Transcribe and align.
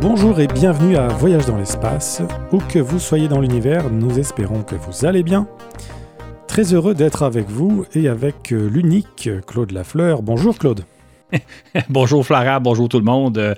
Bonjour 0.00 0.38
et 0.38 0.46
bienvenue 0.46 0.96
à 0.96 1.08
Voyage 1.08 1.46
dans 1.46 1.58
l'espace. 1.58 2.22
Où 2.52 2.58
que 2.58 2.78
vous 2.78 3.00
soyez 3.00 3.26
dans 3.26 3.40
l'univers, 3.40 3.90
nous 3.90 4.16
espérons 4.16 4.62
que 4.62 4.76
vous 4.76 5.04
allez 5.04 5.24
bien. 5.24 5.48
Très 6.46 6.72
heureux 6.72 6.94
d'être 6.94 7.24
avec 7.24 7.48
vous 7.48 7.84
et 7.94 8.06
avec 8.06 8.52
euh, 8.52 8.68
l'unique 8.68 9.28
Claude 9.48 9.72
Lafleur. 9.72 10.22
Bonjour 10.22 10.56
Claude. 10.56 10.84
bonjour 11.88 12.24
Flora, 12.24 12.60
bonjour 12.60 12.88
tout 12.88 12.98
le 12.98 13.04
monde. 13.04 13.38
Euh, 13.38 13.56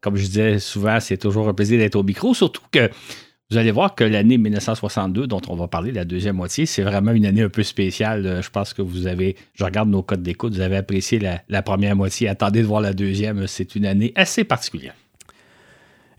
comme 0.00 0.14
je 0.14 0.26
disais 0.26 0.60
souvent, 0.60 1.00
c'est 1.00 1.16
toujours 1.16 1.48
un 1.48 1.54
plaisir 1.54 1.78
d'être 1.80 1.96
au 1.96 2.04
micro, 2.04 2.34
surtout 2.34 2.62
que 2.70 2.88
vous 3.50 3.56
allez 3.56 3.72
voir 3.72 3.96
que 3.96 4.04
l'année 4.04 4.38
1962, 4.38 5.26
dont 5.26 5.42
on 5.48 5.56
va 5.56 5.66
parler, 5.66 5.90
la 5.90 6.04
deuxième 6.04 6.36
moitié, 6.36 6.66
c'est 6.66 6.82
vraiment 6.82 7.10
une 7.10 7.26
année 7.26 7.42
un 7.42 7.48
peu 7.48 7.64
spéciale. 7.64 8.24
Euh, 8.26 8.42
je 8.42 8.50
pense 8.50 8.74
que 8.74 8.82
vous 8.82 9.08
avez, 9.08 9.34
je 9.54 9.64
regarde 9.64 9.88
nos 9.88 10.02
codes 10.04 10.22
d'écoute, 10.22 10.54
vous 10.54 10.60
avez 10.60 10.76
apprécié 10.76 11.18
la, 11.18 11.62
première 11.62 11.96
moitié. 11.96 12.28
Attendez 12.28 12.62
de 12.62 12.66
voir 12.66 12.80
la 12.80 12.92
deuxième. 12.92 13.48
C'est 13.48 13.74
une 13.74 13.86
année 13.86 14.12
assez 14.14 14.44
particulière. 14.44 14.94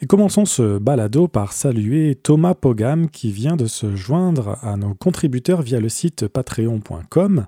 Et 0.02 0.08
commençons 0.08 0.46
ce 0.46 0.78
balado 0.78 1.28
par 1.28 1.54
saluer 1.54 2.16
Thomas 2.16 2.54
Pogam 2.54 3.10
qui 3.10 3.32
vient 3.32 3.56
de 3.56 3.66
se 3.66 3.96
joindre 3.96 4.58
à 4.62 4.76
nos 4.76 4.94
contributeurs 4.94 5.62
via 5.62 5.80
le 5.80 5.88
site 5.88 6.28
patreon.com 6.28 7.48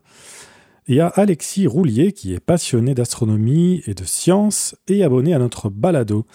et 0.88 1.02
à 1.02 1.08
Alexis 1.08 1.68
Roulier 1.68 2.14
qui 2.14 2.34
est 2.34 2.40
passionné 2.40 2.96
d'astronomie 2.96 3.84
et 3.86 3.94
de 3.94 4.06
science 4.06 4.76
et 4.88 5.04
abonné 5.04 5.34
à 5.34 5.40
notre 5.40 5.70
balado. 5.70 6.26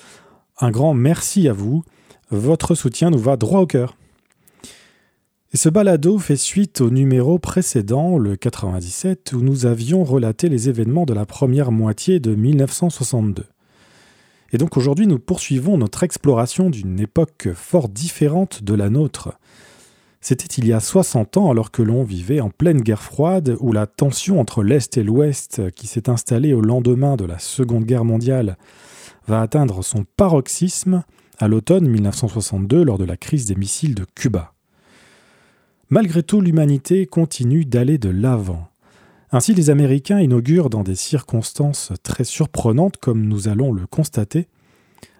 Un 0.60 0.70
grand 0.70 0.92
merci 0.92 1.48
à 1.48 1.54
vous. 1.54 1.82
Votre 2.30 2.74
soutien 2.74 3.10
nous 3.10 3.18
va 3.18 3.36
droit 3.36 3.60
au 3.60 3.66
cœur. 3.66 3.96
Et 5.54 5.56
ce 5.56 5.68
balado 5.68 6.18
fait 6.18 6.36
suite 6.36 6.80
au 6.80 6.90
numéro 6.90 7.38
précédent, 7.38 8.16
le 8.16 8.36
97, 8.36 9.32
où 9.34 9.40
nous 9.40 9.66
avions 9.66 10.02
relaté 10.04 10.48
les 10.48 10.68
événements 10.68 11.04
de 11.04 11.12
la 11.12 11.26
première 11.26 11.72
moitié 11.72 12.20
de 12.20 12.34
1962. 12.34 13.44
Et 14.52 14.58
donc 14.58 14.76
aujourd'hui, 14.76 15.06
nous 15.06 15.18
poursuivons 15.18 15.78
notre 15.78 16.02
exploration 16.02 16.68
d'une 16.68 17.00
époque 17.00 17.48
fort 17.54 17.88
différente 17.88 18.62
de 18.62 18.74
la 18.74 18.90
nôtre. 18.90 19.38
C'était 20.20 20.46
il 20.46 20.66
y 20.66 20.72
a 20.72 20.78
60 20.78 21.36
ans 21.36 21.50
alors 21.50 21.70
que 21.72 21.82
l'on 21.82 22.04
vivait 22.04 22.40
en 22.40 22.50
pleine 22.50 22.80
guerre 22.80 23.02
froide 23.02 23.56
où 23.60 23.72
la 23.72 23.86
tension 23.86 24.38
entre 24.38 24.62
l'Est 24.62 24.96
et 24.96 25.02
l'Ouest 25.02 25.70
qui 25.72 25.86
s'est 25.88 26.08
installée 26.08 26.54
au 26.54 26.60
lendemain 26.60 27.16
de 27.16 27.24
la 27.24 27.40
Seconde 27.40 27.84
Guerre 27.84 28.04
mondiale 28.04 28.56
va 29.26 29.40
atteindre 29.40 29.82
son 29.82 30.04
paroxysme 30.16 31.02
à 31.38 31.48
l'automne 31.48 31.88
1962 31.88 32.84
lors 32.84 32.98
de 32.98 33.04
la 33.04 33.16
crise 33.16 33.46
des 33.46 33.56
missiles 33.56 33.96
de 33.96 34.06
Cuba. 34.14 34.52
Malgré 35.90 36.22
tout, 36.22 36.40
l'humanité 36.40 37.06
continue 37.06 37.64
d'aller 37.64 37.98
de 37.98 38.08
l'avant. 38.08 38.71
Ainsi, 39.32 39.54
les 39.54 39.70
Américains 39.70 40.20
inaugurent 40.20 40.70
dans 40.70 40.82
des 40.82 40.94
circonstances 40.94 41.92
très 42.02 42.24
surprenantes, 42.24 42.98
comme 42.98 43.26
nous 43.26 43.48
allons 43.48 43.72
le 43.72 43.86
constater, 43.86 44.46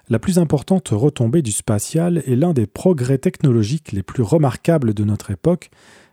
la 0.08 0.18
plus 0.18 0.38
importante 0.38 0.88
retombée 0.90 1.40
du 1.40 1.52
spatial 1.52 2.22
est 2.26 2.36
l'un 2.36 2.52
des 2.52 2.66
progrès 2.66 3.16
technologiques 3.16 3.92
les 3.92 4.02
plus 4.02 4.22
remarquables 4.22 4.92
de 4.92 5.04
notre 5.04 5.30
époque, 5.30 5.70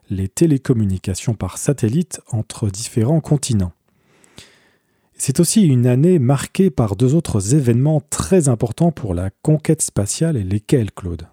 les 0.10 0.30
télécommunications 0.30 1.34
par 1.34 1.58
satellite 1.58 2.22
entre 2.32 2.70
différents 2.70 3.20
continents. 3.20 3.74
C'est 5.16 5.42
aussi 5.42 5.64
une 5.64 5.86
année 5.86 6.18
marquée 6.18 6.70
par 6.70 6.96
deux 6.96 7.14
autres 7.14 7.56
événements 7.56 8.02
très 8.10 8.48
importants 8.48 8.92
pour 8.92 9.14
la 9.14 9.32
conquête 9.42 9.82
spatiale 9.82 10.38
et 10.38 10.44
lesquels, 10.44 10.92
Claude? 10.94 11.28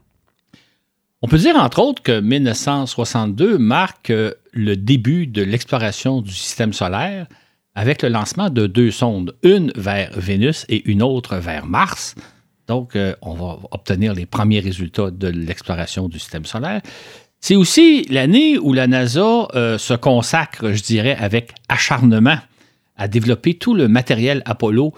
On 1.22 1.28
peut 1.28 1.38
dire 1.38 1.56
entre 1.56 1.78
autres 1.78 2.02
que 2.02 2.20
1962 2.20 3.56
marque 3.56 4.10
euh, 4.10 4.34
le 4.52 4.76
début 4.76 5.26
de 5.26 5.42
l'exploration 5.42 6.20
du 6.20 6.32
système 6.32 6.74
solaire 6.74 7.26
avec 7.74 8.02
le 8.02 8.10
lancement 8.10 8.50
de 8.50 8.66
deux 8.66 8.90
sondes, 8.90 9.34
une 9.42 9.72
vers 9.76 10.10
Vénus 10.14 10.66
et 10.68 10.88
une 10.90 11.02
autre 11.02 11.36
vers 11.36 11.64
Mars. 11.64 12.16
Donc, 12.68 12.96
euh, 12.96 13.14
on 13.22 13.32
va 13.32 13.58
obtenir 13.70 14.12
les 14.12 14.26
premiers 14.26 14.60
résultats 14.60 15.10
de 15.10 15.28
l'exploration 15.28 16.08
du 16.08 16.18
système 16.18 16.44
solaire. 16.44 16.82
C'est 17.40 17.56
aussi 17.56 18.04
l'année 18.10 18.58
où 18.58 18.74
la 18.74 18.86
NASA 18.86 19.48
euh, 19.54 19.78
se 19.78 19.94
consacre, 19.94 20.72
je 20.72 20.82
dirais, 20.82 21.16
avec 21.18 21.52
acharnement 21.68 22.38
à 22.96 23.08
développer 23.08 23.54
tout 23.54 23.74
le 23.74 23.88
matériel 23.88 24.42
Apollo 24.44 24.92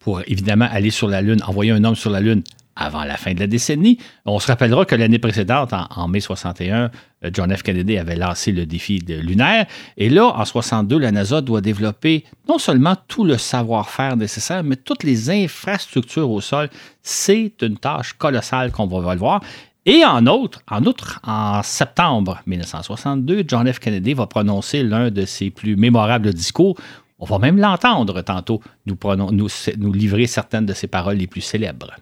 pour 0.00 0.20
évidemment 0.26 0.68
aller 0.70 0.90
sur 0.90 1.08
la 1.08 1.22
Lune, 1.22 1.42
envoyer 1.46 1.72
un 1.72 1.82
homme 1.82 1.96
sur 1.96 2.10
la 2.10 2.20
Lune 2.20 2.42
avant 2.76 3.04
la 3.04 3.16
fin 3.16 3.34
de 3.34 3.40
la 3.40 3.46
décennie. 3.46 3.98
On 4.24 4.38
se 4.38 4.46
rappellera 4.46 4.84
que 4.84 4.94
l'année 4.94 5.18
précédente, 5.18 5.72
en, 5.72 6.08
mai 6.08 6.20
61, 6.20 6.90
euh, 7.24 7.30
John 7.32 7.54
F. 7.54 7.62
Kennedy 7.62 7.98
avait 7.98 8.16
lancé 8.16 8.52
le 8.52 8.66
défi 8.66 8.98
lunaire. 8.98 9.66
Et 9.96 10.08
là, 10.08 10.26
en 10.26 10.44
62, 10.44 10.98
la 10.98 11.10
NASA 11.10 11.40
doit 11.40 11.60
développer 11.60 12.24
non 12.48 12.58
seulement 12.58 12.94
tout 13.08 13.24
le 13.24 13.38
savoir-faire 13.38 14.16
nécessaire, 14.16 14.62
mais 14.62 14.76
toutes 14.76 15.02
les 15.02 15.30
infrastructures 15.30 16.30
au 16.30 16.40
sol. 16.40 16.68
C'est 17.02 17.54
une 17.62 17.78
tâche 17.78 18.12
colossale 18.12 18.70
qu'on 18.70 18.86
va 18.86 19.14
le 19.14 19.18
voir. 19.18 19.40
Et 19.88 20.04
en 20.04 20.26
outre, 20.26 20.62
en 20.68 20.84
outre, 20.84 21.20
en 21.24 21.62
septembre 21.62 22.40
1962, 22.46 23.44
John 23.46 23.72
F. 23.72 23.78
Kennedy 23.78 24.14
va 24.14 24.26
prononcer 24.26 24.82
l'un 24.82 25.10
de 25.10 25.24
ses 25.24 25.50
plus 25.50 25.76
mémorables 25.76 26.34
discours. 26.34 26.76
On 27.20 27.24
va 27.24 27.38
même 27.38 27.56
l'entendre 27.56 28.20
tantôt 28.20 28.60
nous 28.84 29.92
livrer 29.92 30.26
certaines 30.26 30.66
de 30.66 30.74
ses 30.74 30.88
paroles 30.88 31.16
les 31.16 31.28
plus 31.28 31.40
célèbres. 31.40 31.92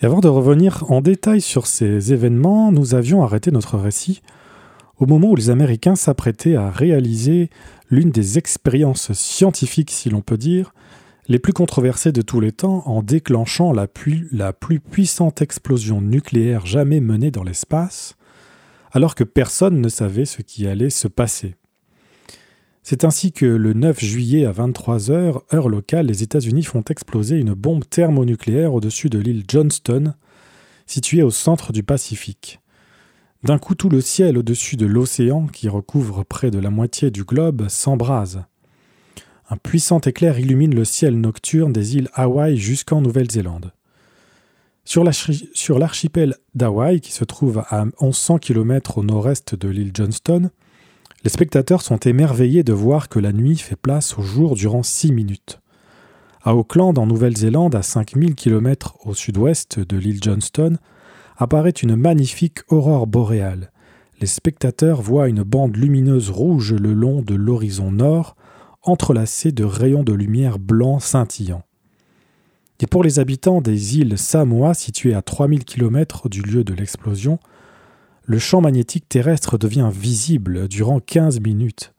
Et 0.00 0.06
avant 0.06 0.20
de 0.20 0.28
revenir 0.28 0.90
en 0.90 1.02
détail 1.02 1.42
sur 1.42 1.66
ces 1.66 2.12
événements, 2.12 2.72
nous 2.72 2.94
avions 2.94 3.22
arrêté 3.22 3.50
notre 3.50 3.76
récit 3.76 4.22
au 4.98 5.06
moment 5.06 5.30
où 5.30 5.36
les 5.36 5.50
Américains 5.50 5.96
s'apprêtaient 5.96 6.56
à 6.56 6.70
réaliser 6.70 7.50
l'une 7.90 8.10
des 8.10 8.38
expériences 8.38 9.12
scientifiques, 9.12 9.90
si 9.90 10.10
l'on 10.10 10.20
peut 10.20 10.36
dire, 10.36 10.74
les 11.26 11.38
plus 11.38 11.52
controversés 11.52 12.12
de 12.12 12.22
tous 12.22 12.40
les 12.40 12.52
temps 12.52 12.82
en 12.86 13.02
déclenchant 13.02 13.72
la 13.72 13.86
la 14.30 14.52
plus 14.52 14.80
puissante 14.80 15.42
explosion 15.42 16.00
nucléaire 16.00 16.66
jamais 16.66 17.00
menée 17.00 17.30
dans 17.30 17.44
l'espace, 17.44 18.16
alors 18.92 19.14
que 19.14 19.24
personne 19.24 19.80
ne 19.80 19.88
savait 19.88 20.24
ce 20.24 20.42
qui 20.42 20.66
allait 20.66 20.90
se 20.90 21.08
passer. 21.08 21.56
C'est 22.82 23.04
ainsi 23.04 23.32
que 23.32 23.46
le 23.46 23.74
9 23.74 24.00
juillet 24.00 24.46
à 24.46 24.52
23h, 24.52 25.42
heure 25.52 25.68
locale, 25.68 26.06
les 26.06 26.22
États-Unis 26.22 26.64
font 26.64 26.82
exploser 26.88 27.36
une 27.36 27.52
bombe 27.52 27.84
thermonucléaire 27.88 28.72
au-dessus 28.72 29.10
de 29.10 29.18
l'île 29.18 29.44
Johnston, 29.46 30.14
située 30.86 31.22
au 31.22 31.30
centre 31.30 31.72
du 31.72 31.82
Pacifique. 31.82 32.60
D'un 33.42 33.58
coup, 33.58 33.74
tout 33.74 33.88
le 33.88 34.00
ciel 34.00 34.36
au-dessus 34.38 34.76
de 34.76 34.86
l'océan, 34.86 35.46
qui 35.46 35.68
recouvre 35.68 36.24
près 36.24 36.50
de 36.50 36.58
la 36.58 36.70
moitié 36.70 37.10
du 37.10 37.24
globe, 37.24 37.68
s'embrase. 37.68 38.44
Un 39.48 39.56
puissant 39.56 40.00
éclair 40.00 40.38
illumine 40.38 40.74
le 40.74 40.84
ciel 40.84 41.20
nocturne 41.20 41.72
des 41.72 41.96
îles 41.96 42.08
Hawaï 42.14 42.56
jusqu'en 42.56 43.00
Nouvelle-Zélande. 43.00 43.72
Sur 44.84 45.78
l'archipel 45.78 46.36
d'Hawaï, 46.54 47.00
qui 47.00 47.12
se 47.12 47.24
trouve 47.24 47.62
à 47.68 47.84
1100 48.00 48.38
km 48.38 48.98
au 48.98 49.04
nord-est 49.04 49.54
de 49.54 49.68
l'île 49.68 49.92
Johnston, 49.94 50.50
les 51.22 51.30
spectateurs 51.30 51.82
sont 51.82 51.98
émerveillés 51.98 52.62
de 52.62 52.72
voir 52.72 53.08
que 53.10 53.18
la 53.18 53.32
nuit 53.32 53.58
fait 53.58 53.76
place 53.76 54.18
au 54.18 54.22
jour 54.22 54.54
durant 54.54 54.82
6 54.82 55.12
minutes. 55.12 55.60
À 56.42 56.54
Auckland, 56.54 56.96
en 56.96 57.06
Nouvelle-Zélande, 57.06 57.74
à 57.74 57.82
5000 57.82 58.34
km 58.34 58.96
au 59.04 59.12
sud-ouest 59.12 59.78
de 59.78 59.98
l'île 59.98 60.22
Johnston, 60.22 60.78
apparaît 61.36 61.70
une 61.70 61.96
magnifique 61.96 62.60
aurore 62.68 63.06
boréale. 63.06 63.70
Les 64.20 64.26
spectateurs 64.26 65.02
voient 65.02 65.28
une 65.28 65.42
bande 65.42 65.76
lumineuse 65.76 66.30
rouge 66.30 66.72
le 66.72 66.94
long 66.94 67.20
de 67.20 67.34
l'horizon 67.34 67.92
nord, 67.92 68.36
entrelacés 68.82 69.52
de 69.52 69.64
rayons 69.64 70.04
de 70.04 70.14
lumière 70.14 70.58
blancs 70.58 71.02
scintillants. 71.02 71.64
Et 72.80 72.86
pour 72.86 73.04
les 73.04 73.18
habitants 73.18 73.60
des 73.60 73.98
îles 73.98 74.16
Samoa, 74.16 74.72
situées 74.72 75.12
à 75.12 75.20
3000 75.20 75.66
km 75.66 76.30
du 76.30 76.40
lieu 76.40 76.64
de 76.64 76.72
l'explosion, 76.72 77.38
le 78.30 78.38
champ 78.38 78.60
magnétique 78.60 79.08
terrestre 79.08 79.58
devient 79.58 79.90
visible 79.92 80.68
durant 80.68 81.00
15 81.00 81.40
minutes. 81.40 81.92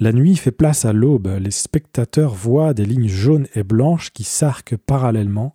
La 0.00 0.12
nuit 0.12 0.34
fait 0.34 0.50
place 0.50 0.84
à 0.84 0.92
l'aube, 0.92 1.28
les 1.40 1.52
spectateurs 1.52 2.34
voient 2.34 2.74
des 2.74 2.84
lignes 2.84 3.06
jaunes 3.06 3.46
et 3.54 3.62
blanches 3.62 4.10
qui 4.10 4.24
s'arquent 4.24 4.76
parallèlement 4.76 5.54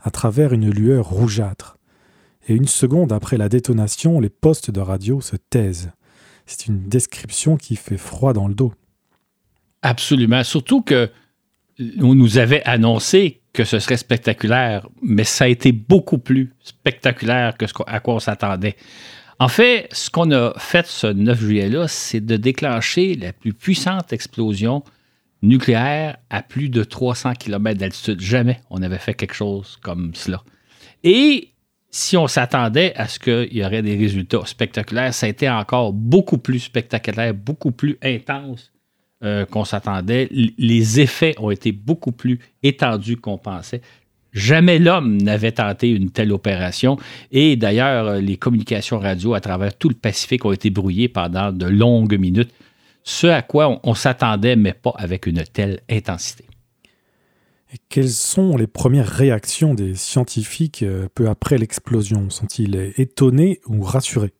à 0.00 0.12
travers 0.12 0.52
une 0.52 0.70
lueur 0.70 1.08
rougeâtre. 1.08 1.76
Et 2.46 2.54
une 2.54 2.68
seconde 2.68 3.12
après 3.12 3.36
la 3.36 3.48
détonation, 3.48 4.20
les 4.20 4.28
postes 4.28 4.70
de 4.70 4.78
radio 4.78 5.20
se 5.20 5.34
taisent. 5.34 5.90
C'est 6.46 6.68
une 6.68 6.88
description 6.88 7.56
qui 7.56 7.74
fait 7.74 7.96
froid 7.96 8.34
dans 8.34 8.46
le 8.46 8.54
dos. 8.54 8.72
Absolument. 9.82 10.44
Surtout 10.44 10.82
que 10.82 11.10
on 12.00 12.14
nous 12.14 12.38
avait 12.38 12.62
annoncé 12.62 13.40
que 13.52 13.64
ce 13.64 13.80
serait 13.80 13.96
spectaculaire, 13.96 14.86
mais 15.02 15.24
ça 15.24 15.46
a 15.46 15.48
été 15.48 15.72
beaucoup 15.72 16.18
plus 16.18 16.54
spectaculaire 16.60 17.56
que 17.56 17.66
ce 17.66 17.72
à 17.88 17.98
quoi 17.98 18.14
on 18.14 18.20
s'attendait. 18.20 18.76
En 19.42 19.48
fait, 19.48 19.88
ce 19.90 20.08
qu'on 20.08 20.30
a 20.30 20.52
fait 20.56 20.86
ce 20.86 21.08
9 21.08 21.40
juillet-là, 21.40 21.88
c'est 21.88 22.20
de 22.20 22.36
déclencher 22.36 23.16
la 23.16 23.32
plus 23.32 23.52
puissante 23.52 24.12
explosion 24.12 24.84
nucléaire 25.42 26.16
à 26.30 26.42
plus 26.42 26.68
de 26.68 26.84
300 26.84 27.32
km 27.32 27.76
d'altitude. 27.76 28.20
Jamais 28.20 28.60
on 28.70 28.82
avait 28.82 29.00
fait 29.00 29.14
quelque 29.14 29.34
chose 29.34 29.80
comme 29.82 30.14
cela. 30.14 30.44
Et 31.02 31.48
si 31.90 32.16
on 32.16 32.28
s'attendait 32.28 32.94
à 32.94 33.08
ce 33.08 33.18
qu'il 33.18 33.52
y 33.52 33.64
aurait 33.64 33.82
des 33.82 33.96
résultats 33.96 34.46
spectaculaires, 34.46 35.12
ça 35.12 35.26
a 35.26 35.28
été 35.28 35.50
encore 35.50 35.92
beaucoup 35.92 36.38
plus 36.38 36.60
spectaculaire, 36.60 37.34
beaucoup 37.34 37.72
plus 37.72 37.98
intense 38.00 38.70
euh, 39.24 39.44
qu'on 39.44 39.64
s'attendait. 39.64 40.28
Les 40.30 41.00
effets 41.00 41.34
ont 41.38 41.50
été 41.50 41.72
beaucoup 41.72 42.12
plus 42.12 42.38
étendus 42.62 43.16
qu'on 43.16 43.38
pensait. 43.38 43.80
Jamais 44.32 44.78
l'homme 44.78 45.20
n'avait 45.20 45.52
tenté 45.52 45.90
une 45.90 46.10
telle 46.10 46.32
opération. 46.32 46.96
Et 47.30 47.56
d'ailleurs, 47.56 48.14
les 48.14 48.36
communications 48.36 48.98
radio 48.98 49.34
à 49.34 49.40
travers 49.40 49.76
tout 49.76 49.90
le 49.90 49.94
Pacifique 49.94 50.44
ont 50.44 50.52
été 50.52 50.70
brouillées 50.70 51.08
pendant 51.08 51.52
de 51.52 51.66
longues 51.66 52.18
minutes, 52.18 52.50
ce 53.04 53.26
à 53.26 53.42
quoi 53.42 53.80
on, 53.82 53.94
s'attendait, 53.94 54.56
mais 54.56 54.72
pas 54.72 54.94
avec 54.96 55.26
une 55.26 55.42
telle 55.44 55.80
intensité. 55.90 56.44
Et 57.74 57.78
quelles 57.88 58.10
sont 58.10 58.56
les 58.56 58.66
premières 58.66 59.08
réactions 59.08 59.74
des 59.74 59.94
scientifiques 59.94 60.82
euh, 60.82 61.08
peu 61.14 61.28
après 61.28 61.58
l'explosion? 61.58 62.28
Sont-ils 62.30 62.92
étonnés 62.96 63.60
ou 63.66 63.82
rassurés? 63.82 64.32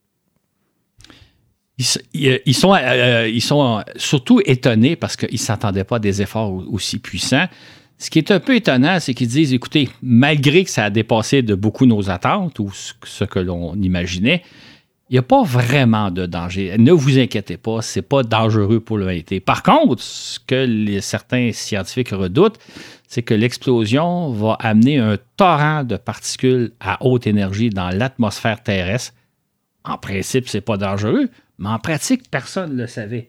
Ils, 2.14 2.54
sont, 2.54 2.74
euh, 2.74 3.28
ils 3.28 3.42
sont 3.42 3.82
surtout 3.96 4.40
étonnés 4.44 4.94
parce 4.94 5.16
qu'ils 5.16 5.32
ne 5.32 5.38
s'attendaient 5.38 5.84
pas 5.84 5.96
à 5.96 5.98
des 5.98 6.22
efforts 6.22 6.52
aussi 6.70 6.98
puissants. 6.98 7.46
Ce 8.02 8.10
qui 8.10 8.18
est 8.18 8.32
un 8.32 8.40
peu 8.40 8.56
étonnant, 8.56 8.98
c'est 8.98 9.14
qu'ils 9.14 9.28
disent, 9.28 9.54
écoutez, 9.54 9.88
malgré 10.02 10.64
que 10.64 10.70
ça 10.70 10.86
a 10.86 10.90
dépassé 10.90 11.42
de 11.42 11.54
beaucoup 11.54 11.86
nos 11.86 12.10
attentes 12.10 12.58
ou 12.58 12.68
ce 12.72 13.22
que 13.22 13.38
l'on 13.38 13.76
imaginait, 13.76 14.42
il 15.08 15.12
n'y 15.12 15.18
a 15.20 15.22
pas 15.22 15.44
vraiment 15.44 16.10
de 16.10 16.26
danger. 16.26 16.74
Ne 16.78 16.90
vous 16.90 17.20
inquiétez 17.20 17.58
pas, 17.58 17.80
ce 17.80 18.00
n'est 18.00 18.02
pas 18.02 18.24
dangereux 18.24 18.80
pour 18.80 18.98
l'humanité. 18.98 19.38
Par 19.38 19.62
contre, 19.62 20.02
ce 20.02 20.40
que 20.40 20.98
certains 21.00 21.52
scientifiques 21.52 22.08
redoutent, 22.08 22.58
c'est 23.06 23.22
que 23.22 23.34
l'explosion 23.34 24.32
va 24.32 24.56
amener 24.58 24.98
un 24.98 25.16
torrent 25.36 25.84
de 25.84 25.96
particules 25.96 26.72
à 26.80 27.06
haute 27.06 27.28
énergie 27.28 27.70
dans 27.70 27.90
l'atmosphère 27.90 28.64
terrestre. 28.64 29.14
En 29.84 29.96
principe, 29.96 30.48
ce 30.48 30.56
n'est 30.56 30.62
pas 30.62 30.76
dangereux, 30.76 31.28
mais 31.60 31.68
en 31.68 31.78
pratique, 31.78 32.28
personne 32.32 32.74
ne 32.74 32.82
le 32.82 32.88
savait. 32.88 33.28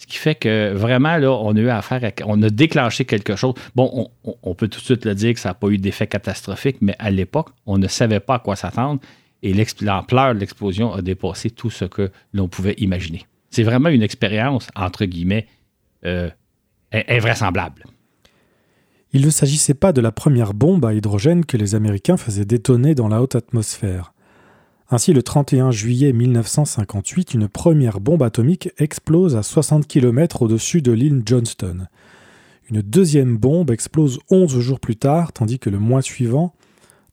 Ce 0.00 0.06
qui 0.06 0.16
fait 0.16 0.34
que 0.34 0.72
vraiment, 0.72 1.18
là, 1.18 1.30
on 1.30 1.54
a 1.54 1.60
eu 1.60 1.68
affaire 1.68 2.02
à, 2.02 2.10
On 2.24 2.42
a 2.42 2.48
déclenché 2.48 3.04
quelque 3.04 3.36
chose. 3.36 3.52
Bon, 3.74 4.08
on, 4.24 4.54
peut 4.54 4.66
tout 4.66 4.80
de 4.80 4.84
suite 4.84 5.04
le 5.04 5.14
dire 5.14 5.34
que 5.34 5.40
ça 5.40 5.50
n'a 5.50 5.54
pas 5.54 5.68
eu 5.68 5.76
d'effet 5.76 6.06
catastrophique, 6.06 6.78
mais 6.80 6.96
à 6.98 7.10
l'époque, 7.10 7.50
on 7.66 7.76
ne 7.76 7.86
savait 7.86 8.18
pas 8.18 8.36
à 8.36 8.38
quoi 8.38 8.56
s'attendre 8.56 9.00
et 9.42 9.54
l'ampleur 9.82 10.34
de 10.34 10.40
l'explosion 10.40 10.94
a 10.94 11.02
dépassé 11.02 11.50
tout 11.50 11.68
ce 11.68 11.84
que 11.84 12.10
l'on 12.32 12.48
pouvait 12.48 12.74
imaginer. 12.78 13.26
C'est 13.50 13.62
vraiment 13.62 13.90
une 13.90 14.02
expérience, 14.02 14.68
entre 14.74 15.04
guillemets, 15.04 15.46
euh, 16.06 16.30
invraisemblable. 16.92 17.84
Il 19.12 19.24
ne 19.26 19.30
s'agissait 19.30 19.74
pas 19.74 19.92
de 19.92 20.00
la 20.00 20.12
première 20.12 20.54
bombe 20.54 20.86
à 20.86 20.94
hydrogène 20.94 21.44
que 21.44 21.58
les 21.58 21.74
Américains 21.74 22.16
faisaient 22.16 22.46
détonner 22.46 22.94
dans 22.94 23.08
la 23.08 23.20
haute 23.20 23.34
atmosphère. 23.34 24.14
Ainsi, 24.92 25.12
le 25.12 25.22
31 25.22 25.70
juillet 25.70 26.12
1958, 26.12 27.34
une 27.34 27.48
première 27.48 28.00
bombe 28.00 28.24
atomique 28.24 28.70
explose 28.76 29.36
à 29.36 29.44
60 29.44 29.86
km 29.86 30.42
au-dessus 30.42 30.82
de 30.82 30.90
l'île 30.90 31.22
Johnston. 31.24 31.86
Une 32.68 32.82
deuxième 32.82 33.36
bombe 33.36 33.70
explose 33.70 34.18
11 34.30 34.58
jours 34.58 34.80
plus 34.80 34.96
tard, 34.96 35.32
tandis 35.32 35.60
que 35.60 35.70
le 35.70 35.78
mois 35.78 36.02
suivant, 36.02 36.54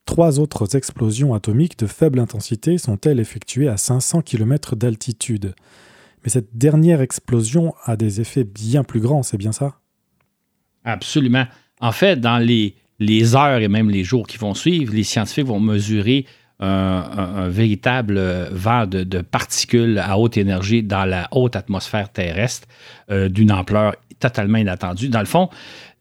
trois 0.05 0.39
autres 0.39 0.75
explosions 0.75 1.35
atomiques 1.35 1.77
de 1.77 1.85
faible 1.85 2.17
intensité 2.17 2.79
sont 2.79 2.97
elles 3.05 3.19
effectuées 3.19 3.67
à 3.67 3.77
500 3.77 4.21
km 4.23 4.75
d'altitude. 4.75 5.53
Mais 6.23 6.29
cette 6.29 6.57
dernière 6.57 7.01
explosion 7.01 7.75
a 7.85 7.95
des 7.95 8.21
effets 8.21 8.43
bien 8.43 8.83
plus 8.83 9.01
grands, 9.01 9.21
c'est 9.21 9.37
bien 9.37 9.51
ça? 9.51 9.79
Absolument. 10.83 11.45
En 11.79 11.91
fait, 11.91 12.19
dans 12.19 12.39
les, 12.39 12.75
les 12.97 13.35
heures 13.35 13.59
et 13.59 13.67
même 13.67 13.91
les 13.91 14.03
jours 14.03 14.25
qui 14.25 14.37
vont 14.37 14.55
suivre, 14.55 14.95
les 14.95 15.03
scientifiques 15.03 15.45
vont 15.45 15.59
mesurer 15.59 16.25
un, 16.59 17.49
véritable 17.49 18.19
vent 18.51 18.87
de, 18.87 19.21
particules 19.21 19.99
à 19.99 20.17
haute 20.17 20.37
énergie 20.37 20.83
dans 20.83 21.05
la 21.05 21.27
haute 21.31 21.55
atmosphère 21.55 22.09
terrestre 22.09 22.67
euh, 23.11 23.29
d'une 23.29 23.51
ampleur 23.51 23.95
totalement 24.19 24.57
inattendue. 24.57 25.09
Dans 25.09 25.19
le 25.19 25.25
fond, 25.25 25.49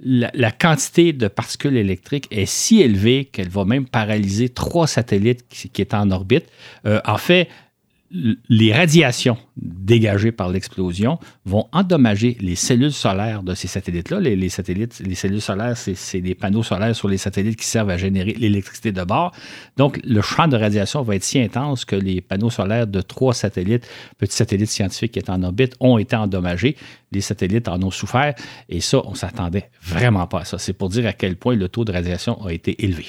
la, 0.01 0.51
quantité 0.51 1.13
de 1.13 1.29
particules 1.29 1.77
électriques 1.77 2.27
est 2.31 2.47
si 2.47 2.81
élevée 2.81 3.27
qu'elle 3.27 3.49
va 3.49 3.65
même 3.65 3.87
paralyser 3.87 4.49
trois 4.49 4.87
satellites 4.87 5.47
qui, 5.49 5.69
qui 5.69 5.83
étaient 5.83 5.95
en 5.95 6.11
orbite. 6.11 6.47
Euh, 6.87 7.01
en 7.05 7.19
fait, 7.19 7.49
les 8.49 8.73
radiations 8.73 9.37
dégagées 9.57 10.33
par 10.33 10.49
l'explosion 10.49 11.19
vont 11.45 11.67
endommager 11.73 12.37
les 12.41 12.55
cellules 12.55 12.93
solaires 12.93 13.43
de 13.43 13.55
ces 13.55 13.69
satellites-là. 13.69 14.21
Les, 14.21 14.49
satellites, 14.49 15.03
les 15.05 15.15
cellules 15.15 15.41
solaires, 15.41 15.77
c'est 15.77 16.21
des 16.21 16.35
panneaux 16.35 16.63
solaires 16.63 16.95
sur 16.95 17.09
les 17.09 17.19
satellites 17.19 17.59
qui 17.59 17.67
servent 17.67 17.91
à 17.91 17.97
générer 17.97 18.33
l'électricité 18.33 18.93
de 18.93 19.03
bord. 19.03 19.33
Donc, 19.77 20.01
le 20.05 20.21
champ 20.21 20.49
de 20.49 20.57
radiation 20.57 21.03
va 21.03 21.17
être 21.17 21.25
si 21.25 21.41
intense 21.41 21.85
que 21.85 21.97
les 21.97 22.21
panneaux 22.21 22.51
solaires 22.51 22.87
de 22.87 23.01
trois 23.01 23.35
satellites, 23.35 23.87
petits 24.19 24.37
satellites 24.37 24.71
scientifiques 24.71 25.13
qui 25.13 25.19
étaient 25.19 25.31
en 25.31 25.43
orbite, 25.43 25.75
ont 25.81 25.99
été 25.99 26.17
endommagés. 26.17 26.77
Les 27.13 27.21
satellites 27.21 27.69
en 27.69 27.83
ont 27.83 27.91
souffert. 27.91 28.35
Et 28.69 28.81
ça, 28.81 29.03
on 29.05 29.15
s'attendait 29.15 29.71
vraiment 29.83 30.27
pas 30.27 30.41
à 30.41 30.45
ça. 30.45 30.59
C'est 30.59 30.73
pour 30.73 30.89
dire 30.89 31.07
à 31.07 31.13
quel 31.13 31.37
point 31.37 31.55
le 31.55 31.69
taux 31.69 31.85
de 31.85 31.93
radiation 31.93 32.45
a 32.45 32.53
été 32.53 32.85
élevé. 32.85 33.07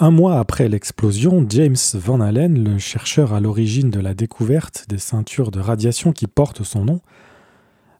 Un 0.00 0.12
mois 0.12 0.38
après 0.38 0.68
l'explosion, 0.68 1.44
James 1.48 1.74
Van 1.94 2.20
Allen, 2.20 2.62
le 2.62 2.78
chercheur 2.78 3.34
à 3.34 3.40
l'origine 3.40 3.90
de 3.90 3.98
la 3.98 4.14
découverte 4.14 4.84
des 4.88 4.98
ceintures 4.98 5.50
de 5.50 5.58
radiation 5.58 6.12
qui 6.12 6.28
portent 6.28 6.62
son 6.62 6.84
nom, 6.84 7.00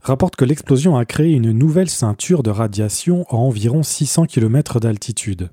rapporte 0.01 0.37
que 0.37 0.45
l'explosion 0.45 0.97
a 0.97 1.05
créé 1.05 1.33
une 1.33 1.51
nouvelle 1.51 1.91
ceinture 1.91 2.45
de 2.45 2.51
radiation 2.51 3.27
à 3.31 3.35
environ 3.35 3.83
600 3.83 4.27
km 4.27 4.79
d'altitude. 4.79 5.51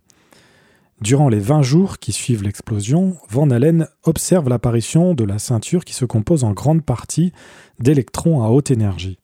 Durant 1.02 1.30
les 1.30 1.40
20 1.40 1.64
jours 1.64 1.98
qui 1.98 2.12
suivent 2.12 2.44
l'explosion, 2.44 3.18
Van 3.28 3.50
Allen 3.50 3.88
observe 4.04 4.48
l'apparition 4.48 5.16
de 5.16 5.24
la 5.24 5.40
ceinture 5.40 5.84
qui 5.84 5.96
se 5.96 6.06
compose 6.06 6.44
en 6.44 6.52
grande 6.52 6.86
partie 6.86 7.32
d'électrons 7.80 8.44
à 8.44 8.50
haute 8.50 8.70
énergie. 8.70 9.18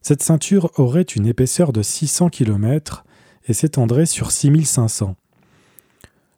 Cette 0.00 0.22
ceinture 0.22 0.70
aurait 0.76 1.02
une 1.02 1.26
épaisseur 1.26 1.72
de 1.72 1.82
600 1.82 2.28
km 2.28 3.04
et 3.48 3.52
s'étendrait 3.52 4.06
sur 4.06 4.30
6500. 4.30 5.16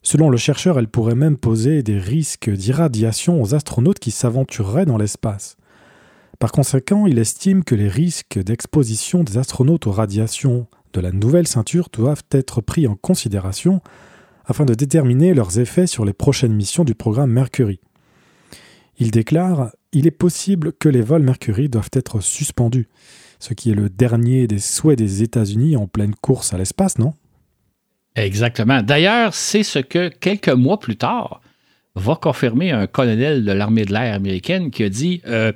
Selon 0.02 0.30
le 0.30 0.36
chercheur, 0.36 0.78
elle 0.78 0.88
pourrait 0.88 1.14
même 1.14 1.36
poser 1.36 1.82
des 1.82 1.98
risques 1.98 2.50
d'irradiation 2.50 3.42
aux 3.42 3.54
astronautes 3.54 3.98
qui 3.98 4.10
s'aventureraient 4.10 4.86
dans 4.86 4.96
l'espace. 4.96 5.56
Par 6.38 6.52
conséquent, 6.52 7.06
il 7.06 7.18
estime 7.18 7.64
que 7.64 7.74
les 7.74 7.88
risques 7.88 8.38
d'exposition 8.38 9.24
des 9.24 9.38
astronautes 9.38 9.86
aux 9.88 9.92
radiations 9.92 10.68
de 10.92 11.00
la 11.00 11.10
nouvelle 11.10 11.48
ceinture 11.48 11.88
doivent 11.92 12.22
être 12.30 12.60
pris 12.60 12.86
en 12.86 12.94
considération 12.94 13.80
afin 14.44 14.64
de 14.64 14.74
déterminer 14.74 15.34
leurs 15.34 15.58
effets 15.58 15.86
sur 15.86 16.04
les 16.04 16.12
prochaines 16.12 16.54
missions 16.54 16.84
du 16.84 16.94
programme 16.94 17.32
Mercury. 17.32 17.80
Il 18.98 19.10
déclare 19.10 19.72
Il 19.92 20.06
est 20.06 20.12
possible 20.12 20.72
que 20.72 20.88
les 20.88 21.02
vols 21.02 21.22
Mercury 21.22 21.68
doivent 21.68 21.90
être 21.92 22.20
suspendus, 22.20 22.88
ce 23.40 23.54
qui 23.54 23.70
est 23.70 23.74
le 23.74 23.90
dernier 23.90 24.46
des 24.46 24.58
souhaits 24.58 24.98
des 24.98 25.22
États-Unis 25.22 25.76
en 25.76 25.86
pleine 25.86 26.14
course 26.14 26.52
à 26.54 26.58
l'espace, 26.58 26.98
non? 26.98 27.14
Exactement. 28.18 28.82
D'ailleurs, 28.82 29.32
c'est 29.32 29.62
ce 29.62 29.78
que 29.78 30.08
quelques 30.08 30.48
mois 30.48 30.80
plus 30.80 30.96
tard 30.96 31.40
va 31.94 32.16
confirmer 32.16 32.72
un 32.72 32.86
colonel 32.86 33.44
de 33.44 33.52
l'armée 33.52 33.84
de 33.84 33.92
l'air 33.92 34.14
américaine 34.14 34.70
qui 34.70 34.84
a 34.84 34.88
dit 34.88 35.20
euh, 35.26 35.52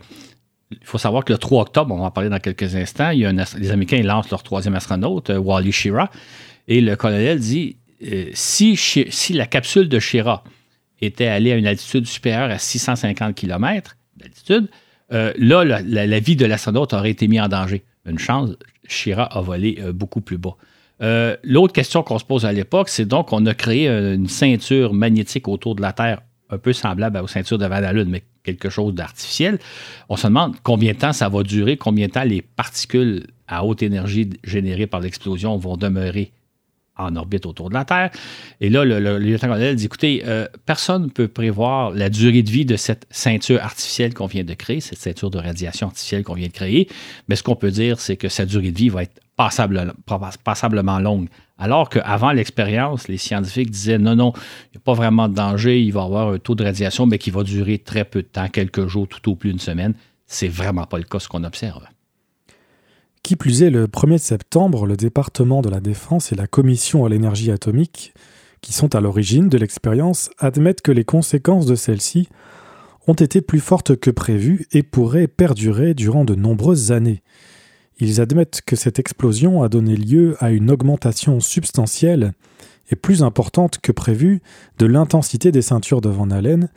il 0.70 0.78
faut 0.84 0.98
savoir 0.98 1.24
que 1.24 1.32
le 1.32 1.38
3 1.38 1.62
octobre, 1.62 1.94
on 1.94 1.98
va 1.98 2.04
en 2.04 2.10
parler 2.10 2.30
dans 2.30 2.38
quelques 2.38 2.74
instants, 2.76 3.10
il 3.10 3.20
y 3.20 3.26
a 3.26 3.32
les 3.32 3.70
Américains 3.70 4.02
lancent 4.02 4.30
leur 4.30 4.42
troisième 4.42 4.74
astronaute, 4.74 5.30
euh, 5.30 5.38
Wally 5.38 5.72
Schirra, 5.72 6.10
et 6.68 6.80
le 6.80 6.96
colonel 6.96 7.38
dit 7.40 7.76
euh, 8.10 8.30
si, 8.32 8.76
si 8.76 9.32
la 9.32 9.46
capsule 9.46 9.88
de 9.88 9.98
Schirra 9.98 10.44
était 11.00 11.26
allée 11.26 11.52
à 11.52 11.56
une 11.56 11.66
altitude 11.66 12.06
supérieure 12.06 12.50
à 12.50 12.58
650 12.58 13.34
km 13.34 13.96
d'altitude, 14.16 14.68
là, 15.10 15.64
la, 15.64 16.20
vie 16.20 16.36
de 16.36 16.46
l'astronaute 16.46 16.94
aurait 16.94 17.10
été 17.10 17.28
mise 17.28 17.40
en 17.40 17.48
danger. 17.48 17.82
Une 18.06 18.18
chance, 18.18 18.50
Schirra 18.88 19.24
a 19.24 19.42
volé 19.42 19.78
beaucoup 19.92 20.22
plus 20.22 20.38
bas. 20.38 20.56
Euh, 21.00 21.36
l'autre 21.42 21.72
question 21.72 22.02
qu'on 22.02 22.18
se 22.18 22.24
pose 22.24 22.44
à 22.44 22.52
l'époque, 22.52 22.88
c'est 22.88 23.06
donc 23.06 23.28
qu'on 23.28 23.46
a 23.46 23.54
créé 23.54 23.88
une 23.88 24.28
ceinture 24.28 24.92
magnétique 24.92 25.48
autour 25.48 25.74
de 25.74 25.82
la 25.82 25.92
Terre, 25.92 26.22
un 26.50 26.58
peu 26.58 26.72
semblable 26.72 27.18
aux 27.18 27.26
ceintures 27.26 27.58
de 27.58 27.66
Van 27.66 27.74
Allen, 27.74 28.08
mais 28.08 28.22
quelque 28.44 28.68
chose 28.68 28.94
d'artificiel. 28.94 29.58
On 30.08 30.16
se 30.16 30.26
demande 30.26 30.56
combien 30.62 30.92
de 30.92 30.98
temps 30.98 31.12
ça 31.12 31.28
va 31.28 31.42
durer, 31.42 31.76
combien 31.76 32.06
de 32.06 32.12
temps 32.12 32.24
les 32.24 32.42
particules 32.42 33.26
à 33.48 33.64
haute 33.64 33.82
énergie 33.82 34.30
générées 34.44 34.86
par 34.86 35.00
l'explosion 35.00 35.56
vont 35.56 35.76
demeurer 35.76 36.32
en 36.96 37.16
orbite 37.16 37.46
autour 37.46 37.68
de 37.68 37.74
la 37.74 37.84
Terre. 37.84 38.10
Et 38.60 38.68
là, 38.68 38.84
le, 38.84 39.18
lieutenant-colonel 39.18 39.76
dit, 39.76 39.86
écoutez, 39.86 40.22
euh, 40.26 40.46
personne 40.66 41.04
ne 41.04 41.08
peut 41.08 41.28
prévoir 41.28 41.90
la 41.90 42.10
durée 42.10 42.42
de 42.42 42.50
vie 42.50 42.64
de 42.64 42.76
cette 42.76 43.06
ceinture 43.10 43.62
artificielle 43.62 44.14
qu'on 44.14 44.26
vient 44.26 44.44
de 44.44 44.54
créer, 44.54 44.80
cette 44.80 44.98
ceinture 44.98 45.30
de 45.30 45.38
radiation 45.38 45.88
artificielle 45.88 46.22
qu'on 46.22 46.34
vient 46.34 46.48
de 46.48 46.52
créer, 46.52 46.88
mais 47.28 47.36
ce 47.36 47.42
qu'on 47.42 47.56
peut 47.56 47.70
dire, 47.70 47.98
c'est 48.00 48.16
que 48.16 48.28
sa 48.28 48.44
durée 48.44 48.70
de 48.70 48.78
vie 48.78 48.88
va 48.88 49.04
être 49.04 49.20
passablement 50.44 50.98
longue. 50.98 51.28
Alors 51.58 51.88
qu'avant 51.88 52.32
l'expérience, 52.32 53.08
les 53.08 53.18
scientifiques 53.18 53.70
disaient 53.70 53.98
non, 53.98 54.16
non, 54.16 54.32
il 54.34 54.76
n'y 54.76 54.78
a 54.78 54.84
pas 54.84 54.94
vraiment 54.94 55.28
de 55.28 55.34
danger, 55.34 55.80
il 55.80 55.92
va 55.92 56.02
y 56.02 56.04
avoir 56.04 56.28
un 56.28 56.38
taux 56.38 56.54
de 56.54 56.64
radiation, 56.64 57.06
mais 57.06 57.18
qui 57.18 57.30
va 57.30 57.42
durer 57.42 57.78
très 57.78 58.04
peu 58.04 58.22
de 58.22 58.26
temps, 58.26 58.48
quelques 58.48 58.86
jours, 58.86 59.08
tout 59.08 59.30
au 59.30 59.36
plus 59.36 59.50
une 59.50 59.58
semaine. 59.58 59.94
C'est 60.26 60.48
vraiment 60.48 60.84
pas 60.86 60.98
le 60.98 61.04
cas 61.04 61.18
ce 61.18 61.28
qu'on 61.28 61.44
observe. 61.44 61.82
Qui 63.22 63.36
plus 63.36 63.62
est, 63.62 63.70
le 63.70 63.86
1er 63.86 64.18
septembre, 64.18 64.84
le 64.84 64.96
département 64.96 65.62
de 65.62 65.68
la 65.68 65.80
Défense 65.80 66.32
et 66.32 66.34
la 66.34 66.48
Commission 66.48 67.04
à 67.04 67.08
l'énergie 67.08 67.52
atomique, 67.52 68.14
qui 68.62 68.72
sont 68.72 68.96
à 68.96 69.00
l'origine 69.00 69.48
de 69.48 69.58
l'expérience, 69.58 70.30
admettent 70.38 70.82
que 70.82 70.90
les 70.90 71.04
conséquences 71.04 71.66
de 71.66 71.76
celle-ci 71.76 72.28
ont 73.06 73.14
été 73.14 73.40
plus 73.40 73.60
fortes 73.60 73.96
que 73.96 74.10
prévues 74.10 74.66
et 74.72 74.82
pourraient 74.82 75.28
perdurer 75.28 75.94
durant 75.94 76.24
de 76.24 76.34
nombreuses 76.34 76.90
années. 76.90 77.22
Ils 78.00 78.20
admettent 78.20 78.62
que 78.66 78.74
cette 78.74 78.98
explosion 78.98 79.62
a 79.62 79.68
donné 79.68 79.94
lieu 79.96 80.36
à 80.40 80.50
une 80.50 80.70
augmentation 80.70 81.38
substantielle 81.38 82.32
est 82.90 82.96
plus 82.96 83.22
importante 83.22 83.78
que 83.78 83.92
prévu 83.92 84.42
de 84.78 84.86
l'intensité 84.86 85.52
des 85.52 85.62
ceintures 85.62 86.00
de 86.00 86.08
Van 86.08 86.30
Allen 86.30 86.68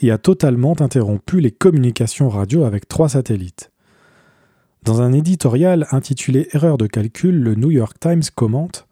et 0.00 0.10
a 0.10 0.18
totalement 0.18 0.78
interrompu 0.80 1.40
les 1.40 1.50
communications 1.50 2.28
radio 2.28 2.64
avec 2.64 2.88
trois 2.88 3.08
satellites. 3.08 3.70
Dans 4.84 5.00
un 5.00 5.14
éditorial 5.14 5.86
intitulé 5.92 6.46
Erreur 6.52 6.76
de 6.76 6.86
calcul, 6.86 7.40
le 7.40 7.54
New 7.54 7.70
York 7.70 7.96
Times 7.98 8.24
commente 8.34 8.86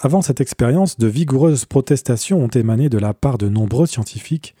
Avant 0.00 0.22
cette 0.22 0.40
expérience, 0.40 0.98
de 0.98 1.06
vigoureuses 1.06 1.66
protestations 1.66 2.42
ont 2.42 2.48
émané 2.48 2.88
de 2.88 2.98
la 2.98 3.14
part 3.14 3.38
de 3.38 3.48
nombreux 3.48 3.86
scientifiques, 3.86 4.56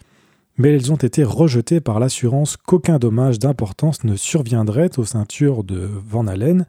mais 0.56 0.72
elles 0.72 0.92
ont 0.92 0.96
été 0.96 1.24
rejetées 1.24 1.80
par 1.80 1.98
l'assurance 1.98 2.56
qu'aucun 2.56 3.00
dommage 3.00 3.40
d'importance 3.40 4.04
ne 4.04 4.14
surviendrait 4.14 4.96
aux 5.00 5.04
ceintures 5.04 5.64
de 5.64 5.90
Van 6.06 6.28
Allen 6.28 6.66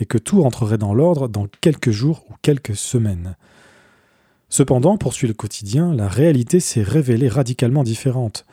et 0.00 0.04
que 0.04 0.18
tout 0.18 0.42
rentrerait 0.42 0.76
dans 0.76 0.92
l'ordre 0.92 1.28
dans 1.28 1.46
quelques 1.60 1.92
jours 1.92 2.24
ou 2.28 2.34
quelques 2.42 2.74
semaines. 2.74 3.36
Cependant, 4.48 4.96
poursuit 4.96 5.28
le 5.28 5.34
quotidien, 5.34 5.94
la 5.94 6.08
réalité 6.08 6.58
s'est 6.58 6.82
révélée 6.82 7.28
radicalement 7.28 7.84
différente. 7.84 8.44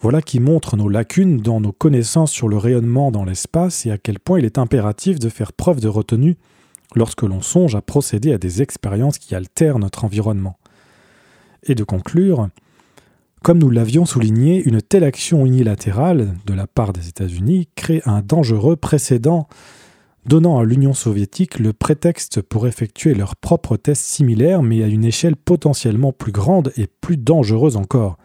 Voilà 0.00 0.22
qui 0.22 0.38
montre 0.38 0.76
nos 0.76 0.88
lacunes 0.88 1.38
dans 1.38 1.60
nos 1.60 1.72
connaissances 1.72 2.30
sur 2.30 2.48
le 2.48 2.56
rayonnement 2.56 3.10
dans 3.10 3.24
l'espace 3.24 3.84
et 3.84 3.90
à 3.90 3.98
quel 3.98 4.20
point 4.20 4.38
il 4.38 4.44
est 4.44 4.58
impératif 4.58 5.18
de 5.18 5.28
faire 5.28 5.52
preuve 5.52 5.80
de 5.80 5.88
retenue 5.88 6.36
lorsque 6.94 7.22
l'on 7.22 7.40
songe 7.40 7.74
à 7.74 7.82
procéder 7.82 8.32
à 8.32 8.38
des 8.38 8.62
expériences 8.62 9.18
qui 9.18 9.34
altèrent 9.34 9.80
notre 9.80 10.04
environnement. 10.04 10.56
Et 11.64 11.74
de 11.74 11.82
conclure, 11.82 12.48
comme 13.42 13.58
nous 13.58 13.70
l'avions 13.70 14.06
souligné, 14.06 14.62
une 14.62 14.80
telle 14.80 15.02
action 15.02 15.44
unilatérale 15.44 16.34
de 16.46 16.54
la 16.54 16.68
part 16.68 16.92
des 16.92 17.08
États-Unis 17.08 17.68
crée 17.74 18.00
un 18.06 18.22
dangereux 18.22 18.76
précédent 18.76 19.48
donnant 20.26 20.60
à 20.60 20.64
l'Union 20.64 20.94
soviétique 20.94 21.58
le 21.58 21.72
prétexte 21.72 22.40
pour 22.40 22.68
effectuer 22.68 23.14
leurs 23.14 23.34
propres 23.34 23.76
tests 23.76 24.04
similaires 24.04 24.62
mais 24.62 24.84
à 24.84 24.86
une 24.86 25.04
échelle 25.04 25.34
potentiellement 25.34 26.12
plus 26.12 26.32
grande 26.32 26.72
et 26.76 26.86
plus 26.86 27.16
dangereuse 27.16 27.76
encore. 27.76 28.16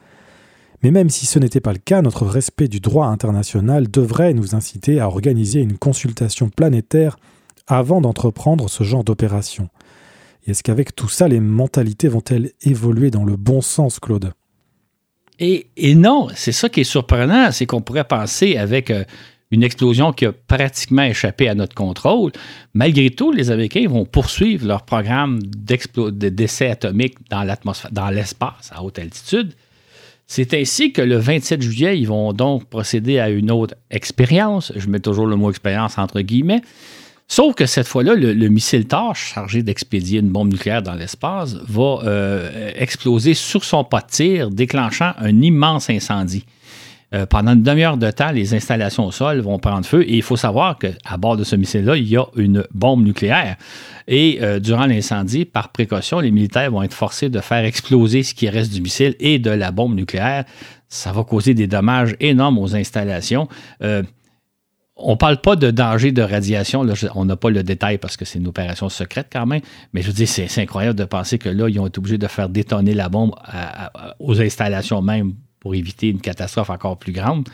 Mais 0.83 0.91
même 0.91 1.09
si 1.09 1.25
ce 1.25 1.39
n'était 1.39 1.61
pas 1.61 1.71
le 1.71 1.79
cas, 1.79 2.01
notre 2.01 2.25
respect 2.25 2.67
du 2.67 2.81
droit 2.81 3.07
international 3.07 3.89
devrait 3.89 4.33
nous 4.33 4.53
inciter 4.53 4.99
à 4.99 5.07
organiser 5.07 5.61
une 5.61 5.77
consultation 5.77 6.49
planétaire 6.49 7.17
avant 7.67 8.01
d'entreprendre 8.01 8.69
ce 8.69 8.83
genre 8.83 9.05
d'opération. 9.05 9.69
Est-ce 10.45 10.61
qu'avec 10.61 10.93
tout 10.93 11.07
ça, 11.07 11.29
les 11.29 11.39
mentalités 11.39 12.09
vont-elles 12.09 12.51
évoluer 12.61 13.11
dans 13.11 13.23
le 13.23 13.37
bon 13.37 13.61
sens, 13.61 13.99
Claude? 13.99 14.33
Et, 15.39 15.65
non, 15.95 16.27
c'est 16.35 16.51
ça 16.51 16.67
qui 16.67 16.81
est 16.81 16.85
surprenant, 16.85 17.51
c'est 17.51 17.65
qu'on 17.65 17.81
pourrait 17.81 18.03
penser 18.03 18.57
avec 18.57 18.91
euh, 18.91 19.03
une 19.51 19.63
explosion 19.63 20.11
qui 20.13 20.25
a 20.25 20.31
pratiquement 20.31 21.03
échappé 21.03 21.47
à 21.47 21.55
notre 21.55 21.75
contrôle. 21.75 22.31
Malgré 22.73 23.09
tout, 23.09 23.31
les 23.31 23.51
Américains 23.51 23.87
vont 23.87 24.05
poursuivre 24.05 24.67
leur 24.67 24.83
programme 24.83 25.39
d'essai 25.41 26.67
atomique 26.67 27.15
dans 27.29 27.47
dans 27.91 28.09
l'espace 28.09 28.69
à 28.71 28.83
haute 28.83 28.99
altitude. 28.99 29.53
C'est 30.27 30.53
ainsi 30.53 30.93
que 30.93 31.01
le 31.01 31.17
27 31.17 31.61
juillet, 31.61 31.99
ils 31.99 32.07
vont 32.07 32.33
donc 32.33 32.65
procéder 32.65 33.19
à 33.19 33.29
une 33.29 33.51
autre 33.51 33.75
expérience. 33.91 34.71
Je 34.75 34.87
mets 34.87 34.99
toujours 34.99 35.27
le 35.27 35.35
mot 35.35 35.49
expérience 35.49 35.97
entre 35.97 36.21
guillemets. 36.21 36.61
Sauf 37.27 37.55
que 37.55 37.65
cette 37.65 37.87
fois-là, 37.87 38.15
le, 38.15 38.47
missile 38.49 38.85
Tâche, 38.85 39.33
chargé 39.33 39.63
d'expédier 39.63 40.19
une 40.19 40.29
bombe 40.29 40.51
nucléaire 40.51 40.83
dans 40.83 40.93
l'espace, 40.93 41.55
va 41.67 41.99
euh, 42.03 42.71
exploser 42.75 43.33
sur 43.33 43.63
son 43.63 43.83
pas 43.83 44.01
de 44.01 44.07
tir, 44.07 44.49
déclenchant 44.49 45.13
un 45.17 45.41
immense 45.41 45.89
incendie. 45.89 46.45
Euh, 47.13 47.27
pendant 47.27 47.53
une 47.53 47.61
demi-heure 47.61 47.97
de 47.97 48.09
temps, 48.09 48.31
les 48.31 48.55
installations 48.55 49.05
au 49.05 49.11
sol 49.11 49.39
vont 49.41 49.59
prendre 49.59 49.85
feu 49.85 50.01
et 50.03 50.15
il 50.15 50.23
faut 50.23 50.35
savoir 50.35 50.79
qu'à 50.79 51.17
bord 51.17 51.37
de 51.37 51.43
ce 51.43 51.55
missile-là, 51.55 51.95
il 51.95 52.07
y 52.07 52.17
a 52.17 52.25
une 52.35 52.65
bombe 52.73 53.03
nucléaire. 53.03 53.57
Et 54.07 54.39
euh, 54.41 54.59
durant 54.59 54.87
l'incendie, 54.87 55.45
par 55.45 55.69
précaution, 55.69 56.19
les 56.19 56.31
militaires 56.31 56.71
vont 56.71 56.81
être 56.81 56.93
forcés 56.93 57.29
de 57.29 57.39
faire 57.39 57.63
exploser 57.65 58.23
ce 58.23 58.33
qui 58.33 58.49
reste 58.49 58.73
du 58.73 58.81
missile 58.81 59.15
et 59.19 59.37
de 59.37 59.51
la 59.51 59.71
bombe 59.71 59.95
nucléaire. 59.95 60.45
Ça 60.89 61.11
va 61.11 61.23
causer 61.23 61.53
des 61.53 61.67
dommages 61.67 62.15
énormes 62.19 62.57
aux 62.57 62.75
installations. 62.75 63.47
Euh, 63.83 64.01
on 64.95 65.11
ne 65.11 65.17
parle 65.17 65.41
pas 65.41 65.55
de 65.55 65.69
danger 65.69 66.11
de 66.11 66.21
radiation. 66.21 66.85
on 67.15 67.25
n'a 67.25 67.35
pas 67.35 67.49
le 67.49 67.63
détail 67.63 67.97
parce 67.99 68.17
que 68.17 68.25
c'est 68.25 68.39
une 68.39 68.47
opération 68.47 68.89
secrète 68.89 69.27
quand 69.31 69.45
même. 69.45 69.61
Mais 69.93 70.01
je 70.01 70.07
veux 70.07 70.13
dire, 70.13 70.27
c'est 70.27 70.61
incroyable 70.61 70.97
de 70.97 71.05
penser 71.05 71.37
que 71.37 71.49
là, 71.49 71.67
ils 71.67 71.79
ont 71.79 71.87
été 71.87 71.99
obligés 71.99 72.19
de 72.19 72.27
faire 72.27 72.49
détonner 72.49 72.93
la 72.93 73.09
bombe 73.09 73.33
aux 74.19 74.39
installations 74.39 75.01
même 75.01 75.33
pour 75.63 75.73
éviter 75.73 76.09
une 76.09 76.19
catastrophe 76.19 76.69
encore 76.69 76.97
plus 76.97 77.13
grande. 77.13 77.49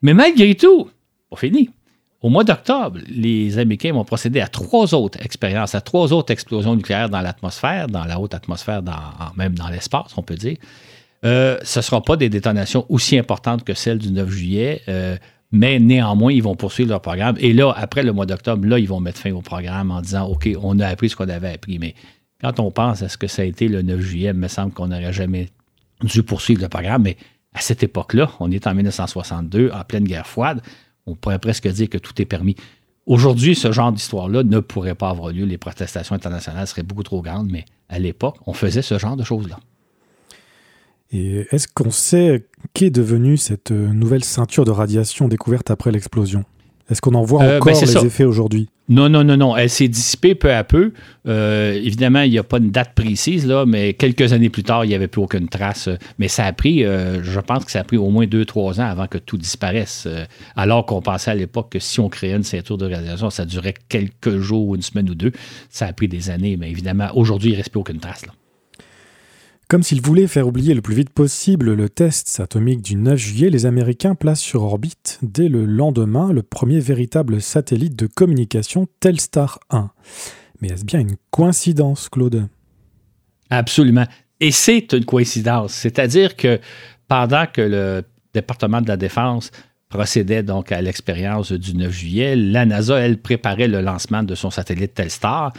Mais 0.00 0.14
malgré 0.14 0.54
tout, 0.54 0.88
pas 1.28 1.36
fini. 1.36 1.68
Au 2.22 2.30
mois 2.30 2.44
d'octobre, 2.44 3.00
les 3.08 3.58
Américains 3.58 3.92
vont 3.92 4.04
procéder 4.04 4.40
à 4.40 4.46
trois 4.46 4.94
autres 4.94 5.20
expériences, 5.22 5.74
à 5.74 5.82
trois 5.82 6.12
autres 6.14 6.32
explosions 6.32 6.74
nucléaires 6.74 7.10
dans 7.10 7.20
l'atmosphère, 7.20 7.88
dans 7.88 8.04
la 8.04 8.18
haute 8.18 8.32
atmosphère, 8.32 8.82
même 9.36 9.54
dans 9.54 9.68
l'espace, 9.68 10.16
on 10.16 10.22
peut 10.22 10.36
dire. 10.36 10.56
Euh, 11.24 11.58
ce 11.64 11.80
ne 11.80 11.82
sera 11.82 12.02
pas 12.02 12.16
des 12.16 12.30
détonations 12.30 12.86
aussi 12.88 13.18
importantes 13.18 13.64
que 13.64 13.74
celles 13.74 13.98
du 13.98 14.10
9 14.10 14.30
juillet, 14.30 14.80
euh, 14.88 15.16
mais 15.52 15.78
néanmoins, 15.78 16.32
ils 16.32 16.42
vont 16.42 16.54
poursuivre 16.54 16.90
leur 16.90 17.02
programme. 17.02 17.36
Et 17.40 17.52
là, 17.52 17.72
après 17.76 18.02
le 18.02 18.12
mois 18.12 18.26
d'octobre, 18.26 18.66
là, 18.66 18.78
ils 18.78 18.88
vont 18.88 19.00
mettre 19.00 19.18
fin 19.18 19.32
au 19.32 19.42
programme 19.42 19.90
en 19.90 20.00
disant 20.00 20.26
OK, 20.26 20.48
on 20.62 20.78
a 20.80 20.86
appris 20.86 21.10
ce 21.10 21.16
qu'on 21.16 21.28
avait 21.28 21.52
appris. 21.52 21.78
Mais 21.78 21.94
quand 22.40 22.58
on 22.60 22.70
pense 22.70 23.02
à 23.02 23.08
ce 23.08 23.18
que 23.18 23.26
ça 23.26 23.42
a 23.42 23.44
été 23.44 23.68
le 23.68 23.82
9 23.82 24.00
juillet, 24.00 24.30
il 24.30 24.38
me 24.38 24.48
semble 24.48 24.72
qu'on 24.72 24.88
n'aurait 24.88 25.12
jamais 25.12 25.48
dû 26.02 26.22
poursuivre 26.22 26.62
le 26.62 26.68
programme, 26.68 27.02
mais 27.02 27.16
à 27.54 27.60
cette 27.60 27.82
époque-là, 27.82 28.30
on 28.40 28.50
est 28.50 28.66
en 28.66 28.74
1962, 28.74 29.70
en 29.72 29.84
pleine 29.84 30.04
guerre 30.04 30.26
froide, 30.26 30.60
on 31.06 31.14
pourrait 31.14 31.38
presque 31.38 31.68
dire 31.68 31.88
que 31.88 31.98
tout 31.98 32.20
est 32.20 32.24
permis. 32.24 32.56
Aujourd'hui, 33.06 33.54
ce 33.54 33.70
genre 33.70 33.92
d'histoire-là 33.92 34.42
ne 34.42 34.60
pourrait 34.60 34.94
pas 34.94 35.10
avoir 35.10 35.30
lieu. 35.30 35.44
Les 35.44 35.58
protestations 35.58 36.14
internationales 36.14 36.66
seraient 36.66 36.82
beaucoup 36.82 37.02
trop 37.02 37.20
grandes, 37.22 37.50
mais 37.50 37.64
à 37.88 37.98
l'époque, 37.98 38.36
on 38.46 38.54
faisait 38.54 38.82
ce 38.82 38.98
genre 38.98 39.16
de 39.16 39.24
choses-là. 39.24 39.60
Et 41.12 41.46
est-ce 41.50 41.68
qu'on 41.68 41.90
sait 41.90 42.46
qu'est 42.72 42.90
devenue 42.90 43.36
cette 43.36 43.70
nouvelle 43.70 44.24
ceinture 44.24 44.64
de 44.64 44.70
radiation 44.70 45.28
découverte 45.28 45.70
après 45.70 45.92
l'explosion? 45.92 46.44
Est-ce 46.90 47.00
qu'on 47.00 47.14
en 47.14 47.24
voit 47.24 47.42
euh, 47.42 47.60
ben, 47.60 47.72
encore 47.72 47.80
les 47.80 48.06
effets 48.06 48.24
aujourd'hui? 48.24 48.68
Non, 48.90 49.08
non, 49.08 49.24
non, 49.24 49.38
non. 49.38 49.56
Elle 49.56 49.70
s'est 49.70 49.88
dissipée 49.88 50.34
peu 50.34 50.52
à 50.52 50.64
peu. 50.64 50.92
Euh, 51.26 51.72
évidemment, 51.72 52.20
il 52.20 52.30
n'y 52.30 52.38
a 52.38 52.42
pas 52.42 52.58
une 52.58 52.70
date 52.70 52.94
précise, 52.94 53.46
là, 53.46 53.64
mais 53.64 53.94
quelques 53.94 54.34
années 54.34 54.50
plus 54.50 54.64
tard, 54.64 54.84
il 54.84 54.88
n'y 54.88 54.94
avait 54.94 55.08
plus 55.08 55.22
aucune 55.22 55.48
trace. 55.48 55.88
Mais 56.18 56.28
ça 56.28 56.44
a 56.44 56.52
pris, 56.52 56.84
euh, 56.84 57.22
je 57.22 57.40
pense 57.40 57.64
que 57.64 57.70
ça 57.70 57.80
a 57.80 57.84
pris 57.84 57.96
au 57.96 58.10
moins 58.10 58.26
deux, 58.26 58.44
trois 58.44 58.80
ans 58.80 58.86
avant 58.86 59.06
que 59.06 59.16
tout 59.16 59.38
disparaisse. 59.38 60.06
alors 60.56 60.84
qu'on 60.84 61.00
pensait 61.00 61.30
à 61.30 61.34
l'époque 61.34 61.70
que 61.70 61.78
si 61.78 62.00
on 62.00 62.10
créait 62.10 62.34
une 62.34 62.42
ceinture 62.42 62.76
de 62.76 62.92
radiation, 62.92 63.30
ça 63.30 63.46
durait 63.46 63.74
quelques 63.88 64.38
jours, 64.38 64.74
une 64.74 64.82
semaine 64.82 65.08
ou 65.08 65.14
deux. 65.14 65.32
Ça 65.70 65.86
a 65.86 65.92
pris 65.94 66.08
des 66.08 66.28
années, 66.28 66.58
mais 66.58 66.70
évidemment, 66.70 67.08
aujourd'hui, 67.14 67.50
il 67.50 67.52
ne 67.52 67.58
reste 67.58 67.70
plus 67.70 67.80
aucune 67.80 68.00
trace. 68.00 68.26
Là. 68.26 68.32
Comme 69.68 69.82
s'ils 69.82 70.02
voulaient 70.02 70.26
faire 70.26 70.46
oublier 70.46 70.74
le 70.74 70.82
plus 70.82 70.94
vite 70.94 71.10
possible 71.10 71.72
le 71.72 71.88
test 71.88 72.38
atomique 72.38 72.82
du 72.82 72.96
9 72.96 73.18
juillet, 73.18 73.48
les 73.50 73.64
Américains 73.64 74.14
placent 74.14 74.42
sur 74.42 74.62
orbite 74.62 75.18
dès 75.22 75.48
le 75.48 75.64
lendemain 75.64 76.32
le 76.32 76.42
premier 76.42 76.80
véritable 76.80 77.40
satellite 77.40 77.96
de 77.96 78.06
communication 78.06 78.86
Telstar 79.00 79.58
1. 79.70 79.90
Mais 80.60 80.68
est-ce 80.68 80.84
bien 80.84 81.00
une 81.00 81.16
coïncidence, 81.30 82.10
Claude? 82.10 82.46
Absolument. 83.48 84.06
Et 84.40 84.50
c'est 84.50 84.92
une 84.92 85.06
coïncidence. 85.06 85.72
C'est-à-dire 85.72 86.36
que 86.36 86.60
pendant 87.08 87.46
que 87.46 87.62
le 87.62 88.02
département 88.34 88.82
de 88.82 88.88
la 88.88 88.98
Défense 88.98 89.50
procédait 89.88 90.42
donc 90.42 90.72
à 90.72 90.82
l'expérience 90.82 91.52
du 91.52 91.74
9 91.74 91.90
juillet, 91.90 92.36
la 92.36 92.66
NASA, 92.66 92.98
elle, 92.98 93.18
préparait 93.18 93.68
le 93.68 93.80
lancement 93.80 94.22
de 94.22 94.34
son 94.34 94.50
satellite 94.50 94.92
Telstar. 94.92 95.52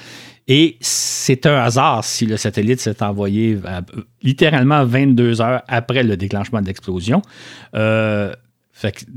Et 0.48 0.78
c'est 0.80 1.46
un 1.48 1.56
hasard 1.56 2.04
si 2.04 2.26
le 2.26 2.38
satellite 2.38 2.80
s'est 2.80 3.02
envoyé 3.02 3.58
euh, 3.66 3.82
littéralement 4.22 4.86
22 4.86 5.42
heures 5.42 5.64
après 5.68 6.04
le 6.04 6.18
déclenchement 6.18 6.62
de 6.62 6.68
l'explosion. 6.68 7.22
Euh, 7.74 8.34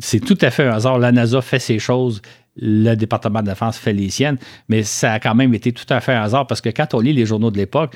c'est 0.00 0.20
tout 0.20 0.38
à 0.40 0.50
fait 0.50 0.66
un 0.66 0.72
hasard. 0.72 0.98
La 0.98 1.12
NASA 1.12 1.42
fait 1.42 1.58
ses 1.58 1.78
choses, 1.78 2.22
le 2.56 2.94
département 2.94 3.42
de 3.42 3.48
défense 3.48 3.76
fait 3.76 3.92
les 3.92 4.08
siennes, 4.08 4.38
mais 4.68 4.82
ça 4.84 5.14
a 5.14 5.20
quand 5.20 5.34
même 5.34 5.52
été 5.52 5.72
tout 5.72 5.86
à 5.90 6.00
fait 6.00 6.12
un 6.12 6.22
hasard 6.22 6.46
parce 6.46 6.60
que 6.60 6.70
quand 6.70 6.94
on 6.94 7.00
lit 7.00 7.12
les 7.12 7.26
journaux 7.26 7.50
de 7.50 7.58
l'époque, 7.58 7.94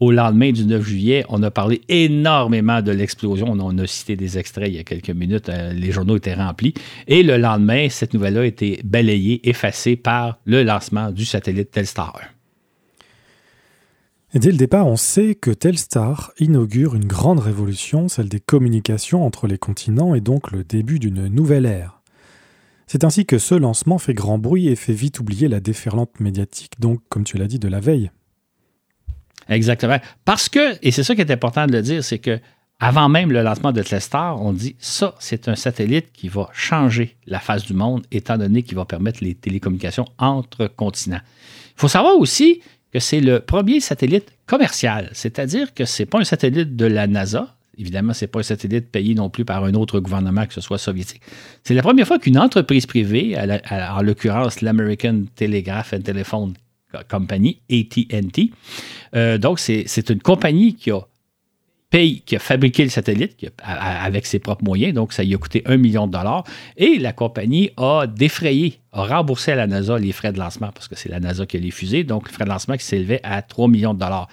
au 0.00 0.10
lendemain 0.10 0.50
du 0.50 0.64
9 0.64 0.82
juillet, 0.82 1.24
on 1.28 1.42
a 1.44 1.50
parlé 1.52 1.80
énormément 1.88 2.82
de 2.82 2.90
l'explosion. 2.90 3.52
On 3.52 3.78
a 3.78 3.86
cité 3.86 4.16
des 4.16 4.36
extraits 4.36 4.68
il 4.68 4.74
y 4.74 4.78
a 4.80 4.82
quelques 4.82 5.10
minutes. 5.10 5.48
Euh, 5.48 5.72
les 5.72 5.92
journaux 5.92 6.16
étaient 6.16 6.34
remplis. 6.34 6.74
Et 7.06 7.22
le 7.22 7.36
lendemain, 7.36 7.88
cette 7.88 8.12
nouvelle-là 8.12 8.40
a 8.40 8.44
été 8.46 8.80
balayée, 8.82 9.48
effacée 9.48 9.94
par 9.94 10.38
le 10.44 10.64
lancement 10.64 11.12
du 11.12 11.24
satellite 11.24 11.70
Telstar 11.70 12.18
dès 14.38 14.50
le 14.50 14.56
départ, 14.56 14.86
on 14.86 14.96
sait 14.96 15.34
que 15.34 15.50
Telstar 15.50 16.32
inaugure 16.38 16.94
une 16.94 17.04
grande 17.04 17.40
révolution, 17.40 18.08
celle 18.08 18.28
des 18.28 18.40
communications 18.40 19.26
entre 19.26 19.46
les 19.46 19.58
continents 19.58 20.14
et 20.14 20.20
donc 20.20 20.52
le 20.52 20.64
début 20.64 20.98
d'une 20.98 21.28
nouvelle 21.28 21.66
ère. 21.66 22.00
C'est 22.86 23.04
ainsi 23.04 23.24
que 23.26 23.38
ce 23.38 23.54
lancement 23.54 23.98
fait 23.98 24.14
grand 24.14 24.38
bruit 24.38 24.68
et 24.68 24.76
fait 24.76 24.92
vite 24.92 25.20
oublier 25.20 25.48
la 25.48 25.60
déferlante 25.60 26.20
médiatique, 26.20 26.80
donc, 26.80 27.00
comme 27.08 27.24
tu 27.24 27.36
l'as 27.36 27.46
dit, 27.46 27.58
de 27.58 27.68
la 27.68 27.80
veille. 27.80 28.10
Exactement. 29.48 29.98
Parce 30.24 30.48
que, 30.48 30.78
et 30.82 30.90
c'est 30.90 31.02
ça 31.02 31.14
qui 31.14 31.20
est 31.20 31.30
important 31.30 31.66
de 31.66 31.72
le 31.72 31.82
dire, 31.82 32.04
c'est 32.04 32.18
que 32.18 32.38
avant 32.80 33.08
même 33.08 33.30
le 33.30 33.42
lancement 33.42 33.70
de 33.70 33.82
Telstar, 33.82 34.42
on 34.42 34.52
dit 34.52 34.74
ça, 34.78 35.14
c'est 35.20 35.48
un 35.48 35.54
satellite 35.54 36.10
qui 36.12 36.28
va 36.28 36.48
changer 36.52 37.16
la 37.26 37.38
face 37.38 37.64
du 37.64 37.74
monde, 37.74 38.04
étant 38.10 38.36
donné 38.36 38.62
qu'il 38.62 38.76
va 38.76 38.84
permettre 38.84 39.22
les 39.22 39.34
télécommunications 39.34 40.06
entre 40.18 40.66
continents. 40.66 41.20
Il 41.76 41.80
faut 41.80 41.88
savoir 41.88 42.18
aussi 42.18 42.60
que 42.92 42.98
c'est 42.98 43.20
le 43.20 43.40
premier 43.40 43.80
satellite 43.80 44.32
commercial, 44.46 45.08
c'est-à-dire 45.12 45.72
que 45.74 45.84
ce 45.84 46.02
n'est 46.02 46.06
pas 46.06 46.20
un 46.20 46.24
satellite 46.24 46.76
de 46.76 46.86
la 46.86 47.06
NASA. 47.06 47.56
Évidemment, 47.78 48.12
ce 48.12 48.24
n'est 48.24 48.28
pas 48.28 48.40
un 48.40 48.44
satellite 48.44 48.90
payé 48.90 49.14
non 49.14 49.30
plus 49.30 49.46
par 49.46 49.64
un 49.64 49.72
autre 49.74 49.98
gouvernement, 49.98 50.46
que 50.46 50.52
ce 50.52 50.60
soit 50.60 50.76
soviétique. 50.78 51.22
C'est 51.64 51.74
la 51.74 51.82
première 51.82 52.06
fois 52.06 52.18
qu'une 52.18 52.38
entreprise 52.38 52.84
privée, 52.84 53.34
en 53.70 54.02
l'occurrence 54.02 54.60
l'American 54.60 55.24
Telegraph 55.34 55.94
and 55.94 56.02
Telephone 56.02 56.54
Company, 57.08 57.62
ATT, 57.70 58.50
euh, 59.14 59.38
donc 59.38 59.58
c'est 59.58 60.10
une 60.10 60.20
compagnie 60.20 60.74
qui 60.74 60.90
a 60.90 61.00
paye, 61.92 62.22
qui 62.22 62.34
a 62.34 62.38
fabriqué 62.38 62.82
le 62.82 62.88
satellite 62.90 63.36
avec 63.62 64.26
ses 64.26 64.38
propres 64.38 64.64
moyens, 64.64 64.94
donc 64.94 65.12
ça 65.12 65.22
lui 65.22 65.34
a 65.34 65.38
coûté 65.38 65.62
un 65.66 65.76
million 65.76 66.06
de 66.06 66.12
dollars. 66.12 66.42
Et 66.76 66.98
la 66.98 67.12
compagnie 67.12 67.70
a 67.76 68.06
défrayé, 68.06 68.80
a 68.92 69.04
remboursé 69.04 69.52
à 69.52 69.56
la 69.56 69.66
NASA 69.66 69.98
les 69.98 70.10
frais 70.10 70.32
de 70.32 70.38
lancement, 70.38 70.70
parce 70.74 70.88
que 70.88 70.96
c'est 70.96 71.10
la 71.10 71.20
NASA 71.20 71.46
qui 71.46 71.58
a 71.58 71.60
les 71.60 71.70
fusées, 71.70 72.02
donc 72.02 72.28
le 72.28 72.32
frais 72.32 72.44
de 72.44 72.48
lancement 72.48 72.76
qui 72.76 72.84
s'élevait 72.84 73.20
à 73.22 73.42
3 73.42 73.68
millions 73.68 73.94
de 73.94 74.00
dollars. 74.00 74.28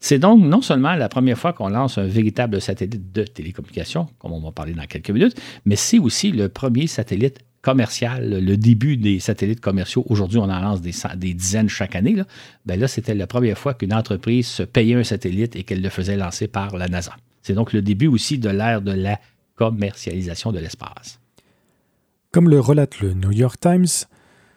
C'est 0.00 0.20
donc 0.20 0.40
non 0.40 0.62
seulement 0.62 0.94
la 0.94 1.08
première 1.08 1.36
fois 1.36 1.52
qu'on 1.52 1.70
lance 1.70 1.98
un 1.98 2.06
véritable 2.06 2.60
satellite 2.60 3.10
de 3.10 3.24
télécommunication, 3.24 4.06
comme 4.18 4.32
on 4.32 4.40
va 4.40 4.52
parler 4.52 4.74
dans 4.74 4.86
quelques 4.86 5.10
minutes, 5.10 5.34
mais 5.64 5.74
c'est 5.74 5.98
aussi 5.98 6.30
le 6.30 6.48
premier 6.48 6.86
satellite 6.86 7.40
commercial, 7.62 8.40
le 8.44 8.56
début 8.56 8.96
des 8.96 9.18
satellites 9.20 9.60
commerciaux, 9.60 10.04
aujourd'hui 10.08 10.38
on 10.38 10.44
en 10.44 10.60
lance 10.60 10.80
des, 10.80 11.34
dizaines 11.34 11.68
chaque 11.68 11.96
année, 11.96 12.14
là, 12.14 12.24
ben 12.66 12.78
là 12.78 12.88
c'était 12.88 13.14
la 13.14 13.26
première 13.26 13.58
fois 13.58 13.74
qu'une 13.74 13.92
entreprise 13.92 14.46
se 14.46 14.62
payait 14.62 14.94
un 14.94 15.04
satellite 15.04 15.56
et 15.56 15.64
qu'elle 15.64 15.82
le 15.82 15.88
faisait 15.88 16.16
lancer 16.16 16.48
par 16.48 16.76
la 16.76 16.88
NASA. 16.88 17.16
C'est 17.42 17.54
donc 17.54 17.72
le 17.72 17.82
début 17.82 18.06
aussi 18.06 18.38
de 18.38 18.48
l'ère 18.48 18.82
de 18.82 18.92
la 18.92 19.20
commercialisation 19.56 20.52
de 20.52 20.58
l'espace. 20.58 21.18
Comme 22.30 22.48
le 22.48 22.60
relate 22.60 23.00
le 23.00 23.14
New 23.14 23.32
York 23.32 23.58
Times, 23.60 23.86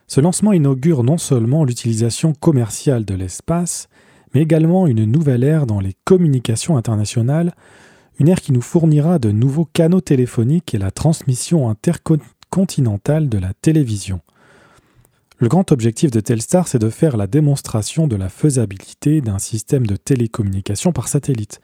ce 0.07 0.21
lancement 0.21 0.53
inaugure 0.53 1.03
non 1.03 1.17
seulement 1.17 1.63
l'utilisation 1.63 2.33
commerciale 2.33 3.05
de 3.05 3.15
l'espace, 3.15 3.87
mais 4.33 4.41
également 4.41 4.87
une 4.87 5.05
nouvelle 5.05 5.43
ère 5.43 5.65
dans 5.65 5.79
les 5.79 5.95
communications 6.05 6.77
internationales, 6.77 7.55
une 8.19 8.27
ère 8.27 8.41
qui 8.41 8.51
nous 8.51 8.61
fournira 8.61 9.19
de 9.19 9.31
nouveaux 9.31 9.65
canaux 9.65 10.01
téléphoniques 10.01 10.73
et 10.73 10.77
la 10.77 10.91
transmission 10.91 11.69
intercontinentale 11.69 12.35
continentale 12.51 13.29
de 13.29 13.39
la 13.39 13.53
télévision. 13.53 14.21
Le 15.39 15.47
grand 15.47 15.71
objectif 15.71 16.11
de 16.11 16.19
Telstar, 16.19 16.67
c'est 16.67 16.77
de 16.77 16.91
faire 16.91 17.17
la 17.17 17.25
démonstration 17.25 18.07
de 18.07 18.15
la 18.15 18.29
faisabilité 18.29 19.21
d'un 19.21 19.39
système 19.39 19.87
de 19.87 19.95
télécommunication 19.95 20.91
par 20.91 21.07
satellite. 21.07 21.61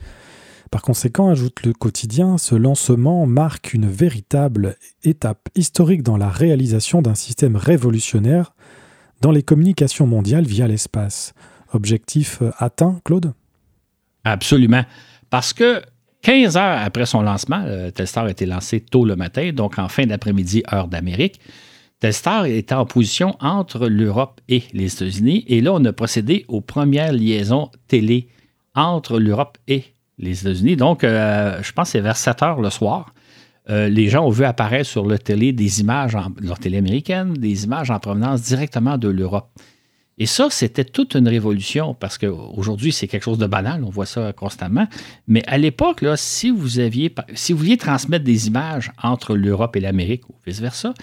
Par 0.72 0.82
conséquent, 0.82 1.30
ajoute 1.30 1.64
le 1.64 1.74
quotidien, 1.74 2.40
ce 2.40 2.56
lancement 2.56 3.28
marque 3.28 3.74
une 3.74 3.88
véritable 3.88 4.78
étape 5.04 5.48
historique 5.54 6.02
dans 6.02 6.18
la 6.18 6.30
réalisation 6.30 7.04
d'un 7.04 7.14
système 7.14 7.56
révolutionnaire 7.56 8.56
dans 9.22 9.32
les 9.32 9.44
communications 9.44 10.08
mondiales 10.08 10.48
via 10.48 10.68
l'espace. 10.68 11.34
Objectif 11.72 12.42
atteint, 12.58 13.00
Claude? 13.06 13.34
Absolument. 14.24 14.86
Parce 15.30 15.54
que 15.54 15.82
15 16.28 16.58
heures 16.58 16.82
après 16.82 17.06
son 17.06 17.22
lancement, 17.22 17.64
Telstar 17.96 18.26
a 18.26 18.32
été 18.32 18.46
lancé 18.46 18.82
tôt 18.82 19.06
le 19.06 19.16
matin, 19.16 19.54
donc 19.54 19.80
en 19.80 19.88
fin 19.88 20.06
d'après-midi, 20.06 20.62
heure 20.74 20.90
d'Amérique. 20.90 21.40
Telstar 22.02 22.48
était 22.48 22.76
en 22.76 22.86
position 22.86 23.38
entre 23.40 23.88
l'Europe 23.88 24.42
et 24.50 24.64
les 24.74 24.94
États-Unis. 24.94 25.46
Et 25.48 25.62
là, 25.62 25.72
on 25.74 25.86
a 25.86 25.94
procédé 25.94 26.44
aux 26.50 26.60
premières 26.60 27.14
liaisons 27.14 27.72
télé 27.88 28.28
entre 28.76 29.20
l'Europe 29.20 29.58
et 29.70 29.86
les 30.18 30.42
États-Unis. 30.42 30.76
Donc, 30.76 31.06
euh, 31.06 31.64
je 31.64 31.72
pense 31.72 31.88
que 31.88 31.92
c'est 31.94 32.02
vers 32.02 32.18
7 32.18 32.44
heures 32.44 32.60
le 32.60 32.72
soir. 32.72 33.14
Euh, 33.70 33.88
les 33.88 34.10
gens 34.10 34.26
ont 34.26 34.30
vu 34.30 34.44
apparaître 34.44 34.90
sur 34.90 35.06
le 35.06 35.18
télé 35.18 35.54
des 35.54 35.80
images, 35.80 36.14
en, 36.14 36.34
leur 36.42 36.60
télé 36.60 36.78
américaine, 36.78 37.36
des 37.36 37.64
images 37.64 37.90
en 37.90 38.00
provenance 38.00 38.42
directement 38.42 38.98
de 38.98 39.08
l'Europe. 39.08 39.50
Et 40.20 40.26
ça, 40.26 40.48
c'était 40.50 40.84
toute 40.84 41.14
une 41.14 41.28
révolution 41.28 41.94
parce 41.94 42.18
qu'aujourd'hui, 42.18 42.92
c'est 42.92 43.08
quelque 43.08 43.24
chose 43.24 43.38
de 43.38 43.46
banal, 43.46 43.84
on 43.84 43.90
voit 43.90 44.08
ça 44.08 44.34
constamment. 44.34 44.88
Mais 45.28 45.44
à 45.46 45.58
l'époque, 45.58 46.02
là, 46.02 46.18
si 46.18 46.50
vous 46.50 46.68
vouliez 46.68 47.78
transmettre 47.78 48.26
des 48.26 48.48
images 48.48 48.92
entre 49.02 49.36
l'Europe 49.36 49.76
et 49.76 49.80
l'Amérique 49.80 50.28
ou 50.30 50.36
vice-versa, 50.46 50.94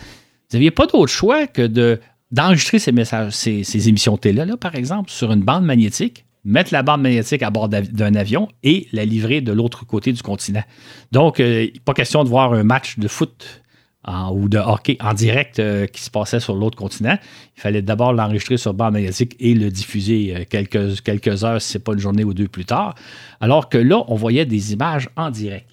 vous 0.50 0.57
n'aviez 0.57 0.72
pas 0.72 0.87
d'autre 0.87 1.12
choix 1.12 1.46
que 1.46 1.62
de, 1.62 2.00
d'enregistrer 2.33 2.81
ces 2.81 2.90
messages, 2.90 3.33
ces, 3.33 3.88
émissions 3.88 4.16
télé, 4.16 4.44
là, 4.44 4.57
par 4.57 4.74
exemple, 4.74 5.11
sur 5.11 5.33
une 5.33 5.42
bande 5.42 5.64
magnétique, 5.64 6.24
mettre 6.44 6.72
la 6.72 6.83
bande 6.83 7.00
magnétique 7.00 7.42
à 7.42 7.50
bord 7.50 7.68
d'un 7.68 8.14
avion 8.16 8.48
et 8.64 8.88
la 8.92 9.05
livrer 9.05 9.40
de 9.40 9.53
l'autre 9.53 9.87
côté 9.87 10.12
du 10.12 10.22
continent. 10.22 10.64
Donc, 11.12 11.38
euh, 11.38 11.68
pas 11.85 11.94
question 11.94 12.24
de 12.24 12.29
voir 12.29 12.53
un 12.53 12.64
match 12.64 12.98
de 12.98 13.09
foot 13.09 13.62
ou 14.07 14.49
de 14.49 14.59
hockey 14.59 14.97
en 15.01 15.14
direct 15.14 15.59
euh, 15.59 15.87
qui 15.87 16.03
se 16.03 16.11
passait 16.11 16.40
sur 16.40 16.55
l'autre 16.55 16.77
continent. 16.77 17.17
Il 17.57 17.61
fallait 17.61 17.83
d'abord 17.83 18.12
l'enregistrer 18.12 18.57
sur 18.57 18.75
bande 18.75 18.93
magnétique 18.93 19.37
et 19.40 19.55
le 19.55 19.71
diffuser 19.71 20.35
euh, 20.35 20.45
quelques, 20.49 21.03
quelques 21.03 21.45
heures, 21.45 21.61
si 21.61 21.73
ce 21.73 21.79
n'est 21.79 21.85
pas 21.85 21.93
une 21.93 21.99
journée 21.99 22.25
ou 22.25 22.35
deux 22.35 22.49
plus 22.49 22.64
tard. 22.64 22.95
Alors 23.40 23.69
que 23.69 23.79
là, 23.79 24.05
on 24.09 24.14
voyait 24.14 24.45
des 24.45 24.73
images 24.73 25.09
en 25.17 25.31
direct. 25.31 25.69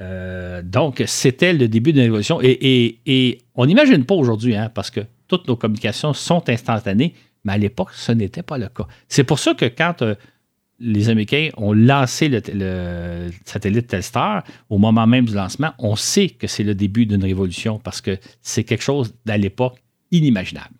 Euh, 0.00 0.62
donc, 0.62 1.02
c'était 1.06 1.52
le 1.52 1.68
début 1.68 1.92
de 1.92 2.00
l'évolution. 2.00 2.40
Et, 2.42 3.38
on 3.54 3.66
n'imagine 3.66 4.04
pas 4.04 4.14
aujourd'hui, 4.14 4.56
hein, 4.56 4.70
parce 4.72 4.90
que 4.90 5.00
toutes 5.26 5.48
nos 5.48 5.56
communications 5.56 6.12
sont 6.12 6.48
instantanées, 6.48 7.14
mais 7.44 7.54
à 7.54 7.58
l'époque, 7.58 7.90
ce 7.92 8.12
n'était 8.12 8.42
pas 8.42 8.58
le 8.58 8.68
cas. 8.68 8.86
C'est 9.08 9.24
pour 9.24 9.38
ça 9.38 9.54
que 9.54 9.66
quand 9.66 10.04
les 10.80 11.08
Américains 11.08 11.50
ont 11.56 11.72
lancé 11.72 12.28
le, 12.28 13.30
satellite 13.44 13.88
Telstar, 13.88 14.44
au 14.70 14.78
moment 14.78 15.06
même 15.06 15.24
du 15.24 15.34
lancement, 15.34 15.72
on 15.78 15.96
sait 15.96 16.28
que 16.28 16.46
c'est 16.46 16.62
le 16.62 16.74
début 16.74 17.06
d'une 17.06 17.22
révolution 17.22 17.78
parce 17.78 18.00
que 18.00 18.18
c'est 18.42 18.64
quelque 18.64 18.82
chose 18.82 19.14
d'à 19.24 19.36
l'époque 19.36 19.82
inimaginable. 20.10 20.74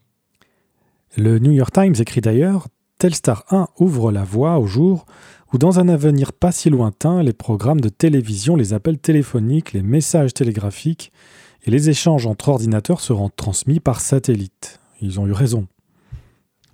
Le 1.17 1.39
New 1.39 1.53
York 1.53 1.73
Times 1.73 1.95
écrit 1.99 2.21
d'ailleurs 2.21 2.69
Telstar 2.99 3.45
1 3.51 3.69
ouvre 3.79 4.13
la 4.13 4.25
voie 4.25 4.59
au 4.59 4.67
jour 4.67 5.07
où, 5.53 5.59
dans 5.59 5.81
un 5.81 5.89
avenir 5.89 6.33
pas 6.33 6.53
si 6.53 6.71
lointain, 6.71 7.23
les 7.23 7.33
programmes 7.33 7.81
de 7.81 7.89
télévision, 7.89 8.55
les 8.55 8.75
appels 8.75 8.99
téléphoniques, 8.99 9.73
les 9.73 9.83
messages 9.83 10.35
télégraphiques 10.35 11.11
et 11.65 11.71
les 11.71 11.91
échanges 11.91 12.27
entre 12.27 12.51
ordinateurs 12.51 13.01
seront 13.01 13.31
transmis 13.31 13.81
par 13.81 14.01
satellite. 14.01 14.81
Ils 15.01 15.19
ont 15.19 15.27
eu 15.27 15.33
raison. 15.33 15.67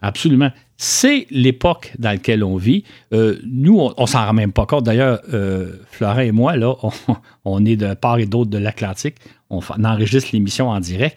Absolument. 0.03 0.51
C'est 0.77 1.27
l'époque 1.31 1.93
dans 1.99 2.11
laquelle 2.11 2.43
on 2.43 2.57
vit. 2.57 2.85
Euh, 3.13 3.39
nous, 3.47 3.79
on, 3.79 4.03
ne 4.03 4.07
s'en 4.07 4.27
rend 4.27 4.33
même 4.33 4.53
pas 4.53 4.67
compte. 4.67 4.85
D'ailleurs, 4.85 5.21
euh, 5.33 5.73
Florent 5.91 6.21
et 6.21 6.33
moi, 6.33 6.57
là, 6.57 6.75
on, 7.45 7.65
est 7.65 7.77
de 7.77 7.95
part 7.95 8.19
et 8.19 8.27
d'autre 8.27 8.51
de 8.51 8.59
l'Atlantique. 8.59 9.17
On, 9.51 9.61
enregistre 9.85 10.31
l'émission 10.33 10.71
en 10.71 10.81
direct. 10.81 11.17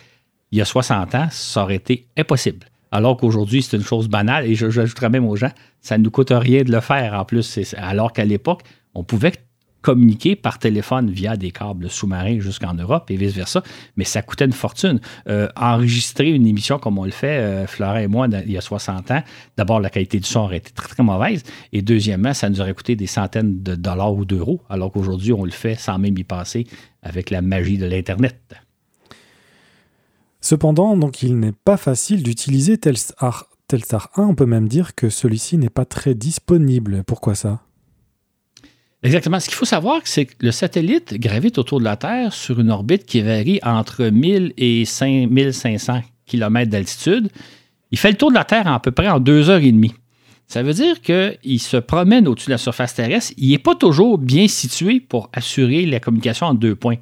Il 0.52 0.60
y 0.60 0.62
a 0.62 0.66
60 0.66 1.16
ans, 1.16 1.28
ça 1.32 1.64
aurait 1.64 1.76
été 1.76 2.08
impossible. 2.18 2.68
Alors 2.92 3.18
qu'aujourd'hui, 3.18 3.62
c'est 3.62 3.76
une 3.76 3.84
chose 3.84 4.08
banale. 4.08 4.46
Et 4.46 4.56
j'ajouterais 4.56 5.10
même 5.10 5.26
aux 5.26 5.36
gens, 5.36 5.52
ça 5.82 5.98
ne 5.98 6.04
nous 6.04 6.12
coûte 6.12 6.32
rien 6.32 6.64
de 6.64 6.72
le 6.72 6.80
faire 6.80 7.14
en 7.16 7.26
plus. 7.26 7.60
Alors 7.78 8.14
qu'à 8.14 8.26
l'époque, 8.26 8.62
on 8.94 9.04
pouvait 9.04 9.34
communiquer 9.82 10.36
par 10.36 10.60
téléphone 10.60 11.10
via 11.10 11.38
des 11.38 11.52
câbles 11.52 11.90
sous-marins 11.90 12.40
jusqu'en 12.40 12.74
Europe 12.74 13.10
et 13.10 13.16
vice-versa, 13.16 13.64
mais 13.96 14.04
ça 14.04 14.22
coûtait 14.22 14.46
une 14.46 14.54
fortune. 14.54 15.00
Euh, 15.28 15.48
enregistrer 15.56 16.30
une 16.30 16.48
émission 16.48 16.80
comme 16.80 16.98
on 16.98 17.06
le 17.06 17.12
fait, 17.12 17.40
euh, 17.40 17.68
Florent 17.68 17.98
et 17.98 18.08
moi, 18.08 18.28
il 18.46 18.52
y 18.52 18.58
a 18.58 18.62
60 18.62 19.12
ans, 19.12 19.24
d'abord, 19.56 19.80
la 19.80 19.90
qualité 19.90 20.20
du 20.20 20.28
son 20.28 20.42
aurait 20.42 20.58
été 20.58 20.72
très, 20.72 20.90
très 20.90 21.04
mauvaise, 21.04 21.44
et 21.74 21.82
deuxièmement, 21.82 22.34
ça 22.34 22.50
nous 22.50 22.62
aurait 22.62 22.74
coûté 22.74 22.96
des 22.96 23.08
centaines 23.08 23.64
de 23.64 23.76
dollars 23.76 24.14
ou 24.14 24.26
d'euros, 24.26 24.62
alors 24.70 24.92
qu'aujourd'hui, 24.92 25.34
on 25.34 25.46
le 25.46 25.52
fait 25.52 25.76
sans 25.76 25.98
même 25.98 26.18
y 26.18 26.24
passer 26.24 26.68
avec 27.02 27.30
la 27.30 27.42
magie 27.42 27.78
de 27.78 27.86
l'Internet. 27.86 28.38
Cependant, 30.42 30.96
donc, 30.96 31.24
il 31.24 31.40
n'est 31.40 31.52
pas 31.52 31.78
facile 31.78 32.24
d'utiliser 32.24 32.78
Telstar, 32.78 33.48
Telstar 33.68 34.10
1. 34.16 34.24
On 34.24 34.36
peut 34.36 34.46
même 34.46 34.68
dire 34.68 34.96
que 34.96 35.10
celui-ci 35.10 35.58
n'est 35.58 35.70
pas 35.70 35.86
très 35.86 36.16
disponible. 36.16 37.04
Pourquoi 37.06 37.36
ça? 37.36 37.67
Exactement. 39.08 39.40
Ce 39.40 39.48
qu'il 39.48 39.56
faut 39.56 39.66
savoir, 39.66 40.02
c'est 40.04 40.26
que 40.26 40.34
le 40.42 40.52
satellite 40.52 41.14
gravite 41.14 41.58
autour 41.58 41.80
de 41.80 41.86
la 41.86 41.96
Terre 41.96 42.34
sur 42.34 42.60
une 42.60 42.70
orbite 42.70 43.06
qui 43.06 43.22
varie 43.22 43.62
entre 43.64 44.04
1000 44.04 44.54
et 44.58 44.84
5500 44.84 46.02
km 46.26 46.70
d'altitude. 46.70 47.30
Il 47.92 47.98
fait 47.98 48.12
le 48.12 48.18
tour 48.18 48.32
de 48.32 48.36
la 48.36 48.44
Terre 48.44 48.68
à 48.68 48.82
peu 48.82 48.92
près 48.92 49.08
en 49.08 49.22
deux 49.22 49.50
heures 49.50 49.64
et 49.64 49.72
demie. 49.72 49.94
Ça 50.46 50.62
veut 50.62 50.74
dire 50.74 51.00
qu'il 51.02 51.62
se 51.62 51.78
promène 51.78 52.28
au-dessus 52.28 52.48
de 52.48 52.52
la 52.52 52.58
surface 52.58 52.96
terrestre. 52.96 53.34
Il 53.38 53.52
n'est 53.52 53.60
pas 53.60 53.76
toujours 53.76 54.18
bien 54.18 54.50
situé 54.50 55.00
pour 55.00 55.30
assurer 55.32 55.86
la 55.86 56.02
communication 56.02 56.48
en 56.48 56.54
deux 56.54 56.76
points. 56.76 56.98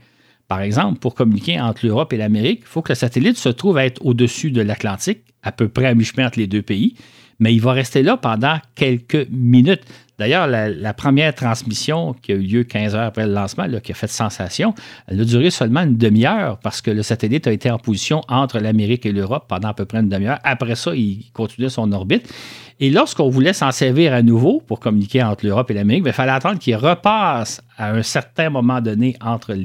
Par 0.47 0.61
exemple, 0.61 0.99
pour 0.99 1.15
communiquer 1.15 1.59
entre 1.59 1.87
l'Europe 1.87 2.13
et 2.13 2.17
l'Amérique, 2.17 2.59
il 2.61 2.67
faut 2.67 2.83
que 2.83 2.91
le 2.91 2.95
satellite 2.95 3.37
se 3.37 3.49
trouve 3.49 3.77
à 3.77 3.85
être 3.85 4.05
au-dessus 4.05 4.51
de 4.51 4.61
l'Atlantique, 4.61 5.23
à 5.41 5.51
peu 5.51 5.69
près 5.69 5.87
à 5.87 5.95
mi-chemin 5.95 6.27
entre 6.27 6.37
les 6.37 6.45
deux 6.45 6.61
pays, 6.61 6.95
mais 7.39 7.51
il 7.51 7.61
va 7.61 7.73
rester 7.73 8.03
là 8.03 8.15
pendant 8.15 8.59
quelques 8.75 9.27
minutes. 9.31 9.81
D'ailleurs, 10.17 10.47
la, 10.47 10.93
première 10.93 11.35
transmission 11.35 12.13
qui 12.13 12.31
a 12.31 12.35
eu 12.35 12.41
lieu 12.41 12.63
15 12.63 12.95
heures 12.95 13.03
après 13.03 13.27
le 13.27 13.33
lancement, 13.33 13.67
qui 13.83 13.91
a 13.91 13.95
fait 13.95 14.07
sensation, 14.07 14.73
elle 15.07 15.19
a 15.19 15.25
duré 15.25 15.49
seulement 15.49 15.81
une 15.81 15.97
demi-heure 15.97 16.57
parce 16.59 16.81
que 16.81 16.89
le 16.89 17.03
satellite 17.03 17.47
a 17.47 17.51
été 17.51 17.69
en 17.69 17.77
position 17.77 18.21
entre 18.29 18.59
l'Amérique 18.59 19.05
et 19.05 19.11
l'Europe 19.11 19.45
pendant 19.49 19.69
à 19.69 19.73
peu 19.73 19.85
près 19.85 19.99
une 19.99 20.09
demi-heure. 20.09 20.39
Après 20.43 20.75
ça, 20.75 20.95
il 20.95 21.25
continuait 21.33 21.69
son 21.69 21.91
orbite. 21.91 22.33
Et 22.79 22.89
lorsqu'on 22.89 23.29
voulait 23.29 23.53
s'en 23.53 23.71
servir 23.71 24.13
à 24.13 24.21
nouveau 24.21 24.61
pour 24.65 24.79
communiquer 24.79 25.23
entre 25.23 25.45
l'Europe 25.45 25.71
et 25.71 25.73
l'Amérique, 25.73 26.03
ben, 26.03 26.09
il 26.11 26.13
fallait 26.13 26.31
attendre 26.31 26.59
qu'il 26.59 26.75
repasse 26.75 27.61
à 27.77 27.91
un 27.91 28.03
certain 28.03 28.49
moment 28.49 28.81
donné 28.81 29.15
entre 29.21 29.55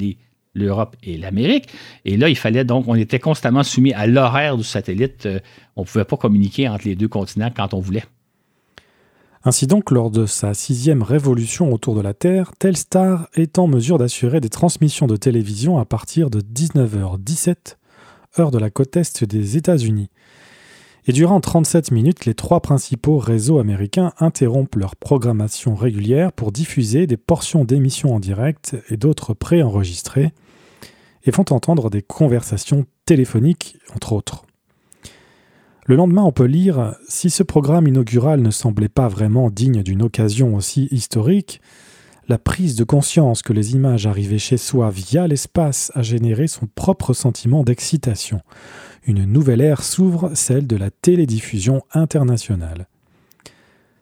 l'Europe 0.53 0.95
et 1.03 1.17
l'Amérique. 1.17 1.67
Et 2.05 2.17
là, 2.17 2.29
il 2.29 2.37
fallait 2.37 2.63
donc, 2.63 2.87
on 2.87 2.95
était 2.95 3.19
constamment 3.19 3.63
soumis 3.63 3.93
à 3.93 4.07
l'horaire 4.07 4.57
du 4.57 4.63
satellite. 4.63 5.25
Euh, 5.25 5.39
on 5.75 5.81
ne 5.81 5.85
pouvait 5.85 6.05
pas 6.05 6.17
communiquer 6.17 6.69
entre 6.69 6.87
les 6.87 6.95
deux 6.95 7.07
continents 7.07 7.51
quand 7.55 7.73
on 7.73 7.79
voulait. 7.79 8.03
Ainsi 9.43 9.65
donc, 9.65 9.89
lors 9.89 10.11
de 10.11 10.27
sa 10.27 10.53
sixième 10.53 11.01
révolution 11.01 11.73
autour 11.73 11.95
de 11.95 12.01
la 12.01 12.13
Terre, 12.13 12.51
Telstar 12.59 13.27
est 13.33 13.57
en 13.57 13.65
mesure 13.65 13.97
d'assurer 13.97 14.39
des 14.39 14.49
transmissions 14.49 15.07
de 15.07 15.15
télévision 15.15 15.79
à 15.79 15.85
partir 15.85 16.29
de 16.29 16.41
19h17, 16.41 17.77
heure 18.37 18.51
de 18.51 18.59
la 18.59 18.69
côte 18.69 18.95
est 18.97 19.23
des 19.23 19.57
États-Unis. 19.57 20.11
Et 21.07 21.11
durant 21.11 21.41
37 21.41 21.89
minutes, 21.89 22.25
les 22.25 22.35
trois 22.35 22.59
principaux 22.59 23.17
réseaux 23.17 23.57
américains 23.57 24.13
interrompent 24.19 24.75
leur 24.75 24.95
programmation 24.95 25.73
régulière 25.73 26.31
pour 26.31 26.51
diffuser 26.51 27.07
des 27.07 27.17
portions 27.17 27.65
d'émissions 27.65 28.13
en 28.13 28.19
direct 28.19 28.77
et 28.89 28.97
d'autres 28.97 29.33
préenregistrées, 29.33 30.33
et 31.23 31.31
font 31.31 31.45
entendre 31.49 31.89
des 31.89 32.03
conversations 32.03 32.85
téléphoniques, 33.05 33.77
entre 33.95 34.13
autres. 34.13 34.45
Le 35.87 35.95
lendemain, 35.95 36.23
on 36.23 36.31
peut 36.31 36.45
lire 36.45 36.95
Si 37.07 37.29
ce 37.29 37.43
programme 37.43 37.87
inaugural 37.87 38.41
ne 38.41 38.51
semblait 38.51 38.87
pas 38.87 39.07
vraiment 39.07 39.49
digne 39.49 39.81
d'une 39.81 40.03
occasion 40.03 40.55
aussi 40.55 40.87
historique, 40.91 41.59
la 42.27 42.37
prise 42.37 42.75
de 42.75 42.83
conscience 42.83 43.41
que 43.41 43.51
les 43.51 43.73
images 43.73 44.05
arrivaient 44.05 44.37
chez 44.37 44.57
soi 44.57 44.89
via 44.89 45.27
l'espace 45.27 45.91
a 45.95 46.01
généré 46.01 46.47
son 46.47 46.67
propre 46.67 47.13
sentiment 47.13 47.63
d'excitation. 47.63 48.41
Une 49.05 49.25
nouvelle 49.25 49.59
ère 49.59 49.83
s'ouvre, 49.83 50.31
celle 50.35 50.67
de 50.67 50.77
la 50.77 50.91
télédiffusion 50.91 51.81
internationale. 51.93 52.87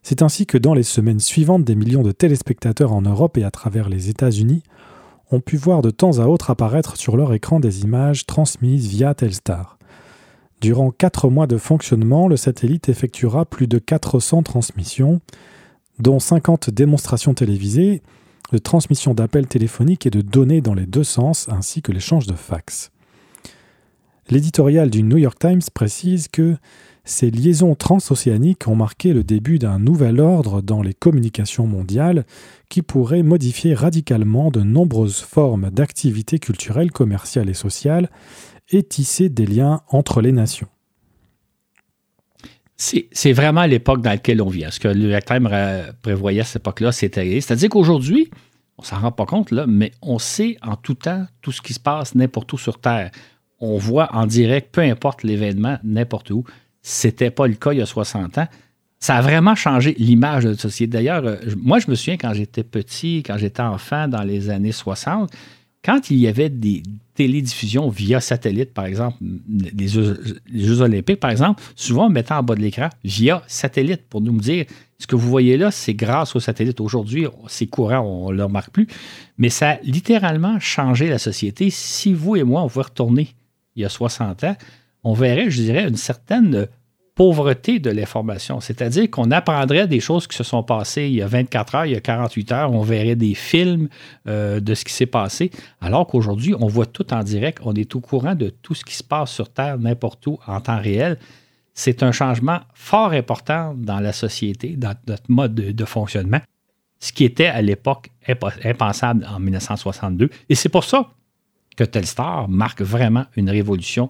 C'est 0.03 0.21
ainsi 0.21 0.45
que 0.45 0.57
dans 0.57 0.73
les 0.73 0.83
semaines 0.83 1.19
suivantes, 1.19 1.63
des 1.63 1.75
millions 1.75 2.03
de 2.03 2.11
téléspectateurs 2.11 2.91
en 2.91 3.01
Europe 3.01 3.37
et 3.37 3.43
à 3.43 3.51
travers 3.51 3.89
les 3.89 4.09
États-Unis 4.09 4.63
ont 5.31 5.39
pu 5.39 5.55
voir 5.55 5.81
de 5.81 5.91
temps 5.91 6.19
à 6.19 6.25
autre 6.25 6.49
apparaître 6.49 6.97
sur 6.97 7.15
leur 7.15 7.33
écran 7.33 7.59
des 7.59 7.83
images 7.83 8.25
transmises 8.25 8.87
via 8.87 9.13
Telstar. 9.13 9.78
Durant 10.61 10.91
quatre 10.91 11.29
mois 11.29 11.47
de 11.47 11.57
fonctionnement, 11.57 12.27
le 12.27 12.35
satellite 12.35 12.89
effectuera 12.89 13.45
plus 13.45 13.67
de 13.67 13.79
400 13.79 14.43
transmissions, 14.43 15.21
dont 15.99 16.19
50 16.19 16.69
démonstrations 16.69 17.33
télévisées, 17.33 18.01
de 18.51 18.57
transmissions 18.57 19.13
d'appels 19.13 19.47
téléphoniques 19.47 20.05
et 20.05 20.09
de 20.09 20.21
données 20.21 20.61
dans 20.61 20.73
les 20.73 20.85
deux 20.85 21.03
sens, 21.03 21.47
ainsi 21.49 21.81
que 21.81 21.91
l'échange 21.91 22.27
de 22.27 22.33
fax. 22.33 22.91
L'éditorial 24.29 24.89
du 24.89 25.01
New 25.01 25.17
York 25.17 25.39
Times 25.39 25.61
précise 25.73 26.27
que 26.27 26.57
ces 27.03 27.31
liaisons 27.31 27.73
transocéaniques 27.73 28.67
ont 28.67 28.75
marqué 28.75 29.13
le 29.13 29.23
début 29.23 29.57
d'un 29.57 29.79
nouvel 29.79 30.19
ordre 30.19 30.61
dans 30.61 30.83
les 30.83 30.93
communications 30.93 31.65
mondiales 31.65 32.25
qui 32.69 32.83
pourrait 32.83 33.23
modifier 33.23 33.73
radicalement 33.73 34.51
de 34.51 34.61
nombreuses 34.61 35.21
formes 35.21 35.71
d'activités 35.71 36.37
culturelles, 36.37 36.91
commerciales 36.91 37.49
et 37.49 37.55
sociales 37.55 38.09
et 38.71 38.83
tisser 38.83 39.29
des 39.29 39.45
liens 39.45 39.81
entre 39.89 40.21
les 40.21 40.31
nations. 40.31 40.67
C'est 42.77 43.33
vraiment 43.33 43.65
l'époque 43.65 44.01
dans 44.01 44.11
laquelle 44.11 44.41
on 44.41 44.47
vit. 44.47 44.63
Ce 44.69 44.79
que 44.79 44.87
le 44.87 45.19
Times 45.21 45.49
prévoyait 46.01 46.41
à 46.41 46.43
cette 46.45 46.61
époque-là, 46.61 46.93
c'était. 46.93 47.41
C'est-à-dire 47.41 47.67
qu'aujourd'hui, 47.67 48.29
on 48.77 48.83
s'en 48.83 48.99
rend 48.99 49.11
pas 49.11 49.25
compte, 49.25 49.51
mais 49.51 49.91
on 50.01 50.17
sait 50.17 50.57
en 50.61 50.77
tout 50.77 50.93
temps 50.93 51.25
tout 51.41 51.51
ce 51.51 51.61
qui 51.61 51.73
se 51.73 51.79
passe 51.81 52.15
n'importe 52.15 52.53
où 52.53 52.57
sur 52.57 52.79
Terre. 52.79 53.11
On 53.59 53.77
voit 53.77 54.15
en 54.15 54.25
direct, 54.25 54.73
peu 54.73 54.81
importe 54.81 55.23
l'événement, 55.23 55.77
n'importe 55.83 56.31
où. 56.31 56.45
C'était 56.81 57.31
pas 57.31 57.47
le 57.47 57.55
cas 57.55 57.73
il 57.73 57.79
y 57.79 57.81
a 57.81 57.85
60 57.85 58.37
ans. 58.37 58.47
Ça 59.01 59.17
a 59.17 59.21
vraiment 59.21 59.55
changé 59.55 59.95
l'image 59.97 60.45
de 60.45 60.51
la 60.51 60.57
société. 60.57 60.91
D'ailleurs, 60.91 61.25
euh, 61.25 61.35
moi, 61.57 61.79
je 61.79 61.89
me 61.89 61.95
souviens 61.95 62.15
quand 62.15 62.33
j'étais 62.33 62.63
petit, 62.63 63.23
quand 63.23 63.37
j'étais 63.37 63.61
enfant 63.61 64.07
dans 64.07 64.23
les 64.23 64.49
années 64.49 64.71
60, 64.71 65.29
quand 65.83 66.09
il 66.09 66.17
y 66.17 66.27
avait 66.27 66.49
des 66.49 66.83
télédiffusions 67.13 67.89
via 67.89 68.19
satellite, 68.19 68.73
par 68.73 68.85
exemple, 68.85 69.17
les 69.49 69.87
Jeux, 69.87 70.81
olympiques, 70.81 71.19
par 71.19 71.31
exemple, 71.31 71.61
souvent 71.75 72.07
on 72.07 72.09
mettait 72.09 72.33
en 72.33 72.43
bas 72.43 72.55
de 72.55 72.61
l'écran 72.61 72.89
via 73.03 73.43
satellite 73.47 74.03
pour 74.09 74.21
nous 74.21 74.37
dire 74.39 74.65
ce 74.97 75.07
que 75.07 75.15
vous 75.15 75.29
voyez 75.29 75.57
là, 75.57 75.71
c'est 75.71 75.93
grâce 75.93 76.35
au 76.35 76.41
satellite. 76.41 76.81
Aujourd'hui, 76.81 77.25
c'est 77.47 77.67
courant, 77.67 77.99
on 77.99 78.31
ne 78.31 78.37
le 78.37 78.43
remarque 78.43 78.71
plus, 78.71 78.87
mais 79.37 79.49
ça 79.49 79.71
a 79.71 79.79
littéralement 79.83 80.59
changé 80.59 81.07
la 81.07 81.17
société. 81.19 81.69
Si 81.69 82.13
vous 82.13 82.35
et 82.35 82.43
moi, 82.43 82.61
on 82.63 82.67
pouvait 82.67 82.85
retourner 82.85 83.29
il 83.75 83.83
y 83.83 83.85
a 83.85 83.89
60 83.89 84.43
ans, 84.43 84.55
on 85.03 85.13
verrait, 85.13 85.49
je 85.49 85.61
dirais, 85.61 85.87
une 85.87 85.95
certaine 85.95 86.67
pauvreté 87.19 87.79
de 87.79 87.89
l'information. 87.89 88.61
C'est-à-dire 88.61 89.11
qu'on 89.11 89.29
apprendrait 89.31 89.87
des 89.87 89.99
choses 89.99 90.25
qui 90.25 90.37
se 90.37 90.45
sont 90.45 90.63
passées 90.63 91.07
il 91.07 91.15
y 91.15 91.21
a 91.21 91.27
24 91.27 91.75
heures, 91.75 91.85
il 91.85 91.91
y 91.91 91.95
a 91.97 91.99
48 91.99 92.51
heures, 92.53 92.71
on 92.71 92.81
verrait 92.81 93.17
des 93.17 93.33
films 93.33 93.89
euh, 94.25 94.61
de 94.61 94.73
ce 94.73 94.85
qui 94.85 94.93
s'est 94.93 95.05
passé, 95.05 95.51
alors 95.81 96.07
qu'aujourd'hui, 96.07 96.55
on 96.57 96.67
voit 96.67 96.85
tout 96.85 97.13
en 97.13 97.21
direct, 97.21 97.59
on 97.65 97.73
est 97.73 97.93
au 97.93 97.99
courant 97.99 98.35
de 98.35 98.47
tout 98.47 98.73
ce 98.73 98.85
qui 98.85 98.95
se 98.95 99.03
passe 99.03 99.31
sur 99.31 99.49
Terre, 99.49 99.77
n'importe 99.77 100.25
où, 100.27 100.39
en 100.47 100.61
temps 100.61 100.79
réel. 100.79 101.17
C'est 101.73 102.03
un 102.03 102.13
changement 102.13 102.61
fort 102.73 103.11
important 103.11 103.73
dans 103.75 103.99
la 103.99 104.13
société, 104.13 104.77
dans 104.77 104.95
notre 105.05 105.23
mode 105.27 105.53
de, 105.55 105.85
fonctionnement, 105.85 106.39
ce 107.01 107.11
qui 107.11 107.25
était 107.25 107.47
à 107.47 107.61
l'époque 107.61 108.11
impensable 108.63 109.27
en 109.29 109.41
1962. 109.41 110.29
Et 110.47 110.55
c'est 110.55 110.69
pour 110.69 110.85
ça 110.85 111.09
que 111.75 111.83
Telstar 111.83 112.47
marque 112.47 112.81
vraiment 112.81 113.25
une 113.35 113.49
révolution 113.49 114.07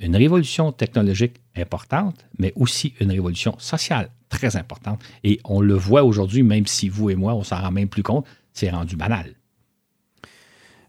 une 0.00 0.16
révolution 0.16 0.72
technologique 0.72 1.40
importante, 1.56 2.24
mais 2.38 2.52
aussi 2.56 2.94
une 3.00 3.10
révolution 3.10 3.56
sociale 3.58 4.10
très 4.28 4.56
importante. 4.56 5.00
Et 5.24 5.40
on 5.44 5.60
le 5.60 5.74
voit 5.74 6.04
aujourd'hui, 6.04 6.42
même 6.42 6.66
si 6.66 6.88
vous 6.88 7.10
et 7.10 7.16
moi, 7.16 7.34
on 7.34 7.42
s'en 7.42 7.60
rend 7.60 7.70
même 7.70 7.88
plus 7.88 8.02
compte, 8.02 8.26
c'est 8.52 8.70
rendu 8.70 8.96
banal. 8.96 9.34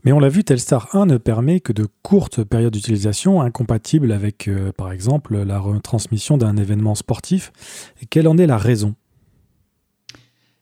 Mais 0.05 0.13
on 0.13 0.19
l'a 0.19 0.29
vu, 0.29 0.43
Telstar 0.45 0.95
1 0.95 1.07
ne 1.07 1.17
permet 1.17 1.59
que 1.59 1.73
de 1.73 1.85
courtes 2.03 2.43
périodes 2.43 2.73
d'utilisation 2.73 3.41
incompatibles 3.41 4.13
avec, 4.13 4.47
euh, 4.47 4.71
par 4.71 4.93
exemple, 4.93 5.37
la 5.43 5.59
retransmission 5.59 6.37
d'un 6.37 6.55
événement 6.55 6.95
sportif. 6.95 7.51
Et 8.01 8.05
quelle 8.05 8.27
en 8.27 8.37
est 8.37 8.47
la 8.47 8.57
raison? 8.57 8.95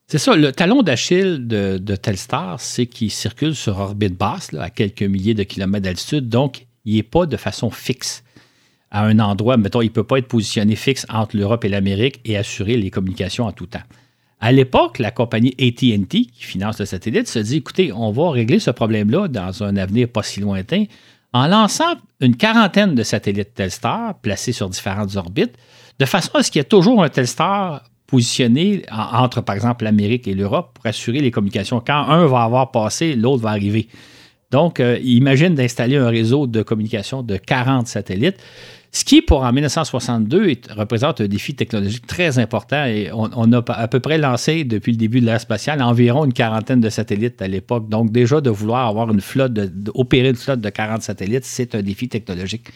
C'est 0.07 0.17
ça, 0.17 0.35
le 0.35 0.51
talon 0.53 0.81
d'Achille 0.83 1.45
de, 1.45 1.95
Telstar, 1.95 2.59
c'est 2.59 2.87
qu'il 2.87 3.11
circule 3.11 3.53
sur 3.53 3.77
orbite 3.77 4.17
basse, 4.17 4.53
à 4.53 4.69
quelques 4.69 5.03
milliers 5.03 5.33
de 5.33 5.43
kilomètres 5.43 5.83
d'altitude, 5.83 6.29
donc 6.29 6.65
il 6.85 6.95
n'est 6.95 7.03
pas 7.03 7.25
de 7.25 7.35
façon 7.35 7.69
fixe 7.69 8.23
à 8.91 9.03
un 9.05 9.19
endroit, 9.19 9.57
mettons, 9.57 9.81
il 9.81 9.87
ne 9.87 9.91
peut 9.91 10.03
pas 10.03 10.19
être 10.19 10.27
positionné 10.27 10.75
fixe 10.75 11.05
entre 11.09 11.35
l'Europe 11.35 11.65
et 11.65 11.69
l'Amérique 11.69 12.19
et 12.25 12.37
assurer 12.37 12.77
les 12.77 12.89
communications 12.89 13.45
en 13.45 13.51
tout 13.51 13.65
temps. 13.65 13.83
À 14.39 14.51
l'époque, 14.51 14.99
la 14.99 15.11
compagnie 15.11 15.55
ATT, 15.59 16.09
qui 16.09 16.43
finance 16.43 16.79
le 16.79 16.85
satellite, 16.85 17.27
se 17.27 17.39
dit 17.39 17.57
écoutez, 17.57 17.91
on 17.91 18.11
va 18.11 18.31
régler 18.31 18.59
ce 18.59 18.71
problème-là 18.71 19.27
dans 19.27 19.63
un 19.63 19.75
avenir 19.77 20.07
pas 20.07 20.23
si 20.23 20.39
lointain 20.39 20.85
en 21.33 21.47
lançant 21.47 21.95
une 22.21 22.35
quarantaine 22.35 22.95
de 22.95 23.03
satellites 23.03 23.53
Telstar 23.53 24.19
placés 24.21 24.53
sur 24.53 24.69
différentes 24.69 25.15
orbites, 25.15 25.55
de 25.99 26.05
façon 26.05 26.35
à 26.35 26.43
ce 26.43 26.51
qu'il 26.51 26.59
y 26.59 26.61
ait 26.61 26.65
toujours 26.65 27.03
un 27.03 27.09
Telstar 27.09 27.83
positionné 28.05 28.83
entre, 28.91 29.41
par 29.41 29.55
exemple, 29.55 29.83
l'Amérique 29.83 30.27
et 30.27 30.33
l'Europe 30.33 30.71
pour 30.75 30.85
assurer 30.85 31.19
les 31.19 31.31
communications. 31.31 31.83
Quand 31.85 32.07
un 32.07 32.25
va 32.25 32.43
avoir 32.43 32.71
passé, 32.71 33.15
l'autre 33.15 33.43
va 33.43 33.49
arriver. 33.49 33.89
Donc, 34.49 34.79
euh, 34.79 34.97
imagine 35.03 35.55
d'installer 35.55 35.97
un 35.97 36.07
réseau 36.07 36.47
de 36.47 36.63
communication 36.63 37.21
de 37.21 37.35
40 37.35 37.87
satellites. 37.87 38.37
Ce 38.97 39.05
qui, 39.05 39.21
pour 39.21 39.43
en 39.43 39.53
1962, 39.53 40.53
représente 40.75 41.21
un 41.21 41.27
défi 41.27 41.53
technologique 41.53 42.07
très 42.07 42.39
important 42.39 42.83
et 42.85 43.11
on, 43.13 43.53
a 43.53 43.63
à 43.73 43.87
peu 43.87 43.99
près 43.99 44.17
lancé 44.17 44.63
depuis 44.63 44.91
le 44.91 44.97
début 44.97 45.21
de 45.21 45.27
l'ère 45.27 45.39
spatiale 45.39 45.83
environ 45.83 46.25
une 46.25 46.33
quarantaine 46.33 46.81
de 46.81 46.89
satellites 46.89 47.39
à 47.43 47.47
l'époque. 47.47 47.89
Donc 47.89 48.11
déjà 48.11 48.41
de 48.41 48.49
vouloir 48.49 48.87
avoir 48.87 49.11
une 49.11 49.21
flotte, 49.21 49.53
d'opérer 49.53 50.29
une 50.29 50.35
flotte 50.35 50.61
de 50.61 50.69
40 50.69 51.03
satellites, 51.03 51.45
c'est 51.45 51.75
un 51.75 51.83
défi 51.83 52.09
technologique. 52.09 52.69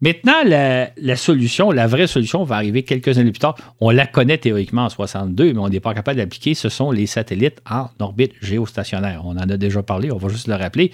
Maintenant, 0.00 0.42
la, 0.44 1.16
solution, 1.16 1.70
la 1.70 1.86
vraie 1.86 2.08
solution 2.08 2.42
va 2.42 2.56
arriver 2.56 2.82
quelques 2.82 3.16
années 3.18 3.30
plus 3.30 3.38
tard. 3.38 3.54
On 3.80 3.90
la 3.90 4.08
connaît 4.08 4.38
théoriquement 4.38 4.86
en 4.86 4.88
62, 4.88 5.52
mais 5.52 5.60
on 5.60 5.68
n'est 5.68 5.78
pas 5.78 5.94
capable 5.94 6.16
d'appliquer. 6.16 6.54
Ce 6.54 6.68
sont 6.68 6.90
les 6.90 7.06
satellites 7.06 7.62
en 7.70 7.90
orbite 8.00 8.32
géostationnaire. 8.42 9.22
On 9.24 9.36
en 9.36 9.48
a 9.48 9.56
déjà 9.56 9.84
parlé, 9.84 10.10
on 10.10 10.18
va 10.18 10.28
juste 10.30 10.48
le 10.48 10.56
rappeler. 10.56 10.90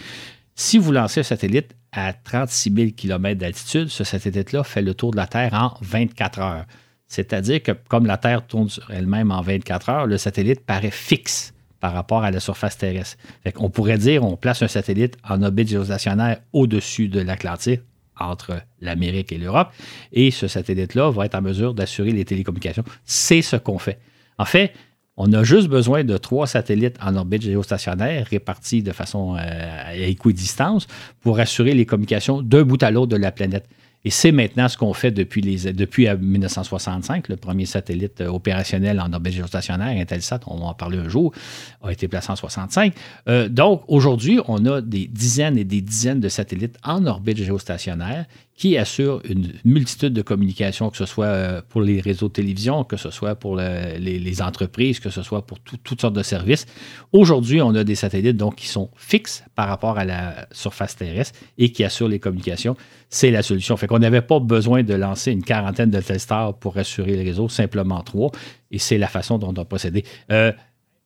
Si 0.55 0.77
vous 0.77 0.92
lancez 0.92 1.20
un 1.20 1.23
satellite 1.23 1.75
à 1.92 2.12
36 2.12 2.72
000 2.74 2.90
km 2.96 3.38
d'altitude, 3.38 3.88
ce 3.88 4.05
satellite-là 4.05 4.64
fait 4.64 4.83
le 4.83 4.94
tour 4.94 5.11
de 5.11 5.16
la 5.16 5.26
Terre 5.26 5.55
en 5.55 5.74
24 5.83 6.38
heures. 6.40 6.64
C'est-à-dire 7.07 7.62
que 7.62 7.72
comme 7.88 8.07
la 8.07 8.16
Terre 8.16 8.46
tourne 8.46 8.68
sur 8.68 8.88
elle-même 8.90 9.33
en 9.33 9.42
24 9.42 9.88
heures, 9.88 10.07
le 10.07 10.16
satellite 10.16 10.61
paraît 10.64 10.92
fixe 10.92 11.53
par 11.81 11.92
rapport 11.92 12.22
à 12.22 12.31
la 12.31 12.40
surface 12.40 12.79
terrestre. 12.79 13.16
on 13.57 13.70
pourrait 13.70 13.98
dire 13.98 14.22
on 14.22 14.37
place 14.37 14.62
un 14.62 14.68
satellite 14.68 15.16
en 15.29 15.42
orbite 15.42 15.68
géostationnaire 15.68 16.40
au-dessus 16.53 17.09
de 17.09 17.20
l'Atlantique, 17.20 17.81
entre 18.18 18.61
l'Amérique 18.81 19.33
et 19.33 19.38
l'Europe, 19.38 19.72
et 20.12 20.31
ce 20.31 20.46
satellite-là 20.46 21.11
va 21.11 21.24
être 21.24 21.35
en 21.35 21.40
mesure 21.40 21.72
d'assurer 21.72 22.12
les 22.12 22.24
télécommunications. 22.24 22.85
C'est 23.05 23.42
ce 23.42 23.57
qu'on 23.57 23.79
fait. 23.79 23.98
En 24.38 24.44
fait, 24.44 24.72
on 25.16 25.33
a 25.33 25.42
juste 25.42 25.68
besoin 25.68 26.05
de 26.05 26.16
trois 26.16 26.46
satellites 26.46 26.96
en 27.03 27.16
orbite 27.16 27.42
géostationnaire 27.42 28.27
répartis 28.27 28.83
de 28.83 28.92
façon 28.92 29.37
euh, 29.37 29.38
à 29.38 29.94
équidistance 29.94 30.87
pour 31.20 31.38
assurer 31.38 31.75
les 31.75 31.87
communications 31.87 32.42
d'un 32.42 32.62
bout 32.62 32.83
à 32.83 32.90
l'autre 32.90 33.11
de 33.11 33.16
la 33.16 33.33
planète. 33.33 33.68
Et 34.05 34.11
c'est 34.11 34.33
maintenant 34.33 34.66
ce 34.68 34.79
qu'on 34.79 34.94
fait 34.94 35.11
depuis, 35.11 35.42
depuis 35.42 36.09
1965. 36.09 37.29
Le 37.29 37.37
premier 37.37 37.66
satellite 37.66 38.23
opérationnel 38.23 38.99
en 38.99 39.12
orbite 39.12 39.35
géostationnaire, 39.35 40.01
Intelsat, 40.01 40.40
on 40.46 40.59
va 40.59 40.66
en 40.66 40.75
parler 40.75 40.99
un 40.99 41.09
jour, 41.09 41.35
a 41.83 41.92
été 41.92 42.09
placé 42.09 42.31
en 42.31 42.37
65. 42.37 42.94
Euh, 43.29 43.49
donc, 43.49 43.83
aujourd'hui, 43.88 44.40
on 44.49 44.64
a 44.64 44.81
des 44.81 45.07
dizaines 45.07 45.59
et 45.59 45.64
des 45.64 45.83
dizaines 45.83 46.20
de 46.20 46.31
satellites 46.31 46.79
en 46.83 47.05
orbite 47.07 47.37
géostationnaire 47.37 48.25
qui 48.61 48.77
assurent 48.77 49.23
une 49.27 49.55
multitude 49.64 50.12
de 50.12 50.20
communications, 50.20 50.90
que 50.90 50.99
ce 50.99 51.07
soit 51.07 51.25
euh, 51.25 51.62
pour 51.66 51.81
les 51.81 51.99
réseaux 51.99 52.29
de 52.29 52.35
télévision, 52.35 52.85
que 52.85 52.99
ce 52.99 53.11
soit 53.11 53.35
pour 53.35 53.57
les, 53.57 54.42
entreprises, 54.42 55.01
que 55.01 55.09
ce 55.09 55.23
soit 55.23 55.46
pour 55.46 55.61
toutes 55.61 55.99
sortes 55.99 56.14
de 56.14 56.23
services. 56.23 56.66
Aujourd'hui, 57.14 57.62
on 57.62 57.75
a 57.75 57.85
des 57.85 57.94
satellites 57.94 58.37
donc, 58.37 58.57
qui 58.57 58.66
sont 58.66 58.90
fixes 58.96 59.42
par 59.55 59.66
rapport 59.66 59.96
à 59.96 60.05
la 60.05 60.46
surface 60.53 60.94
terrestre 60.94 61.38
et 61.57 61.73
qui 61.73 61.85
assurent 61.85 62.09
les 62.09 62.18
communications. 62.18 62.77
C'est 63.09 63.31
la 63.31 63.40
solution. 63.42 63.79
Fait 63.79 63.87
qu'on 63.87 63.99
n'avait 63.99 64.20
pas 64.20 64.40
besoin 64.40 64.83
de 64.83 64.92
lancer 64.92 65.33
une 65.33 65.42
quarantaine 65.42 65.90
de 65.90 66.01
Telstar 66.03 66.53
pour 66.59 66.77
assurer 66.77 67.16
le 67.16 67.23
réseau, 67.23 67.49
simplement 67.49 68.03
trois. 68.03 68.31
Et 68.70 68.79
c'est 68.79 68.99
la 68.99 69.09
façon 69.09 69.38
dont 69.38 69.55
on 69.57 69.62
a 69.62 69.64
procédé. 69.64 70.05
Euh, 70.31 70.53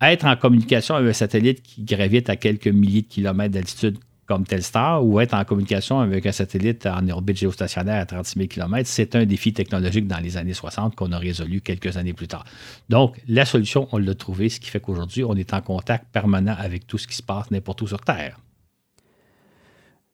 être 0.00 0.26
en 0.26 0.34
communication 0.34 0.96
avec 0.96 1.10
un 1.10 1.12
satellite 1.12 1.62
qui 1.62 1.84
gravite 1.84 2.28
à 2.28 2.34
quelques 2.34 2.66
milliers 2.66 3.02
de 3.02 3.06
kilomètres 3.06 3.54
d'altitude 3.54 3.98
comme 4.26 4.44
Telstar 4.44 5.04
ou 5.04 5.20
être 5.20 5.34
en 5.34 5.44
communication 5.44 6.00
avec 6.00 6.26
un 6.26 6.32
satellite 6.32 6.86
en 6.86 7.08
orbite 7.08 7.36
géostationnaire 7.36 8.00
à 8.00 8.06
36 8.06 8.38
000 8.38 8.48
km, 8.48 8.88
c'est 8.88 9.16
un 9.16 9.26
défi 9.26 9.52
technologique 9.52 10.06
dans 10.06 10.18
les 10.18 10.36
années 10.36 10.54
60 10.54 10.94
qu'on 10.94 11.12
a 11.12 11.18
résolu 11.18 11.60
quelques 11.60 11.96
années 11.96 12.14
plus 12.14 12.28
tard. 12.28 12.44
Donc, 12.88 13.20
la 13.28 13.44
solution, 13.44 13.88
on 13.92 13.98
l'a 13.98 14.14
trouvée, 14.14 14.48
ce 14.48 14.60
qui 14.60 14.70
fait 14.70 14.80
qu'aujourd'hui, 14.80 15.24
on 15.24 15.34
est 15.34 15.52
en 15.52 15.60
contact 15.60 16.06
permanent 16.12 16.54
avec 16.58 16.86
tout 16.86 16.98
ce 16.98 17.06
qui 17.06 17.16
se 17.16 17.22
passe 17.22 17.50
n'importe 17.50 17.82
où 17.82 17.86
sur 17.86 18.00
Terre. 18.00 18.38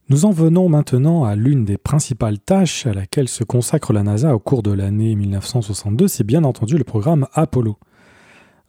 Nous 0.09 0.25
en 0.25 0.33
venons 0.33 0.69
maintenant 0.69 1.23
à 1.23 1.37
l'une 1.37 1.65
des 1.65 1.79
principales 1.79 2.41
tâches 2.41 2.85
à 2.85 2.93
laquelle 2.93 3.29
se 3.29 3.45
consacre 3.45 3.93
la 3.93 4.03
NASA 4.03 4.35
au 4.35 4.41
cours 4.41 4.65
de 4.65 4.73
l'année 4.73 5.15
1962, 5.15 6.09
c'est 6.09 6.25
bien 6.25 6.43
entendu 6.43 6.77
le 6.77 6.83
programme 6.83 7.29
Apollo. 7.33 7.79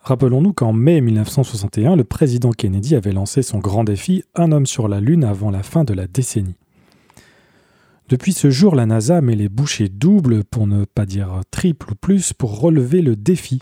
Rappelons-nous 0.04 0.54
qu'en 0.54 0.74
mai 0.74 1.00
1961, 1.00 1.96
le 1.96 2.04
président 2.04 2.50
Kennedy 2.52 2.96
avait 2.96 3.12
lancé 3.12 3.44
son 3.44 3.60
grand 3.60 3.84
défi 3.84 4.24
Un 4.34 4.52
homme 4.52 4.66
sur 4.66 4.88
la 4.88 5.00
Lune 5.00 5.24
avant 5.24 5.52
la 5.52 5.62
fin 5.62 5.84
de 5.84 5.94
la 5.94 6.08
décennie. 6.08 6.56
Depuis 8.10 8.34
ce 8.34 8.50
jour, 8.50 8.76
la 8.76 8.88
NASA 8.88 9.22
met 9.22 9.36
les 9.36 9.48
bouchées 9.48 9.90
doubles, 9.90 10.44
pour 10.44 10.66
ne 10.66 10.86
pas 10.86 11.06
dire 11.06 11.42
triple 11.52 11.92
ou 11.92 11.96
plus, 11.96 12.34
pour 12.34 12.60
relever 12.60 13.04
le 13.04 13.16
défi. 13.16 13.62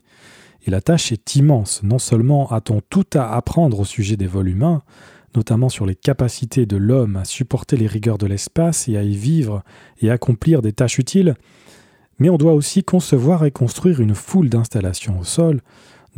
Et 0.66 0.72
la 0.72 0.80
tâche 0.80 1.12
est 1.12 1.36
immense. 1.36 1.84
Non 1.84 2.00
seulement 2.00 2.50
a-t-on 2.52 2.82
tout 2.90 3.06
à 3.14 3.36
apprendre 3.36 3.82
au 3.82 3.86
sujet 3.86 4.16
des 4.16 4.28
vols 4.28 4.48
humains, 4.48 4.82
notamment 5.36 5.68
sur 5.68 5.86
les 5.86 5.96
capacités 5.96 6.66
de 6.66 6.78
l'homme 6.78 7.18
à 7.18 7.26
supporter 7.26 7.76
les 7.76 7.88
rigueurs 7.88 8.18
de 8.18 8.28
l'espace 8.28 8.88
et 8.88 8.96
à 8.96 9.04
y 9.04 9.16
vivre 9.16 9.62
et 10.00 10.10
accomplir 10.10 10.62
des 10.62 10.72
tâches 10.72 11.00
utiles, 11.00 11.36
mais 12.18 12.30
on 12.30 12.38
doit 12.38 12.54
aussi 12.54 12.84
concevoir 12.84 13.46
et 13.46 13.52
construire 13.52 14.00
une 14.00 14.16
foule 14.16 14.50
d'installations 14.50 15.20
au 15.20 15.24
sol, 15.24 15.62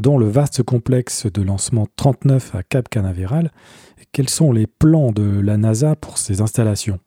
dont 0.01 0.17
le 0.17 0.27
vaste 0.27 0.63
complexe 0.63 1.27
de 1.31 1.41
lancement 1.41 1.87
39 1.95 2.55
à 2.55 2.63
Cap 2.63 2.89
Canaveral. 2.89 3.51
Quels 4.11 4.29
sont 4.29 4.51
les 4.51 4.67
plans 4.67 5.11
de 5.11 5.39
la 5.39 5.57
NASA 5.57 5.95
pour 5.95 6.17
ces 6.17 6.41
installations? 6.41 6.99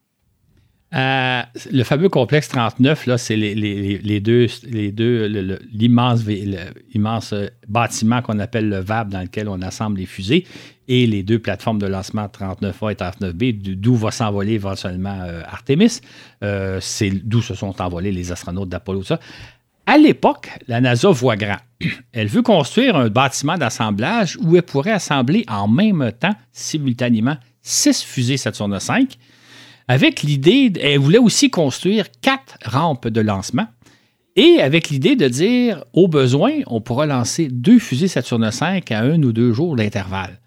Euh, 0.95 1.41
le 1.71 1.83
fameux 1.83 2.07
complexe 2.07 2.47
39, 2.47 3.07
là, 3.07 3.17
c'est 3.17 3.35
les, 3.35 4.19
deux, 4.21 4.47
les 4.63 4.91
deux 4.91 5.59
l'immense, 5.73 6.25
l'immense 6.25 7.33
bâtiment 7.67 8.21
qu'on 8.21 8.39
appelle 8.39 8.69
le 8.69 8.79
VAB 8.79 9.09
dans 9.09 9.21
lequel 9.21 9.49
on 9.49 9.61
assemble 9.61 9.97
les 9.97 10.05
fusées 10.05 10.45
et 10.87 11.05
les 11.07 11.23
deux 11.23 11.39
plateformes 11.39 11.79
de 11.79 11.87
lancement 11.87 12.27
39A 12.27 12.91
et 12.91 12.95
39B, 12.95 13.75
d'où 13.75 13.95
va 13.95 14.11
s'envoler 14.11 14.53
éventuellement 14.53 15.19
euh, 15.23 15.41
Artemis. 15.45 15.99
Euh, 16.43 16.77
c'est 16.79 17.09
d'où 17.09 17.41
se 17.41 17.55
sont 17.55 17.81
envolés 17.81 18.11
les 18.11 18.31
astronautes 18.31 18.69
d'Apollo. 18.69 19.03
Ça. 19.03 19.19
À 19.87 19.97
l'époque, 19.97 20.49
la 20.67 20.81
NASA 20.81 21.09
voit 21.09 21.35
grand. 21.35 21.57
Elle 22.13 22.27
veut 22.27 22.41
construire 22.41 22.95
un 22.95 23.09
bâtiment 23.09 23.57
d'assemblage 23.57 24.37
où 24.41 24.55
elle 24.55 24.63
pourrait 24.63 24.91
assembler 24.91 25.45
en 25.47 25.67
même 25.67 26.11
temps, 26.19 26.33
simultanément, 26.51 27.37
six 27.61 28.03
fusées 28.03 28.37
Saturne 28.37 28.77
V. 28.77 29.07
Avec 29.87 30.23
l'idée, 30.23 30.73
elle 30.81 30.97
voulait 30.97 31.19
aussi 31.19 31.51
construire 31.51 32.07
quatre 32.21 32.57
rampes 32.65 33.07
de 33.07 33.21
lancement. 33.21 33.67
Et 34.35 34.59
avec 34.59 34.89
l'idée 34.89 35.15
de 35.15 35.27
dire, 35.27 35.85
au 35.93 36.07
besoin, 36.07 36.53
on 36.65 36.81
pourra 36.81 37.05
lancer 37.05 37.47
deux 37.49 37.77
fusées 37.77 38.07
Saturne 38.07 38.49
V 38.49 38.83
à 38.89 38.99
un 39.01 39.21
ou 39.21 39.31
deux 39.31 39.53
jours 39.53 39.75
d'intervalle. 39.75 40.39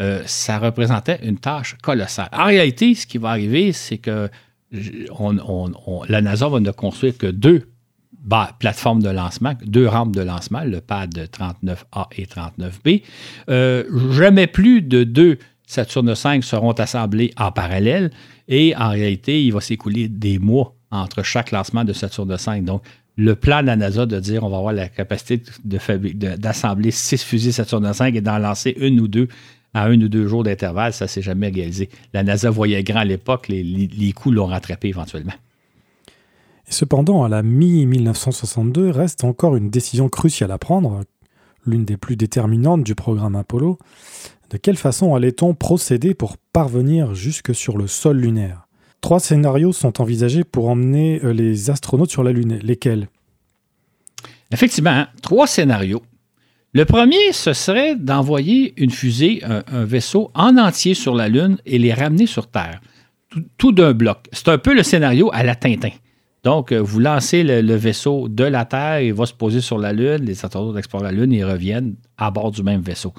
Euh, 0.00 0.22
ça 0.26 0.58
représentait 0.58 1.18
une 1.22 1.38
tâche 1.38 1.76
colossale. 1.82 2.28
En 2.32 2.46
réalité, 2.46 2.94
ce 2.94 3.06
qui 3.06 3.18
va 3.18 3.30
arriver, 3.30 3.72
c'est 3.72 3.98
que 3.98 4.30
la 4.70 6.22
NASA 6.22 6.48
va 6.48 6.60
ne 6.60 6.70
construire 6.70 7.18
que 7.18 7.26
deux 7.26 7.68
plateforme 8.58 9.02
de 9.02 9.10
lancement, 9.10 9.54
deux 9.64 9.86
rampes 9.86 10.14
de 10.14 10.22
lancement, 10.22 10.64
le 10.64 10.80
pad 10.80 11.14
39A 11.14 12.06
et 12.16 12.26
39B. 12.26 13.02
Euh, 13.48 13.84
jamais 14.12 14.46
plus 14.46 14.82
de 14.82 15.04
deux 15.04 15.38
Saturne 15.66 16.12
V 16.12 16.40
seront 16.42 16.72
assemblés 16.72 17.32
en 17.36 17.52
parallèle 17.52 18.10
et 18.48 18.74
en 18.76 18.88
réalité, 18.88 19.44
il 19.44 19.52
va 19.52 19.60
s'écouler 19.60 20.08
des 20.08 20.38
mois 20.38 20.74
entre 20.90 21.22
chaque 21.22 21.50
lancement 21.50 21.84
de 21.84 21.92
Saturne 21.92 22.34
V. 22.34 22.60
Donc, 22.62 22.82
le 23.16 23.34
plan 23.34 23.60
de 23.62 23.66
la 23.66 23.76
NASA 23.76 24.06
de 24.06 24.18
dire 24.20 24.44
on 24.44 24.48
va 24.48 24.58
avoir 24.58 24.72
la 24.72 24.88
capacité 24.88 25.42
d'assembler 25.64 26.90
six 26.90 27.22
fusées 27.22 27.52
Saturne 27.52 27.90
V 27.90 28.16
et 28.16 28.20
d'en 28.20 28.38
lancer 28.38 28.74
une 28.78 29.00
ou 29.00 29.08
deux 29.08 29.28
à 29.74 29.84
un 29.84 30.00
ou 30.00 30.08
deux 30.08 30.26
jours 30.26 30.44
d'intervalle, 30.44 30.94
ça 30.94 31.04
ne 31.04 31.08
s'est 31.08 31.20
jamais 31.20 31.48
réalisé. 31.48 31.90
La 32.14 32.22
NASA 32.22 32.48
voyait 32.48 32.82
grand 32.82 33.00
à 33.00 33.04
l'époque, 33.04 33.48
les, 33.48 33.62
les 33.62 34.12
coûts 34.12 34.30
l'ont 34.30 34.46
rattrapé 34.46 34.88
éventuellement. 34.88 35.34
Cependant, 36.70 37.24
à 37.24 37.28
la 37.28 37.42
mi-1962 37.42 38.90
reste 38.90 39.24
encore 39.24 39.56
une 39.56 39.70
décision 39.70 40.08
cruciale 40.08 40.50
à 40.50 40.58
prendre, 40.58 41.02
l'une 41.64 41.84
des 41.84 41.96
plus 41.96 42.16
déterminantes 42.16 42.84
du 42.84 42.94
programme 42.94 43.36
Apollo. 43.36 43.78
De 44.50 44.56
quelle 44.56 44.76
façon 44.76 45.14
allait-on 45.14 45.54
procéder 45.54 46.14
pour 46.14 46.36
parvenir 46.52 47.14
jusque 47.14 47.54
sur 47.54 47.78
le 47.78 47.86
sol 47.86 48.18
lunaire? 48.18 48.68
Trois 49.00 49.20
scénarios 49.20 49.72
sont 49.72 50.00
envisagés 50.00 50.44
pour 50.44 50.68
emmener 50.68 51.20
euh, 51.24 51.32
les 51.32 51.70
astronautes 51.70 52.10
sur 52.10 52.24
la 52.24 52.32
Lune. 52.32 52.58
Lesquels? 52.62 53.08
Effectivement, 54.50 54.90
hein, 54.90 55.08
trois 55.22 55.46
scénarios. 55.46 56.02
Le 56.72 56.84
premier, 56.84 57.32
ce 57.32 57.52
serait 57.52 57.96
d'envoyer 57.96 58.74
une 58.76 58.90
fusée, 58.90 59.42
un, 59.42 59.84
vaisseau 59.84 60.30
en 60.34 60.58
entier 60.58 60.94
sur 60.94 61.14
la 61.14 61.28
Lune 61.28 61.58
et 61.64 61.78
les 61.78 61.94
ramener 61.94 62.26
sur 62.26 62.46
Terre, 62.46 62.80
tout 63.56 63.72
d'un 63.72 63.94
bloc. 63.94 64.18
C'est 64.32 64.48
un 64.48 64.58
peu 64.58 64.74
le 64.74 64.82
scénario 64.82 65.30
à 65.32 65.42
la 65.42 65.54
Tintin. 65.54 65.90
Donc, 66.48 66.72
euh, 66.72 66.78
vous 66.80 66.98
lancez 66.98 67.42
le, 67.42 67.74
vaisseau 67.74 68.26
de 68.26 68.44
la 68.44 68.64
Terre, 68.64 69.02
il 69.02 69.12
va 69.12 69.26
se 69.26 69.34
poser 69.34 69.60
sur 69.60 69.76
la 69.76 69.92
Lune, 69.92 70.24
les 70.24 70.46
astronautes 70.46 70.78
explorent 70.78 71.02
la 71.02 71.12
Lune 71.12 71.30
et 71.34 71.44
reviennent 71.44 71.96
à 72.16 72.30
bord 72.30 72.52
du 72.52 72.62
même 72.62 72.80
vaisseau. 72.80 73.12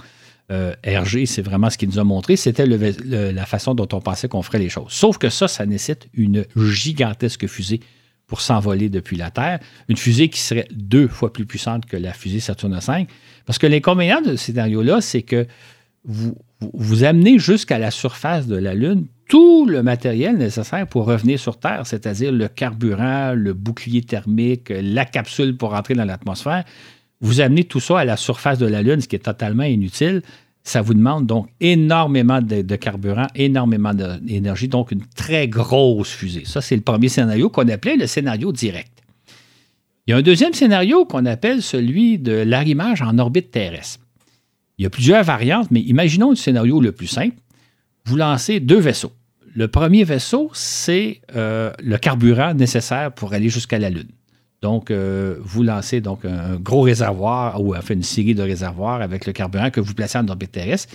Euh, 0.51 0.73
RG, 0.83 1.27
c'est 1.27 1.43
vraiment 1.43 1.69
ce 1.69 1.77
qu'il 1.77 1.89
nous 1.89 1.99
a 1.99 2.03
montré. 2.03 2.37
C'était 2.37 2.65
la 2.65 3.45
façon 3.45 3.75
dont 3.75 3.87
on 3.93 4.01
pensait 4.01 4.27
qu'on 4.27 4.41
ferait 4.41 4.57
les 4.57 4.69
choses. 4.69 4.87
Sauf 4.89 5.19
que 5.19 5.29
ça, 5.29 5.47
ça 5.47 5.67
nécessite 5.67 6.09
une 6.15 6.43
gigantesque 6.55 7.45
fusée 7.45 7.81
pour 8.25 8.41
s'envoler 8.41 8.89
depuis 8.89 9.15
la 9.15 9.29
Terre. 9.29 9.59
Une 9.89 9.97
fusée 9.97 10.29
qui 10.29 10.39
serait 10.39 10.67
deux 10.71 11.07
fois 11.07 11.31
plus 11.31 11.45
puissante 11.45 11.85
que 11.85 11.97
la 11.97 12.13
fusée 12.13 12.39
Saturne 12.39 12.79
V. 12.79 13.05
Parce 13.45 13.59
que 13.59 13.67
l'inconvénient 13.67 14.21
de 14.21 14.31
ce 14.31 14.37
scénario-là, 14.37 15.01
c'est 15.01 15.21
que 15.21 15.45
vous, 16.03 16.35
vous 16.73 17.03
amenez 17.03 17.37
jusqu'à 17.37 17.77
la 17.77 17.91
surface 17.91 18.47
de 18.47 18.55
la 18.55 18.73
Lune 18.73 19.05
tout 19.29 19.67
le 19.67 19.83
matériel 19.83 20.37
nécessaire 20.37 20.87
pour 20.87 21.05
revenir 21.05 21.39
sur 21.39 21.57
Terre, 21.57 21.85
c'est-à-dire 21.85 22.31
le 22.31 22.47
carburant, 22.47 23.33
le 23.35 23.53
bouclier 23.53 24.01
thermique, 24.01 24.69
la 24.69 25.05
capsule 25.05 25.55
pour 25.55 25.75
entrer 25.75 25.93
dans 25.93 26.03
l'atmosphère. 26.03 26.65
Vous 27.21 27.39
amenez 27.39 27.63
tout 27.63 27.79
ça 27.79 27.99
à 27.99 28.05
la 28.05 28.17
surface 28.17 28.57
de 28.57 28.65
la 28.65 28.81
Lune, 28.81 29.01
ce 29.01 29.07
qui 29.07 29.15
est 29.15 29.19
totalement 29.19 29.63
inutile. 29.63 30.23
Ça 30.63 30.81
vous 30.81 30.95
demande 30.95 31.27
donc 31.27 31.47
énormément 31.59 32.41
de, 32.41 32.75
carburant, 32.75 33.27
énormément 33.35 33.93
d'énergie, 33.93 34.67
donc 34.67 34.91
une 34.91 35.05
très 35.15 35.47
grosse 35.47 36.09
fusée. 36.09 36.43
Ça, 36.45 36.59
c'est 36.59 36.75
le 36.75 36.81
premier 36.81 37.07
scénario 37.07 37.49
qu'on 37.49 37.67
appelait 37.67 37.97
le 37.97 38.07
scénario 38.07 38.51
direct. 38.51 38.91
Il 40.07 40.11
y 40.11 40.13
a 40.13 40.17
un 40.17 40.23
deuxième 40.23 40.53
scénario 40.53 41.05
qu'on 41.05 41.27
appelle 41.27 41.61
celui 41.61 42.17
de 42.17 42.31
l'arrimage 42.31 43.03
en 43.03 43.19
orbite 43.19 43.51
terrestre. 43.51 43.99
Il 44.79 44.83
y 44.83 44.85
a 44.87 44.89
plusieurs 44.89 45.23
variantes, 45.23 45.69
mais 45.69 45.81
imaginons 45.81 46.31
le 46.31 46.35
scénario 46.35 46.81
le 46.81 46.93
plus 46.93 47.07
simple. 47.07 47.35
Vous 48.05 48.15
lancez 48.15 48.59
deux 48.59 48.79
vaisseaux. 48.79 49.11
Le 49.55 49.67
premier 49.67 50.03
vaisseau, 50.03 50.51
c'est 50.53 51.21
euh, 51.35 51.71
le 51.81 51.97
carburant 51.97 52.53
nécessaire 52.53 53.12
pour 53.12 53.33
aller 53.33 53.49
jusqu'à 53.49 53.79
la 53.79 53.89
Lune. 53.89 54.09
Donc, 54.62 54.91
euh, 54.91 55.38
vous 55.41 55.63
lancez 55.63 56.01
donc 56.01 56.25
un 56.25 56.57
gros 56.57 56.81
réservoir 56.81 57.62
ou 57.63 57.75
enfin 57.75 57.93
une 57.93 58.03
série 58.03 58.35
de 58.35 58.43
réservoirs 58.43 59.01
avec 59.01 59.25
le 59.25 59.31
carburant 59.31 59.69
que 59.69 59.79
vous 59.79 59.93
placez 59.93 60.17
en 60.17 60.27
orbite 60.27 60.51
terrestre. 60.51 60.93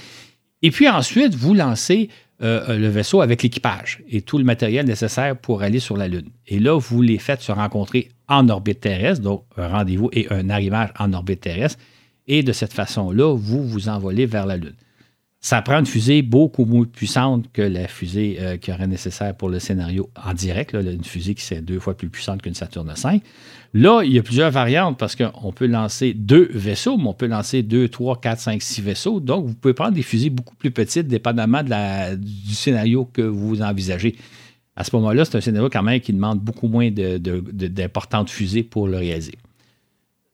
Et 0.62 0.70
puis 0.70 0.88
ensuite, 0.88 1.34
vous 1.34 1.54
lancez 1.54 2.10
euh, 2.42 2.76
le 2.76 2.88
vaisseau 2.88 3.20
avec 3.20 3.42
l'équipage 3.42 4.02
et 4.08 4.20
tout 4.20 4.38
le 4.38 4.44
matériel 4.44 4.86
nécessaire 4.86 5.36
pour 5.36 5.62
aller 5.62 5.80
sur 5.80 5.96
la 5.96 6.08
Lune. 6.08 6.28
Et 6.46 6.58
là, 6.58 6.78
vous 6.78 7.00
les 7.00 7.18
faites 7.18 7.40
se 7.40 7.52
rencontrer 7.52 8.10
en 8.28 8.48
orbite 8.48 8.80
terrestre, 8.80 9.22
donc 9.22 9.44
un 9.56 9.68
rendez-vous 9.68 10.10
et 10.12 10.26
un 10.30 10.50
arrivage 10.50 10.90
en 10.98 11.12
orbite 11.12 11.40
terrestre. 11.40 11.78
Et 12.26 12.42
de 12.42 12.52
cette 12.52 12.72
façon-là, 12.72 13.34
vous 13.34 13.62
vous 13.62 13.88
envolez 13.88 14.26
vers 14.26 14.46
la 14.46 14.56
Lune. 14.56 14.74
Ça 15.44 15.60
prend 15.60 15.78
une 15.78 15.84
fusée 15.84 16.22
beaucoup 16.22 16.64
moins 16.64 16.86
puissante 16.86 17.52
que 17.52 17.60
la 17.60 17.86
fusée 17.86 18.38
euh, 18.40 18.56
qui 18.56 18.72
aurait 18.72 18.86
nécessaire 18.86 19.36
pour 19.36 19.50
le 19.50 19.58
scénario 19.58 20.08
en 20.16 20.32
direct, 20.32 20.72
une 20.72 21.04
fusée 21.04 21.34
qui 21.34 21.52
est 21.52 21.60
deux 21.60 21.78
fois 21.78 21.94
plus 21.94 22.08
puissante 22.08 22.40
qu'une 22.40 22.54
Saturne 22.54 22.90
V. 22.90 23.20
Là, 23.74 24.00
il 24.04 24.12
y 24.14 24.18
a 24.18 24.22
plusieurs 24.22 24.50
variantes 24.50 24.96
parce 24.96 25.14
qu'on 25.14 25.52
peut 25.52 25.66
lancer 25.66 26.14
deux 26.14 26.48
vaisseaux, 26.54 26.96
mais 26.96 27.08
on 27.08 27.12
peut 27.12 27.26
lancer 27.26 27.62
deux, 27.62 27.90
trois, 27.90 28.18
quatre, 28.18 28.40
cinq, 28.40 28.62
six 28.62 28.80
vaisseaux. 28.80 29.20
Donc, 29.20 29.44
vous 29.44 29.52
pouvez 29.52 29.74
prendre 29.74 29.92
des 29.92 30.00
fusées 30.00 30.30
beaucoup 30.30 30.54
plus 30.54 30.70
petites, 30.70 31.08
dépendamment 31.08 31.62
du 31.62 32.54
scénario 32.54 33.04
que 33.04 33.20
vous 33.20 33.60
envisagez. 33.60 34.16
À 34.76 34.82
ce 34.82 34.96
moment-là, 34.96 35.26
c'est 35.26 35.36
un 35.36 35.42
scénario 35.42 35.68
quand 35.70 35.82
même 35.82 36.00
qui 36.00 36.14
demande 36.14 36.40
beaucoup 36.40 36.68
moins 36.68 36.90
d'importantes 36.90 38.30
fusées 38.30 38.62
pour 38.62 38.88
le 38.88 38.96
réaliser. 38.96 39.34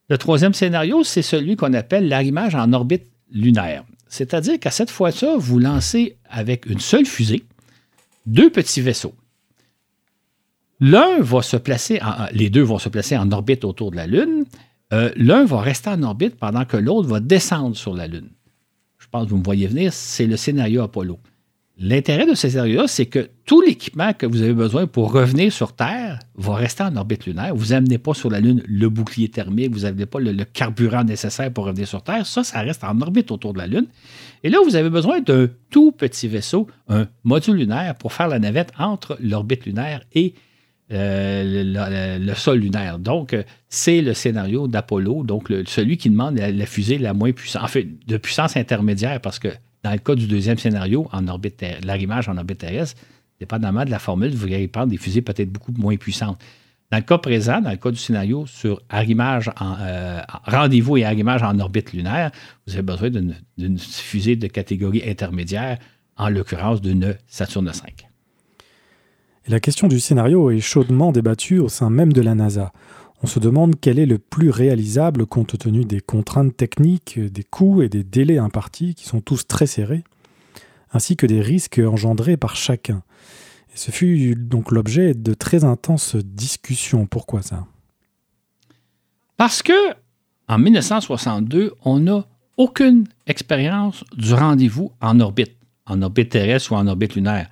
Le 0.08 0.16
troisième 0.18 0.54
scénario, 0.54 1.02
c'est 1.02 1.22
celui 1.22 1.56
qu'on 1.56 1.74
appelle 1.74 2.06
l'arrimage 2.06 2.54
en 2.54 2.72
orbite 2.72 3.06
lunaire. 3.32 3.82
C'est-à-dire 4.10 4.58
qu'à 4.58 4.72
cette 4.72 4.90
fois-ci, 4.90 5.24
vous 5.38 5.60
lancez 5.60 6.18
avec 6.28 6.66
une 6.66 6.80
seule 6.80 7.06
fusée 7.06 7.44
deux 8.26 8.50
petits 8.50 8.80
vaisseaux. 8.80 9.14
L'un 10.80 11.20
va 11.20 11.42
se 11.42 11.56
placer, 11.56 12.00
les 12.32 12.50
deux 12.50 12.62
vont 12.62 12.78
se 12.78 12.88
placer 12.88 13.16
en 13.16 13.30
orbite 13.30 13.64
autour 13.64 13.92
de 13.92 13.96
la 13.96 14.08
Lune. 14.08 14.44
Euh, 14.92 15.12
l'un 15.14 15.44
va 15.44 15.60
rester 15.60 15.90
en 15.90 16.02
orbite 16.02 16.36
pendant 16.36 16.64
que 16.64 16.76
l'autre 16.76 17.08
va 17.08 17.20
descendre 17.20 17.76
sur 17.76 17.94
la 17.94 18.08
Lune. 18.08 18.30
Je 18.98 19.06
pense 19.08 19.26
que 19.26 19.30
vous 19.30 19.38
me 19.38 19.44
voyez 19.44 19.68
venir, 19.68 19.92
c'est 19.92 20.26
le 20.26 20.36
scénario 20.36 20.82
Apollo. 20.82 21.20
L'intérêt 21.82 22.26
de 22.26 22.34
ces 22.34 22.50
scénario-là, 22.50 22.86
c'est 22.88 23.06
que 23.06 23.30
tout 23.46 23.62
l'équipement 23.62 24.12
que 24.12 24.26
vous 24.26 24.42
avez 24.42 24.52
besoin 24.52 24.86
pour 24.86 25.12
revenir 25.12 25.50
sur 25.50 25.72
Terre 25.72 26.18
va 26.34 26.54
rester 26.54 26.82
en 26.82 26.94
orbite 26.94 27.24
lunaire. 27.24 27.54
Vous 27.54 27.68
n'amenez 27.68 27.96
pas 27.96 28.12
sur 28.12 28.28
la 28.28 28.38
Lune 28.38 28.62
le 28.68 28.90
bouclier 28.90 29.30
thermique, 29.30 29.72
vous 29.72 29.80
n'amenez 29.80 30.04
pas 30.04 30.20
le, 30.20 30.44
carburant 30.44 31.04
nécessaire 31.04 31.50
pour 31.50 31.64
revenir 31.64 31.88
sur 31.88 32.02
Terre. 32.02 32.26
Ça, 32.26 32.44
ça 32.44 32.60
reste 32.60 32.84
en 32.84 33.00
orbite 33.00 33.30
autour 33.30 33.54
de 33.54 33.58
la 33.58 33.66
Lune. 33.66 33.86
Et 34.44 34.50
là, 34.50 34.58
vous 34.62 34.76
avez 34.76 34.90
besoin 34.90 35.20
d'un 35.22 35.48
tout 35.70 35.90
petit 35.90 36.28
vaisseau, 36.28 36.66
un 36.90 37.08
module 37.24 37.56
lunaire, 37.56 37.94
pour 37.94 38.12
faire 38.12 38.28
la 38.28 38.38
navette 38.38 38.72
entre 38.78 39.16
l'orbite 39.18 39.64
lunaire 39.64 40.02
et 40.12 40.34
euh, 40.92 42.18
le, 42.18 42.34
sol 42.34 42.58
lunaire. 42.58 42.98
Donc, 42.98 43.32
euh, 43.32 43.42
c'est 43.70 44.02
le 44.02 44.12
scénario 44.12 44.68
d'Apollo, 44.68 45.22
donc 45.24 45.50
celui 45.66 45.96
qui 45.96 46.10
demande 46.10 46.36
la, 46.36 46.66
fusée 46.66 46.98
la 46.98 47.14
moins 47.14 47.32
puissante, 47.32 47.62
en 47.62 47.68
fait, 47.68 47.88
de 48.06 48.18
puissance 48.18 48.58
intermédiaire, 48.58 49.18
parce 49.22 49.38
que 49.38 49.48
dans 49.82 49.92
le 49.92 49.98
cas 49.98 50.14
du 50.14 50.26
deuxième 50.26 50.58
scénario, 50.58 51.08
en 51.12 51.26
orbite 51.28 51.64
l'arrimage 51.84 52.28
en 52.28 52.36
orbite 52.36 52.58
terrestre, 52.58 53.00
dépendamment 53.38 53.84
de 53.84 53.90
la 53.90 53.98
formule, 53.98 54.34
vous 54.34 54.44
allez 54.46 54.68
prendre 54.68 54.88
des 54.88 54.98
fusées 54.98 55.22
peut-être 55.22 55.50
beaucoup 55.50 55.72
moins 55.72 55.96
puissantes. 55.96 56.40
Dans 56.90 56.98
le 56.98 57.04
cas 57.04 57.18
présent, 57.18 57.60
dans 57.60 57.70
le 57.70 57.76
cas 57.76 57.90
du 57.90 57.96
scénario 57.96 58.46
sur 58.46 58.82
arrimage 58.88 59.48
en 59.60 59.76
euh, 59.80 60.20
rendez-vous 60.44 60.96
et 60.96 61.04
arrimage 61.04 61.42
en 61.42 61.58
orbite 61.60 61.92
lunaire, 61.92 62.32
vous 62.66 62.74
avez 62.74 62.82
besoin 62.82 63.10
d'une 63.10 63.78
fusée 63.78 64.36
de 64.36 64.48
catégorie 64.48 65.08
intermédiaire, 65.08 65.78
en 66.16 66.28
l'occurrence 66.28 66.82
d'une 66.82 67.16
Saturne 67.26 67.70
V. 67.70 67.94
La 69.46 69.58
question 69.58 69.88
du 69.88 70.00
scénario 70.00 70.50
est 70.50 70.60
chaudement 70.60 71.12
débattue 71.12 71.58
au 71.58 71.68
sein 71.68 71.88
même 71.90 72.12
de 72.12 72.20
la 72.20 72.34
NASA. 72.34 72.72
On 73.22 73.26
se 73.26 73.38
demande 73.38 73.74
quel 73.78 73.98
est 73.98 74.06
le 74.06 74.18
plus 74.18 74.50
réalisable 74.50 75.26
compte 75.26 75.58
tenu 75.58 75.84
des 75.84 76.00
contraintes 76.00 76.56
techniques, 76.56 77.18
des 77.18 77.44
coûts 77.44 77.82
et 77.82 77.90
des 77.90 78.02
délais 78.02 78.38
impartis 78.38 78.94
qui 78.94 79.04
sont 79.04 79.20
tous 79.20 79.46
très 79.46 79.66
serrés, 79.66 80.04
ainsi 80.92 81.16
que 81.16 81.26
des 81.26 81.42
risques 81.42 81.80
engendrés 81.84 82.38
par 82.38 82.56
chacun. 82.56 83.02
Et 83.74 83.76
ce 83.76 83.90
fut 83.90 84.34
donc 84.36 84.72
l'objet 84.72 85.14
de 85.14 85.34
très 85.34 85.64
intenses 85.64 86.16
discussions. 86.16 87.06
Pourquoi 87.06 87.42
ça? 87.42 87.66
Parce 89.36 89.62
que 89.62 89.94
en 90.48 90.58
1962, 90.58 91.74
on 91.84 92.00
n'a 92.00 92.26
aucune 92.56 93.06
expérience 93.26 94.02
du 94.16 94.34
rendez-vous 94.34 94.92
en 95.00 95.20
orbite, 95.20 95.56
en 95.86 96.02
orbite 96.02 96.30
terrestre 96.30 96.72
ou 96.72 96.74
en 96.76 96.86
orbite 96.86 97.14
lunaire 97.14 97.48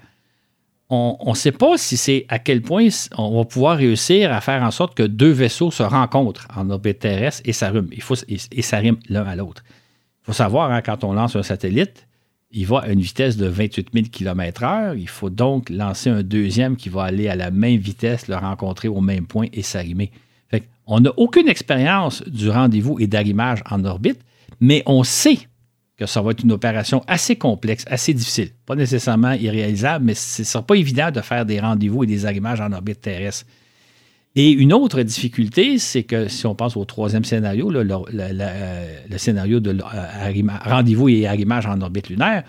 on 0.90 1.18
ne 1.27 1.35
sait 1.35 1.53
pas 1.53 1.77
si 1.77 1.96
c'est 1.96 2.24
à 2.29 2.38
quel 2.38 2.62
point 2.62 2.88
on 3.16 3.37
va 3.37 3.44
pouvoir 3.44 3.77
réussir 3.77 4.33
à 4.33 4.40
faire 4.40 4.62
en 4.62 4.70
sorte 4.70 4.94
que 4.94 5.03
deux 5.03 5.31
vaisseaux 5.31 5.70
se 5.70 5.83
rencontrent 5.83 6.48
en 6.57 6.70
orbite 6.70 7.01
terrestre 7.01 7.42
et 7.44 7.53
s'arriment. 7.53 7.88
Il 7.92 8.38
et, 8.53 8.62
s'arriment 8.62 8.98
l'un 9.09 9.24
à 9.24 9.37
l'autre. 9.37 9.62
Il 10.22 10.27
faut 10.27 10.33
savoir, 10.33 10.70
hein, 10.70 10.81
quand 10.81 11.05
on 11.05 11.12
lance 11.12 11.37
un 11.37 11.42
satellite, 11.42 12.07
il 12.51 12.66
va 12.66 12.79
à 12.79 12.88
une 12.88 13.01
vitesse 13.01 13.37
de 13.37 13.46
28 13.46 13.88
000 13.92 14.07
km/h. 14.11 14.98
Il 14.98 15.09
faut 15.09 15.29
donc 15.29 15.68
lancer 15.68 16.09
un 16.09 16.22
deuxième 16.22 16.77
qui 16.77 16.88
va 16.88 17.03
aller 17.03 17.29
à 17.29 17.37
la 17.37 17.51
même 17.51 17.77
vitesse, 17.77 18.27
le 18.27 18.37
rencontrer 18.37 18.88
au 18.88 19.03
même 19.03 19.27
point 19.27 19.46
et 19.53 19.62
s'arrimer. 19.62 20.11
on 20.87 21.01
n'a 21.01 21.12
aucune 21.18 21.48
expérience 21.48 22.22
du 22.27 22.48
rendez-vous 22.48 22.98
et 22.98 23.07
d'arrimage 23.07 23.62
en 23.70 23.85
orbite, 23.85 24.20
mais 24.61 24.83
on 24.87 25.05
sait 25.05 25.40
que 25.98 26.06
ça 26.06 26.22
va 26.22 26.30
être 26.30 26.44
une 26.44 26.52
opération 26.52 27.02
assez 27.08 27.37
complexe, 27.37 27.84
assez 27.88 28.14
difficile. 28.14 28.50
Pas 28.64 28.76
nécessairement 28.76 29.32
irréalisable, 29.32 30.04
mais 30.04 30.14
ce 30.14 30.42
ne 30.42 30.46
sera 30.46 30.64
pas 30.64 30.76
évident 30.76 31.11
de 31.11 31.20
faire 31.20 31.44
des 31.44 31.58
rendez-vous 31.58 32.04
et 32.04 32.06
des 32.06 32.24
arrimages 32.24 32.61
en 32.61 32.72
orbite 32.72 33.00
terrestre. 33.00 33.46
Et 34.37 34.52
une 34.52 34.72
autre 34.72 35.02
difficulté, 35.02 35.78
c'est 35.78 36.04
que 36.04 36.28
si 36.28 36.46
on 36.46 36.54
pense 36.54 36.76
au 36.76 36.84
troisième 36.84 37.24
scénario, 37.24 37.70
le, 37.70 39.18
scénario 39.18 39.58
de 39.58 39.76
rendez-vous 40.64 41.08
et 41.08 41.26
arrimage 41.26 41.66
en 41.66 41.80
orbite 41.80 42.08
lunaire, 42.08 42.44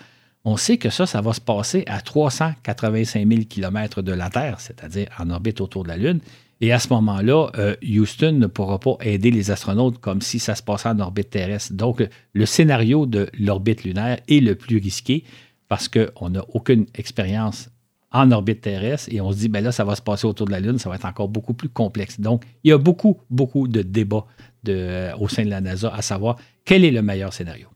on 0.46 0.56
sait 0.56 0.78
que 0.78 0.92
ça, 0.92 1.08
ça 1.08 1.22
va 1.22 1.34
se 1.34 1.42
passer 1.42 1.84
à 1.88 2.02
385 2.02 3.28
000 3.28 3.42
km 3.50 4.04
de 4.04 4.12
la 4.12 4.30
Terre, 4.30 4.60
c'est-à-dire 4.60 5.08
en 5.18 5.32
orbite 5.32 5.60
autour 5.62 5.84
de 5.84 5.90
la 5.90 5.98
Lune. 5.98 6.20
Et 6.62 6.74
à 6.74 6.80
ce 6.80 6.90
moment-là, 6.94 7.52
euh, 7.58 7.76
Houston 7.84 8.34
ne 8.34 8.48
pourra 8.48 8.80
pas 8.80 8.98
aider 9.02 9.32
les 9.32 9.50
astronautes 9.50 10.00
comme 10.00 10.22
si 10.22 10.40
ça 10.40 10.56
se 10.56 10.64
passait 10.64 10.90
en 10.90 11.00
orbite 11.00 11.30
terrestre. 11.30 11.74
Donc, 11.74 12.06
le 12.34 12.46
scénario 12.46 13.06
de 13.06 13.30
l'orbite 13.40 13.84
lunaire 13.84 14.20
est 14.28 14.42
le 14.42 14.56
plus 14.56 14.78
risqué 14.78 15.24
parce 15.70 15.88
qu'on 15.88 16.30
n'a 16.30 16.44
aucune 16.50 16.86
expérience 16.96 17.70
en 18.12 18.32
orbite 18.32 18.62
terrestre 18.62 19.08
et 19.12 19.22
on 19.22 19.32
se 19.32 19.38
dit, 19.38 19.50
ben 19.50 19.64
là, 19.64 19.72
ça 19.72 19.86
va 19.86 19.96
se 19.96 20.02
passer 20.02 20.26
autour 20.26 20.48
de 20.48 20.52
la 20.52 20.60
Lune, 20.60 20.80
ça 20.80 20.90
va 20.90 20.96
être 20.96 21.06
encore 21.06 21.30
beaucoup 21.30 21.54
plus 21.54 21.70
complexe. 21.70 22.20
Donc, 22.20 22.44
il 22.64 22.72
y 22.72 22.74
a 22.74 22.78
beaucoup, 22.78 23.20
beaucoup 23.30 23.68
de 23.68 23.82
débats 23.82 24.26
de, 24.64 25.14
au 25.20 25.30
sein 25.30 25.46
de 25.46 25.50
la 25.50 25.62
NASA 25.62 25.94
à 25.94 26.02
savoir 26.02 26.38
quel 26.66 26.84
est 26.84 26.92
le 26.92 27.02
meilleur 27.02 27.34
scénario. 27.34 27.68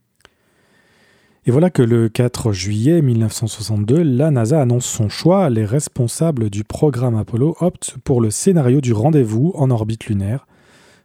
Et 1.46 1.50
voilà 1.50 1.68
que 1.68 1.82
le 1.82 2.08
4 2.08 2.52
juillet 2.52 3.02
1962, 3.02 4.02
la 4.02 4.30
NASA 4.30 4.62
annonce 4.62 4.86
son 4.86 5.10
choix. 5.10 5.50
Les 5.50 5.66
responsables 5.66 6.48
du 6.48 6.64
programme 6.64 7.16
Apollo 7.16 7.56
optent 7.60 7.96
pour 8.02 8.22
le 8.22 8.30
scénario 8.30 8.80
du 8.80 8.94
rendez-vous 8.94 9.52
en 9.54 9.70
orbite 9.70 10.06
lunaire, 10.06 10.46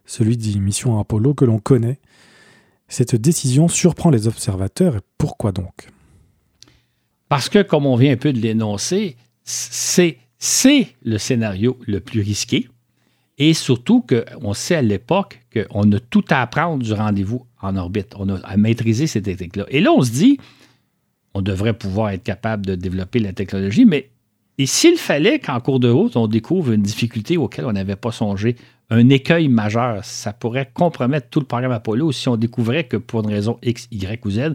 celui 0.06 0.38
dit 0.38 0.58
mission 0.58 0.98
Apollo 0.98 1.34
que 1.34 1.44
l'on 1.44 1.58
connaît. 1.58 1.98
Cette 2.88 3.16
décision 3.16 3.68
surprend 3.68 4.08
les 4.08 4.28
observateurs. 4.28 4.96
Et 4.96 5.00
pourquoi 5.18 5.52
donc? 5.52 5.88
Parce 7.28 7.50
que, 7.50 7.62
comme 7.62 7.84
on 7.84 7.96
vient 7.96 8.12
un 8.12 8.16
peu 8.16 8.32
de 8.32 8.40
l'énoncer, 8.40 9.16
c'est 9.44 10.16
le 11.02 11.18
scénario 11.18 11.78
le 11.86 12.00
plus 12.00 12.22
risqué. 12.22 12.66
Et 13.40 13.54
surtout 13.54 14.06
qu'on 14.06 14.52
sait 14.52 14.76
à 14.76 14.82
l'époque 14.82 15.40
qu'on 15.52 15.90
a 15.92 15.98
tout 15.98 16.24
à 16.28 16.42
apprendre 16.42 16.84
du 16.84 16.92
rendez-vous 16.92 17.46
en 17.62 17.74
orbite. 17.74 18.14
On 18.18 18.28
a 18.28 18.38
à 18.40 18.56
maîtriser 18.58 19.06
cette 19.06 19.24
technique-là. 19.24 19.64
Et 19.70 19.80
là, 19.80 19.92
on 19.92 20.02
se 20.02 20.10
dit, 20.12 20.38
on 21.32 21.40
devrait 21.40 21.72
pouvoir 21.72 22.10
être 22.10 22.22
capable 22.22 22.66
de 22.66 22.74
développer 22.74 23.18
la 23.18 23.32
technologie, 23.32 23.86
mais 23.86 24.10
s'il 24.62 24.98
fallait 24.98 25.38
qu'en 25.38 25.58
cours 25.58 25.80
de 25.80 25.88
route, 25.88 26.16
on 26.16 26.26
découvre 26.26 26.72
une 26.72 26.82
difficulté 26.82 27.38
auquel 27.38 27.64
on 27.64 27.72
n'avait 27.72 27.96
pas 27.96 28.12
songé, 28.12 28.56
un 28.90 29.08
écueil 29.08 29.48
majeur, 29.48 30.04
ça 30.04 30.34
pourrait 30.34 30.70
compromettre 30.74 31.30
tout 31.30 31.40
le 31.40 31.46
programme 31.46 31.72
Apollo 31.72 32.12
si 32.12 32.28
on 32.28 32.36
découvrait 32.36 32.84
que 32.84 32.98
pour 32.98 33.20
une 33.20 33.30
raison 33.30 33.58
X, 33.62 33.88
Y 33.90 34.26
ou 34.26 34.30
Z, 34.32 34.54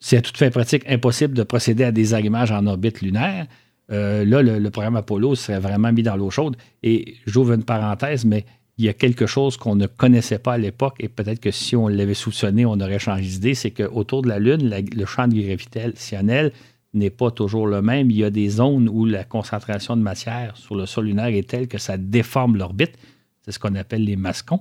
c'est 0.00 0.16
à 0.16 0.22
toute 0.22 0.50
pratique 0.50 0.82
impossible 0.88 1.34
de 1.34 1.44
procéder 1.44 1.84
à 1.84 1.92
des 1.92 2.12
arrimages 2.12 2.50
en 2.50 2.66
orbite 2.66 3.02
lunaire. 3.02 3.46
Euh, 3.90 4.24
là, 4.24 4.42
le, 4.42 4.70
programme 4.70 4.96
Apollo 4.96 5.34
serait 5.34 5.60
vraiment 5.60 5.92
mis 5.92 6.02
dans 6.02 6.16
l'eau 6.16 6.30
chaude. 6.30 6.56
Et 6.82 7.16
j'ouvre 7.26 7.52
une 7.52 7.64
parenthèse, 7.64 8.24
mais 8.24 8.44
il 8.78 8.84
y 8.84 8.88
a 8.88 8.94
quelque 8.94 9.26
chose 9.26 9.56
qu'on 9.56 9.76
ne 9.76 9.86
connaissait 9.86 10.38
pas 10.38 10.54
à 10.54 10.58
l'époque 10.58 10.94
et 11.00 11.08
peut-être 11.08 11.40
que 11.40 11.50
si 11.50 11.76
on 11.76 11.88
l'avait 11.88 12.14
soupçonné, 12.14 12.64
on 12.64 12.80
aurait 12.80 12.98
changé 12.98 13.24
d'idée, 13.24 13.54
c'est 13.54 13.72
qu'autour 13.72 14.22
de 14.22 14.28
la 14.28 14.38
Lune, 14.38 14.70
le 14.70 15.04
champ 15.04 15.28
de 15.28 15.38
gravitationnel 15.38 16.52
n'est 16.94 17.10
pas 17.10 17.30
toujours 17.30 17.66
le 17.66 17.82
même. 17.82 18.10
Il 18.10 18.16
y 18.16 18.24
a 18.24 18.30
des 18.30 18.48
zones 18.48 18.88
où 18.88 19.04
la 19.04 19.24
concentration 19.24 19.96
de 19.96 20.02
matière 20.02 20.56
sur 20.56 20.76
le 20.76 20.86
sol 20.86 21.04
lunaire 21.06 21.26
est 21.26 21.48
telle 21.48 21.68
que 21.68 21.78
ça 21.78 21.98
déforme 21.98 22.56
l'orbite. 22.56 22.96
C'est 23.44 23.52
ce 23.52 23.58
qu'on 23.58 23.74
appelle 23.74 24.04
les 24.04 24.16
mascons. 24.16 24.60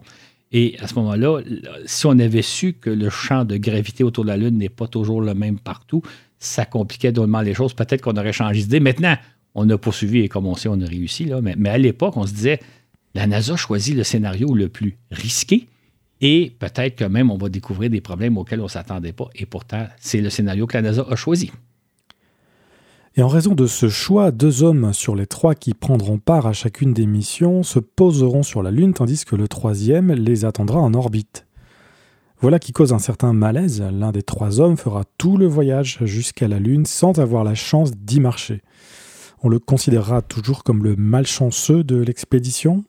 Et 0.52 0.78
à 0.80 0.88
ce 0.88 0.96
moment-là, 0.96 1.42
si 1.86 2.06
on 2.06 2.18
avait 2.20 2.42
su 2.42 2.74
que 2.74 2.90
le 2.90 3.10
champ 3.10 3.46
de 3.46 3.58
gravité 3.58 4.04
autour 4.04 4.24
de 4.26 4.30
la 4.30 4.38
Lune 4.38 4.58
n'est 4.58 4.68
pas 4.70 4.88
toujours 4.88 5.22
le 5.22 5.34
même 5.34 5.60
partout, 5.60 6.02
ça 6.40 6.66
compliquait 6.66 7.12
drôlement 7.12 7.42
les 7.42 7.54
choses. 7.54 7.74
Peut-être 7.74 8.02
qu'on 8.02 8.16
aurait 8.16 8.34
changé 8.34 8.62
d'idée. 8.62 8.80
Maintenant, 8.80 9.16
on 9.56 9.70
a 9.70 9.78
poursuivi 9.78 10.20
et 10.20 10.30
comme 10.30 10.48
on 10.48 10.56
sait, 10.56 10.70
on 10.70 10.82
a 10.82 10.86
réussi. 10.86 11.26
Là. 11.26 11.42
Mais, 11.42 11.70
à 11.70 11.78
l'époque, 11.78 12.18
on 12.18 12.26
se 12.26 12.34
disait, 12.34 12.60
la 13.14 13.28
NASA 13.28 13.56
choisit 13.56 13.96
le 13.96 14.04
scénario 14.04 14.54
le 14.54 14.70
plus 14.70 14.98
risqué 15.12 15.68
et 16.22 16.54
peut-être 16.60 16.96
que 16.96 17.06
même 17.06 17.32
on 17.32 17.38
va 17.38 17.50
découvrir 17.50 17.90
des 17.90 18.02
problèmes 18.02 18.38
auxquels 18.38 18.60
on 18.60 18.66
ne 18.66 18.70
s'attendait 18.70 19.14
pas. 19.14 19.30
Et 19.36 19.46
pourtant, 19.46 19.88
c'est 20.00 20.22
le 20.22 20.30
scénario 20.30 20.68
que 20.68 20.78
la 20.78 20.84
NASA 20.84 21.06
a 21.10 21.16
choisi. 21.16 21.52
Et 23.16 23.22
en 23.22 23.28
raison 23.28 23.56
de 23.56 23.66
ce 23.66 23.90
choix, 23.90 24.32
deux 24.32 24.64
hommes 24.64 24.94
sur 24.94 25.16
les 25.16 25.26
trois 25.26 25.56
qui 25.56 25.74
prendront 25.74 26.20
part 26.20 26.46
à 26.46 26.54
chacune 26.54 26.94
des 26.94 27.08
missions 27.08 27.64
se 27.64 27.80
poseront 27.80 28.44
sur 28.44 28.62
la 28.62 28.72
Lune, 28.72 28.94
tandis 28.94 29.26
que 29.26 29.36
le 29.36 29.48
troisième 29.48 30.14
les 30.14 30.46
attendra 30.46 30.80
en 30.80 30.94
orbite. 30.94 31.46
Voilà 32.42 32.58
qui 32.60 32.72
cause 32.72 32.94
un 32.94 33.00
certain 33.00 33.34
malaise. 33.34 33.84
L'un 33.92 34.12
des 34.12 34.24
trois 34.24 34.62
hommes 34.62 34.78
fera 34.78 35.04
tout 35.18 35.38
le 35.38 35.46
voyage 35.46 36.00
jusqu'à 36.02 36.48
la 36.48 36.60
Lune 36.60 36.86
sans 36.86 37.20
avoir 37.20 37.44
la 37.44 37.56
chance 37.56 37.92
d'y 37.92 38.20
marcher. 38.20 38.62
On 39.44 39.50
le 39.50 39.60
considérera 39.60 40.22
toujours 40.22 40.64
comme 40.64 40.84
le 40.84 40.96
malchanceux 40.96 41.84
de 41.84 41.98
l'expédition? 41.98 42.84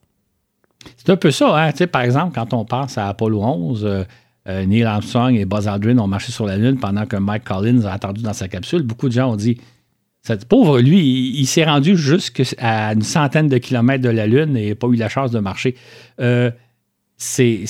C'est 0.97 1.11
un 1.11 1.17
peu 1.17 1.31
ça. 1.31 1.69
Hein? 1.69 1.87
par 1.87 2.03
exemple, 2.03 2.35
quand 2.35 2.55
on 2.55 2.65
pense 2.65 2.97
à 2.97 3.09
Apollo 3.09 3.43
11, 3.43 3.85
euh, 3.85 4.05
euh, 4.49 4.65
Neil 4.67 4.85
Armstrong 4.85 5.35
et 5.35 5.45
Buzz 5.45 5.69
Aldrin 5.69 5.99
ont 5.99 6.07
marché 6.07 6.33
sur 6.33 6.47
la 6.47 6.57
Lune 6.57 6.79
pendant 6.79 7.07
que 7.07 7.17
Mike 7.17 7.45
Collins 7.45 7.85
a 7.85 7.93
attendu 7.93 8.23
dans 8.23 8.33
sa 8.33 8.49
capsule. 8.49 8.83
Beaucoup 8.83 9.09
de 9.09 9.13
gens 9.13 9.33
ont 9.33 9.37
dit 9.37 9.59
cette 10.23 10.47
pauvre, 10.47 10.81
lui, 10.81 11.39
il, 11.39 11.47
s'est 11.47 11.65
rendu 11.65 11.97
jusqu'à 11.97 12.93
une 12.93 13.03
centaine 13.03 13.49
de 13.49 13.57
kilomètres 13.57 14.03
de 14.03 14.11
la 14.11 14.27
Lune 14.27 14.57
et 14.57 14.71
n'a 14.71 14.75
pas 14.75 14.87
eu 14.89 14.97
la 14.97 15.09
chance 15.09 15.31
de 15.31 15.39
marcher. 15.39 15.77
Euh, 16.21 16.51
c'est 17.17 17.65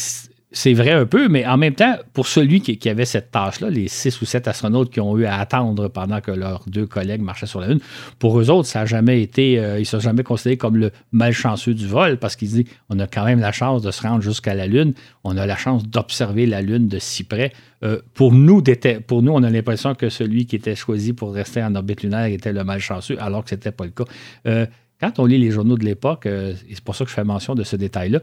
c'est 0.53 0.75
vrai 0.75 0.91
un 0.91 1.07
peu, 1.07 1.29
mais 1.29 1.47
en 1.47 1.57
même 1.57 1.75
temps, 1.75 1.97
pour 2.13 2.27
celui 2.27 2.61
qui, 2.61 2.89
avait 2.89 3.05
cette 3.05 3.31
tâche-là, 3.31 3.71
les 3.71 3.87
six 3.87 4.21
ou 4.21 4.25
sept 4.25 4.49
astronautes 4.49 4.91
qui 4.91 5.01
ont 5.01 5.17
eu 5.17 5.25
à 5.25 5.37
attendre 5.37 5.87
pendant 5.89 6.21
que 6.21 6.33
leurs 6.33 6.65
deux 6.67 6.87
collègues 6.87 7.21
marchaient 7.21 7.47
sur 7.47 7.61
la 7.61 7.69
Lune, 7.69 7.79
pour 8.19 8.39
eux 8.41 8.51
autres, 8.51 8.67
ça 8.67 8.81
n'a 8.81 8.87
jamais 8.87 9.23
été, 9.23 9.61
euh, 9.61 9.77
ils 9.77 9.83
ne 9.83 9.85
sont 9.85 10.01
jamais 10.01 10.25
considérés 10.25 10.57
comme 10.57 10.77
le 10.77 10.91
malchanceux 11.13 11.75
du 11.75 11.87
vol 11.87 12.19
parce 12.19 12.35
qu'ils 12.35 12.49
disent 12.49 12.65
on 12.89 12.99
a 12.99 13.07
quand 13.07 13.25
même 13.25 13.39
la 13.39 13.53
chance 13.53 13.83
de 13.83 13.93
se 13.93 14.03
rendre 14.03 14.23
jusqu'à 14.23 14.55
la 14.55 14.67
Lune, 14.67 14.93
on 15.23 15.37
a 15.37 15.47
la 15.47 15.57
chance 15.57 15.87
d'observer 15.87 16.47
la 16.47 16.63
Lune 16.63 16.89
de 16.89 16.99
si 16.99 17.23
près. 17.23 17.53
Euh, 17.85 18.01
pour, 18.15 18.33
nous, 18.33 18.61
on 18.61 19.43
a 19.45 19.51
l'impression 19.51 19.95
que 19.95 20.09
celui 20.09 20.47
qui 20.47 20.57
était 20.57 20.75
choisi 20.75 21.13
pour 21.13 21.33
rester 21.33 21.63
en 21.63 21.77
orbite 21.77 22.03
lunaire 22.03 22.25
était 22.25 22.53
le 22.53 22.65
malchanceux, 22.65 23.17
alors 23.21 23.45
que 23.45 23.51
ce 23.51 23.55
n'était 23.55 23.73
pas 23.73 23.85
le 23.85 23.93
cas. 23.93 24.05
Euh, 24.47 24.67
quand 25.01 25.19
on 25.19 25.25
lit 25.25 25.39
les 25.39 25.51
journaux 25.51 25.79
de 25.79 25.85
l'époque, 25.85 26.27
et 26.27 26.57
c'est 26.69 26.85
pour 26.85 26.95
ça 26.95 27.05
que 27.05 27.11
je 27.11 27.15
fais 27.15 27.25
mention 27.25 27.55
de 27.55 27.63
ce 27.63 27.75
détail-là, 27.75 28.21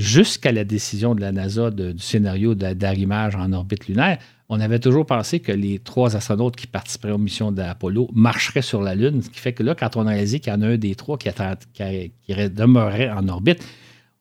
jusqu'à 0.00 0.50
la 0.50 0.64
décision 0.64 1.14
de 1.14 1.20
la 1.20 1.30
NASA 1.30 1.70
du 1.70 1.98
scénario 1.98 2.54
d'arrimage 2.54 3.36
en 3.36 3.52
orbite 3.52 3.86
lunaire, 3.86 4.18
on 4.48 4.58
avait 4.58 4.78
toujours 4.78 5.06
pensé 5.06 5.40
que 5.40 5.52
les 5.52 5.78
trois 5.78 6.16
astronautes 6.16 6.56
qui 6.56 6.66
participeraient 6.66 7.12
aux 7.12 7.18
missions 7.18 7.52
d'Apollo 7.52 8.08
marcheraient 8.12 8.62
sur 8.62 8.82
la 8.82 8.94
Lune, 8.94 9.22
ce 9.22 9.28
qui 9.28 9.38
fait 9.38 9.52
que 9.52 9.62
là, 9.62 9.74
quand 9.74 9.96
on 9.96 10.06
a 10.06 10.10
réalisé 10.10 10.40
qu'il 10.40 10.52
y 10.52 10.56
en 10.56 10.62
a 10.62 10.68
un 10.68 10.76
des 10.76 10.94
trois 10.94 11.18
qui, 11.18 11.28
demeurerait 11.28 13.10
en 13.10 13.28
orbite, 13.28 13.62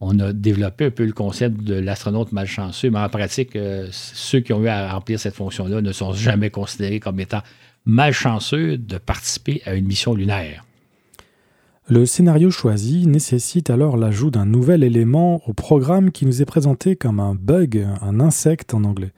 on 0.01 0.19
a 0.19 0.33
développé 0.33 0.85
un 0.85 0.91
peu 0.91 1.05
le 1.05 1.13
concept 1.13 1.63
de 1.63 1.75
l'astronaute 1.75 2.31
malchanceux, 2.31 2.89
mais 2.89 2.99
en 2.99 3.09
pratique, 3.09 3.55
euh, 3.55 3.87
ceux 3.91 4.39
qui 4.39 4.53
ont 4.53 4.61
eu 4.63 4.67
à 4.67 4.93
remplir 4.93 5.19
cette 5.19 5.35
fonction-là 5.35 5.81
ne 5.81 5.91
sont 5.91 6.13
jamais 6.13 6.49
considérés 6.49 6.99
comme 6.99 7.19
étant 7.19 7.41
malchanceux 7.85 8.77
de 8.77 8.97
participer 8.97 9.61
à 9.65 9.73
une 9.73 9.87
mission 9.87 10.13
lunaire. 10.13 10.63
Le 11.91 12.05
scénario 12.05 12.51
choisi 12.51 13.07
nécessite 13.07 13.71
alors 13.71 13.97
l'ajout 13.97 14.29
d'un 14.29 14.45
nouvel 14.45 14.83
élément 14.83 15.41
au 15.47 15.53
programme 15.53 16.11
qui 16.11 16.27
nous 16.27 16.39
est 16.39 16.45
présenté 16.45 16.95
comme 16.95 17.19
un 17.19 17.33
bug, 17.33 17.83
un 18.01 18.19
insecte 18.19 18.75
en 18.75 18.83
anglais. 18.83 19.11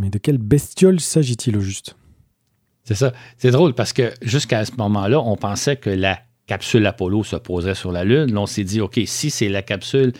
Mais 0.00 0.10
de 0.10 0.18
quelle 0.18 0.38
bestiole 0.38 0.98
s'agit-il 0.98 1.56
au 1.56 1.60
juste? 1.60 1.94
C'est 2.82 2.96
ça. 2.96 3.12
C'est 3.36 3.52
drôle 3.52 3.72
parce 3.72 3.92
que 3.92 4.12
jusqu'à 4.20 4.64
ce 4.64 4.72
moment-là, 4.78 5.20
on 5.20 5.36
pensait 5.36 5.76
que 5.76 5.90
la 5.90 6.18
capsule 6.48 6.84
Apollo 6.86 7.22
se 7.22 7.36
poserait 7.36 7.76
sur 7.76 7.92
la 7.92 8.02
Lune. 8.02 8.34
Là, 8.34 8.40
on 8.40 8.46
s'est 8.46 8.64
dit, 8.64 8.80
OK, 8.80 8.98
si 9.06 9.30
c'est 9.30 9.48
la 9.48 9.62
capsule 9.62 10.12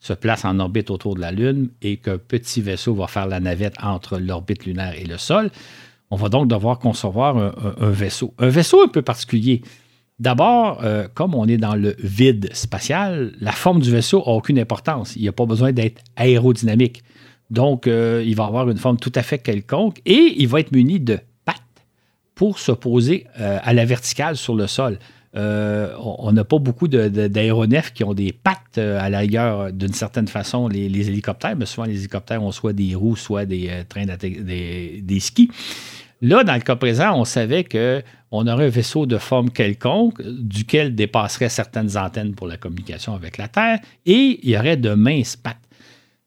se 0.00 0.14
place 0.14 0.44
en 0.44 0.58
orbite 0.58 0.90
autour 0.90 1.14
de 1.14 1.20
la 1.20 1.30
Lune 1.30 1.68
et 1.80 1.98
qu'un 1.98 2.18
petit 2.18 2.60
vaisseau 2.60 2.92
va 2.96 3.06
faire 3.06 3.28
la 3.28 3.38
navette 3.38 3.76
entre 3.80 4.18
l'orbite 4.18 4.66
lunaire 4.66 4.94
et 4.98 5.04
le 5.04 5.16
sol, 5.16 5.52
on 6.10 6.16
va 6.16 6.28
donc 6.28 6.48
devoir 6.48 6.80
concevoir 6.80 7.36
un 7.36 7.90
vaisseau. 7.90 8.34
Un 8.40 8.48
vaisseau 8.48 8.82
un 8.82 8.88
peu 8.88 9.02
particulier. 9.02 9.62
D'abord, 10.18 10.80
euh, 10.82 11.08
comme 11.12 11.34
on 11.34 11.46
est 11.46 11.58
dans 11.58 11.74
le 11.74 11.94
vide 11.98 12.48
spatial, 12.54 13.32
la 13.38 13.52
forme 13.52 13.80
du 13.80 13.90
vaisseau 13.90 14.18
n'a 14.20 14.32
aucune 14.32 14.58
importance. 14.58 15.14
Il 15.16 15.22
n'y 15.22 15.28
a 15.28 15.32
pas 15.32 15.44
besoin 15.44 15.72
d'être 15.72 16.02
aérodynamique. 16.16 17.02
Donc, 17.50 17.86
euh, 17.86 18.24
il 18.26 18.34
va 18.34 18.46
avoir 18.46 18.68
une 18.70 18.78
forme 18.78 18.96
tout 18.96 19.12
à 19.14 19.22
fait 19.22 19.38
quelconque 19.38 20.00
et 20.06 20.34
il 20.38 20.48
va 20.48 20.60
être 20.60 20.72
muni 20.72 21.00
de 21.00 21.18
pattes 21.44 21.60
pour 22.34 22.58
se 22.58 22.72
poser 22.72 23.26
euh, 23.38 23.58
à 23.62 23.74
la 23.74 23.84
verticale 23.84 24.36
sur 24.36 24.54
le 24.54 24.66
sol. 24.66 24.98
on 25.34 26.32
n'a 26.32 26.44
pas 26.44 26.58
beaucoup 26.58 26.88
d'aéronefs 26.88 27.92
qui 27.92 28.02
ont 28.02 28.14
des 28.14 28.32
pattes 28.32 28.78
à 28.78 29.10
l'ailleurs 29.10 29.70
d'une 29.70 29.92
certaine 29.92 30.28
façon, 30.28 30.66
les, 30.66 30.86
hélicoptères, 30.86 31.56
mais 31.56 31.66
souvent 31.66 31.86
les 31.86 31.98
hélicoptères 31.98 32.42
ont 32.42 32.52
soit 32.52 32.72
des 32.72 32.94
roues, 32.94 33.16
soit 33.16 33.44
des 33.44 33.68
trains 33.86 34.06
des, 34.06 35.02
des 35.02 35.20
skis. 35.20 35.50
Là, 36.26 36.42
dans 36.42 36.54
le 36.54 36.60
cas 36.60 36.74
présent, 36.74 37.16
on 37.16 37.24
savait 37.24 37.62
qu'on 37.62 38.48
aurait 38.48 38.66
un 38.66 38.68
vaisseau 38.68 39.06
de 39.06 39.16
forme 39.16 39.48
quelconque 39.48 40.20
duquel 40.22 40.96
dépasseraient 40.96 41.48
certaines 41.48 41.96
antennes 41.96 42.34
pour 42.34 42.48
la 42.48 42.56
communication 42.56 43.14
avec 43.14 43.38
la 43.38 43.46
Terre 43.46 43.78
et 44.06 44.40
il 44.42 44.50
y 44.50 44.58
aurait 44.58 44.76
de 44.76 44.92
minces 44.94 45.36
pattes. 45.36 45.60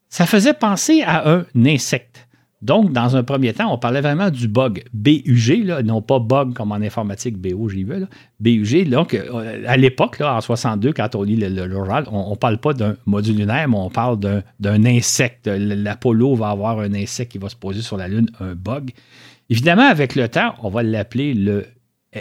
Ça 0.07 0.25
faisait 0.25 0.53
penser 0.53 1.01
à 1.05 1.29
un 1.29 1.45
insecte. 1.65 2.29
Donc, 2.61 2.93
dans 2.93 3.17
un 3.17 3.23
premier 3.23 3.51
temps, 3.51 3.73
on 3.73 3.77
parlait 3.77 3.99
vraiment 3.99 4.29
du 4.29 4.47
bug 4.47 4.85
BUG, 4.93 5.83
non 5.83 6.01
pas 6.01 6.19
bug 6.19 6.53
comme 6.53 6.71
en 6.71 6.75
informatique 6.75 7.37
BOGV, 7.37 8.05
BUG. 8.39 8.89
Donc, 8.89 9.13
euh, 9.13 9.65
à 9.67 9.75
l'époque, 9.75 10.21
en 10.21 10.39
62, 10.39 10.93
quand 10.93 11.13
on 11.15 11.23
lit 11.23 11.35
le, 11.35 11.75
on 12.09 12.31
ne 12.31 12.35
parle 12.35 12.57
pas 12.59 12.73
d'un 12.73 12.95
module 13.05 13.35
lunaire, 13.35 13.67
mais 13.67 13.77
on 13.77 13.89
parle 13.89 14.17
d'un 14.17 14.85
insecte. 14.85 15.47
L'Apollo 15.47 16.35
va 16.35 16.51
avoir 16.51 16.79
un 16.79 16.93
insecte 16.93 17.33
qui 17.33 17.37
va 17.37 17.49
se 17.49 17.57
poser 17.57 17.81
sur 17.81 17.97
la 17.97 18.07
Lune, 18.07 18.29
un 18.39 18.55
bug. 18.55 18.91
Évidemment, 19.49 19.87
avec 19.87 20.15
le 20.15 20.27
temps, 20.27 20.53
on 20.61 20.69
va 20.69 20.83
l'appeler 20.83 21.33
le 21.33 21.65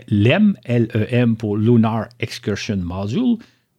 LEM, 0.08 0.56
L-E-M 0.64 1.36
pour 1.36 1.56
Lunar 1.56 2.08
Excursion 2.20 2.76
Module, 2.76 3.36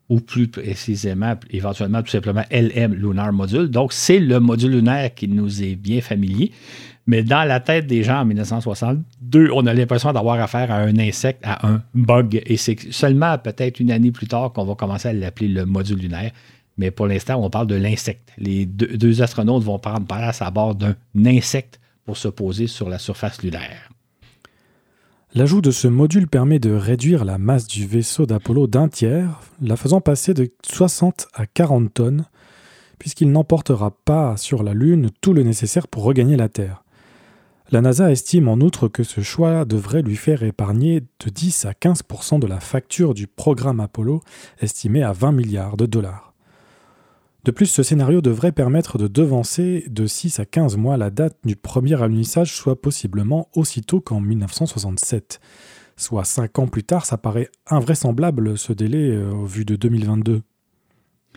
ou 0.10 0.20
plus 0.20 0.47
précisément, 0.47 1.36
éventuellement, 1.52 2.02
tout 2.02 2.10
simplement 2.10 2.43
LM 2.52 2.93
Lunar 2.95 3.32
Module. 3.32 3.70
Donc, 3.70 3.93
c'est 3.93 4.20
le 4.20 4.39
module 4.39 4.72
lunaire 4.72 5.14
qui 5.14 5.28
nous 5.28 5.64
est 5.64 5.76
bien 5.76 6.02
familier. 6.02 6.52
Mais 7.06 7.24
dans 7.24 7.47
la 7.47 7.60
tête 7.60 7.88
des 7.88 8.04
gens 8.04 8.22
en 8.22 8.26
1962, 8.26 9.50
on 9.54 9.66
a 9.66 9.74
l'impression 9.74 10.12
d'avoir 10.12 10.39
affaire 10.39 10.72
à 10.72 10.78
un 10.78 10.97
insecte, 10.97 11.41
à 11.43 11.68
un 11.68 11.82
bug. 11.93 12.41
Et 12.45 12.58
c'est 12.58 12.91
seulement 12.91 13.38
peut-être 13.38 13.80
une 13.80 13.91
année 13.91 14.12
plus 14.12 14.28
tard 14.28 14.52
qu'on 14.52 14.66
va 14.66 14.76
commencer 14.76 15.10
à 15.10 15.14
l'appeler 15.14 15.47
le 15.47 15.66
module 15.66 16.00
lunaire. 16.00 16.32
Mais 16.78 16.91
pour 16.91 17.08
l'instant, 17.08 17.43
on 17.43 17.50
parle 17.50 17.68
de 17.68 17.76
l'insecte. 17.76 18.32
Les 18.38 18.66
deux, 18.66 19.22
astronautes 19.22 19.64
vont 19.64 19.80
prendre 19.80 20.06
place 20.06 20.41
à 20.41 20.50
bord 20.50 20.76
d'un 20.76 20.95
insecte 21.26 21.80
se 22.18 22.28
poser 22.28 22.68
sur 22.68 22.89
la 22.89 22.99
surface 22.99 23.41
lunaire. 23.41 23.89
L'ajout 25.36 25.62
de 25.62 25.70
ce 25.70 25.88
module 25.88 26.28
permet 26.28 26.57
de 26.57 26.72
réduire 26.72 27.24
la 27.24 27.38
masse 27.38 27.68
du 27.68 27.86
vaisseau 27.86 28.26
d'Apollo 28.26 28.66
d'un 28.66 28.88
tiers, 28.88 29.41
la 29.62 29.76
faisant 29.76 30.01
passer 30.01 30.34
de 30.34 30.49
60 30.64 31.28
à 31.36 31.45
40 31.45 31.93
tonnes, 31.93 32.26
puisqu'il 32.97 33.32
n'emportera 33.32 33.91
pas 33.91 34.38
sur 34.38 34.64
la 34.64 34.74
Lune 34.74 35.12
tout 35.22 35.34
le 35.34 35.43
nécessaire 35.43 35.88
pour 35.88 36.03
regagner 36.03 36.36
la 36.36 36.49
Terre. 36.49 36.84
La 37.72 37.82
NASA 37.82 38.12
estime 38.12 38.47
en 38.47 38.55
outre 38.55 38.88
que 38.88 39.03
ce 39.03 39.22
choix 39.22 39.64
devrait 39.66 40.01
lui 40.01 40.16
faire 40.16 40.41
épargner 40.41 41.01
de 41.01 41.30
10 41.30 41.66
à 41.66 41.74
15% 41.74 42.39
de 42.39 42.47
la 42.47 42.60
facture 42.60 43.14
du 43.14 43.28
programme 43.28 43.80
Apollo, 43.80 44.22
estimée 44.60 45.03
à 45.03 45.14
20 45.14 45.34
milliards 45.34 45.78
de 45.78 45.86
dollars. 45.86 46.29
De 47.46 47.52
plus, 47.52 47.68
ce 47.68 47.84
scénario 47.84 48.22
devrait 48.22 48.52
permettre 48.52 48.98
de 48.98 49.08
devancer 49.08 49.86
de 49.90 50.08
6 50.08 50.40
à 50.40 50.46
15 50.46 50.76
mois 50.76 50.98
la 50.98 51.10
date 51.10 51.38
du 51.46 51.56
premier 51.56 52.02
alunissage, 52.02 52.54
soit 52.54 52.82
possiblement 52.82 53.48
aussitôt 53.56 54.02
qu'en 54.02 54.20
1967. 54.20 55.40
Soit 55.96 56.26
5 56.26 56.60
ans 56.60 56.68
plus 56.68 56.84
tard, 56.84 57.06
ça 57.06 57.18
paraît 57.18 57.50
invraisemblable 57.68 58.58
ce 58.58 58.74
délai 58.74 59.12
euh, 59.12 59.32
au 59.32 59.46
vu 59.46 59.64
de 59.64 59.76
2022. 59.76 60.42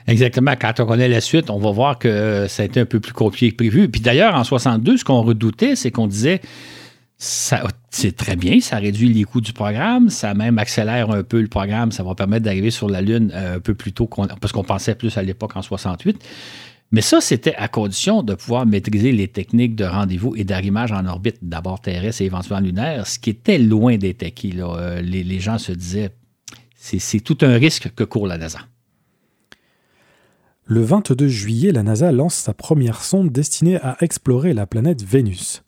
Exactement. 0.09 0.55
Quand 0.61 0.81
on 0.81 0.87
connaît 0.87 1.09
la 1.09 1.21
suite, 1.21 1.51
on 1.51 1.59
va 1.59 1.71
voir 1.71 1.99
que 1.99 2.47
ça 2.49 2.63
a 2.63 2.67
été 2.67 2.81
un 2.81 2.87
peu 2.87 2.99
plus 2.99 3.13
compliqué 3.13 3.51
que 3.53 3.57
prévu. 3.57 3.89
Puis 3.89 4.01
d'ailleurs, 4.01 4.35
en 4.35 4.43
62, 4.43 4.97
ce 4.97 5.05
qu'on 5.05 5.23
redoutait, 5.23 5.77
c'est 5.77 5.91
qu'on 5.91 6.09
disait 6.09 6.41
c'est 7.25 8.17
très 8.17 8.35
bien, 8.35 8.61
ça 8.61 8.79
réduit 8.79 9.13
les 9.13 9.23
coûts 9.23 9.41
du 9.41 9.53
programme, 9.53 10.11
ça 10.11 10.35
même 10.35 10.59
accélère 10.59 11.11
un 11.13 11.23
peu 11.23 11.41
le 11.41 11.47
programme, 11.47 11.93
ça 11.93 12.03
va 12.03 12.17
permettre 12.17 12.45
d'arriver 12.45 12.73
sur 12.73 12.89
la 12.89 13.01
Lune 13.01 13.31
euh, 13.33 13.57
un 13.57 13.61
peu 13.61 13.75
plus 13.75 13.93
tôt, 13.93 14.09
parce 14.41 14.53
qu'on 14.53 14.65
pensait 14.65 14.97
plus 14.97 15.17
à 15.17 15.23
l'époque 15.23 15.55
en 15.55 15.63
68. 15.63 16.21
Mais 16.91 17.01
ça, 17.01 17.21
c'était 17.21 17.55
à 17.55 17.69
condition 17.69 18.25
de 18.25 18.35
pouvoir 18.35 18.67
maîtriser 18.67 19.13
les 19.13 19.29
techniques 19.29 19.77
de 19.77 19.85
rendez-vous 19.85 20.35
et 20.35 20.43
d'arrimage 20.43 20.91
en 20.91 21.07
orbite, 21.07 21.39
d'abord 21.43 21.81
terrestre 21.81 22.23
et 22.23 22.25
éventuellement 22.25 22.67
lunaire, 22.67 23.07
ce 23.07 23.21
qui 23.21 23.31
était 23.31 23.59
loin 23.59 23.97
d'être 23.99 24.25
acquis. 24.25 24.55
Euh, 24.59 25.01
les, 25.01 25.23
les, 25.23 25.39
gens 25.39 25.59
se 25.59 25.71
disaient, 25.71 26.11
c'est 26.75 27.21
tout 27.21 27.39
un 27.43 27.55
risque 27.55 27.95
que 27.95 28.03
court 28.03 28.27
la 28.27 28.37
NASA. 28.37 28.59
Le 30.65 30.83
22 30.83 31.29
juillet, 31.29 31.71
la 31.71 31.85
NASA 31.85 32.11
lance 32.11 32.35
sa 32.35 32.53
première 32.53 33.05
sonde 33.05 33.31
destinée 33.31 33.77
à 33.77 33.97
explorer 34.01 34.55
la 34.55 34.67
planète 34.67 35.05
Vénus. 35.05 35.63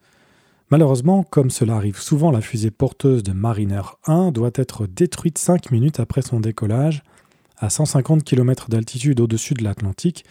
Malheureusement, 0.71 1.23
comme 1.23 1.51
cela 1.51 1.77
arrive 1.77 2.01
souvent, 2.01 2.31
la 2.31 2.41
fusée 2.41 2.71
porteuse 2.71 3.23
de 3.23 3.33
Mariner 3.33 3.83
1 4.07 4.33
doit 4.33 4.51
être 4.55 4.87
détruite 4.87 5.39
5 5.39 5.71
minutes 5.71 6.01
après 6.01 6.23
son 6.23 6.41
décollage, 6.41 7.03
à 7.59 7.71
150 7.71 8.25
km 8.25 8.71
d'altitude 8.71 9.21
au-dessus 9.21 9.55
de 9.55 9.63
l'Atlantique, 9.63 10.25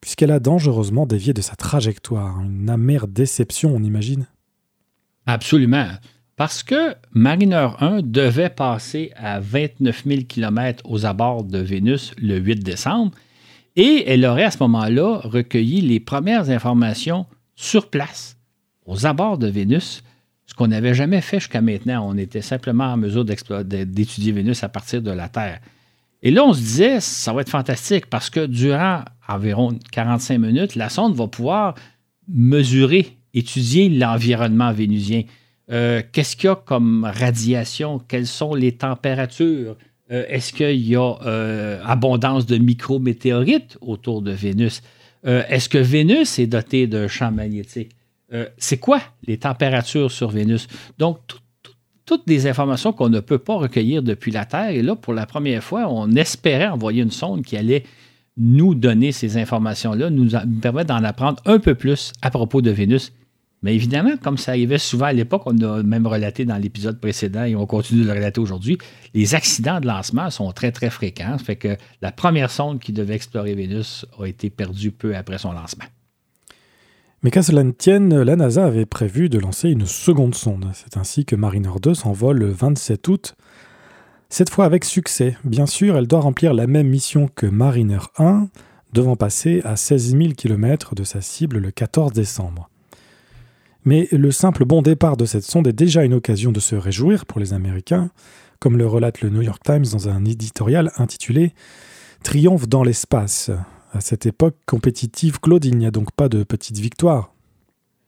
puisqu'elle 0.00 0.30
a 0.30 0.40
dangereusement 0.40 1.06
dévié 1.06 1.32
de 1.32 1.40
sa 1.40 1.56
trajectoire. 1.56 2.40
Une 2.40 2.70
amère 2.70 3.06
déception, 3.06 3.74
on 3.74 3.82
imagine 3.82 4.26
Absolument. 5.26 5.88
Parce 6.36 6.62
que 6.62 6.94
Mariner 7.12 7.68
1 7.80 8.02
devait 8.02 8.50
passer 8.50 9.10
à 9.16 9.40
29 9.40 10.04
000 10.06 10.20
km 10.28 10.82
aux 10.84 11.06
abords 11.06 11.44
de 11.44 11.58
Vénus 11.58 12.12
le 12.18 12.36
8 12.38 12.56
décembre, 12.56 13.12
et 13.74 14.04
elle 14.06 14.24
aurait 14.24 14.44
à 14.44 14.50
ce 14.50 14.58
moment-là 14.62 15.20
recueilli 15.24 15.80
les 15.80 16.00
premières 16.00 16.50
informations 16.50 17.26
sur 17.56 17.88
place, 17.88 18.35
aux 18.86 19.06
abords 19.06 19.38
de 19.38 19.48
Vénus, 19.48 20.02
ce 20.46 20.54
qu'on 20.54 20.68
n'avait 20.68 20.94
jamais 20.94 21.20
fait 21.20 21.40
jusqu'à 21.40 21.60
maintenant. 21.60 22.08
On 22.08 22.16
était 22.16 22.42
simplement 22.42 22.92
en 22.92 22.96
mesure 22.96 23.24
d'étudier 23.24 24.32
Vénus 24.32 24.62
à 24.62 24.68
partir 24.68 25.02
de 25.02 25.10
la 25.10 25.28
Terre. 25.28 25.60
Et 26.22 26.30
là, 26.30 26.44
on 26.44 26.52
se 26.52 26.60
disait, 26.60 27.00
ça 27.00 27.32
va 27.32 27.42
être 27.42 27.50
fantastique 27.50 28.06
parce 28.06 28.30
que 28.30 28.46
durant 28.46 29.02
environ 29.28 29.76
45 29.92 30.38
minutes, 30.38 30.74
la 30.74 30.88
sonde 30.88 31.14
va 31.14 31.26
pouvoir 31.26 31.74
mesurer, 32.28 33.16
étudier 33.34 33.88
l'environnement 33.88 34.72
vénusien. 34.72 35.24
Euh, 35.70 36.02
qu'est-ce 36.12 36.36
qu'il 36.36 36.46
y 36.46 36.52
a 36.52 36.56
comme 36.56 37.04
radiation? 37.04 37.98
Quelles 37.98 38.26
sont 38.26 38.54
les 38.54 38.72
températures? 38.72 39.76
Euh, 40.12 40.24
est-ce 40.28 40.52
qu'il 40.52 40.86
y 40.86 40.96
a 40.96 41.14
euh, 41.26 41.82
abondance 41.84 42.46
de 42.46 42.56
micrométéorites 42.56 43.76
autour 43.80 44.22
de 44.22 44.32
Vénus? 44.32 44.82
Est-ce 45.24 45.68
que 45.68 45.78
Vénus 45.78 46.38
est 46.38 46.46
dotée 46.46 46.86
d'un 46.86 47.08
champ 47.08 47.32
magnétique? 47.32 47.95
C'est 48.58 48.78
quoi 48.78 49.00
les 49.26 49.38
températures 49.38 50.10
sur 50.10 50.30
Vénus? 50.30 50.68
Donc, 50.98 51.18
toutes 52.04 52.26
des 52.26 52.46
informations 52.46 52.92
qu'on 52.92 53.08
ne 53.08 53.20
peut 53.20 53.38
pas 53.38 53.56
recueillir 53.56 54.02
depuis 54.02 54.30
la 54.30 54.44
Terre. 54.44 54.70
Et 54.70 54.82
là, 54.82 54.94
pour 54.94 55.12
la 55.12 55.26
première 55.26 55.62
fois, 55.62 55.88
on 55.88 56.12
espérait 56.12 56.68
envoyer 56.68 57.02
une 57.02 57.10
sonde 57.10 57.42
qui 57.42 57.56
allait 57.56 57.84
nous 58.36 58.74
donner 58.74 59.12
ces 59.12 59.38
informations-là, 59.38 60.10
nous, 60.10 60.24
nous 60.24 60.60
permettre 60.60 60.88
d'en 60.88 61.02
apprendre 61.02 61.40
un 61.46 61.58
peu 61.58 61.74
plus 61.74 62.12
à 62.22 62.30
propos 62.30 62.62
de 62.62 62.70
Vénus 62.70 63.12
mais 63.62 63.74
évidemment, 63.74 64.16
comme 64.16 64.36
ça 64.36 64.52
arrivait 64.52 64.78
souvent 64.78 65.06
à 65.06 65.12
l'époque, 65.12 65.42
on 65.46 65.58
a 65.62 65.82
même 65.82 66.06
relaté 66.06 66.44
dans 66.44 66.56
l'épisode 66.56 67.00
précédent 67.00 67.44
et 67.44 67.56
on 67.56 67.66
continue 67.66 68.02
de 68.02 68.06
le 68.06 68.12
relater 68.12 68.40
aujourd'hui, 68.40 68.78
les 69.14 69.34
accidents 69.34 69.80
de 69.80 69.86
lancement 69.86 70.30
sont 70.30 70.52
très, 70.52 70.72
très 70.72 70.90
fréquents. 70.90 71.38
Ça 71.38 71.44
fait 71.44 71.56
que 71.56 71.76
la 72.02 72.12
première 72.12 72.50
sonde 72.50 72.80
qui 72.80 72.92
devait 72.92 73.14
explorer 73.14 73.54
Vénus 73.54 74.06
a 74.20 74.26
été 74.26 74.50
perdue 74.50 74.92
peu 74.92 75.16
après 75.16 75.38
son 75.38 75.52
lancement. 75.52 75.86
Mais 77.26 77.32
qu'à 77.32 77.42
cela 77.42 77.64
ne 77.64 77.72
tienne, 77.72 78.22
la 78.22 78.36
NASA 78.36 78.64
avait 78.64 78.86
prévu 78.86 79.28
de 79.28 79.40
lancer 79.40 79.68
une 79.68 79.84
seconde 79.84 80.36
sonde. 80.36 80.70
C'est 80.74 80.96
ainsi 80.96 81.24
que 81.24 81.34
Mariner 81.34 81.72
2 81.82 81.92
s'envole 81.92 82.38
le 82.38 82.52
27 82.52 83.08
août, 83.08 83.34
cette 84.28 84.48
fois 84.48 84.64
avec 84.64 84.84
succès. 84.84 85.36
Bien 85.42 85.66
sûr, 85.66 85.96
elle 85.96 86.06
doit 86.06 86.20
remplir 86.20 86.54
la 86.54 86.68
même 86.68 86.86
mission 86.86 87.28
que 87.34 87.46
Mariner 87.46 87.98
1, 88.18 88.46
devant 88.92 89.16
passer 89.16 89.60
à 89.64 89.74
16 89.74 90.16
000 90.16 90.34
km 90.36 90.94
de 90.94 91.02
sa 91.02 91.20
cible 91.20 91.58
le 91.58 91.72
14 91.72 92.12
décembre. 92.12 92.70
Mais 93.84 94.06
le 94.12 94.30
simple 94.30 94.64
bon 94.64 94.80
départ 94.80 95.16
de 95.16 95.24
cette 95.24 95.42
sonde 95.42 95.66
est 95.66 95.72
déjà 95.72 96.04
une 96.04 96.14
occasion 96.14 96.52
de 96.52 96.60
se 96.60 96.76
réjouir 96.76 97.26
pour 97.26 97.40
les 97.40 97.52
Américains, 97.52 98.10
comme 98.60 98.78
le 98.78 98.86
relate 98.86 99.20
le 99.22 99.30
New 99.30 99.42
York 99.42 99.64
Times 99.64 99.86
dans 99.90 100.08
un 100.08 100.24
éditorial 100.24 100.92
intitulé 100.96 101.54
Triomphe 102.22 102.68
dans 102.68 102.84
l'espace. 102.84 103.50
À 103.96 104.00
cette 104.00 104.26
époque 104.26 104.56
compétitive, 104.66 105.40
Claude, 105.40 105.64
il 105.64 105.78
n'y 105.78 105.86
a 105.86 105.90
donc 105.90 106.12
pas 106.12 106.28
de 106.28 106.42
petite 106.42 106.78
victoire. 106.78 107.32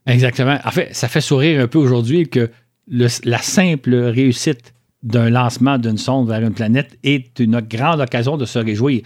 Exactement. 0.06 0.58
En 0.62 0.70
fait, 0.70 0.94
ça 0.94 1.08
fait 1.08 1.22
sourire 1.22 1.62
un 1.62 1.66
peu 1.66 1.78
aujourd'hui 1.78 2.28
que 2.28 2.50
la 2.88 3.38
simple 3.38 3.94
réussite 3.94 4.74
d'un 5.02 5.30
lancement 5.30 5.78
d'une 5.78 5.96
sonde 5.96 6.28
vers 6.28 6.42
une 6.42 6.52
planète 6.52 6.98
est 7.04 7.38
une 7.38 7.60
grande 7.60 8.00
occasion 8.00 8.36
de 8.36 8.44
se 8.44 8.58
réjouir. 8.58 9.00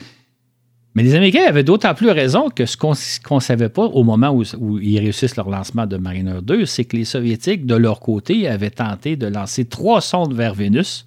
Mais 0.96 1.04
les 1.04 1.14
Américains 1.14 1.44
avaient 1.46 1.62
d'autant 1.62 1.94
plus 1.94 2.10
raison 2.10 2.50
que 2.50 2.66
ce 2.66 2.76
qu'on 2.76 3.36
ne 3.36 3.40
savait 3.40 3.68
pas 3.68 3.84
au 3.84 4.02
moment 4.02 4.30
où, 4.30 4.78
ils 4.78 4.98
réussissent 4.98 5.36
leur 5.36 5.50
lancement 5.50 5.86
de 5.86 5.96
Mariner 5.96 6.40
2, 6.42 6.66
c'est 6.66 6.84
que 6.84 6.96
les 6.96 7.04
Soviétiques, 7.04 7.64
de 7.64 7.76
leur 7.76 8.00
côté, 8.00 8.48
avaient 8.48 8.70
tenté 8.70 9.14
de 9.14 9.28
lancer 9.28 9.66
trois 9.66 10.00
sondes 10.00 10.34
vers 10.34 10.54
Vénus, 10.54 11.06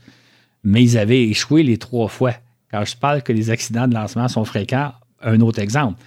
mais 0.63 0.81
ils 0.81 0.97
avaient 0.97 1.23
échoué 1.23 1.63
les 1.63 1.77
trois 1.77 2.07
fois. 2.07 2.33
Quand 2.71 2.85
je 2.85 2.95
parle 2.95 3.23
que 3.23 3.33
les 3.33 3.49
accidents 3.49 3.89
de 3.89 3.93
lancement 3.93 4.29
sont 4.29 4.45
fréquents, 4.45 4.93
un 5.25 5.41
autre 5.41 5.59
exemple. 5.59 6.01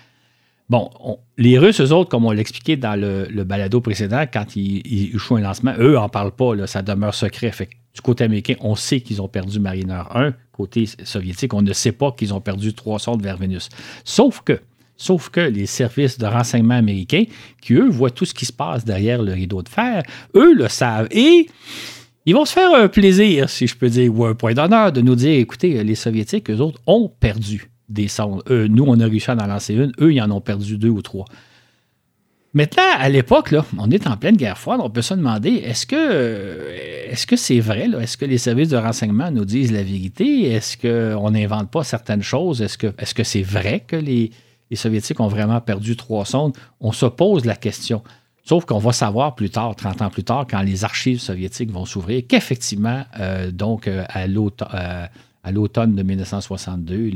Bon, 0.71 0.91
les 1.39 1.59
Russes, 1.59 1.81
eux 1.81 1.93
autres, 1.93 2.11
comme 2.11 2.27
on 2.27 2.31
l'expliquait 2.31 2.77
dans 2.77 2.99
le, 2.99 3.45
balado 3.45 3.81
précédent, 3.81 4.25
quand 4.31 4.55
ils, 4.55 5.15
échouent 5.15 5.37
un 5.37 5.41
lancement, 5.41 5.73
eux 5.79 5.95
n'en 5.95 6.11
parlent 6.11 6.35
pas, 6.35 6.67
ça 6.67 6.83
demeure 6.83 7.15
secret. 7.15 7.53
Du 7.95 8.03
côté 8.03 8.25
américain, 8.25 8.55
on 8.61 8.77
sait 8.77 9.01
qu'ils 9.01 9.23
ont 9.23 9.29
perdu 9.29 9.61
Mariner 9.61 10.03
1. 10.15 10.35
Côté 10.53 10.87
soviétique, 11.05 11.55
on 11.55 11.63
ne 11.63 11.73
sait 11.73 11.93
pas 11.93 12.13
qu'ils 12.13 12.35
ont 12.35 12.41
perdu 12.43 12.75
trois 12.75 12.99
sondes 12.99 13.23
vers 13.23 13.39
Vénus. 13.39 13.71
Sauf 14.05 14.43
que, 14.43 14.61
sauf 14.97 15.31
que 15.31 15.41
les 15.41 15.65
services 15.65 16.19
de 16.19 16.27
renseignement 16.27 16.75
américains, 16.75 17.25
qui 17.63 17.73
eux 17.73 17.89
voient 17.89 18.11
tout 18.11 18.27
ce 18.27 18.35
qui 18.35 18.45
se 18.45 18.53
passe 18.53 18.85
derrière 18.85 19.23
le 19.23 19.33
rideau 19.33 19.63
de 19.63 19.69
fer, 19.71 20.03
eux 20.35 20.53
le 20.53 20.69
savent. 20.69 21.09
Et 21.13 21.49
ils 22.27 22.35
vont 22.35 22.45
se 22.45 22.53
faire 22.53 22.75
un 22.75 22.89
plaisir, 22.89 23.49
si 23.49 23.67
je 23.67 23.75
peux 23.75 23.89
dire, 23.89 24.15
ou 24.15 24.27
un 24.27 24.35
point 24.35 24.53
d'honneur 24.53 24.93
de 24.93 25.01
nous 25.01 25.15
dire, 25.15 25.39
écoutez, 25.39 25.83
les 25.83 25.95
soviétiques, 25.95 26.51
eux 26.51 26.59
autres, 26.59 26.81
ont 26.87 27.09
perdu 27.09 27.71
des 27.89 28.09
sondes. 28.09 28.43
nous, 28.49 28.85
on 28.87 28.99
a 29.01 29.07
réussi 29.07 29.31
à 29.31 29.35
en 29.35 29.47
lancer 29.47 29.75
une. 29.75 29.93
Eux, 30.01 30.13
ils 30.13 30.21
en 30.21 30.31
ont 30.31 30.41
perdu 30.41 30.77
deux 30.77 30.89
ou 30.89 31.03
trois. 31.03 31.27
Maintenant, 32.55 32.83
à 32.99 33.09
l'époque, 33.11 33.55
on 33.79 33.91
est 33.91 34.07
en 34.07 34.17
pleine 34.17 34.37
guerre 34.37 34.57
froide. 34.57 34.81
On 34.83 34.89
peut 34.89 35.03
se 35.03 35.15
demander 35.15 35.51
est-ce 35.51 35.87
que 35.87 37.27
que 37.27 37.37
c'est 37.37 37.61
vrai? 37.61 37.89
Est-ce 38.01 38.17
que 38.17 38.25
les 38.25 38.39
services 38.39 38.71
de 38.71 38.77
renseignement 38.77 39.31
nous 39.31 39.45
disent 39.45 39.71
la 39.71 39.83
vérité? 39.83 40.51
Est-ce 40.51 40.77
qu'on 40.79 41.31
n'invente 41.31 41.71
pas 41.71 41.85
certaines 41.85 42.23
choses? 42.23 42.63
Est-ce 42.63 42.79
que 43.15 43.23
c'est 43.23 43.43
vrai 43.43 43.81
que 43.87 43.97
les, 43.97 44.31
Soviétiques 44.73 45.21
ont 45.21 45.29
vraiment 45.29 45.61
perdu 45.61 45.97
trois 45.97 46.25
sondes? 46.25 46.57
On 46.81 46.93
se 46.93 47.07
pose 47.07 47.45
la 47.45 47.57
question. 47.57 48.03
Sauf 48.45 48.65
qu'on 48.65 48.79
va 48.79 48.93
savoir 48.93 49.35
plus 49.35 49.51
tard, 49.51 49.77
30 49.77 50.03
ans 50.03 50.11
plus 50.11 50.25
tard, 50.25 50.47
quand 50.49 50.63
les 50.63 50.83
archives 50.83 51.21
soviétiques 51.21 51.71
vont 51.71 51.85
s'ouvrir, 51.85 52.23
qu'effectivement, 52.27 53.05
euh, 53.21 53.51
donc 53.51 53.87
euh, 53.87 54.05
euh, 54.17 55.07
à 55.43 55.53
l'automne 55.53 55.95
de 55.95 56.03
1962, 56.03 57.11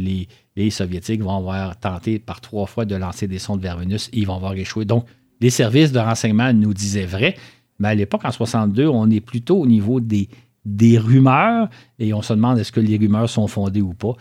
les, 0.56 0.70
Soviétiques 0.70 1.22
vont 1.22 1.36
avoir 1.36 1.78
tenté 1.78 2.18
par 2.18 2.40
trois 2.40 2.66
fois 2.66 2.84
de 2.84 2.94
lancer 2.94 3.26
des 3.26 3.38
sondes 3.38 3.60
vers 3.60 3.78
Vénus 3.78 4.08
et 4.12 4.18
ils 4.18 4.26
vont 4.26 4.36
avoir 4.36 4.54
échoué. 4.54 4.84
Donc, 4.84 5.06
les 5.40 5.50
services 5.50 5.92
de 5.92 5.98
renseignement 5.98 6.52
nous 6.52 6.72
disaient 6.72 7.06
vrai, 7.06 7.36
mais 7.78 7.88
à 7.88 7.94
l'époque, 7.94 8.24
en 8.24 8.30
62, 8.30 8.86
on 8.86 9.10
est 9.10 9.20
plutôt 9.20 9.60
au 9.60 9.66
niveau 9.66 10.00
des, 10.00 10.28
des 10.64 10.98
rumeurs 10.98 11.68
et 11.98 12.14
on 12.14 12.22
se 12.22 12.32
demande 12.32 12.58
est-ce 12.58 12.72
que 12.72 12.80
les 12.80 12.96
rumeurs 12.96 13.28
sont 13.28 13.48
fondées 13.48 13.82
ou 13.82 13.94
pas. 13.94 14.14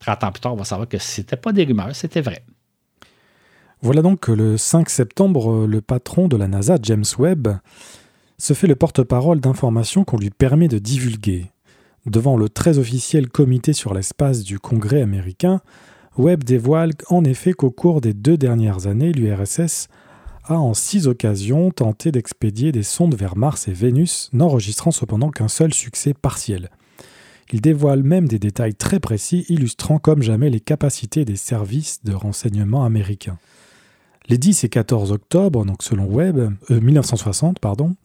30 0.00 0.24
ans 0.24 0.32
plus 0.32 0.40
tard, 0.40 0.54
on 0.54 0.56
va 0.56 0.64
savoir 0.64 0.88
que 0.88 0.98
ce 0.98 1.20
n'était 1.20 1.36
pas 1.36 1.52
des 1.52 1.64
rumeurs, 1.64 1.94
c'était 1.94 2.20
vrai. 2.20 2.44
Voilà 3.82 4.02
donc 4.02 4.20
que 4.20 4.32
le 4.32 4.56
5 4.56 4.88
septembre, 4.88 5.66
le 5.66 5.80
patron 5.80 6.28
de 6.28 6.36
la 6.36 6.48
NASA, 6.48 6.78
James 6.82 7.04
Webb, 7.18 7.48
se 8.38 8.52
fait 8.52 8.66
le 8.66 8.76
porte-parole 8.76 9.40
d'informations 9.40 10.04
qu'on 10.04 10.18
lui 10.18 10.30
permet 10.30 10.68
de 10.68 10.78
divulguer. 10.78 11.50
Devant 12.06 12.36
le 12.36 12.48
très 12.48 12.78
officiel 12.78 13.28
comité 13.28 13.72
sur 13.72 13.92
l'espace 13.92 14.44
du 14.44 14.60
Congrès 14.60 15.02
américain, 15.02 15.60
Webb 16.16 16.44
dévoile 16.44 16.92
en 17.08 17.24
effet 17.24 17.52
qu'au 17.52 17.70
cours 17.70 18.00
des 18.00 18.14
deux 18.14 18.36
dernières 18.36 18.86
années, 18.86 19.12
l'URSS 19.12 19.88
a 20.44 20.58
en 20.58 20.72
six 20.72 21.08
occasions 21.08 21.72
tenté 21.72 22.12
d'expédier 22.12 22.70
des 22.70 22.84
sondes 22.84 23.16
vers 23.16 23.36
Mars 23.36 23.66
et 23.66 23.72
Vénus, 23.72 24.30
n'enregistrant 24.32 24.92
cependant 24.92 25.30
qu'un 25.30 25.48
seul 25.48 25.74
succès 25.74 26.14
partiel. 26.14 26.70
Il 27.52 27.60
dévoile 27.60 28.04
même 28.04 28.28
des 28.28 28.38
détails 28.38 28.74
très 28.74 29.00
précis 29.00 29.44
illustrant 29.48 29.98
comme 29.98 30.22
jamais 30.22 30.48
les 30.50 30.60
capacités 30.60 31.24
des 31.24 31.36
services 31.36 32.04
de 32.04 32.12
renseignement 32.12 32.84
américains. 32.84 33.38
Les 34.28 34.38
10 34.38 34.64
et 34.64 34.68
14 34.68 35.10
octobre, 35.10 35.64
donc 35.64 35.82
selon 35.82 36.06
Webb, 36.06 36.52
1960, 36.70 37.56
euh, 37.56 37.60
pardon, 37.60 37.96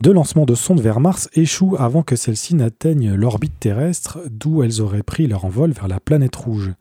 deux 0.00 0.12
lancements 0.12 0.46
de 0.46 0.54
sondes 0.54 0.80
vers 0.80 1.00
Mars 1.00 1.28
échouent 1.34 1.76
avant 1.78 2.02
que 2.02 2.16
celles-ci 2.16 2.54
n'atteignent 2.54 3.14
l'orbite 3.14 3.58
terrestre, 3.60 4.18
d'où 4.30 4.62
elles 4.62 4.80
auraient 4.80 5.02
pris 5.02 5.26
leur 5.26 5.44
envol 5.44 5.72
vers 5.72 5.88
la 5.88 6.00
planète 6.00 6.34
rouge. 6.34 6.72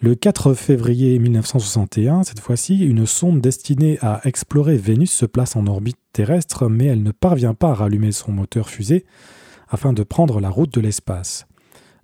Le 0.00 0.14
4 0.14 0.52
février 0.54 1.18
1961, 1.18 2.24
cette 2.24 2.40
fois-ci, 2.40 2.84
une 2.84 3.06
sonde 3.06 3.40
destinée 3.40 3.98
à 4.02 4.20
explorer 4.24 4.76
Vénus 4.76 5.10
se 5.10 5.24
place 5.24 5.56
en 5.56 5.66
orbite 5.66 5.98
terrestre, 6.12 6.68
mais 6.68 6.84
elle 6.86 7.02
ne 7.02 7.12
parvient 7.12 7.54
pas 7.54 7.70
à 7.70 7.74
rallumer 7.74 8.12
son 8.12 8.30
moteur 8.30 8.68
fusée 8.68 9.06
afin 9.68 9.92
de 9.92 10.02
prendre 10.02 10.40
la 10.40 10.50
route 10.50 10.72
de 10.74 10.80
l'espace. 10.80 11.46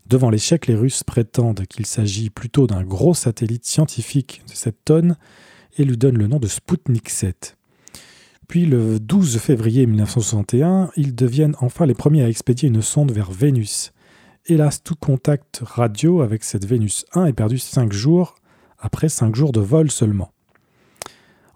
Devant 0.06 0.30
l'échec, 0.30 0.66
les 0.66 0.74
Russes 0.74 1.04
prétendent 1.04 1.66
qu'il 1.66 1.86
s'agit 1.86 2.30
plutôt 2.30 2.66
d'un 2.66 2.82
gros 2.82 3.14
satellite 3.14 3.66
scientifique 3.66 4.42
de 4.48 4.54
cette 4.54 4.84
tonne 4.84 5.16
et 5.76 5.84
lui 5.84 5.96
donnent 5.96 6.18
le 6.18 6.26
nom 6.28 6.38
de 6.38 6.48
Sputnik 6.48 7.08
7. 7.08 7.56
Puis 8.52 8.66
le 8.66 9.00
12 9.00 9.38
février 9.38 9.86
1961, 9.86 10.90
ils 10.98 11.14
deviennent 11.14 11.56
enfin 11.62 11.86
les 11.86 11.94
premiers 11.94 12.22
à 12.22 12.28
expédier 12.28 12.68
une 12.68 12.82
sonde 12.82 13.10
vers 13.10 13.30
Vénus. 13.30 13.94
Hélas, 14.44 14.82
tout 14.82 14.94
contact 14.94 15.62
radio 15.64 16.20
avec 16.20 16.44
cette 16.44 16.66
Vénus 16.66 17.06
1 17.14 17.24
est 17.24 17.32
perdu 17.32 17.56
5 17.56 17.90
jours, 17.94 18.34
après 18.78 19.08
5 19.08 19.34
jours 19.34 19.52
de 19.52 19.60
vol 19.60 19.90
seulement. 19.90 20.32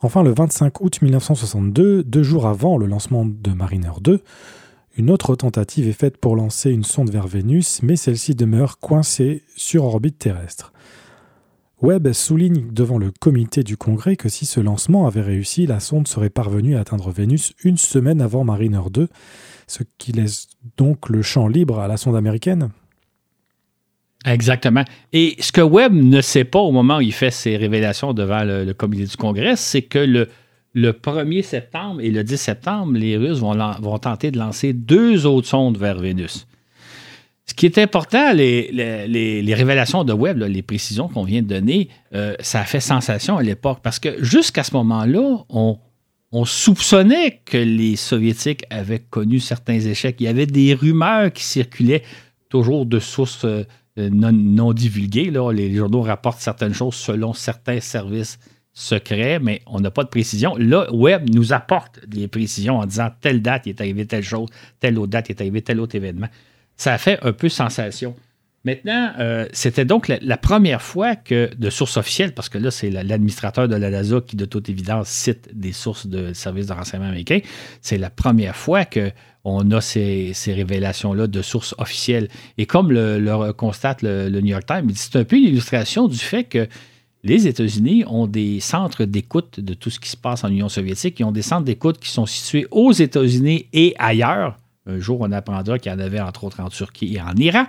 Enfin, 0.00 0.22
le 0.22 0.32
25 0.32 0.80
août 0.80 1.02
1962, 1.02 2.02
deux 2.02 2.22
jours 2.22 2.46
avant 2.46 2.78
le 2.78 2.86
lancement 2.86 3.26
de 3.26 3.50
Mariner 3.50 3.92
2, 4.00 4.22
une 4.96 5.10
autre 5.10 5.36
tentative 5.36 5.88
est 5.88 5.92
faite 5.92 6.16
pour 6.16 6.34
lancer 6.34 6.70
une 6.70 6.82
sonde 6.82 7.10
vers 7.10 7.26
Vénus, 7.26 7.82
mais 7.82 7.96
celle-ci 7.96 8.34
demeure 8.34 8.78
coincée 8.78 9.42
sur 9.54 9.84
orbite 9.84 10.18
terrestre. 10.18 10.72
Webb 11.82 12.12
souligne 12.12 12.72
devant 12.72 12.96
le 12.96 13.10
comité 13.10 13.62
du 13.62 13.76
Congrès 13.76 14.16
que 14.16 14.30
si 14.30 14.46
ce 14.46 14.60
lancement 14.60 15.06
avait 15.06 15.20
réussi, 15.20 15.66
la 15.66 15.78
sonde 15.78 16.08
serait 16.08 16.30
parvenue 16.30 16.74
à 16.74 16.80
atteindre 16.80 17.10
Vénus 17.10 17.52
une 17.64 17.76
semaine 17.76 18.22
avant 18.22 18.44
Mariner 18.44 18.80
2, 18.90 19.08
ce 19.66 19.82
qui 19.98 20.12
laisse 20.12 20.48
donc 20.78 21.10
le 21.10 21.20
champ 21.20 21.48
libre 21.48 21.78
à 21.78 21.86
la 21.86 21.98
sonde 21.98 22.16
américaine. 22.16 22.70
Exactement. 24.24 24.84
Et 25.12 25.36
ce 25.38 25.52
que 25.52 25.60
Webb 25.60 25.92
ne 25.92 26.22
sait 26.22 26.44
pas 26.44 26.60
au 26.60 26.72
moment 26.72 26.96
où 26.96 27.02
il 27.02 27.12
fait 27.12 27.30
ses 27.30 27.58
révélations 27.58 28.14
devant 28.14 28.42
le, 28.42 28.72
comité 28.72 29.04
du 29.04 29.16
Congrès, 29.18 29.56
c'est 29.56 29.82
que 29.82 29.98
le, 29.98 30.28
le 30.72 30.92
1er 30.92 31.42
septembre 31.42 32.00
et 32.00 32.10
le 32.10 32.24
10 32.24 32.36
septembre, 32.38 32.94
les 32.94 33.18
Russes 33.18 33.38
vont, 33.38 33.54
vont 33.80 33.98
tenter 33.98 34.30
de 34.30 34.38
lancer 34.38 34.72
deux 34.72 35.26
autres 35.26 35.48
sondes 35.48 35.76
vers 35.76 35.98
Vénus. 35.98 36.46
Ce 37.48 37.54
qui 37.54 37.66
est 37.66 37.78
important, 37.78 38.32
les, 38.32 39.54
révélations 39.54 40.02
de 40.02 40.12
Webb, 40.12 40.42
les 40.42 40.62
précisions 40.62 41.08
qu'on 41.08 41.22
vient 41.22 41.42
de 41.42 41.46
donner, 41.46 41.88
euh, 42.12 42.34
ça 42.40 42.60
a 42.60 42.64
fait 42.64 42.80
sensation 42.80 43.36
à 43.36 43.42
l'époque 43.42 43.78
parce 43.82 44.00
que 44.00 44.22
jusqu'à 44.22 44.64
ce 44.64 44.74
moment-là, 44.74 45.44
on, 45.48 45.78
on, 46.32 46.44
soupçonnait 46.44 47.40
que 47.44 47.56
les 47.56 47.94
Soviétiques 47.94 48.64
avaient 48.68 48.98
connu 48.98 49.38
certains 49.38 49.78
échecs. 49.78 50.16
Il 50.18 50.24
y 50.24 50.28
avait 50.28 50.46
des 50.46 50.74
rumeurs 50.74 51.32
qui 51.32 51.44
circulaient 51.44 52.02
toujours 52.48 52.84
de 52.84 52.98
sources 52.98 53.44
euh, 53.44 53.64
non, 53.96 54.72
divulguées. 54.72 55.30
Là. 55.30 55.52
Les 55.52 55.72
journaux 55.72 56.02
rapportent 56.02 56.40
certaines 56.40 56.74
choses 56.74 56.96
selon 56.96 57.32
certains 57.32 57.78
services 57.78 58.40
secrets, 58.72 59.38
mais 59.38 59.62
on 59.66 59.78
n'a 59.78 59.92
pas 59.92 60.02
de 60.02 60.08
précision. 60.08 60.56
Là, 60.58 60.86
Webb 60.92 61.30
nous 61.32 61.52
apporte 61.52 62.04
des 62.08 62.26
précisions 62.26 62.78
en 62.78 62.86
disant 62.86 63.08
telle 63.20 63.40
date 63.40 63.66
il 63.66 63.70
est 63.70 63.80
arrivé 63.80 64.04
telle 64.04 64.24
chose, 64.24 64.48
telle 64.80 64.98
autre 64.98 65.12
date 65.12 65.30
est 65.30 65.40
arrivé 65.40 65.62
tel 65.62 65.80
autre 65.80 65.94
événement 65.94 66.28
ça 66.76 66.92
a 66.92 66.98
fait 66.98 67.18
un 67.22 67.32
peu 67.32 67.48
sensation. 67.48 68.14
Maintenant, 68.66 69.12
euh, 69.20 69.46
c'était 69.52 69.84
donc 69.84 70.08
la, 70.08 70.36
première 70.36 70.82
fois 70.82 71.14
que, 71.14 71.48
de 71.56 71.70
sources 71.70 71.96
officielles, 71.98 72.34
parce 72.34 72.48
que 72.48 72.58
là, 72.58 72.72
c'est 72.72 72.90
l'administrateur 72.90 73.68
de 73.68 73.76
la 73.76 73.90
NASA 73.90 74.20
qui, 74.20 74.34
de 74.34 74.44
toute 74.44 74.68
évidence, 74.68 75.06
cite 75.06 75.48
des 75.52 75.70
sources 75.70 76.08
de 76.08 76.32
services 76.32 76.66
de 76.66 76.72
renseignement 76.72 77.06
américains, 77.06 77.38
c'est 77.80 77.96
la 77.96 78.10
première 78.10 78.56
fois 78.56 78.84
qu'on 78.84 79.70
a 79.70 79.80
ces, 79.80 80.34
révélations-là 80.48 81.28
de 81.28 81.42
sources 81.42 81.76
officielles. 81.78 82.26
Et 82.58 82.66
comme 82.66 82.90
le, 82.90 83.52
constate 83.52 84.02
le, 84.02 84.30
New 84.40 84.48
York 84.48 84.66
Times, 84.66 84.90
c'est 84.96 85.14
un 85.14 85.22
peu 85.22 85.36
une 85.36 85.44
illustration 85.44 86.08
du 86.08 86.18
fait 86.18 86.42
que 86.42 86.66
les 87.22 87.46
États-Unis 87.46 88.02
ont 88.08 88.26
des 88.26 88.58
centres 88.58 89.04
d'écoute 89.04 89.60
de 89.60 89.74
tout 89.74 89.90
ce 89.90 90.00
qui 90.00 90.08
se 90.08 90.16
passe 90.16 90.42
en 90.42 90.48
Union 90.48 90.68
soviétique. 90.68 91.20
Ils 91.20 91.24
ont 91.24 91.30
des 91.30 91.42
centres 91.42 91.64
d'écoute 91.64 92.00
qui 92.00 92.10
sont 92.10 92.26
situés 92.26 92.66
aux 92.72 92.90
États-Unis 92.90 93.66
et 93.72 93.94
ailleurs 94.00 94.58
un 94.86 94.98
jour, 94.98 95.18
on 95.20 95.32
apprendra 95.32 95.78
qu'il 95.78 95.90
y 95.90 95.94
en 95.94 95.98
avait 95.98 96.20
entre 96.20 96.44
autres 96.44 96.60
en 96.60 96.68
Turquie 96.68 97.14
et 97.14 97.20
en 97.20 97.34
Iran. 97.36 97.66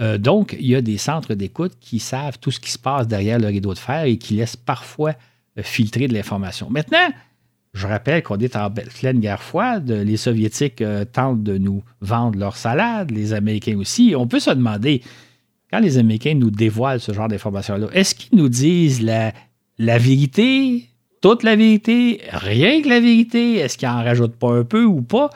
Euh, 0.00 0.18
donc, 0.18 0.56
il 0.58 0.66
y 0.66 0.74
a 0.74 0.82
des 0.82 0.98
centres 0.98 1.34
d'écoute 1.34 1.72
qui 1.80 1.98
savent 1.98 2.38
tout 2.38 2.50
ce 2.50 2.60
qui 2.60 2.70
se 2.70 2.78
passe 2.78 3.06
derrière 3.06 3.38
le 3.38 3.46
rideau 3.46 3.72
de 3.72 3.78
fer 3.78 4.04
et 4.04 4.18
qui 4.18 4.34
laissent 4.34 4.56
parfois 4.56 5.14
euh, 5.58 5.62
filtrer 5.62 6.08
de 6.08 6.14
l'information. 6.14 6.68
Maintenant, 6.70 7.08
je 7.72 7.86
rappelle 7.86 8.22
qu'on 8.22 8.38
est 8.38 8.56
en 8.56 8.70
pleine 8.70 9.20
guerre 9.20 9.42
froide. 9.42 9.90
Les 9.90 10.16
Soviétiques 10.16 10.80
euh, 10.80 11.04
tentent 11.04 11.42
de 11.42 11.58
nous 11.58 11.82
vendre 12.00 12.38
leur 12.38 12.56
salade, 12.56 13.10
les 13.10 13.32
Américains 13.32 13.76
aussi. 13.76 14.14
On 14.16 14.26
peut 14.26 14.40
se 14.40 14.50
demander, 14.50 15.02
quand 15.70 15.80
les 15.80 15.98
Américains 15.98 16.34
nous 16.34 16.50
dévoilent 16.50 17.00
ce 17.00 17.12
genre 17.12 17.28
d'informations-là, 17.28 17.88
est-ce 17.92 18.14
qu'ils 18.14 18.38
nous 18.38 18.48
disent 18.48 19.02
la, 19.02 19.32
la 19.78 19.98
vérité, 19.98 20.88
toute 21.20 21.42
la 21.42 21.54
vérité, 21.54 22.22
rien 22.32 22.80
que 22.82 22.88
la 22.88 23.00
vérité? 23.00 23.56
Est-ce 23.56 23.76
qu'ils 23.76 23.88
en 23.88 24.02
rajoutent 24.02 24.36
pas 24.36 24.52
un 24.52 24.64
peu 24.64 24.84
ou 24.84 25.02
pas? 25.02 25.30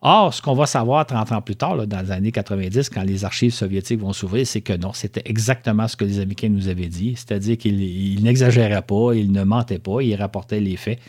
Or, 0.00 0.32
ce 0.32 0.40
qu'on 0.40 0.54
va 0.54 0.66
savoir 0.66 1.04
30 1.06 1.32
ans 1.32 1.42
plus 1.42 1.56
tard, 1.56 1.86
dans 1.86 2.00
les 2.00 2.10
années 2.12 2.30
90, 2.30 2.88
quand 2.88 3.02
les 3.02 3.24
archives 3.24 3.52
soviétiques 3.52 3.98
vont 3.98 4.12
s'ouvrir, 4.12 4.46
c'est 4.46 4.60
que 4.60 4.72
non, 4.72 4.92
c'était 4.92 5.22
exactement 5.24 5.88
ce 5.88 5.96
que 5.96 6.04
les 6.04 6.20
Américains 6.20 6.50
nous 6.50 6.68
avaient 6.68 6.86
dit. 6.86 7.14
C'est-à-dire 7.16 7.58
qu'ils 7.58 8.22
n'exagéraient 8.22 8.82
pas, 8.82 9.14
ils 9.14 9.32
ne 9.32 9.42
mentaient 9.42 9.80
pas, 9.80 10.00
ils 10.00 10.14
rapportaient 10.14 10.60
les 10.60 10.76
faits. 10.76 11.00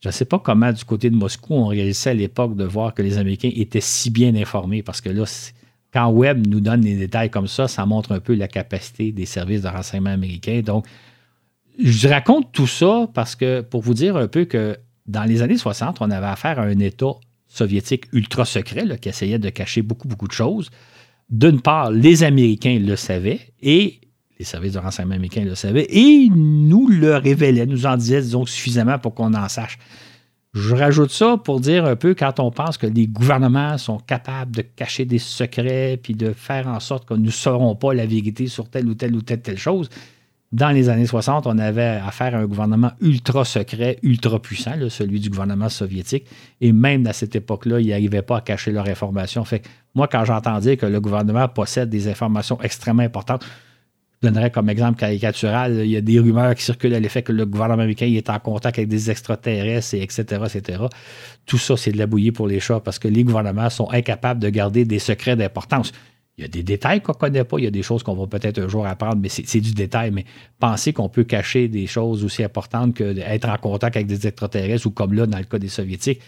Je 0.00 0.08
ne 0.08 0.12
sais 0.12 0.26
pas 0.26 0.38
comment, 0.38 0.72
du 0.72 0.84
côté 0.84 1.08
de 1.08 1.16
Moscou, 1.16 1.54
on 1.54 1.66
réalisait 1.66 2.10
à 2.10 2.14
l'époque 2.14 2.54
de 2.54 2.64
voir 2.64 2.92
que 2.92 3.02
les 3.02 3.16
Américains 3.16 3.50
étaient 3.54 3.80
si 3.80 4.10
bien 4.10 4.34
informés, 4.34 4.82
parce 4.82 5.00
que 5.00 5.08
là, 5.08 5.24
quand 5.92 6.10
Webb 6.10 6.46
nous 6.46 6.60
donne 6.60 6.82
des 6.82 6.96
détails 6.96 7.30
comme 7.30 7.48
ça, 7.48 7.66
ça 7.66 7.86
montre 7.86 8.12
un 8.12 8.20
peu 8.20 8.34
la 8.34 8.46
capacité 8.46 9.10
des 9.10 9.24
services 9.24 9.62
de 9.62 9.68
renseignement 9.68 10.10
américains. 10.10 10.60
Donc, 10.60 10.86
je 11.78 12.08
raconte 12.08 12.52
tout 12.52 12.66
ça 12.66 13.08
parce 13.14 13.34
que, 13.34 13.62
pour 13.62 13.80
vous 13.80 13.94
dire 13.94 14.16
un 14.18 14.28
peu 14.28 14.44
que 14.44 14.76
dans 15.06 15.24
les 15.24 15.40
années 15.40 15.56
60, 15.56 16.02
on 16.02 16.10
avait 16.10 16.26
affaire 16.26 16.58
à 16.58 16.64
un 16.64 16.78
État 16.78 17.12
soviétique 17.48 18.04
ultra 18.12 18.44
secret 18.44 18.84
qui 19.00 19.08
essayait 19.08 19.38
de 19.38 19.48
cacher 19.50 19.82
beaucoup, 19.82 20.08
beaucoup 20.08 20.28
de 20.28 20.32
choses. 20.32 20.70
D'une 21.30 21.60
part, 21.60 21.90
les 21.90 22.22
Américains 22.22 22.78
le 22.78 22.96
savaient 22.96 23.40
et 23.60 24.00
les 24.38 24.44
services 24.44 24.74
de 24.74 24.78
renseignement 24.78 25.14
américains 25.14 25.44
le 25.44 25.54
savaient 25.54 25.86
et 25.90 26.28
nous 26.30 26.88
le 26.88 27.16
révélaient, 27.16 27.66
nous 27.66 27.86
en 27.86 27.96
disaient 27.96 28.22
donc 28.22 28.48
suffisamment 28.48 28.98
pour 28.98 29.14
qu'on 29.14 29.34
en 29.34 29.48
sache. 29.48 29.78
Je 30.54 30.74
rajoute 30.74 31.10
ça 31.10 31.36
pour 31.36 31.60
dire 31.60 31.84
un 31.84 31.96
peu 31.96 32.14
quand 32.14 32.40
on 32.40 32.50
pense 32.50 32.78
que 32.78 32.86
les 32.86 33.06
gouvernements 33.06 33.76
sont 33.76 33.98
capables 33.98 34.56
de 34.56 34.62
cacher 34.62 35.04
des 35.04 35.18
secrets 35.18 35.98
puis 36.02 36.14
de 36.14 36.32
faire 36.32 36.68
en 36.68 36.80
sorte 36.80 37.06
que 37.06 37.14
nous 37.14 37.26
ne 37.26 37.30
saurons 37.30 37.76
pas 37.76 37.92
la 37.92 38.06
vérité 38.06 38.46
sur 38.46 38.68
telle 38.68 38.88
ou 38.88 38.94
telle 38.94 39.14
ou 39.14 39.22
telle, 39.22 39.42
telle 39.42 39.58
chose 39.58 39.90
dans 40.50 40.70
les 40.70 40.88
années 40.88 41.06
60, 41.06 41.46
on 41.46 41.58
avait 41.58 42.00
affaire 42.04 42.34
à 42.34 42.38
un 42.38 42.46
gouvernement 42.46 42.92
ultra 43.02 43.44
secret, 43.44 43.98
ultra 44.02 44.40
puissant, 44.40 44.72
celui 44.88 45.20
du 45.20 45.28
gouvernement 45.28 45.68
soviétique. 45.68 46.24
Et 46.62 46.72
même 46.72 47.06
à 47.06 47.12
cette 47.12 47.36
époque-là, 47.36 47.80
ils 47.80 47.88
n'arrivaient 47.88 48.22
pas 48.22 48.38
à 48.38 48.40
cacher 48.40 48.72
leurs 48.72 48.88
informations. 48.88 49.44
Moi, 49.94 50.08
quand 50.08 50.24
j'entends 50.24 50.58
dire 50.60 50.78
que 50.78 50.86
le 50.86 51.00
gouvernement 51.00 51.48
possède 51.48 51.90
des 51.90 52.08
informations 52.08 52.58
extrêmement 52.62 53.02
importantes, 53.02 53.44
je 54.22 54.26
donnerais 54.26 54.50
comme 54.50 54.68
exemple 54.70 54.98
caricatural, 54.98 55.80
il 55.84 55.90
y 55.90 55.96
a 55.96 56.00
des 56.00 56.18
rumeurs 56.18 56.54
qui 56.54 56.64
circulent 56.64 56.94
à 56.94 56.98
l'effet 56.98 57.22
que 57.22 57.30
le 57.30 57.44
gouvernement 57.44 57.82
américain 57.82 58.06
est 58.06 58.30
en 58.30 58.38
contact 58.40 58.78
avec 58.78 58.88
des 58.88 59.10
extraterrestres, 59.10 59.94
et 59.94 60.02
etc., 60.02 60.22
etc. 60.46 60.82
Tout 61.46 61.58
ça, 61.58 61.76
c'est 61.76 61.92
de 61.92 61.98
la 61.98 62.06
bouillie 62.06 62.32
pour 62.32 62.48
les 62.48 62.58
chats 62.58 62.80
parce 62.80 62.98
que 62.98 63.06
les 63.06 63.22
gouvernements 63.22 63.70
sont 63.70 63.90
incapables 63.90 64.40
de 64.40 64.48
garder 64.48 64.84
des 64.86 64.98
secrets 64.98 65.36
d'importance. 65.36 65.92
Il 66.38 66.42
y 66.42 66.44
a 66.44 66.48
des 66.48 66.62
détails 66.62 67.00
qu'on 67.00 67.12
ne 67.12 67.18
connaît 67.18 67.42
pas, 67.42 67.58
il 67.58 67.64
y 67.64 67.66
a 67.66 67.72
des 67.72 67.82
choses 67.82 68.04
qu'on 68.04 68.14
va 68.14 68.28
peut-être 68.28 68.60
un 68.60 68.68
jour 68.68 68.86
apprendre, 68.86 69.16
mais 69.20 69.28
c'est 69.28 69.60
du 69.60 69.72
détail. 69.72 70.12
Mais 70.12 70.24
penser 70.60 70.92
qu'on 70.92 71.08
peut 71.08 71.24
cacher 71.24 71.66
des 71.66 71.88
choses 71.88 72.24
aussi 72.24 72.44
importantes 72.44 72.94
que 72.94 73.12
d'être 73.12 73.48
en 73.48 73.56
contact 73.56 73.96
avec 73.96 74.06
des 74.06 74.24
extraterrestres 74.24 74.86
ou 74.86 74.90
comme 74.90 75.14
là, 75.14 75.26
dans 75.26 75.38
le 75.38 75.44
cas 75.44 75.58
des 75.58 75.68
Soviétiques, 75.68 76.20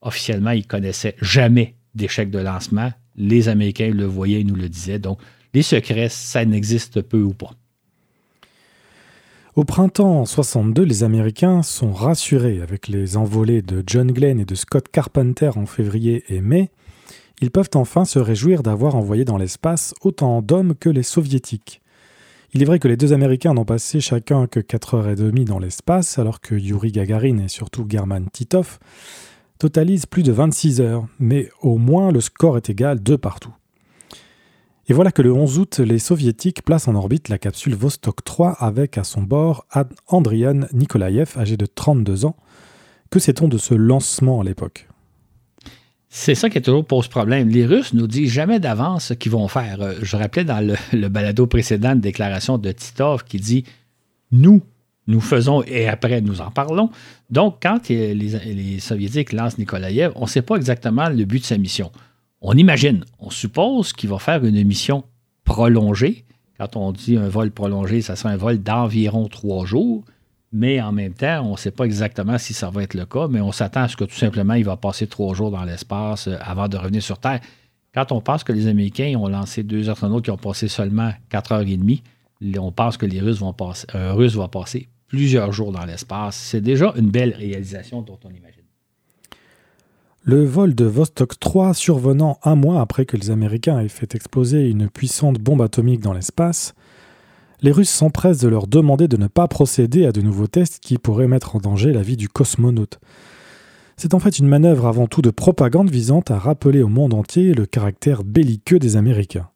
officiellement, 0.00 0.52
ils 0.52 0.60
ne 0.60 0.64
connaissaient 0.64 1.16
jamais 1.20 1.74
d'échec 1.94 2.30
de 2.30 2.38
lancement. 2.38 2.90
Les 3.16 3.50
Américains 3.50 3.90
le 3.90 4.06
voyaient, 4.06 4.40
ils 4.40 4.46
nous 4.46 4.54
le 4.54 4.70
disaient. 4.70 4.98
Donc, 4.98 5.18
les 5.52 5.62
secrets, 5.62 6.08
ça 6.08 6.46
n'existe 6.46 7.02
peu 7.02 7.20
ou 7.20 7.34
pas. 7.34 7.50
Au 9.54 9.64
printemps 9.64 10.24
62, 10.24 10.82
les 10.82 11.02
Américains 11.04 11.62
sont 11.62 11.92
rassurés 11.92 12.62
avec 12.62 12.88
les 12.88 13.18
envolées 13.18 13.60
de 13.60 13.82
John 13.86 14.12
Glenn 14.12 14.40
et 14.40 14.44
de 14.46 14.54
Scott 14.54 14.86
Carpenter 14.90 15.50
en 15.56 15.66
février 15.66 16.24
et 16.28 16.40
mai 16.40 16.70
ils 17.40 17.50
peuvent 17.50 17.70
enfin 17.74 18.04
se 18.04 18.18
réjouir 18.18 18.62
d'avoir 18.62 18.96
envoyé 18.96 19.24
dans 19.24 19.38
l'espace 19.38 19.94
autant 20.02 20.42
d'hommes 20.42 20.74
que 20.74 20.88
les 20.88 21.02
soviétiques. 21.02 21.80
Il 22.54 22.62
est 22.62 22.64
vrai 22.64 22.78
que 22.78 22.88
les 22.88 22.96
deux 22.96 23.12
Américains 23.12 23.52
n'ont 23.52 23.64
passé 23.64 24.00
chacun 24.00 24.46
que 24.46 24.60
4 24.60 24.94
heures 24.94 25.08
et 25.08 25.16
demie 25.16 25.44
dans 25.44 25.58
l'espace, 25.58 26.18
alors 26.18 26.40
que 26.40 26.54
Yuri 26.54 26.92
Gagarin 26.92 27.38
et 27.38 27.48
surtout 27.48 27.84
German 27.88 28.26
Titov 28.32 28.78
totalisent 29.58 30.06
plus 30.06 30.22
de 30.22 30.32
26 30.32 30.80
heures, 30.80 31.06
mais 31.18 31.50
au 31.60 31.76
moins 31.76 32.10
le 32.10 32.20
score 32.20 32.56
est 32.56 32.70
égal 32.70 33.02
de 33.02 33.16
partout. 33.16 33.52
Et 34.90 34.94
voilà 34.94 35.12
que 35.12 35.20
le 35.20 35.32
11 35.32 35.58
août, 35.58 35.78
les 35.80 35.98
soviétiques 35.98 36.62
placent 36.62 36.88
en 36.88 36.94
orbite 36.94 37.28
la 37.28 37.36
capsule 37.36 37.74
Vostok 37.74 38.24
3 38.24 38.52
avec 38.52 38.96
à 38.96 39.04
son 39.04 39.20
bord 39.20 39.66
Andrian 40.06 40.60
Nikolaev, 40.72 41.34
âgé 41.36 41.58
de 41.58 41.66
32 41.66 42.24
ans. 42.24 42.36
Que 43.10 43.18
sait-on 43.18 43.48
de 43.48 43.58
ce 43.58 43.74
lancement 43.74 44.40
à 44.40 44.44
l'époque? 44.44 44.88
C'est 46.10 46.34
ça 46.34 46.48
qui 46.48 46.60
toujours 46.62 46.84
pose 46.84 47.08
problème. 47.08 47.48
Les 47.48 47.66
Russes 47.66 47.92
nous 47.92 48.06
disent 48.06 48.32
jamais 48.32 48.60
d'avance 48.60 49.06
ce 49.06 49.14
qu'ils 49.14 49.32
vont 49.32 49.48
faire. 49.48 49.82
Euh, 49.82 49.94
je 50.02 50.16
rappelais 50.16 50.44
dans 50.44 50.60
le, 50.92 51.08
balado 51.08 51.46
précédent 51.46 51.92
une 51.92 52.00
déclaration 52.00 52.56
de 52.56 52.72
Titov 52.72 53.24
qui 53.24 53.38
dit 53.38 53.64
Nous, 54.32 54.62
nous 55.06 55.20
faisons 55.20 55.62
et 55.64 55.86
après 55.86 56.20
nous 56.22 56.40
en 56.40 56.50
parlons. 56.50 56.90
Donc, 57.30 57.58
quand 57.62 57.88
les, 57.88 58.78
Soviétiques 58.80 59.32
lancent 59.32 59.58
Nikolaïev, 59.58 60.12
on 60.16 60.22
ne 60.22 60.28
sait 60.28 60.42
pas 60.42 60.56
exactement 60.56 61.08
le 61.10 61.24
but 61.24 61.40
de 61.40 61.44
sa 61.44 61.58
mission. 61.58 61.92
On 62.40 62.54
imagine, 62.54 63.04
on 63.18 63.30
suppose 63.30 63.92
qu'il 63.92 64.08
va 64.08 64.18
faire 64.18 64.44
une 64.44 64.62
mission 64.64 65.04
prolongée. 65.44 66.24
Quand 66.58 66.76
on 66.76 66.92
dit 66.92 67.16
un 67.16 67.28
vol 67.28 67.50
prolongé, 67.50 68.00
ça 68.00 68.16
sera 68.16 68.30
un 68.30 68.36
vol 68.36 68.58
d'environ 68.58 69.28
trois 69.28 69.66
jours 69.66 70.04
mais 70.52 70.80
en 70.80 70.92
même 70.92 71.12
temps, 71.12 71.42
on 71.44 71.52
ne 71.52 71.56
sait 71.56 71.70
pas 71.70 71.84
exactement 71.84 72.38
si 72.38 72.54
ça 72.54 72.70
va 72.70 72.82
être 72.82 72.94
le 72.94 73.04
cas, 73.04 73.28
mais 73.28 73.40
on 73.40 73.52
s'attend 73.52 73.82
à 73.82 73.88
ce 73.88 73.96
que 73.96 74.04
tout 74.04 74.16
simplement, 74.16 74.54
il 74.54 74.64
va 74.64 74.76
passer 74.76 75.06
trois 75.06 75.34
jours 75.34 75.50
dans 75.50 75.64
l'espace 75.64 76.28
euh, 76.28 76.36
avant 76.40 76.68
de 76.68 76.76
revenir 76.76 77.02
sur 77.02 77.18
Terre. 77.18 77.40
Quand 77.94 78.12
on 78.12 78.20
pense 78.20 78.44
que 78.44 78.52
les 78.52 78.66
Américains 78.66 79.14
ont 79.18 79.28
lancé 79.28 79.62
deux 79.62 79.90
astronautes 79.90 80.24
qui 80.24 80.30
ont 80.30 80.36
passé 80.36 80.68
seulement 80.68 81.12
quatre 81.28 81.52
heures 81.52 81.66
et 81.66 81.76
demie, 81.76 82.02
on 82.58 82.70
pense 82.70 82.96
que 82.96 83.06
les 83.06 83.20
Russes 83.20 83.40
vont 83.40 83.54
un 83.94 84.12
Russe 84.12 84.36
va 84.36 84.48
passer 84.48 84.88
plusieurs 85.08 85.52
jours 85.52 85.72
dans 85.72 85.84
l'espace. 85.84 86.36
C'est 86.36 86.60
déjà 86.60 86.92
une 86.96 87.10
belle 87.10 87.34
réalisation 87.34 88.02
dont 88.02 88.18
on 88.24 88.28
imagine. 88.28 88.62
Le 90.22 90.44
vol 90.44 90.74
de 90.74 90.84
Vostok 90.84 91.38
3 91.40 91.74
survenant 91.74 92.38
un 92.44 92.54
mois 92.54 92.80
après 92.80 93.06
que 93.06 93.16
les 93.16 93.30
Américains 93.30 93.80
aient 93.80 93.88
fait 93.88 94.14
exploser 94.14 94.68
une 94.68 94.88
puissante 94.88 95.38
bombe 95.38 95.62
atomique 95.62 96.00
dans 96.00 96.12
l'espace, 96.12 96.74
les 97.60 97.72
Russes 97.72 97.90
s'empressent 97.90 98.40
de 98.40 98.48
leur 98.48 98.66
demander 98.66 99.08
de 99.08 99.16
ne 99.16 99.26
pas 99.26 99.48
procéder 99.48 100.06
à 100.06 100.12
de 100.12 100.20
nouveaux 100.20 100.46
tests 100.46 100.78
qui 100.80 100.98
pourraient 100.98 101.28
mettre 101.28 101.56
en 101.56 101.58
danger 101.58 101.92
la 101.92 102.02
vie 102.02 102.16
du 102.16 102.28
cosmonaute. 102.28 103.00
C'est 103.96 104.14
en 104.14 104.20
fait 104.20 104.38
une 104.38 104.46
manœuvre 104.46 104.86
avant 104.86 105.08
tout 105.08 105.22
de 105.22 105.30
propagande 105.30 105.90
visant 105.90 106.22
à 106.28 106.38
rappeler 106.38 106.82
au 106.82 106.88
monde 106.88 107.14
entier 107.14 107.52
le 107.52 107.66
caractère 107.66 108.22
belliqueux 108.22 108.78
des 108.78 108.96
Américains. 108.96 109.48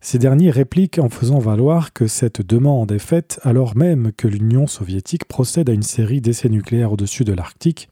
Ces 0.00 0.18
derniers 0.18 0.50
répliquent 0.50 1.00
en 1.00 1.08
faisant 1.08 1.40
valoir 1.40 1.92
que 1.92 2.06
cette 2.06 2.46
demande 2.46 2.92
est 2.92 2.98
faite 2.98 3.40
alors 3.42 3.76
même 3.76 4.12
que 4.16 4.28
l'Union 4.28 4.66
soviétique 4.66 5.26
procède 5.26 5.68
à 5.68 5.74
une 5.74 5.82
série 5.82 6.20
d'essais 6.20 6.48
nucléaires 6.48 6.92
au-dessus 6.92 7.24
de 7.24 7.34
l'Arctique, 7.34 7.90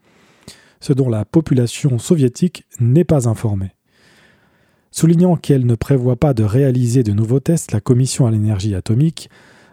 ce 0.81 0.93
dont 0.93 1.09
la 1.11 1.25
population 1.25 1.99
soviétique 1.99 2.65
n'est 2.81 3.05
pas 3.05 3.29
informée. 3.29 3.73
Soulignant 4.91 5.37
qu'elle 5.37 5.67
ne 5.67 5.75
prévoit 5.75 6.17
pas 6.17 6.35
de 6.35 6.45
réaliser 6.45 7.03
de 7.03 7.13
nouveaux 7.13 7.41
tests, 7.41 7.73
la 7.73 7.81
Commission 7.81 8.27
à 8.27 8.31
l'énergie 8.31 8.75
atomique 8.75 9.29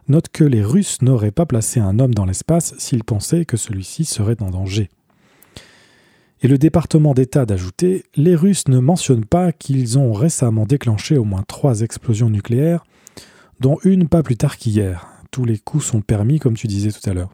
note 0.07 0.30
que 0.30 0.43
les 0.43 0.63
Russes 0.63 1.01
n'auraient 1.01 1.32
pas 1.32 1.45
placé 1.45 1.80
un 1.80 1.99
homme 1.99 2.13
dans 2.13 2.26
l'espace 2.26 2.76
s'ils 2.78 3.03
pensaient 3.03 3.45
que 3.45 3.57
celui-ci 3.57 4.05
serait 4.05 4.41
en 4.41 4.51
danger. 4.51 4.89
Et 6.41 6.47
le 6.47 6.57
département 6.57 7.13
d'État 7.13 7.45
d'ajouter 7.45 8.03
Les 8.16 8.36
Russes 8.36 8.68
ne 8.68 8.80
mentionnent 8.80 9.26
pas 9.26 9.51
qu'ils 9.51 9.97
ont 9.97 10.13
récemment 10.13 10.66
déclenché 10.66 11.18
au 11.18 11.24
moins 11.24 11.43
trois 11.47 11.82
explosions 11.82 12.30
nucléaires, 12.30 12.86
dont 13.59 13.80
une 13.84 14.07
pas 14.07 14.22
plus 14.22 14.38
tard 14.38 14.57
qu'hier. 14.57 15.07
Tous 15.32 15.45
les 15.45 15.57
coups 15.57 15.86
sont 15.86 16.01
permis, 16.01 16.39
comme 16.39 16.55
tu 16.55 16.68
disais 16.68 16.91
tout 16.91 17.09
à 17.09 17.13
l'heure. 17.13 17.32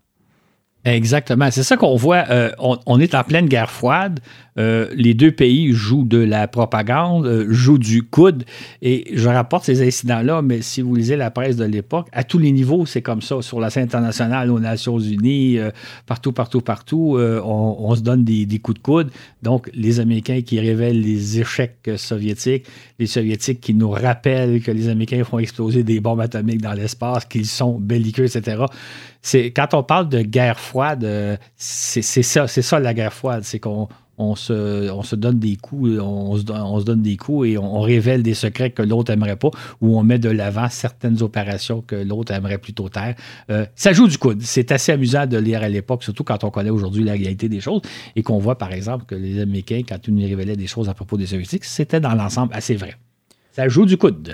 Exactement. 0.84 1.52
C'est 1.52 1.62
ça 1.62 1.78
qu'on 1.78 1.96
voit. 1.96 2.26
Euh, 2.32 2.52
on, 2.58 3.00
est 3.00 3.14
en 3.14 3.24
pleine 3.24 3.48
guerre 3.48 3.70
froide. 3.70 4.20
Euh, 4.58 4.90
les 4.96 5.14
deux 5.14 5.32
pays 5.32 5.72
jouent 5.72 6.06
de 6.06 6.18
la 6.18 6.48
propagande, 6.48 7.28
euh, 7.28 7.46
jouent 7.50 7.78
du 7.78 8.02
coude. 8.02 8.46
Et 8.82 9.12
je 9.14 9.30
rapporte 9.30 9.66
ces 9.66 9.88
incidents-là, 9.88 10.42
mais 10.42 10.64
si 10.64 10.82
vous 10.82 10.96
lisez 10.96 11.16
la 11.16 11.30
presse 11.30 11.56
de 11.56 11.66
l'époque, 11.66 12.08
à 12.12 12.24
tous 12.24 12.40
les 12.40 12.52
niveaux, 12.52 12.88
c'est 12.88 13.04
comme 13.04 13.22
ça. 13.22 13.44
Sur 13.44 13.60
la 13.60 13.70
scène 13.70 13.84
internationale, 13.84 14.50
aux 14.50 14.60
Nations 14.60 14.98
Unies, 14.98 15.60
partout, 16.08 16.32
partout, 16.32 16.62
partout, 16.62 17.18
on, 17.20 17.96
se 17.96 18.02
donne 18.02 18.24
des, 18.24 18.60
coups 18.60 18.80
de 18.80 18.84
coude. 18.84 19.12
Donc, 19.44 19.70
les 19.76 20.00
Américains 20.00 20.42
qui 20.42 20.60
révèlent 20.60 21.00
les 21.00 21.40
échecs 21.40 21.92
soviétiques, 21.98 22.66
les 22.98 23.08
Soviétiques 23.08 23.62
qui 23.62 23.76
nous 23.76 23.92
rappellent 23.92 24.62
que 24.62 24.72
les 24.72 24.90
Américains 24.90 25.24
font 25.24 25.38
exploser 25.38 25.84
des 25.84 26.00
bombes 26.00 26.22
atomiques 26.22 26.62
dans 26.62 26.74
l'espace, 26.74 27.26
qu'ils 27.26 27.46
sont 27.46 27.80
belliqueux, 27.80 28.26
etc. 28.26 28.64
C'est, 29.22 29.52
quand 29.52 29.74
on 29.74 29.84
parle 29.84 30.10
de 30.10 30.22
guerre 30.22 30.60
froide, 30.60 31.08
c'est, 31.56 32.02
ça, 32.02 32.48
c'est 32.48 32.62
ça 32.62 32.80
la 32.80 32.94
guerre 32.94 33.14
froide. 33.14 33.44
C'est 33.44 33.60
qu'on 33.60 33.88
on 34.22 34.36
se, 34.36 35.16
donne 35.16 35.40
des 35.40 35.56
coups, 35.56 36.00
on 36.00 36.38
se, 36.38 36.84
donne 36.84 37.02
des 37.02 37.18
coups 37.18 37.50
et 37.50 37.58
on, 37.58 37.82
révèle 37.82 38.24
des 38.24 38.34
secrets 38.34 38.72
que 38.72 38.82
l'autre 38.82 39.12
aimerait 39.12 39.36
pas, 39.36 39.50
ou 39.82 39.98
on 39.98 40.04
met 40.04 40.20
de 40.20 40.30
l'avant 40.30 40.68
certaines 40.70 41.22
opérations 41.22 41.82
que 41.82 41.96
l'autre 41.96 42.32
aimerait 42.32 42.58
plutôt 42.58 42.90
taire. 42.90 43.16
Euh, 43.50 43.66
ça 43.76 43.94
joue 43.94 44.08
du 44.08 44.18
coude. 44.18 44.42
C'est 44.42 44.72
assez 44.72 44.92
amusant 44.92 45.26
de 45.26 45.38
lire 45.38 45.64
à 45.64 45.70
l'époque, 45.70 46.04
surtout 46.04 46.24
quand 46.24 46.44
on 46.44 46.52
connaît 46.52 46.70
aujourd'hui 46.70 47.04
la 47.04 47.14
réalité 47.14 47.50
des 47.50 47.62
choses 47.62 47.82
et 48.16 48.24
qu'on 48.24 48.38
voit, 48.38 48.58
par 48.58 48.72
exemple, 48.72 49.06
que 49.06 49.16
les 49.16 49.40
Américains, 49.40 49.82
quand 49.88 50.08
ils 50.08 50.14
nous 50.14 50.28
révélaient 50.28 50.58
des 50.58 50.68
choses 50.68 50.90
à 50.90 50.94
propos 50.94 51.18
des 51.18 51.28
Soviétiques, 51.28 51.66
c'était 51.66 52.00
dans 52.00 52.14
l'ensemble 52.14 52.54
assez 52.54 52.76
vrai. 52.76 52.96
Ça 53.52 53.68
joue 53.68 53.86
du 53.86 53.98
coude. 53.98 54.34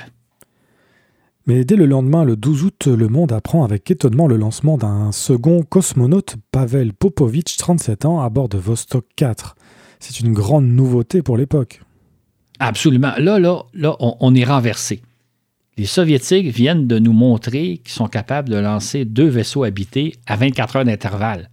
Mais 1.47 1.63
dès 1.63 1.75
le 1.75 1.85
lendemain, 1.85 2.23
le 2.23 2.35
12 2.35 2.63
août, 2.63 2.87
le 2.87 3.07
monde 3.07 3.31
apprend 3.31 3.63
avec 3.63 3.89
étonnement 3.89 4.27
le 4.27 4.37
lancement 4.37 4.77
d'un 4.77 5.11
second 5.11 5.63
cosmonaute, 5.63 6.35
Pavel 6.51 6.93
Popovich, 6.93 7.57
37 7.57 8.05
ans, 8.05 8.21
à 8.21 8.29
bord 8.29 8.49
de 8.49 8.57
Vostok 8.57 9.05
4 9.15 9.55
c'est 9.99 10.19
une 10.19 10.33
grande 10.33 10.65
nouveauté 10.65 11.21
pour 11.21 11.37
l'époque. 11.37 11.81
Absolument. 12.59 13.13
Là, 13.17 13.39
là, 13.39 13.63
là, 13.73 13.95
on, 13.99 14.33
est 14.35 14.43
renversé. 14.43 15.01
Les 15.77 15.85
Soviétiques 15.85 16.47
viennent 16.47 16.87
de 16.87 16.97
nous 16.97 17.13
montrer 17.13 17.79
qu'ils 17.83 17.93
sont 17.93 18.07
capables 18.07 18.49
de 18.49 18.57
lancer 18.57 19.05
deux 19.05 19.27
vaisseaux 19.27 19.63
habités 19.63 20.15
à 20.25 20.35
24 20.35 20.77
heures 20.77 20.85
d'intervalle. 20.85 21.49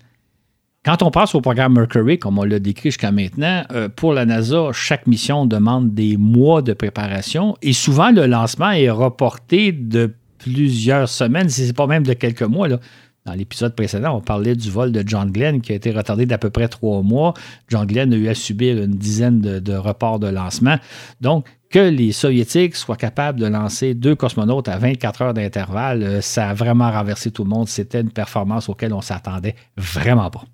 Quand 0.84 1.02
on 1.02 1.10
passe 1.10 1.34
au 1.34 1.40
programme 1.40 1.72
Mercury, 1.72 2.18
comme 2.18 2.38
on 2.38 2.44
l'a 2.44 2.58
décrit 2.58 2.90
jusqu'à 2.90 3.10
maintenant, 3.10 3.64
euh, 3.72 3.88
pour 3.88 4.12
la 4.12 4.26
NASA, 4.26 4.68
chaque 4.74 5.06
mission 5.06 5.46
demande 5.46 5.94
des 5.94 6.18
mois 6.18 6.60
de 6.60 6.74
préparation 6.74 7.56
et 7.62 7.72
souvent 7.72 8.10
le 8.10 8.26
lancement 8.26 8.70
est 8.70 8.90
reporté 8.90 9.72
de 9.72 10.14
plusieurs 10.36 11.08
semaines, 11.08 11.48
si 11.48 11.62
ce 11.62 11.66
n'est 11.68 11.72
pas 11.72 11.86
même 11.86 12.02
de 12.02 12.12
quelques 12.12 12.42
mois. 12.42 12.68
Là. 12.68 12.80
Dans 13.24 13.32
l'épisode 13.32 13.74
précédent, 13.74 14.14
on 14.18 14.20
parlait 14.20 14.54
du 14.54 14.70
vol 14.70 14.92
de 14.92 15.02
John 15.06 15.30
Glenn 15.30 15.62
qui 15.62 15.72
a 15.72 15.74
été 15.74 15.90
retardé 15.90 16.26
d'à 16.26 16.36
peu 16.36 16.50
près 16.50 16.68
trois 16.68 17.00
mois. 17.00 17.32
John 17.68 17.86
Glenn 17.86 18.12
a 18.12 18.16
eu 18.16 18.28
à 18.28 18.34
subir 18.34 18.76
une 18.76 18.96
dizaine 18.96 19.40
de, 19.40 19.74
reports 19.74 20.18
de 20.18 20.26
lancement. 20.26 20.76
Donc, 21.22 21.46
que 21.70 21.78
les 21.78 22.12
Soviétiques 22.12 22.76
soient 22.76 22.96
capables 22.96 23.40
de 23.40 23.46
lancer 23.46 23.94
deux 23.94 24.14
cosmonautes 24.14 24.68
à 24.68 24.76
24 24.76 25.22
heures 25.22 25.34
d'intervalle, 25.34 26.02
euh, 26.02 26.20
ça 26.20 26.50
a 26.50 26.54
vraiment 26.54 26.90
renversé 26.90 27.30
tout 27.30 27.44
le 27.44 27.48
monde. 27.48 27.68
C'était 27.68 28.02
une 28.02 28.12
performance 28.12 28.68
auquel 28.68 28.92
on 28.92 29.00
s'attendait 29.00 29.54
vraiment 29.78 30.28
pas. 30.28 30.44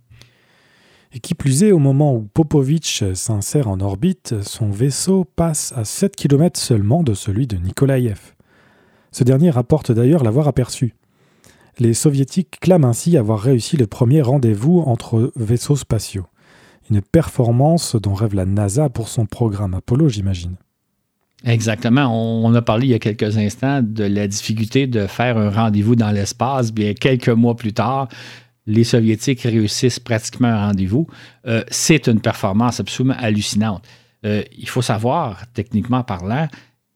Et 1.13 1.19
qui 1.19 1.35
plus 1.35 1.65
est, 1.65 1.73
au 1.73 1.79
moment 1.79 2.15
où 2.15 2.23
Popovich 2.23 3.03
s'insère 3.15 3.69
en 3.69 3.81
orbite, 3.81 4.43
son 4.43 4.71
vaisseau 4.71 5.25
passe 5.25 5.73
à 5.77 5.85
7 5.85 6.15
km 6.15 6.59
seulement 6.59 7.03
de 7.03 7.15
celui 7.15 7.47
de 7.47 7.57
Nikolaïev. 7.57 8.35
Ce 9.11 9.25
dernier 9.25 9.51
rapporte 9.51 9.91
d'ailleurs 9.91 10.23
l'avoir 10.23 10.47
aperçu. 10.47 10.95
Les 11.79 11.95
soviétiques 11.95 12.59
clament 12.61 12.89
ainsi 12.89 13.17
avoir 13.17 13.41
réussi 13.41 13.77
le 13.77 13.87
premier 13.87 14.23
rendez-vous 14.23 14.81
entre 14.81 15.33
vaisseaux 15.35 15.77
spatiaux. 15.77 16.27
Une 16.91 17.01
performance 17.01 17.97
dont 17.97 18.15
rêve 18.15 18.35
la 18.35 18.47
NASA 18.47 18.89
pour 18.89 19.09
son 19.09 19.27
programme 19.27 19.75
Apollo, 19.75 20.09
j'imagine. 20.09 20.57
Exactement. 21.45 22.45
On, 22.45 22.55
a 22.55 22.63
parlé 22.63 22.89
il 22.89 22.91
y 22.91 22.95
a 22.95 22.99
quelques 22.99 23.39
instants 23.39 23.81
de 23.83 24.05
la 24.05 24.29
difficulté 24.29 24.87
de 24.87 25.07
faire 25.07 25.39
un 25.39 25.51
rendez-vous 25.51 25.97
dans 25.97 26.11
l'espace. 26.11 26.73
Bien, 26.73 26.93
quelques 26.93 27.31
mois 27.31 27.57
plus 27.57 27.73
tard, 27.73 28.09
les 28.67 28.85
Soviétiques 28.85 29.43
réussissent 29.43 29.99
pratiquement 29.99 30.49
un 30.49 30.67
rendez-vous. 30.67 31.07
Euh, 31.47 31.65
c'est 31.71 32.07
une 32.09 32.21
performance 32.21 32.81
absolument 32.81 33.17
hallucinante. 33.19 33.85
Euh, 34.25 34.43
il 34.57 34.69
faut 34.69 34.83
savoir, 34.83 35.45
techniquement 35.55 36.03
parlant, 36.03 36.49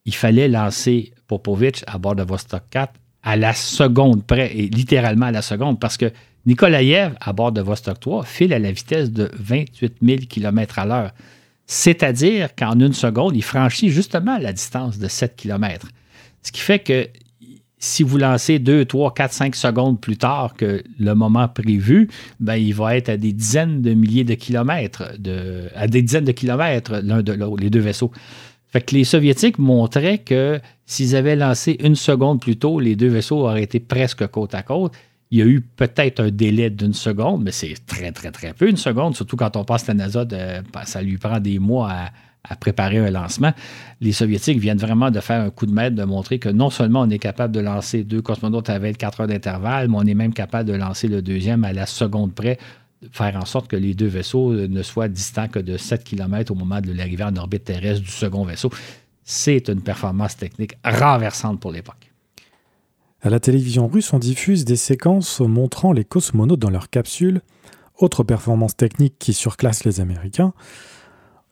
il 0.05 0.15
fallait 0.15 0.49
lancer 0.49 1.13
Popovich 1.27 1.83
à 1.87 1.99
bord 1.99 2.15
de 2.15 2.23
Vostok 2.23 2.63
4 2.71 2.93
à 3.23 3.37
la 3.37 3.55
seconde 3.55 4.25
près, 4.25 4.55
et 4.55 4.69
littéralement 4.69 5.27
à 5.27 5.33
la 5.33 5.41
seconde, 5.41 5.81
parce 5.81 5.97
que 5.97 6.13
Nikolaïev, 6.45 7.15
à 7.21 7.33
bord 7.33 7.53
de 7.53 7.63
Vostok 7.63 7.99
3, 7.99 8.25
file 8.25 8.53
à 8.53 8.59
la 8.59 8.71
vitesse 8.71 9.11
de 9.11 9.31
28 9.39 9.95
000 10.03 10.19
km 10.29 10.79
à 10.79 10.85
l'heure. 10.85 11.11
C'est-à-dire 11.67 12.55
qu'en 12.55 12.79
une 12.79 12.93
seconde, 12.93 13.35
il 13.35 13.43
franchit 13.43 13.89
justement 13.89 14.37
la 14.37 14.53
distance 14.53 14.99
de 14.99 15.09
7 15.09 15.37
km. 15.37 15.89
Ce 16.43 16.53
qui 16.53 16.61
fait 16.61 16.81
que 16.81 17.09
si 17.85 18.03
vous 18.03 18.17
lancez 18.17 18.59
2, 18.59 18.87
3, 18.87 19.13
4, 19.13 19.33
5 19.33 19.55
secondes 19.55 20.01
plus 20.01 20.17
tard 20.17 20.55
que 20.55 20.83
le 20.99 21.15
moment 21.15 21.49
prévu, 21.49 22.09
ben, 22.41 22.57
il 22.57 22.73
va 22.73 22.97
être 22.97 23.11
à 23.11 23.17
des 23.19 23.33
dizaines 23.33 23.83
de 23.83 23.93
milliers 23.93 24.25
de 24.25 24.35
kilomètres, 24.35 25.13
à 25.75 25.87
des 25.87 26.03
dizaines 26.03 26.25
de 26.25 26.33
kilomètres 26.33 27.01
l'un 27.03 27.23
de 27.23 27.33
l'autre, 27.33 27.63
les 27.63 27.71
deux 27.71 27.81
vaisseaux. 27.81 28.11
Fait 28.69 28.81
que 28.81 28.95
les 28.95 29.05
Soviétiques 29.05 29.59
montraient 29.59 30.19
que 30.19 30.61
s'ils 30.87 31.15
avaient 31.15 31.37
lancé 31.37 31.77
une 31.81 31.95
seconde 31.95 32.41
plus 32.41 32.57
tôt, 32.57 32.81
les 32.81 32.97
deux 32.97 33.09
vaisseaux 33.09 33.41
auraient 33.41 33.63
été 33.63 33.81
presque 33.81 34.27
côte 34.29 34.55
à 34.55 34.63
côte. 34.63 34.95
Il 35.31 35.39
y 35.39 35.43
a 35.43 35.47
eu 35.47 35.61
peut-être 35.61 36.21
un 36.21 36.31
délai 36.31 36.71
d'une 36.71 36.95
seconde, 36.95 37.43
mais 37.45 37.53
c'est 37.53 37.75
très, 37.87 38.13
très, 38.13 38.31
très 38.31 38.55
peu 38.55 38.69
une 38.69 38.77
seconde, 38.79 39.15
surtout 39.15 39.37
quand 39.37 39.57
on 39.57 39.65
passe 39.65 39.87
la 39.87 39.95
NASA, 39.95 40.27
ça 40.85 41.03
lui 41.03 41.19
prend 41.19 41.39
des 41.39 41.59
mois 41.59 41.91
à, 41.91 42.11
préparer 42.61 42.99
un 42.99 43.11
lancement. 43.11 43.53
Les 44.01 44.13
Soviétiques 44.13 44.59
viennent 44.59 44.79
vraiment 44.79 45.11
de 45.11 45.21
faire 45.21 45.41
un 45.41 45.51
coup 45.51 45.67
de 45.67 45.73
maître, 45.73 45.97
de 45.97 46.05
montrer 46.05 46.39
que 46.39 46.49
non 46.49 46.71
seulement 46.71 47.03
on 47.03 47.11
est 47.11 47.19
capable 47.19 47.55
de 47.55 47.61
lancer 47.61 48.05
deux 48.05 48.21
cosmonautes 48.21 48.71
à 48.71 48.79
24 48.79 49.23
heures 49.23 49.27
d'intervalle, 49.27 49.89
mais 49.89 49.97
on 49.97 50.03
est 50.03 50.15
même 50.15 50.35
capable 50.35 50.69
de 50.69 50.75
lancer 50.75 51.09
le 51.09 51.23
deuxième 51.23 51.65
à 51.65 51.73
la 51.73 51.87
seconde 51.87 52.35
près 52.35 52.59
faire 53.13 53.37
en 53.37 53.45
sorte 53.45 53.69
que 53.69 53.77
les 53.77 53.95
deux 53.95 54.07
vaisseaux 54.07 54.53
ne 54.53 54.83
soient 54.83 55.09
distants 55.09 55.49
que 55.49 55.59
de 55.59 55.77
7 55.77 56.05
km 56.05 56.53
au 56.53 56.55
moment 56.55 56.81
de 56.81 56.93
l'arrivée 56.93 57.25
en 57.25 57.37
orbite 57.37 57.65
terrestre 57.65 58.03
du 58.03 58.11
second 58.11 58.45
vaisseau. 58.45 58.71
C'est 59.25 59.69
une 59.69 59.83
performance 59.83 60.37
technique 60.37 60.75
renversante 60.85 61.61
pour 61.61 61.73
l'époque. 61.73 62.11
À 63.23 63.31
la 63.31 63.41
télévision 63.41 63.89
russe, 63.89 64.13
on 64.13 64.19
diffuse 64.19 64.65
des 64.65 64.77
séquences 64.77 65.41
montrant 65.41 65.93
les 65.93 66.05
cosmonautes 66.05 66.61
dans 66.61 66.71
leurs 66.71 66.91
capsules, 66.91 67.41
autre 67.99 68.23
performance 68.23 68.77
technique 68.77 69.15
qui 69.19 69.33
surclasse 69.33 69.85
les 69.85 70.01
Américains. 70.01 70.53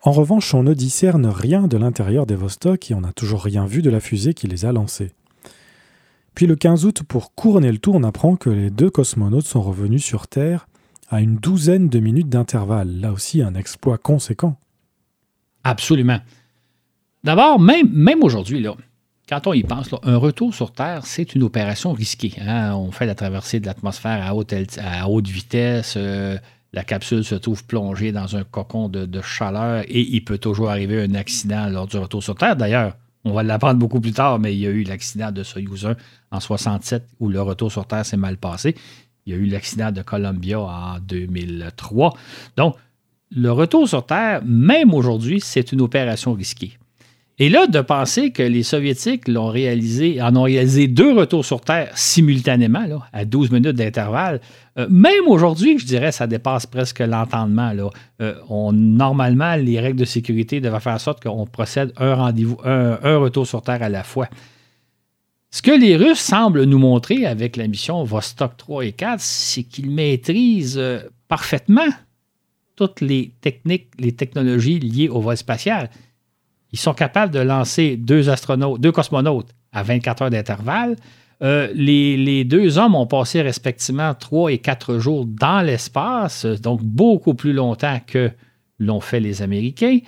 En 0.04 0.10
revanche, 0.10 0.52
on 0.52 0.64
ne 0.64 0.74
discerne 0.74 1.26
rien 1.26 1.68
de 1.68 1.76
l'intérieur 1.76 2.26
des 2.26 2.34
Vostok 2.34 2.90
et 2.90 2.94
on 2.94 3.02
n'a 3.02 3.12
toujours 3.12 3.44
rien 3.44 3.66
vu 3.66 3.82
de 3.82 3.90
la 3.90 4.00
fusée 4.00 4.34
qui 4.34 4.48
les 4.48 4.64
a 4.64 4.72
lancés. 4.72 5.12
Puis 6.34 6.48
le 6.48 6.56
15 6.56 6.86
août, 6.86 7.02
pour 7.04 7.34
couronner 7.34 7.70
le 7.70 7.78
tout, 7.78 7.92
on 7.94 8.02
apprend 8.02 8.34
que 8.34 8.50
les 8.50 8.70
deux 8.70 8.90
cosmonautes 8.90 9.46
sont 9.46 9.62
revenus 9.62 10.04
sur 10.04 10.26
Terre 10.26 10.66
à 11.08 11.20
une 11.20 11.36
douzaine 11.36 11.88
de 11.88 12.00
minutes 12.00 12.28
d'intervalle. 12.28 13.00
Là 13.00 13.12
aussi, 13.12 13.42
un 13.42 13.54
exploit 13.54 13.98
conséquent. 13.98 14.56
Absolument. 15.62 16.18
D'abord, 17.22 17.60
même, 17.60 18.22
aujourd'hui, 18.22 18.66
quand 19.28 19.46
on 19.46 19.52
y 19.52 19.62
pense, 19.62 19.90
un 20.02 20.16
retour 20.16 20.52
sur 20.52 20.72
Terre, 20.72 21.06
c'est 21.06 21.36
une 21.36 21.44
opération 21.44 21.92
risquée. 21.92 22.34
Hein. 22.40 22.74
On 22.74 22.90
fait 22.90 23.06
la 23.06 23.14
traversée 23.14 23.60
de 23.60 23.66
l'atmosphère 23.66 24.26
à 24.26 24.34
haute, 24.34 24.52
à 24.78 25.08
haute 25.08 25.28
vitesse. 25.28 25.94
Euh, 25.96 26.38
la 26.72 26.84
capsule 26.84 27.24
se 27.24 27.34
trouve 27.34 27.64
plongée 27.64 28.12
dans 28.12 28.36
un 28.36 28.44
cocon 28.44 28.88
de, 28.88 29.20
chaleur 29.20 29.84
et 29.88 30.00
il 30.00 30.24
peut 30.24 30.38
toujours 30.38 30.70
arriver 30.70 31.02
un 31.02 31.14
accident 31.14 31.68
lors 31.68 31.86
du 31.86 31.98
retour 31.98 32.22
sur 32.22 32.34
Terre. 32.34 32.56
D'ailleurs, 32.56 32.96
on 33.24 33.32
va 33.32 33.42
l'apprendre 33.42 33.78
beaucoup 33.78 34.00
plus 34.00 34.12
tard, 34.12 34.38
mais 34.38 34.54
il 34.54 34.60
y 34.60 34.66
a 34.66 34.70
eu 34.70 34.82
l'accident 34.82 35.30
de 35.30 35.42
Soyuz 35.42 35.86
1 35.86 35.96
en 36.30 36.40
67 36.40 37.06
où 37.20 37.28
le 37.28 37.40
retour 37.42 37.70
sur 37.70 37.86
Terre 37.86 38.06
s'est 38.06 38.16
mal 38.16 38.36
passé. 38.36 38.74
Il 39.26 39.32
y 39.32 39.36
a 39.36 39.38
eu 39.38 39.46
l'accident 39.46 39.92
de 39.92 40.02
Columbia 40.02 40.60
en 40.60 40.98
2003. 40.98 42.14
Donc, 42.56 42.76
le 43.30 43.52
retour 43.52 43.88
sur 43.88 44.04
Terre, 44.04 44.42
même 44.44 44.92
aujourd'hui, 44.92 45.40
c'est 45.40 45.72
une 45.72 45.80
opération 45.80 46.32
risquée. 46.32 46.78
Et 47.38 47.48
là, 47.48 47.66
de 47.66 47.80
penser 47.80 48.30
que 48.30 48.42
les 48.42 48.62
Soviétiques 48.62 49.26
l'ont 49.26 49.48
réalisé, 49.48 50.20
en 50.20 50.36
ont 50.36 50.42
réalisé 50.42 50.86
deux 50.86 51.12
retours 51.12 51.44
sur 51.44 51.62
Terre 51.62 51.90
simultanément, 51.96 52.84
à 53.12 53.24
12 53.24 53.50
minutes 53.50 53.76
d'intervalle, 53.76 54.40
euh, 54.78 54.86
même 54.90 55.26
aujourd'hui, 55.26 55.78
je 55.78 55.86
dirais, 55.86 56.12
ça 56.12 56.26
dépasse 56.26 56.66
presque 56.66 57.00
l'entendement. 57.00 57.72
Euh, 58.20 58.34
normalement, 58.72 59.56
les 59.56 59.80
règles 59.80 59.98
de 59.98 60.04
sécurité 60.04 60.60
devraient 60.60 60.80
faire 60.80 60.94
en 60.94 60.98
sorte 60.98 61.22
qu'on 61.22 61.46
procède 61.46 61.92
un 61.96 62.14
rendez-vous, 62.14 62.58
un, 62.64 63.16
retour 63.16 63.46
sur 63.46 63.62
Terre 63.62 63.82
à 63.82 63.88
la 63.88 64.02
fois. 64.02 64.28
Ce 65.50 65.62
que 65.62 65.70
les 65.70 65.96
Russes 65.96 66.20
semblent 66.20 66.64
nous 66.64 66.78
montrer 66.78 67.26
avec 67.26 67.56
la 67.56 67.66
mission 67.66 68.04
Vostok 68.04 68.56
3 68.56 68.86
et 68.86 68.92
4, 68.92 69.20
c'est 69.20 69.64
qu'ils 69.64 69.90
maîtrisent 69.90 70.78
euh, 70.78 71.00
parfaitement 71.28 71.88
toutes 72.76 73.00
les 73.00 73.32
techniques, 73.40 73.88
les 73.98 74.12
technologies 74.12 74.78
liées 74.78 75.08
au 75.08 75.20
vol 75.20 75.36
spatial. 75.36 75.90
Ils 76.72 76.78
sont 76.78 76.94
capables 76.94 77.32
de 77.32 77.40
lancer 77.40 77.96
deux 77.96 78.30
astronautes, 78.30 78.90
cosmonautes 78.90 79.50
à 79.72 79.82
24 79.82 80.22
heures 80.22 80.30
d'intervalle. 80.30 80.96
Euh, 81.42 81.68
les, 81.74 82.44
deux 82.44 82.78
hommes 82.78 82.94
ont 82.94 83.06
passé 83.06 83.42
respectivement 83.42 84.14
trois 84.14 84.52
et 84.52 84.58
quatre 84.58 84.98
jours 84.98 85.26
dans 85.26 85.60
l'espace, 85.60 86.46
donc 86.46 86.82
beaucoup 86.82 87.34
plus 87.34 87.52
longtemps 87.52 87.98
que 88.06 88.30
l'ont 88.78 89.00
fait 89.00 89.20
les 89.20 89.42
Américains. 89.42 89.98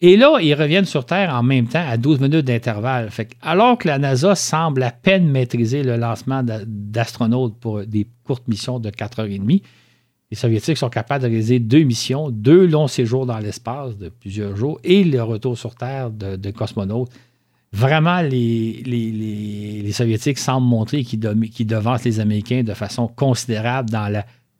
Et 0.00 0.16
là, 0.16 0.38
ils 0.40 0.54
reviennent 0.54 0.84
sur 0.84 1.04
Terre 1.04 1.34
en 1.34 1.42
même 1.42 1.66
temps 1.66 1.84
à 1.86 1.96
12 1.96 2.20
minutes 2.20 2.46
d'intervalle. 2.46 3.10
Alors 3.42 3.78
que 3.78 3.88
la 3.88 3.98
NASA 3.98 4.34
semble 4.34 4.82
à 4.84 4.92
peine 4.92 5.28
maîtriser 5.28 5.82
le 5.82 5.96
lancement 5.96 6.42
d'astronautes 6.44 7.58
pour 7.58 7.84
des 7.84 8.06
courtes 8.24 8.46
missions 8.46 8.78
de 8.78 8.90
4 8.90 9.20
heures 9.20 9.26
et 9.26 9.38
demie, 9.38 9.62
les 10.30 10.36
Soviétiques 10.36 10.76
sont 10.76 10.90
capables 10.90 11.24
de 11.24 11.28
réaliser 11.28 11.58
deux 11.58 11.82
missions, 11.84 12.30
deux 12.30 12.66
longs 12.66 12.88
séjours 12.88 13.24
dans 13.24 13.38
l'espace 13.38 13.96
de 13.96 14.10
plusieurs 14.10 14.56
jours 14.56 14.78
et 14.84 15.02
le 15.02 15.22
retour 15.22 15.56
sur 15.56 15.74
Terre 15.74 16.10
de, 16.10 16.50
cosmonautes. 16.50 17.10
Vraiment, 17.72 18.20
les, 18.20 19.90
Soviétiques 19.92 20.38
semblent 20.38 20.66
montrer 20.66 21.02
qu'ils, 21.02 21.20
devancent 21.20 22.04
les 22.04 22.20
Américains 22.20 22.62
de 22.62 22.74
façon 22.74 23.08
considérable 23.08 23.88
dans 23.88 24.12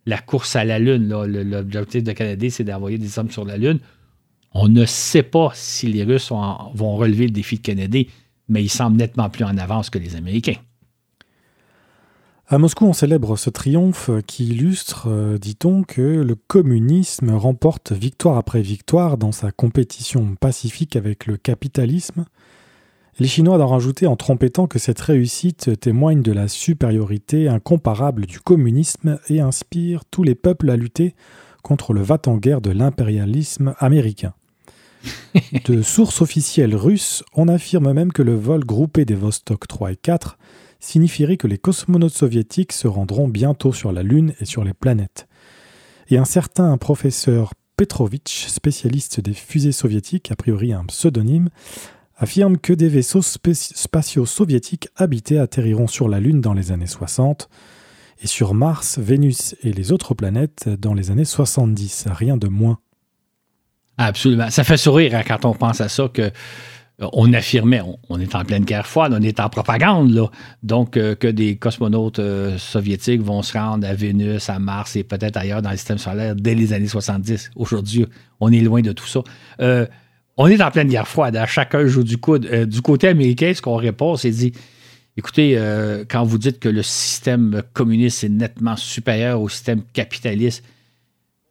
la, 0.07 0.19
course 0.19 0.57
à 0.57 0.64
la 0.64 0.79
Lune. 0.79 1.09
L'objectif 1.09 2.03
de 2.03 2.12
Canada, 2.12 2.47
c'est 2.49 2.64
d'envoyer 2.64 2.97
des 2.97 3.19
hommes 3.19 3.31
sur 3.31 3.45
la 3.45 3.59
Lune. 3.59 3.79
On 4.53 4.69
ne 4.69 4.87
sait 4.87 5.23
pas 5.23 5.51
si 5.53 5.87
les 5.87 6.05
Russes 6.05 6.31
vont 6.31 6.97
relever 6.97 7.27
le 7.27 7.33
défi 7.33 7.57
de 7.57 7.62
Kennedy, 7.62 8.09
mais 8.49 8.62
ils 8.62 8.71
semblent 8.71 8.97
nettement 8.97 9.29
plus 9.29 9.45
en 9.45 9.59
avance 9.59 9.91
que 9.91 9.99
les 9.99 10.16
Américains. 10.16 10.57
À 12.51 12.57
Moscou, 12.57 12.87
on 12.87 12.95
célèbre 12.95 13.37
ce 13.37 13.51
triomphe 13.51 14.09
qui 14.27 14.47
illustre, 14.47 15.09
euh, 15.11 15.37
dit-on, 15.37 15.83
que 15.83 16.01
le 16.01 16.35
communisme 16.35 17.29
remporte 17.33 17.93
victoire 17.93 18.39
après 18.39 18.63
victoire 18.63 19.19
dans 19.19 19.33
sa 19.33 19.53
compétition 19.53 20.35
pacifique 20.35 20.97
avec 20.97 21.27
le 21.27 21.37
capitalisme. 21.37 22.25
Les 23.19 23.29
Chinois 23.29 23.59
d'en 23.59 23.67
rajouter 23.67 24.07
en 24.07 24.17
trompettant 24.17 24.67
que 24.67 24.79
cette 24.79 25.01
réussite 25.01 25.79
témoigne 25.79 26.23
de 26.23 26.33
la 26.33 26.49
supériorité 26.49 27.49
incomparable 27.49 28.25
du 28.25 28.41
communisme 28.41 29.19
et 29.29 29.43
inspire 29.43 30.07
tous 30.11 30.23
les 30.23 30.35
peuples 30.35 30.71
à 30.71 30.77
lutter 30.77 31.15
contre 31.63 31.93
le 31.93 32.01
va-t-en-guerre 32.01 32.63
de 32.63 32.71
l'impérialisme 32.71 33.75
américain. 33.79 34.33
De 35.67 35.83
sources 35.83 36.23
officielles 36.23 36.75
russes, 36.75 37.23
on 37.35 37.47
affirme 37.47 37.93
même 37.93 38.11
que 38.11 38.23
le 38.23 38.35
vol 38.35 38.65
groupé 38.65 39.05
des 39.05 39.15
Vostok 39.15 39.69
3 39.69 39.93
et 39.93 39.97
4 39.97 40.39
signifierait 40.81 41.37
que 41.37 41.47
les 41.47 41.59
cosmonautes 41.59 42.14
soviétiques 42.14 42.72
se 42.72 42.87
rendront 42.87 43.29
bientôt 43.29 43.72
sur 43.72 43.93
la 43.93 44.03
Lune 44.03 44.35
et 44.41 44.45
sur 44.45 44.64
les 44.64 44.74
planètes. 44.74 45.29
Et 46.09 46.18
un 46.18 46.24
certain 46.24 46.76
professeur 46.79 47.53
Petrovitch, 47.76 48.47
spécialiste 48.47 49.20
des 49.20 49.35
fusées 49.35 49.72
soviétiques, 49.72 50.33
a 50.33 50.37
priori 50.37 50.72
un 50.72 50.85
pseudonyme, 50.85 51.49
affirme 52.16 52.59
que 52.59 52.72
des 52.72 52.89
vaisseaux 52.89 53.22
spatiaux 53.22 54.26
soviétiques 54.26 54.89
habités 54.97 55.39
atterriront 55.39 55.87
sur 55.87 56.09
la 56.09 56.18
Lune 56.18 56.41
dans 56.41 56.55
les 56.55 56.72
années 56.72 56.89
60 56.89 57.49
et 58.20 58.26
sur 58.26 58.55
Mars, 58.55 58.99
Vénus 58.99 59.55
et 59.62 59.72
les 59.72 59.93
autres 59.93 60.14
planètes 60.14 60.68
dans 60.68 60.95
les 60.95 61.12
années 61.12 61.24
70, 61.24 62.07
rien 62.11 62.37
de 62.37 62.49
moins. 62.49 62.81
Absolument. 63.97 64.51
Ça 64.51 64.64
fait 64.64 64.76
sourire 64.76 65.14
hein, 65.14 65.22
quand 65.26 65.45
on 65.45 65.55
pense 65.55 65.81
à 65.81 65.89
ça 65.89 66.09
que 66.09 66.33
on 67.01 67.33
affirmait, 67.33 67.81
on, 68.09 68.19
est 68.19 68.35
en 68.35 68.45
pleine 68.45 68.65
guerre 68.65 68.87
froide, 68.87 69.15
on 69.17 69.23
est 69.23 69.39
en 69.39 69.49
propagande, 69.49 70.11
là. 70.11 70.27
Donc, 70.65 70.97
euh, 70.97 71.15
que 71.15 71.29
des 71.29 71.57
cosmonautes 71.57 72.19
euh, 72.19 72.59
soviétiques 72.59 73.23
vont 73.23 73.43
se 73.43 73.57
rendre 73.57 73.87
à 73.87 73.95
Vénus, 73.95 74.51
à 74.51 74.59
Mars 74.59 74.97
et 74.97 75.05
peut-être 75.05 75.37
ailleurs 75.37 75.63
dans 75.63 75.71
le 75.71 75.77
système 75.77 75.99
solaire 75.99 76.35
dès 76.35 76.55
les 76.57 76.73
années 76.73 76.89
70. 76.89 77.51
Aujourd'hui, 77.55 78.07
on 78.41 78.53
est 78.53 78.61
loin 78.61 78.81
de 78.81 78.91
tout 78.91 79.07
ça. 79.07 79.21
Euh, 79.61 79.87
on 80.37 80.49
est 80.49 80.61
en 80.61 80.71
pleine 80.73 80.89
guerre 80.89 81.07
froide. 81.07 81.37
À 81.37 81.47
chacun 81.47 81.87
joue 81.87 82.03
du 82.03 82.19
coude. 82.19 82.47
du 82.65 82.83
côté 82.83 83.09
américain, 83.09 83.53
ce 83.55 83.63
qu'on 83.63 83.77
répond, 83.77 84.17
c'est 84.17 84.31
dit 84.31 84.53
écoutez, 85.17 85.61
quand 86.09 86.23
vous 86.23 86.39
dites 86.39 86.61
que 86.61 86.69
le 86.69 86.85
système 86.85 87.65
communiste 87.73 88.23
est 88.23 88.29
nettement 88.29 88.77
supérieur 88.77 89.43
au 89.43 89.49
système 89.49 89.83
capitaliste, 89.93 90.63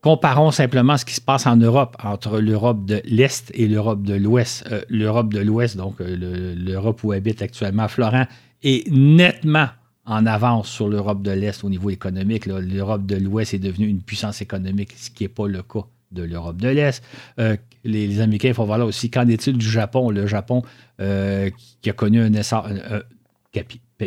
Comparons 0.01 0.51
simplement 0.51 0.95
ce 0.95 1.05
qui 1.05 1.15
se 1.15 1.21
passe 1.21 1.47
en 1.47 1.57
Europe, 1.57 1.97
entre 2.03 2.39
l'Europe 2.39 2.85
de 2.85 3.01
l'Est 3.05 3.51
et 3.55 3.67
l'Europe 3.67 4.03
de 4.03 4.13
l'Ouest. 4.13 4.65
Euh, 4.71 4.81
L'Europe 4.89 5.33
de 5.33 5.39
l'Ouest, 5.39 5.75
donc 5.75 5.99
euh, 6.01 6.55
l'Europe 6.55 7.03
où 7.03 7.13
habite 7.13 7.41
actuellement 7.41 7.87
Florent, 7.87 8.27
est 8.63 8.89
nettement 8.91 9.69
en 10.05 10.25
avance 10.27 10.69
sur 10.69 10.87
l'Europe 10.87 11.23
de 11.23 11.31
l'Est 11.31 11.63
au 11.63 11.69
niveau 11.69 11.89
économique. 11.89 12.45
L'Europe 12.45 13.05
de 13.07 13.15
l'Ouest 13.15 13.55
est 13.55 13.59
devenue 13.59 13.87
une 13.87 14.01
puissance 14.01 14.41
économique, 14.41 14.93
ce 14.95 15.09
qui 15.09 15.23
n'est 15.23 15.29
pas 15.29 15.47
le 15.47 15.63
cas 15.63 15.85
de 16.11 16.23
l'Europe 16.23 16.57
de 16.57 16.69
l'Est. 16.69 17.03
Euh, 17.39 17.57
les, 17.83 18.21
Américains, 18.21 18.49
il 18.49 18.53
faut 18.53 18.65
voir 18.65 18.77
là 18.77 18.85
aussi, 18.85 19.09
qu'en 19.09 19.27
est-il 19.27 19.57
du 19.57 19.69
Japon? 19.69 20.11
Le 20.11 20.27
Japon 20.27 20.61
qui 20.99 21.89
a 21.89 21.93
connu 21.93 22.21
un 22.21 22.33
essor, 22.33 22.67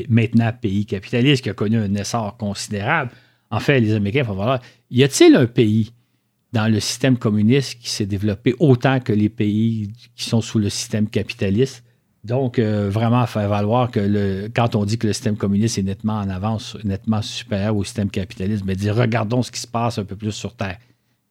maintenant 0.09 0.53
pays 0.53 0.87
capitaliste, 0.87 1.43
qui 1.43 1.51
a 1.51 1.55
connu 1.55 1.79
un 1.79 1.95
essor 1.95 2.37
considérable. 2.37 3.11
En 3.51 3.61
fait, 3.61 3.81
les 3.81 3.95
Américains, 3.95 4.21
il 4.21 4.27
faut 4.27 4.35
voir 4.35 4.49
là, 4.49 4.61
y 4.91 5.03
a-t-il 5.05 5.35
un 5.35 5.47
pays 5.47 5.93
dans 6.53 6.73
le 6.73 6.81
système 6.81 7.17
communiste 7.17 7.79
qui 7.81 7.91
s'est 7.91 8.07
développé 8.07 8.55
autant 8.59 9.01
que 9.01 9.13
les 9.13 9.29
pays 9.29 9.93
qui 10.17 10.25
sont 10.25 10.41
sous 10.41 10.59
le 10.59 10.69
système 10.69 11.09
capitaliste? 11.09 11.85
Donc, 12.23 12.59
euh, 12.59 12.91
vraiment, 12.91 13.25
faire 13.27 13.49
valoir 13.49 13.91
que 13.91 14.49
quand 14.49 14.75
on 14.75 14.85
dit 14.85 14.99
que 14.99 15.07
le 15.07 15.13
système 15.15 15.37
communiste 15.37 15.79
est 15.79 15.83
nettement 15.83 16.19
en 16.19 16.29
avance, 16.29 16.77
nettement 16.85 17.23
supérieur 17.23 17.75
au 17.77 17.85
système 17.85 18.11
capitaliste, 18.11 18.65
mais 18.67 18.77
dire 18.77 18.95
regardons 18.95 19.43
ce 19.43 19.51
qui 19.51 19.61
se 19.61 19.67
passe 19.67 19.99
un 19.99 20.05
peu 20.05 20.17
plus 20.17 20.33
sur 20.33 20.55
Terre. 20.55 20.79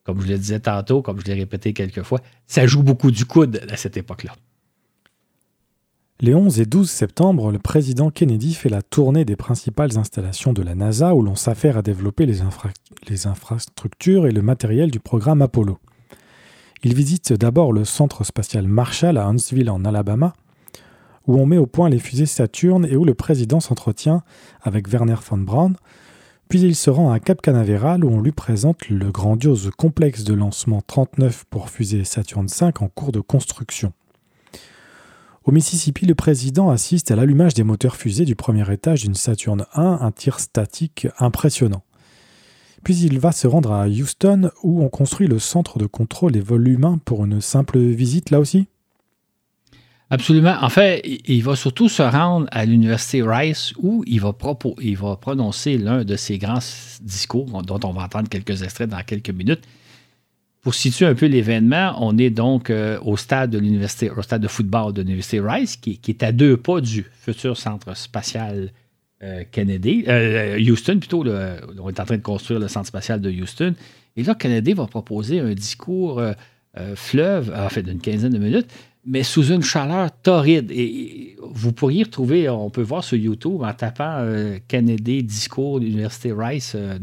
Comme 0.03 0.21
je 0.21 0.27
le 0.27 0.37
disais 0.37 0.59
tantôt, 0.59 1.03
comme 1.03 1.19
je 1.19 1.25
l'ai 1.25 1.35
répété 1.35 1.73
quelques 1.73 2.01
fois, 2.01 2.21
ça 2.47 2.65
joue 2.65 2.81
beaucoup 2.81 3.11
du 3.11 3.25
coude 3.25 3.61
à 3.69 3.77
cette 3.77 3.97
époque-là. 3.97 4.35
Les 6.21 6.35
11 6.35 6.59
et 6.59 6.65
12 6.65 6.89
septembre, 6.89 7.49
le 7.49 7.59
président 7.59 8.09
Kennedy 8.09 8.53
fait 8.53 8.67
la 8.67 8.81
tournée 8.81 9.23
des 9.23 9.37
principales 9.37 9.97
installations 9.97 10.51
de 10.51 10.61
la 10.61 10.75
NASA 10.75 11.15
où 11.15 11.21
l'on 11.21 11.37
s'affaire 11.37 11.77
à 11.77 11.81
développer 11.81 12.25
les, 12.25 12.41
infrastructures 13.25 14.27
et 14.27 14.31
le 14.31 14.41
matériel 14.41 14.91
du 14.91 14.99
programme 14.99 15.41
Apollo. 15.41 15.77
Il 16.83 16.93
visite 16.93 17.31
d'abord 17.31 17.71
le 17.71 17.85
centre 17.85 18.25
spatial 18.25 18.67
Marshall 18.67 19.17
à 19.17 19.27
Huntsville 19.27 19.69
en 19.69 19.85
Alabama, 19.85 20.33
où 21.25 21.39
on 21.39 21.45
met 21.45 21.57
au 21.57 21.67
point 21.67 21.87
les 21.87 21.99
fusées 21.99 22.25
Saturn 22.25 22.85
et 22.85 22.97
où 22.97 23.05
le 23.05 23.13
président 23.13 23.61
s'entretient 23.61 24.21
avec 24.61 24.89
Werner 24.89 25.15
von 25.25 25.37
Braun, 25.37 25.75
puis 26.49 26.59
il 26.59 26.75
se 26.75 26.89
rend 26.89 27.11
à 27.11 27.21
Cap 27.21 27.41
Canaveral 27.41 28.03
où 28.03 28.09
on 28.09 28.19
lui 28.19 28.33
présente 28.33 28.89
le 28.89 29.09
grandiose 29.09 29.71
complexe 29.77 30.25
de 30.25 30.33
lancement 30.33 30.81
39 30.85 31.45
pour 31.49 31.69
fusée 31.69 32.03
Saturn 32.03 32.47
V 32.47 32.71
en 32.81 32.89
cours 32.89 33.13
de 33.13 33.21
construction. 33.21 33.93
Au 35.45 35.51
Mississippi, 35.51 36.05
le 36.05 36.15
président 36.15 36.69
assiste 36.69 37.11
à 37.11 37.15
l'allumage 37.15 37.53
des 37.53 37.63
moteurs 37.63 37.95
fusées 37.95 38.25
du 38.25 38.35
premier 38.35 38.71
étage 38.71 39.03
d'une 39.03 39.15
Saturn 39.15 39.65
1, 39.73 39.99
un 40.01 40.11
tir 40.11 40.39
statique 40.39 41.07
impressionnant. 41.17 41.83
Puis 42.83 42.97
il 42.99 43.19
va 43.19 43.31
se 43.31 43.47
rendre 43.47 43.71
à 43.71 43.87
Houston 43.87 44.51
où 44.63 44.83
on 44.83 44.89
construit 44.89 45.27
le 45.27 45.39
centre 45.39 45.79
de 45.79 45.85
contrôle 45.85 46.31
des 46.31 46.39
vols 46.39 46.67
humains 46.67 46.99
pour 47.03 47.25
une 47.25 47.41
simple 47.41 47.79
visite 47.79 48.29
là 48.29 48.39
aussi 48.39 48.67
Absolument. 50.11 50.55
En 50.61 50.69
fait, 50.69 51.03
il 51.05 51.43
va 51.43 51.55
surtout 51.55 51.87
se 51.87 52.01
rendre 52.01 52.47
à 52.51 52.65
l'université 52.65 53.21
Rice 53.21 53.73
où 53.77 54.03
il 54.07 54.19
va, 54.19 54.35
il 54.81 54.97
va 54.97 55.15
prononcer 55.17 55.77
l'un 55.77 56.03
de 56.03 56.15
ses 56.15 56.39
grands 56.39 56.59
discours 57.01 57.61
dont 57.61 57.79
on 57.83 57.91
va 57.91 58.03
entendre 58.05 58.27
quelques 58.27 58.63
extraits 58.63 58.89
dans 58.89 59.03
quelques 59.03 59.29
minutes. 59.29 59.61
Pour 60.61 60.73
situer 60.73 61.05
un 61.05 61.15
peu 61.15 61.27
l'événement, 61.27 61.95
on 61.99 62.17
est 62.17 62.29
donc 62.29 62.69
euh, 62.69 62.99
au 63.01 63.15
stade 63.15 63.51
de 63.51 63.59
l'université, 63.59 64.09
au 64.09 64.21
stade 64.21 64.41
de 64.41 64.47
football 64.47 64.93
de 64.93 65.01
l'université 65.01 65.39
Rice, 65.39 65.77
qui, 65.77 65.99
est 66.07 66.23
à 66.23 66.33
deux 66.33 66.57
pas 66.57 66.81
du 66.81 67.05
futur 67.21 67.55
centre 67.55 67.95
spatial 67.95 68.71
euh, 69.23 69.43
Kennedy, 69.51 70.03
euh, 70.07 70.59
Houston 70.59 70.99
plutôt. 70.99 71.23
on 71.25 71.89
est 71.89 71.99
en 71.99 72.05
train 72.05 72.17
de 72.17 72.21
construire 72.21 72.59
le 72.59 72.67
centre 72.67 72.87
spatial 72.87 73.21
de 73.21 73.31
Houston. 73.31 73.73
Et 74.17 74.23
là, 74.23 74.35
Kennedy 74.35 74.73
va 74.73 74.85
proposer 74.85 75.39
un 75.39 75.53
discours 75.53 76.21
fleuve, 76.95 77.53
en 77.55 77.69
fait, 77.69 77.83
d'une 77.83 77.99
quinzaine 77.99 78.33
de 78.33 78.37
minutes, 78.37 78.67
mais 79.05 79.23
sous 79.23 79.51
une 79.51 79.63
chaleur 79.63 80.11
torride. 80.21 80.71
Et 80.71 81.35
vous 81.41 81.71
pourriez 81.71 82.03
retrouver, 82.03 82.49
on 82.49 82.69
peut 82.69 82.81
voir 82.81 83.03
sur 83.03 83.17
YouTube 83.17 83.61
en 83.61 83.73
tapant 83.73 84.19
euh, 84.19 84.57
Kennedy 84.67 85.23
Discours 85.23 85.79
l'Université 85.79 86.31
Rice, 86.31 86.73
euh, 86.75 86.99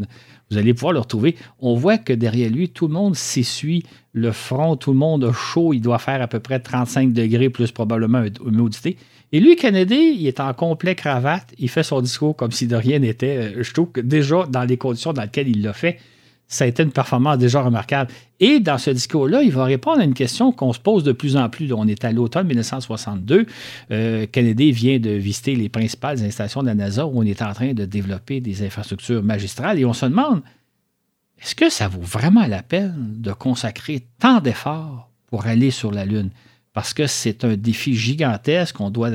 vous 0.50 0.58
allez 0.58 0.74
pouvoir 0.74 0.92
le 0.92 1.00
retrouver. 1.00 1.36
On 1.58 1.74
voit 1.74 1.98
que 1.98 2.12
derrière 2.12 2.50
lui, 2.50 2.68
tout 2.68 2.86
le 2.86 2.94
monde 2.94 3.16
s'essuie 3.16 3.82
le 4.12 4.32
front, 4.32 4.76
tout 4.76 4.92
le 4.92 4.98
monde 4.98 5.24
a 5.24 5.32
chaud, 5.32 5.72
il 5.72 5.80
doit 5.80 5.98
faire 5.98 6.22
à 6.22 6.28
peu 6.28 6.40
près 6.40 6.60
35 6.60 7.12
degrés 7.12 7.50
plus 7.50 7.72
probablement 7.72 8.24
humidité. 8.44 8.96
Et 9.32 9.40
lui, 9.40 9.56
Kennedy, 9.56 10.16
il 10.18 10.26
est 10.26 10.40
en 10.40 10.54
complet 10.54 10.94
cravate, 10.94 11.52
il 11.58 11.68
fait 11.68 11.82
son 11.82 12.00
discours 12.00 12.36
comme 12.36 12.52
si 12.52 12.66
de 12.66 12.76
rien 12.76 13.00
n'était. 13.00 13.54
Euh, 13.56 13.62
je 13.62 13.72
trouve 13.72 13.90
que 13.90 14.00
déjà, 14.00 14.46
dans 14.46 14.64
les 14.64 14.76
conditions 14.76 15.12
dans 15.12 15.22
lesquelles 15.22 15.48
il 15.48 15.62
l'a 15.62 15.72
fait, 15.72 15.98
ça 16.48 16.64
a 16.64 16.66
été 16.68 16.82
une 16.82 16.92
performance 16.92 17.38
déjà 17.38 17.60
remarquable. 17.60 18.12
Et 18.38 18.60
dans 18.60 18.78
ce 18.78 18.90
discours-là, 18.90 19.42
il 19.42 19.50
va 19.50 19.64
répondre 19.64 20.00
à 20.00 20.04
une 20.04 20.14
question 20.14 20.52
qu'on 20.52 20.72
se 20.72 20.78
pose 20.78 21.02
de 21.02 21.12
plus 21.12 21.36
en 21.36 21.48
plus. 21.48 21.72
On 21.72 21.86
est 21.88 22.04
à 22.04 22.12
l'automne 22.12 22.46
1962. 22.46 23.46
Euh, 23.90 24.26
Kennedy 24.30 24.70
vient 24.72 24.98
de 24.98 25.10
visiter 25.10 25.56
les 25.56 25.68
principales 25.68 26.22
installations 26.22 26.62
de 26.62 26.68
la 26.68 26.74
NASA 26.74 27.06
où 27.06 27.18
on 27.18 27.22
est 27.22 27.42
en 27.42 27.52
train 27.52 27.72
de 27.72 27.84
développer 27.84 28.40
des 28.40 28.64
infrastructures 28.64 29.22
magistrales 29.22 29.78
et 29.78 29.84
on 29.84 29.92
se 29.92 30.06
demande 30.06 30.42
est-ce 31.42 31.54
que 31.54 31.68
ça 31.68 31.88
vaut 31.88 32.00
vraiment 32.00 32.46
la 32.46 32.62
peine 32.62 33.14
de 33.18 33.32
consacrer 33.32 34.06
tant 34.18 34.40
d'efforts 34.40 35.10
pour 35.26 35.46
aller 35.46 35.70
sur 35.70 35.90
la 35.90 36.04
Lune? 36.04 36.30
Parce 36.72 36.92
que 36.92 37.06
c'est 37.06 37.44
un 37.44 37.56
défi 37.56 37.94
gigantesque. 37.94 38.80
On 38.80 38.90
doit, 38.90 39.10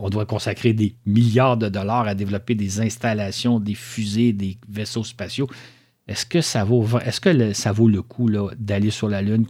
on 0.00 0.10
doit 0.10 0.26
consacrer 0.26 0.72
des 0.72 0.94
milliards 1.04 1.56
de 1.56 1.68
dollars 1.68 2.06
à 2.06 2.14
développer 2.14 2.54
des 2.54 2.80
installations, 2.80 3.60
des 3.60 3.74
fusées, 3.74 4.32
des 4.32 4.58
vaisseaux 4.68 5.04
spatiaux. 5.04 5.48
Est-ce 6.08 6.24
que 6.24 6.40
ça 6.40 6.62
vaut, 6.62 6.86
est-ce 7.04 7.20
que 7.20 7.52
ça 7.52 7.72
vaut 7.72 7.88
le 7.88 8.02
coup 8.02 8.30
d'aller 8.58 8.90
sur 8.90 9.08
la 9.08 9.22
Lune 9.22 9.46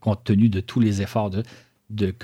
compte 0.00 0.24
tenu 0.24 0.48
de 0.48 0.60
tous 0.60 0.80
les 0.80 1.02
efforts 1.02 1.30
de, 1.30 2.14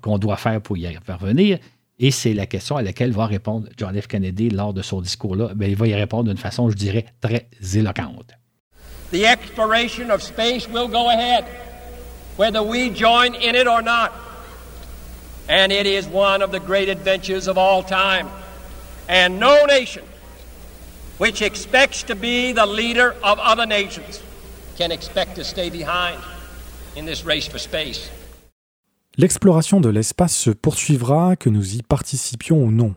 qu'on 0.00 0.18
doit 0.18 0.36
faire 0.36 0.60
pour 0.62 0.78
y 0.78 0.98
parvenir? 1.04 1.58
Et 1.98 2.10
c'est 2.10 2.34
la 2.34 2.46
question 2.46 2.76
à 2.76 2.82
laquelle 2.82 3.12
va 3.12 3.26
répondre 3.26 3.68
John 3.76 3.98
F. 4.00 4.06
Kennedy 4.06 4.50
lors 4.50 4.74
de 4.74 4.82
son 4.82 5.00
discours-là. 5.00 5.52
Ben, 5.54 5.70
il 5.70 5.76
va 5.76 5.86
y 5.86 5.94
répondre 5.94 6.24
d'une 6.24 6.36
façon, 6.36 6.70
je 6.70 6.76
dirais, 6.76 7.06
très 7.20 7.48
éloquente. 7.74 8.32
The 9.12 9.24
exploration 9.24 10.10
of 10.10 10.22
space 10.22 10.68
will 10.68 10.88
go 10.88 11.08
ahead, 11.08 11.44
whether 12.38 12.62
we 12.62 12.90
join 12.94 13.34
in 13.34 13.54
it 13.54 13.66
or 13.66 13.82
not. 13.82 14.10
And 15.48 15.70
it 15.70 15.86
is 15.86 16.08
one 16.12 16.42
of 16.42 16.50
the 16.50 16.58
great 16.58 16.88
adventures 16.88 17.48
of 17.48 17.56
all 17.56 17.82
time. 17.82 18.26
And 19.08 19.38
no 19.38 19.64
nation 19.66 20.02
which 21.18 21.42
expects 21.42 22.04
to 22.04 22.14
be 22.14 22.52
the 22.52 22.66
leader 22.66 23.14
of 23.22 23.38
other 23.38 23.66
nations, 23.66 24.22
can 24.76 24.90
expect 24.90 25.34
to 25.36 25.42
stay 25.42 25.70
behind 25.70 26.18
in 26.96 27.06
this 27.06 27.24
race 27.24 27.48
for 27.48 27.58
space. 27.58 28.10
L'exploration 29.18 29.80
de 29.80 29.88
l'espace 29.88 30.36
se 30.36 30.50
poursuivra 30.50 31.36
que 31.36 31.48
nous 31.48 31.76
y 31.76 31.82
participions 31.82 32.62
ou 32.62 32.70
non. 32.70 32.94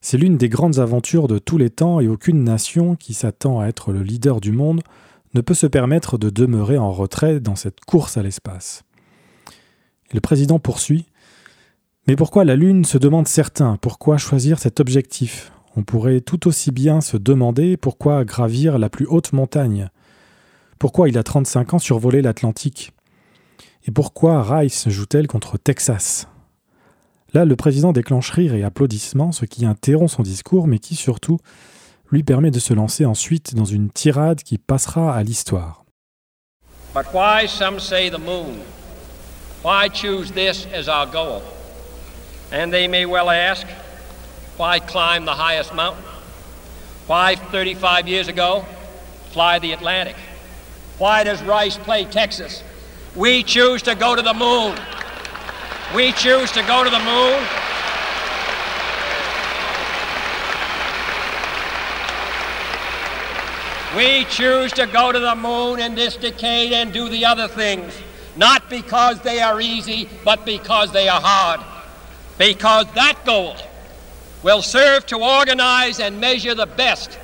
C'est 0.00 0.16
l'une 0.16 0.38
des 0.38 0.48
grandes 0.48 0.78
aventures 0.78 1.28
de 1.28 1.38
tous 1.38 1.58
les 1.58 1.68
temps 1.68 2.00
et 2.00 2.08
aucune 2.08 2.42
nation 2.42 2.96
qui 2.96 3.12
s'attend 3.12 3.60
à 3.60 3.66
être 3.66 3.92
le 3.92 4.02
leader 4.02 4.40
du 4.40 4.52
monde 4.52 4.82
ne 5.34 5.40
peut 5.42 5.54
se 5.54 5.66
permettre 5.66 6.16
de 6.16 6.30
demeurer 6.30 6.78
en 6.78 6.92
retrait 6.92 7.40
dans 7.40 7.56
cette 7.56 7.84
course 7.84 8.16
à 8.16 8.22
l'espace. 8.22 8.84
Le 10.12 10.20
président 10.20 10.58
poursuit 10.58 11.06
Mais 12.06 12.16
pourquoi 12.16 12.44
la 12.44 12.56
Lune 12.56 12.84
se 12.84 12.96
demande 12.96 13.28
certains? 13.28 13.76
Pourquoi 13.76 14.16
choisir 14.16 14.58
cet 14.58 14.80
objectif? 14.80 15.52
On 15.76 15.82
pourrait 15.82 16.22
tout 16.22 16.48
aussi 16.48 16.70
bien 16.70 17.00
se 17.00 17.16
demander 17.16 17.76
pourquoi 17.76 18.24
gravir 18.24 18.78
la 18.78 18.88
plus 18.88 19.06
haute 19.06 19.32
montagne, 19.32 19.90
pourquoi 20.78 21.08
il 21.08 21.18
a 21.18 21.22
35 21.22 21.74
ans 21.74 21.78
survolé 21.78 22.22
l'Atlantique, 22.22 22.92
et 23.86 23.90
pourquoi 23.90 24.42
Rice 24.42 24.88
joue-t-elle 24.88 25.28
contre 25.28 25.58
Texas? 25.58 26.26
Là, 27.34 27.44
le 27.44 27.56
président 27.56 27.92
déclenche 27.92 28.30
rire 28.30 28.54
et 28.54 28.64
applaudissements, 28.64 29.32
ce 29.32 29.44
qui 29.44 29.66
interrompt 29.66 30.10
son 30.10 30.22
discours, 30.22 30.66
mais 30.66 30.78
qui 30.78 30.96
surtout 30.96 31.38
lui 32.10 32.22
permet 32.22 32.50
de 32.50 32.58
se 32.58 32.72
lancer 32.72 33.04
ensuite 33.04 33.54
dans 33.54 33.64
une 33.64 33.90
tirade 33.90 34.42
qui 34.42 34.58
passera 34.58 35.14
à 35.14 35.22
l'histoire. 35.22 35.84
But 36.94 37.06
why 37.12 37.46
some 37.46 37.78
say 37.78 38.10
the 38.10 38.18
moon? 38.18 38.58
Why 39.62 39.88
choose 39.92 40.32
this 40.32 40.66
as 40.72 40.88
our 40.88 41.06
goal? 41.06 41.42
And 42.52 42.70
they 42.70 42.88
may 42.88 43.04
well 43.04 43.28
ask, 43.28 43.66
Why 44.56 44.80
climb 44.80 45.26
the 45.26 45.34
highest 45.34 45.74
mountain? 45.74 46.02
Why, 47.06 47.36
35 47.36 48.08
years 48.08 48.28
ago, 48.28 48.64
fly 49.30 49.58
the 49.58 49.72
Atlantic? 49.72 50.16
Why 50.98 51.24
does 51.24 51.42
Rice 51.42 51.76
play 51.76 52.04
Texas? 52.06 52.64
We 53.14 53.42
choose 53.42 53.82
to 53.82 53.94
go 53.94 54.16
to 54.16 54.22
the 54.22 54.32
moon. 54.32 54.74
We 55.94 56.12
choose 56.12 56.50
to 56.52 56.62
go 56.62 56.84
to 56.84 56.90
the 56.90 56.98
moon. 56.98 57.42
We 63.94 64.24
choose 64.24 64.72
to 64.72 64.86
go 64.86 65.12
to 65.12 65.18
the 65.18 65.34
moon 65.34 65.80
in 65.80 65.94
this 65.94 66.16
decade 66.16 66.72
and 66.72 66.92
do 66.92 67.08
the 67.08 67.26
other 67.26 67.46
things, 67.46 67.94
not 68.36 68.68
because 68.70 69.20
they 69.20 69.40
are 69.40 69.60
easy, 69.60 70.08
but 70.24 70.44
because 70.44 70.92
they 70.92 71.08
are 71.08 71.20
hard. 71.20 71.60
Because 72.38 72.86
that 72.94 73.18
goal 73.24 73.56
will 74.42 74.62
serve 74.62 75.06
to 75.06 75.16
organize 75.18 76.00
and 76.00 76.20
measure 76.20 76.54
the 76.54 76.66
best 76.66 77.18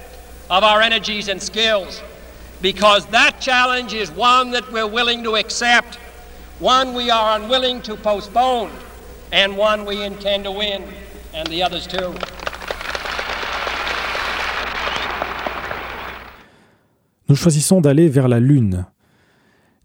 of 0.50 0.64
our 0.64 0.80
energies 0.80 1.28
and 1.28 1.40
skills 1.42 2.02
because 2.60 3.06
that 3.06 3.40
challenge 3.40 3.92
is 3.92 4.10
one 4.10 4.52
that 4.52 4.70
we're 4.72 4.86
willing 4.86 5.22
to 5.24 5.36
accept, 5.36 5.96
one 6.60 6.94
we 6.94 7.10
are 7.10 7.36
unwilling 7.36 7.82
to 7.82 7.96
postpone, 7.96 8.70
and 9.32 9.56
one 9.56 9.84
we 9.84 10.02
intend 10.02 10.44
to 10.44 10.52
win, 10.52 10.84
and 11.34 11.48
the 11.48 11.62
others 11.62 11.86
too. 11.86 12.14
Nous 17.28 17.36
choisissons 17.36 17.80
d'aller 17.80 18.08
vers 18.08 18.28
la 18.28 18.38
Lune. 18.38 18.86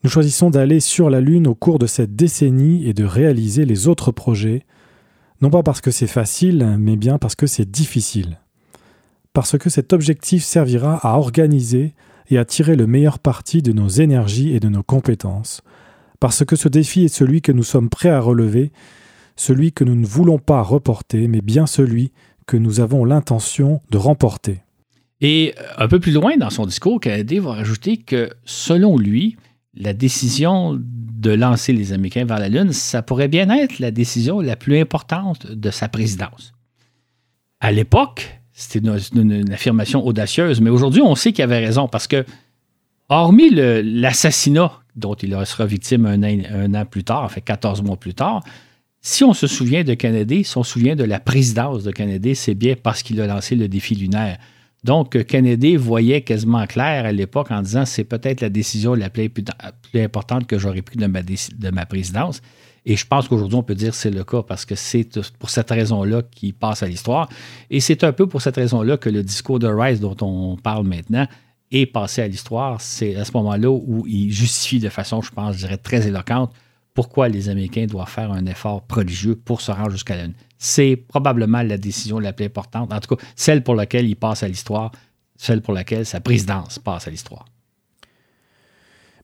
Nous 0.03 0.09
choisissons 0.09 0.49
d'aller 0.49 0.79
sur 0.79 1.09
la 1.09 1.21
Lune 1.21 1.47
au 1.47 1.55
cours 1.55 1.79
de 1.79 1.87
cette 1.87 2.15
décennie 2.15 2.87
et 2.87 2.93
de 2.93 3.05
réaliser 3.05 3.65
les 3.65 3.87
autres 3.87 4.11
projets 4.11 4.65
non 5.41 5.49
pas 5.49 5.63
parce 5.63 5.81
que 5.81 5.91
c'est 5.91 6.07
facile, 6.07 6.77
mais 6.79 6.95
bien 6.95 7.17
parce 7.17 7.35
que 7.35 7.47
c'est 7.47 7.69
difficile. 7.69 8.39
Parce 9.33 9.57
que 9.57 9.69
cet 9.69 9.93
objectif 9.93 10.43
servira 10.43 10.97
à 11.03 11.17
organiser 11.17 11.93
et 12.29 12.37
à 12.37 12.45
tirer 12.45 12.75
le 12.75 12.87
meilleur 12.87 13.19
parti 13.19 13.61
de 13.61 13.71
nos 13.71 13.87
énergies 13.87 14.55
et 14.55 14.59
de 14.59 14.69
nos 14.69 14.83
compétences. 14.83 15.61
Parce 16.19 16.43
que 16.43 16.55
ce 16.55 16.67
défi 16.67 17.05
est 17.05 17.13
celui 17.13 17.41
que 17.41 17.51
nous 17.51 17.63
sommes 17.63 17.89
prêts 17.89 18.09
à 18.09 18.19
relever, 18.19 18.71
celui 19.35 19.71
que 19.71 19.83
nous 19.83 19.95
ne 19.95 20.05
voulons 20.05 20.39
pas 20.39 20.61
reporter, 20.61 21.27
mais 21.27 21.41
bien 21.41 21.67
celui 21.67 22.11
que 22.47 22.57
nous 22.57 22.79
avons 22.79 23.05
l'intention 23.05 23.81
de 23.91 23.97
remporter. 23.97 24.61
Et 25.21 25.53
un 25.77 25.87
peu 25.87 25.99
plus 25.99 26.13
loin 26.13 26.37
dans 26.37 26.49
son 26.49 26.65
discours, 26.65 26.99
Kennedy 26.99 27.39
va 27.39 27.53
rajouter 27.53 27.97
que, 27.97 28.29
selon 28.45 28.97
lui, 28.97 29.37
la 29.79 29.93
décision 29.93 30.79
de 30.79 31.31
lancer 31.31 31.73
les 31.73 31.93
Américains 31.93 32.25
vers 32.25 32.39
la 32.39 32.49
Lune, 32.49 32.73
ça 32.73 33.01
pourrait 33.01 33.27
bien 33.27 33.49
être 33.49 33.79
la 33.79 33.91
décision 33.91 34.39
la 34.39 34.55
plus 34.55 34.79
importante 34.79 35.47
de 35.47 35.71
sa 35.71 35.87
présidence. 35.87 36.53
À 37.59 37.71
l'époque, 37.71 38.39
c'était 38.53 38.87
une, 38.87 39.53
affirmation 39.53 40.05
audacieuse, 40.05 40.61
mais 40.61 40.69
aujourd'hui, 40.69 41.01
on 41.01 41.15
sait 41.15 41.31
qu'il 41.31 41.43
avait 41.43 41.59
raison 41.59 41.87
parce 41.87 42.07
que, 42.07 42.25
hormis 43.09 43.49
l'assassinat 43.51 44.71
dont 44.95 45.15
il 45.15 45.35
sera 45.45 45.65
victime 45.65 46.05
un 46.05 46.73
an, 46.73 46.85
plus 46.85 47.03
tard, 47.03 47.31
fait 47.31 47.41
14 47.41 47.81
mois 47.83 47.97
plus 47.97 48.13
tard, 48.13 48.43
si 49.01 49.23
on 49.23 49.33
se 49.33 49.47
souvient 49.47 49.83
de 49.83 49.93
Kennedy, 49.93 50.43
si 50.43 50.57
on 50.57 50.63
se 50.63 50.73
souvient 50.73 50.95
de 50.95 51.03
la 51.03 51.19
présidence 51.19 51.83
de 51.83 51.91
Kennedy, 51.91 52.35
c'est 52.35 52.55
bien 52.55 52.75
parce 52.81 53.03
qu'il 53.03 53.21
a 53.21 53.27
lancé 53.27 53.55
le 53.55 53.67
défi 53.67 53.95
lunaire. 53.95 54.37
Donc, 54.83 55.21
Kennedy 55.25 55.75
voyait 55.75 56.21
quasiment 56.21 56.65
clair 56.65 57.05
à 57.05 57.11
l'époque 57.11 57.51
en 57.51 57.61
disant 57.61 57.85
c'est 57.85 58.03
peut-être 58.03 58.41
la 58.41 58.49
décision 58.49 58.93
la 58.93 59.09
plus, 59.09 59.29
importante 59.95 60.47
que 60.47 60.57
j'aurais 60.57 60.81
prise 60.81 61.01
de 61.01 61.07
ma, 61.07 61.21
de 61.23 61.69
ma 61.71 61.85
présidence. 61.85 62.41
Et 62.85 62.95
je 62.95 63.05
pense 63.05 63.27
qu'aujourd'hui, 63.27 63.57
on 63.57 63.63
peut 63.63 63.75
dire 63.75 63.91
que 63.91 63.97
c'est 63.97 64.11
le 64.11 64.23
cas 64.23 64.43
parce 64.43 64.63
que 64.63 64.75
c'est 64.75 65.09
pour 65.39 65.49
cette 65.49 65.69
raison-là 65.69 66.21
qu'il 66.31 66.53
passe 66.53 66.83
à 66.83 66.87
l'histoire. 66.87 67.27
Et 67.69 67.81
c'est 67.81 68.03
un 68.05 68.13
peu 68.13 68.27
pour 68.27 68.41
cette 68.41 68.55
raison-là 68.55 68.95
que 68.95 69.09
le 69.09 69.23
discours 69.23 69.59
de 69.59 69.67
Rice 69.67 69.99
dont 69.99 70.15
on 70.21 70.55
parle 70.55 70.87
maintenant 70.87 71.27
est 71.69 71.85
passé 71.85 72.21
à 72.21 72.27
l'histoire. 72.27 72.79
C'est 72.79 73.17
à 73.17 73.25
ce 73.25 73.33
moment-là 73.33 73.69
où 73.69 74.05
il 74.07 74.31
justifie 74.31 74.79
de 74.79 74.87
façon, 74.87 75.21
je 75.21 75.31
pense, 75.31 75.55
je 75.55 75.59
dirais, 75.59 75.77
très 75.77 76.07
éloquente 76.07 76.53
pourquoi 76.97 77.29
les 77.29 77.47
Américains 77.47 77.85
doivent 77.85 78.09
faire 78.09 78.31
un 78.31 78.47
effort 78.47 78.81
prodigieux 78.81 79.35
pour 79.35 79.61
se 79.61 79.71
rendre 79.71 79.91
jusqu'à 79.91 80.15
la 80.15 80.23
Lune. 80.23 80.33
C'est 80.57 80.95
probablement 80.95 81.61
la 81.61 81.77
décision 81.77 82.17
la 82.17 82.33
plus 82.33 82.45
importante, 82.45 82.91
en 82.91 82.99
tout 82.99 83.15
cas 83.15 83.23
celle 83.35 83.61
pour 83.61 83.75
laquelle 83.75 84.09
il 84.09 84.15
passe 84.15 84.41
à 84.41 84.47
l'histoire, 84.47 84.91
celle 85.35 85.61
pour 85.61 85.75
laquelle 85.75 86.07
sa 86.07 86.21
présidence 86.21 86.79
passe 86.79 87.07
à 87.07 87.11
l'histoire. 87.11 87.45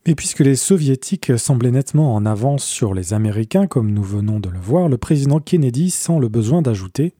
Mais 0.05 0.13
puisque 0.13 0.41
les 0.41 0.55
soviétiques 0.55 1.32
semblaient 1.39 1.71
nettement 1.71 2.13
en 2.13 2.28
avance 2.28 2.63
sur 2.63 2.93
les 2.93 3.15
Américains, 3.15 3.65
comme 3.65 3.91
nous 3.91 4.03
venons 4.03 4.39
de 4.39 4.49
le 4.49 4.59
voir, 4.59 4.88
le 4.88 4.99
président 4.99 5.39
Kennedy 5.39 5.89
sent 5.89 6.19
le 6.19 6.30
besoin 6.30 6.61
d'ajouter 6.61 7.15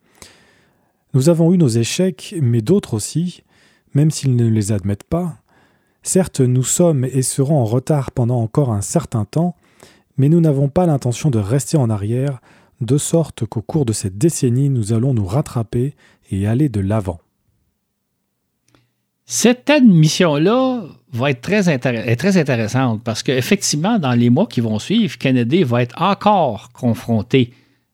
Nous 1.16 1.30
avons 1.30 1.51
eu 1.51 1.58
nos 1.58 1.68
échecs, 1.68 2.36
mais 2.39 2.62
d'autres 2.62 2.93
aussi, 2.93 3.41
même 3.95 4.12
s'ils 4.12 4.36
ne 4.36 4.47
les 4.47 4.72
admettent 4.72 5.04
pas. 5.04 5.36
Certes, 6.04 6.41
nous 6.41 6.62
sommes 6.62 7.06
et 7.06 7.24
serons 7.24 7.60
en 7.60 7.66
retard 7.66 8.12
pendant 8.12 8.39
encore 8.39 8.72
un 8.72 8.82
certain 8.82 9.26
temps, 9.26 9.56
Mais 10.18 10.30
nous 10.30 10.41
n'avons 10.41 10.70
pas 10.70 10.86
l'intention 10.86 11.30
de 11.30 11.39
rester 11.39 11.78
en 11.78 11.89
arrière, 11.89 12.39
de 12.82 12.97
sorte 12.97 13.45
qu'au 13.45 13.61
cours 13.61 13.86
de 13.86 13.93
cette 13.93 14.18
décennie, 14.18 14.70
nous 14.70 14.93
allons 14.93 15.14
nous 15.14 15.26
rattraper 15.26 15.95
et 16.32 16.47
aller 16.47 16.70
de 16.70 16.80
l'avant. 16.80 17.20
Cette 19.26 19.70
admission-là 19.70 20.84
va 21.14 21.30
être 21.32 21.41
très, 21.41 21.78
très 22.16 22.38
intéressante 22.38 23.01
parce 23.03 23.24
qu'effectivement, 23.24 23.97
dans 23.97 24.14
les 24.14 24.30
mois 24.30 24.47
qui 24.47 24.59
vont 24.59 24.80
suivre, 24.80 25.18
Kennedy 25.18 25.64
va 25.64 25.82
être 25.82 25.99
encore 26.01 26.72
confronté 26.74 27.53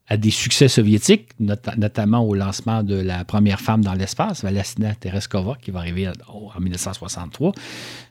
à 0.09 0.17
des 0.17 0.31
succès 0.31 0.67
soviétiques, 0.67 1.29
notamment 1.39 2.21
au 2.21 2.33
lancement 2.33 2.81
de 2.81 2.95
la 2.95 3.23
première 3.25 3.61
femme 3.61 3.83
dans 3.83 3.93
l'espace, 3.93 4.43
Valentina 4.43 4.95
Tereskova, 4.95 5.55
qui 5.61 5.69
va 5.69 5.79
arriver 5.79 6.09
en 6.27 6.59
1963. 6.59 7.51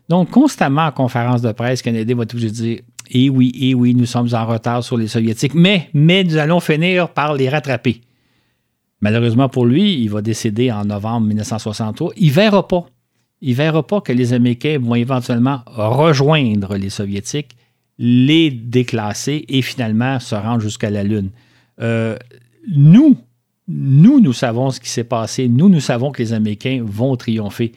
Donc, 0.09 0.31
constamment 0.31 0.87
en 0.87 0.93
conférence 0.93 1.43
de 1.43 1.51
presse, 1.51 1.83
Kennedy 1.83 2.15
va 2.15 2.25
toujours 2.25 2.53
dire 2.53 2.81
Eh 3.11 3.29
oui, 3.29 3.53
eh 3.61 3.75
oui, 3.75 3.97
nous 3.97 4.07
sommes 4.07 4.33
en 4.33 4.47
retard 4.47 4.85
sur 4.85 4.97
les 4.97 5.09
Soviétiques, 5.09 5.55
mais, 5.55 5.91
mais 5.93 6.23
nous 6.23 6.37
allons 6.37 6.61
finir 6.61 7.09
par 7.13 7.35
les 7.35 7.49
rattraper. 7.49 8.01
Malheureusement 9.01 9.49
pour 9.49 9.67
lui, 9.67 10.01
il 10.01 10.09
va 10.09 10.23
décéder 10.23 10.71
en 10.71 10.85
novembre 10.85 11.27
1963. 11.27 12.13
Il 12.17 12.29
ne 12.29 12.33
verra 12.33 12.67
pas. 12.67 12.87
Il 13.41 13.51
ne 13.51 13.55
verra 13.57 13.85
pas 13.85 14.01
que 14.01 14.13
les 14.13 14.33
Américains 14.33 14.79
vont 14.81 14.95
éventuellement 14.95 15.63
rejoindre 15.67 16.77
les 16.77 16.91
Soviétiques, 16.91 17.57
les 17.99 18.51
déclasser 18.51 19.45
et 19.49 19.63
finalement 19.63 20.21
se 20.21 20.37
rendre 20.37 20.61
jusqu'à 20.61 20.91
la 20.91 21.03
Lune. 21.03 21.31
Euh, 21.81 22.17
nous, 22.69 23.17
nous, 23.69 24.21
nous 24.21 24.33
savons 24.33 24.71
ce 24.71 24.81
qui 24.81 24.89
s'est 24.89 25.05
passé. 25.05 25.49
Nous, 25.49 25.69
nous 25.69 25.81
savons 25.81 26.11
que 26.11 26.23
les 26.23 26.33
Américains 26.33 26.83
vont 26.85 27.17
triompher. 27.17 27.73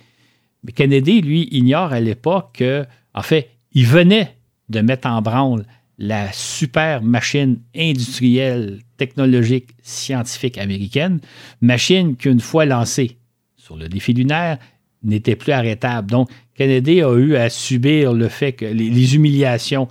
Mais 0.64 0.72
Kennedy, 0.72 1.22
lui, 1.22 1.48
ignore 1.52 1.94
à 1.94 2.00
l'époque 2.00 2.52
que, 2.54 2.86
en 3.14 3.22
fait, 3.22 3.50
il 3.74 3.86
venait 3.86 4.36
de 4.70 4.82
mettre 4.82 5.08
en 5.08 5.22
branle 5.22 5.66
la 5.98 6.32
super 6.32 7.04
machine 7.04 7.60
industrielle, 7.76 8.80
technologique, 8.98 9.70
scientifique 9.84 10.58
américaine, 10.58 11.20
machine 11.62 12.16
qu'une 12.16 12.40
fois 12.40 12.66
lancée 12.66 13.18
sur 13.56 13.78
le 13.78 13.88
défi 13.88 14.14
lunaire, 14.14 14.58
n'était 15.04 15.36
plus 15.36 15.52
arrêtable. 15.52 16.10
Donc, 16.10 16.30
Kennedy 16.56 17.02
a 17.02 17.14
eu 17.16 17.36
à 17.36 17.50
subir 17.50 18.14
le 18.14 18.28
fait 18.28 18.54
que 18.54 18.66
les 18.66 19.16
humiliations 19.16 19.88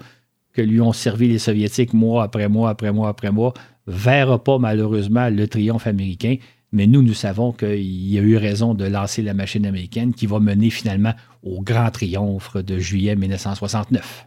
que 0.53 0.63
lui 0.63 0.81
ont 0.81 0.93
servi 0.93 1.29
les 1.29 1.39
Soviétiques 1.39 1.95
mois 1.95 2.25
après 2.25 2.49
mois 2.49 2.71
après 2.71 2.93
mois 2.93 3.09
après 3.09 3.31
mois 3.31 3.55
verra 3.91 4.43
pas 4.43 4.59
malheureusement 4.59 5.29
le 5.29 5.47
triomphe 5.49 5.87
américain, 5.87 6.37
mais 6.73 6.87
nous, 6.87 7.03
nous 7.03 7.15
savons 7.15 7.53
qu'il 7.53 7.81
y 7.81 8.19
a 8.19 8.23
eu 8.23 8.37
raison 8.37 8.75
de 8.75 8.85
lancer 8.85 9.23
la 9.23 9.35
machine 9.35 9.67
américaine 9.67 10.15
qui 10.15 10.27
va 10.27 10.39
mener 10.39 10.71
finalement 10.71 11.15
au 11.43 11.61
grand 11.63 11.91
triomphe 11.91 12.57
de 12.57 12.79
juillet 12.79 13.17
1969. 13.17 14.27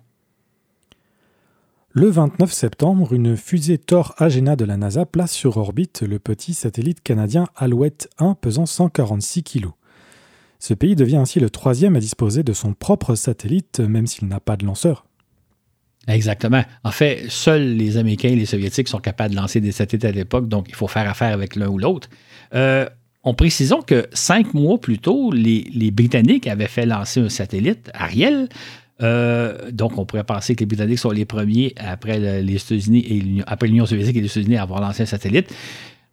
Le 1.96 2.10
29 2.10 2.52
septembre, 2.52 3.14
une 3.14 3.38
fusée 3.38 3.78
Thor 3.78 4.16
Agena 4.18 4.56
de 4.56 4.66
la 4.66 4.78
NASA 4.78 5.06
place 5.06 5.32
sur 5.32 5.58
orbite 5.58 6.02
le 6.02 6.18
petit 6.18 6.56
satellite 6.56 7.02
canadien 7.02 7.46
Alouette 7.56 8.10
1 8.18 8.34
pesant 8.34 8.66
146 8.66 9.44
kg. 9.44 9.68
Ce 10.58 10.74
pays 10.74 10.96
devient 10.96 11.18
ainsi 11.18 11.40
le 11.40 11.52
troisième 11.52 11.96
à 11.96 12.00
disposer 12.00 12.42
de 12.42 12.54
son 12.54 12.74
propre 12.74 13.14
satellite, 13.16 13.80
même 13.80 14.08
s'il 14.08 14.28
n'a 14.28 14.40
pas 14.40 14.58
de 14.58 14.66
lanceur. 14.66 15.06
Exactement. 16.08 16.64
En 16.84 16.92
fait, 16.92 17.26
seuls 17.30 17.76
les 17.76 17.98
Américains 17.98 18.30
et 18.30 18.36
les 18.36 18.46
Soviétiques 18.46 18.90
sont 18.90 19.00
capables 19.00 19.34
de 19.36 19.40
lancer 19.40 19.62
des 19.62 19.72
satellites 19.72 20.06
à 20.06 20.12
l'époque, 20.12 20.50
donc 20.50 20.66
il 20.70 20.76
faut 20.76 20.88
faire 20.88 21.10
affaire 21.10 21.34
avec 21.34 21.56
l'un 21.56 21.68
ou 21.70 21.78
l'autre. 21.78 22.10
Euh, 22.54 22.88
en 23.24 23.34
précisant 23.34 23.82
que 23.82 24.08
cinq 24.12 24.54
mois 24.54 24.80
plus 24.80 25.00
tôt, 25.00 25.32
les, 25.32 25.92
Britanniques 25.92 26.46
avaient 26.48 26.68
fait 26.68 26.86
lancer 26.86 27.22
un 27.22 27.30
satellite, 27.30 27.90
Ariel. 27.94 28.50
Euh, 29.02 29.72
donc, 29.72 29.98
on 29.98 30.06
pourrait 30.06 30.26
penser 30.26 30.56
que 30.56 30.60
les 30.60 30.66
Britanniques 30.66 31.00
sont 31.00 31.12
les 31.12 31.24
premiers 31.24 31.74
après 31.78 32.42
les 32.42 32.56
États-Unis 32.56 33.06
et 33.10 33.42
après 33.48 33.68
l'Union 33.68 33.86
soviétique 33.86 34.18
et 34.18 34.22
les 34.22 34.28
États-Unis 34.28 34.58
à 34.58 34.64
avoir 34.64 34.82
lancé 34.82 35.04
un 35.04 35.06
satellite. 35.06 35.54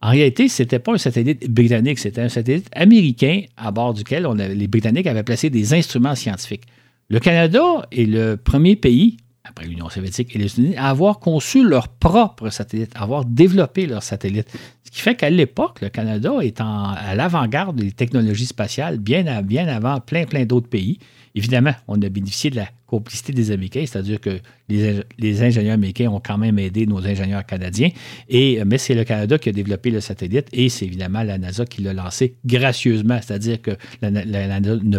En 0.02 0.10
réalité, 0.10 0.48
ce 0.48 0.62
n'était 0.62 0.78
pas 0.78 0.92
un 0.94 0.98
satellite 0.98 1.50
britannique, 1.50 1.98
c'était 1.98 2.22
un 2.22 2.28
satellite 2.28 2.68
américain 2.72 3.42
à 3.56 3.70
bord 3.70 3.92
duquel 3.92 4.26
on 4.26 4.34
les 4.34 4.66
Britanniques 4.66 5.06
avaient 5.06 5.24
placé 5.24 5.50
des 5.50 5.74
instruments 5.74 6.14
scientifiques. 6.14 6.62
Le 7.10 7.18
Canada 7.18 7.86
est 7.92 8.06
le 8.06 8.36
premier 8.36 8.76
pays 8.76 9.18
après 9.50 9.66
l'Union 9.66 9.88
soviétique 9.88 10.34
et 10.34 10.38
les 10.38 10.46
États-Unis, 10.46 10.76
à 10.76 10.88
avoir 10.88 11.18
conçu 11.18 11.66
leur 11.66 11.88
propre 11.88 12.50
satellite, 12.50 12.92
à 12.94 13.02
avoir 13.02 13.24
développé 13.24 13.86
leur 13.86 14.02
satellite. 14.02 14.48
Ce 14.84 14.90
qui 14.90 15.00
fait 15.00 15.14
qu'à 15.14 15.30
l'époque, 15.30 15.80
le 15.82 15.88
Canada 15.88 16.32
est 16.40 16.60
à 16.60 17.14
l'avant-garde 17.14 17.76
des 17.76 17.92
technologies 17.92 18.46
spatiales, 18.46 18.98
bien, 18.98 19.42
bien 19.42 19.68
avant 19.68 20.00
plein, 20.00 20.24
plein 20.24 20.44
d'autres 20.44 20.68
pays. 20.68 20.98
Évidemment, 21.34 21.74
on 21.86 22.00
a 22.02 22.08
bénéficié 22.08 22.50
de 22.50 22.56
la 22.56 22.68
complicité 22.86 23.32
des 23.32 23.52
Américains, 23.52 23.84
c'est-à-dire 23.86 24.20
que 24.20 24.40
les, 24.68 25.42
ingénieurs 25.42 25.74
américains 25.74 26.10
ont 26.10 26.20
quand 26.20 26.38
même 26.38 26.58
aidé 26.58 26.86
nos 26.86 27.06
ingénieurs 27.06 27.46
canadiens, 27.46 27.90
et, 28.28 28.64
mais 28.64 28.78
c'est 28.78 28.94
le 28.94 29.04
Canada 29.04 29.38
qui 29.38 29.48
a 29.48 29.52
développé 29.52 29.90
le 29.90 30.00
satellite 30.00 30.48
et 30.52 30.68
c'est 30.68 30.86
évidemment 30.86 31.22
la 31.22 31.38
NASA 31.38 31.64
qui 31.64 31.82
l'a 31.82 31.92
lancé 31.92 32.34
gracieusement, 32.44 33.20
c'est-à-dire 33.22 33.62
que 33.62 33.70
la, 34.02 34.10
NASA 34.10 34.76
ne, 34.82 34.98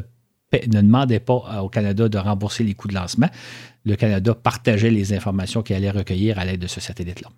ne 0.53 0.81
demandait 0.81 1.19
pas 1.19 1.61
au 1.63 1.69
Canada 1.69 2.09
de 2.09 2.17
rembourser 2.17 2.63
les 2.63 2.73
coûts 2.73 2.87
de 2.87 2.93
lancement 2.93 3.29
le 3.85 3.95
Canada 3.95 4.35
partageait 4.35 4.91
les 4.91 5.13
informations 5.13 5.63
qu'il 5.63 5.75
allait 5.75 5.91
recueillir 5.91 6.39
à 6.39 6.45
l'aide 6.45 6.59
de 6.59 6.67
ce 6.67 6.79
satellite-là. 6.79 7.29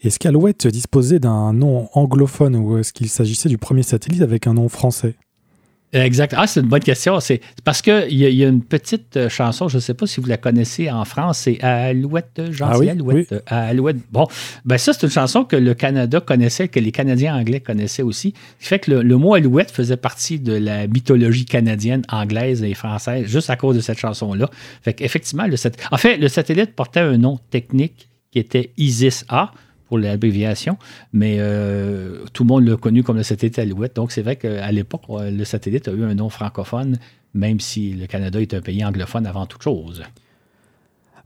Est-ce 0.00 0.18
qu'Alouette 0.18 0.66
disposait 0.68 1.18
d'un 1.18 1.52
nom 1.52 1.88
anglophone 1.92 2.56
ou 2.56 2.78
est-ce 2.78 2.92
qu'il 2.92 3.08
s'agissait 3.08 3.48
du 3.48 3.58
premier 3.58 3.82
satellite 3.82 4.22
avec 4.22 4.46
un 4.46 4.54
nom 4.54 4.68
français? 4.68 5.16
Exact. 5.92 6.34
Ah, 6.36 6.46
c'est 6.46 6.60
une 6.60 6.66
bonne 6.66 6.82
question. 6.82 7.18
C'est 7.20 7.40
parce 7.64 7.80
qu'il 7.80 8.12
y, 8.12 8.24
y, 8.24 8.44
a 8.44 8.48
une 8.48 8.62
petite 8.62 9.16
euh, 9.16 9.28
chanson, 9.30 9.68
je 9.68 9.76
ne 9.76 9.80
sais 9.80 9.94
pas 9.94 10.06
si 10.06 10.20
vous 10.20 10.26
la 10.26 10.36
connaissez 10.36 10.90
en 10.90 11.04
France, 11.06 11.38
c'est 11.38 11.62
Alouette, 11.62 12.40
gentil 12.50 12.62
ah 12.62 12.78
oui, 12.78 12.90
Alouette. 12.90 13.32
Euh, 13.32 13.40
Alouette. 13.46 13.96
Bon, 14.12 14.26
ben 14.66 14.76
ça, 14.76 14.92
c'est 14.92 15.06
une 15.06 15.12
chanson 15.12 15.44
que 15.44 15.56
le 15.56 15.72
Canada 15.72 16.20
connaissait, 16.20 16.68
que 16.68 16.78
les 16.78 16.92
Canadiens 16.92 17.34
anglais 17.34 17.60
connaissaient 17.60 18.02
aussi. 18.02 18.34
Ce 18.58 18.64
qui 18.64 18.68
fait 18.68 18.78
que 18.80 18.90
le, 18.90 19.16
mot 19.16 19.34
Alouette 19.34 19.70
faisait 19.70 19.96
partie 19.96 20.38
de 20.38 20.52
la 20.52 20.86
mythologie 20.86 21.46
canadienne, 21.46 22.02
anglaise 22.10 22.62
et 22.62 22.74
française, 22.74 23.26
juste 23.26 23.48
à 23.48 23.56
cause 23.56 23.76
de 23.76 23.80
cette 23.80 23.98
chanson-là. 23.98 24.50
Fait 24.82 24.92
qu'effectivement, 24.92 25.46
le, 25.46 25.56
en 25.90 25.96
fait, 25.96 26.18
le 26.18 26.28
satellite 26.28 26.74
portait 26.74 27.00
un 27.00 27.16
nom 27.16 27.38
technique 27.50 28.08
qui 28.30 28.38
était 28.38 28.72
ISIS-A 28.76 29.52
pour 29.88 29.98
l'abréviation, 29.98 30.76
mais 31.12 31.36
euh, 31.38 32.24
tout 32.32 32.44
le 32.44 32.48
monde 32.48 32.66
l'a 32.66 32.76
connu 32.76 33.02
comme 33.02 33.16
le 33.16 33.22
satellite 33.22 33.58
Alouette. 33.58 33.96
Donc, 33.96 34.12
c'est 34.12 34.22
vrai 34.22 34.36
qu'à 34.36 34.70
l'époque, 34.70 35.02
euh, 35.10 35.30
le 35.30 35.44
satellite 35.44 35.88
a 35.88 35.92
eu 35.92 36.04
un 36.04 36.14
nom 36.14 36.28
francophone, 36.28 36.98
même 37.34 37.58
si 37.58 37.92
le 37.92 38.06
Canada 38.06 38.40
est 38.40 38.54
un 38.54 38.60
pays 38.60 38.84
anglophone 38.84 39.26
avant 39.26 39.46
toute 39.46 39.62
chose. 39.62 40.02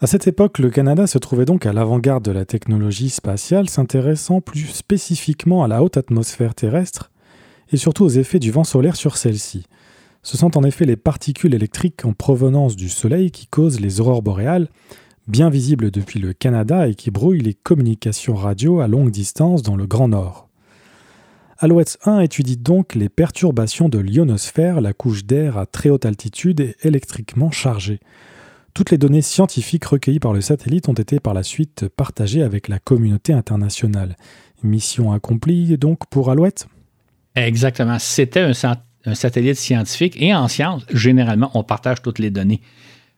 À 0.01 0.07
cette 0.07 0.27
époque, 0.27 0.59
le 0.59 0.71
Canada 0.71 1.07
se 1.07 1.19
trouvait 1.19 1.45
donc 1.45 1.65
à 1.65 1.73
l'avant-garde 1.73 2.25
de 2.25 2.33
la 2.33 2.45
technologie 2.45 3.11
spatiale, 3.11 3.69
s'intéressant 3.69 4.41
plus 4.41 4.67
spécifiquement 4.67 5.63
à 5.63 5.69
la 5.69 5.83
haute 5.83 5.97
atmosphère 5.97 6.55
terrestre 6.55 7.13
et 7.73 7.77
surtout 7.77 8.05
aux 8.05 8.09
effets 8.09 8.41
du 8.41 8.51
vent 8.51 8.65
solaire 8.65 8.97
sur 8.97 9.17
celle-ci. 9.17 9.65
Ce 10.23 10.37
sont 10.37 10.57
en 10.57 10.65
effet 10.65 10.85
les 10.85 10.97
particules 10.97 11.55
électriques 11.55 12.05
en 12.05 12.13
provenance 12.13 12.77
du 12.77 12.89
Soleil 12.89 13.31
qui 13.31 13.47
causent 13.47 13.81
les 13.81 14.01
aurores 14.01 14.23
boréales, 14.23 14.69
bien 15.29 15.51
visible 15.51 15.91
depuis 15.91 16.19
le 16.19 16.33
Canada 16.33 16.89
et 16.89 16.95
qui 16.95 17.11
brouille 17.11 17.41
les 17.41 17.55
communications 17.55 18.35
radio 18.35 18.81
à 18.81 18.89
longue 18.89 19.11
distance 19.11 19.63
dans 19.63 19.77
le 19.77 19.87
Grand 19.87 20.09
Nord. 20.09 20.49
Alouette 21.59 21.99
1 22.05 22.21
étudie 22.21 22.57
donc 22.57 22.97
les 22.97 23.09
perturbations 23.09 23.89
de 23.89 23.99
l'ionosphère, 23.99 24.81
la 24.81 24.93
couche 24.93 25.25
d'air 25.25 25.59
à 25.59 25.67
très 25.67 25.91
haute 25.91 26.07
altitude 26.07 26.61
et 26.61 26.77
électriquement 26.83 27.53
chargée. 27.53 28.01
Toutes 28.75 28.91
les 28.91 28.99
données 28.99 29.23
scientifiques 29.23 29.85
recueillies 29.85 30.19
par 30.19 30.33
le 30.33 30.41
satellite 30.41 30.89
ont 30.89 30.95
été 30.95 31.21
par 31.21 31.35
la 31.35 31.43
suite 31.43 31.89
partagées 31.89 32.43
avec 32.43 32.69
la 32.69 32.79
communauté 32.79 33.33
internationale. 33.33 34.17
Mission 34.65 35.13
accomplie 35.13 35.77
donc 35.79 36.07
pour 36.09 36.31
Alouette 36.31 36.67
Exactement. 37.37 37.99
C'était 37.99 38.41
un, 38.41 38.53
un 39.05 39.15
satellite 39.15 39.57
scientifique 39.57 40.21
et 40.21 40.35
en 40.35 40.49
science, 40.49 40.85
généralement, 40.93 41.51
on 41.55 41.65
partage 41.65 42.03
toutes 42.03 42.19
les 42.19 42.31
données. 42.31 42.61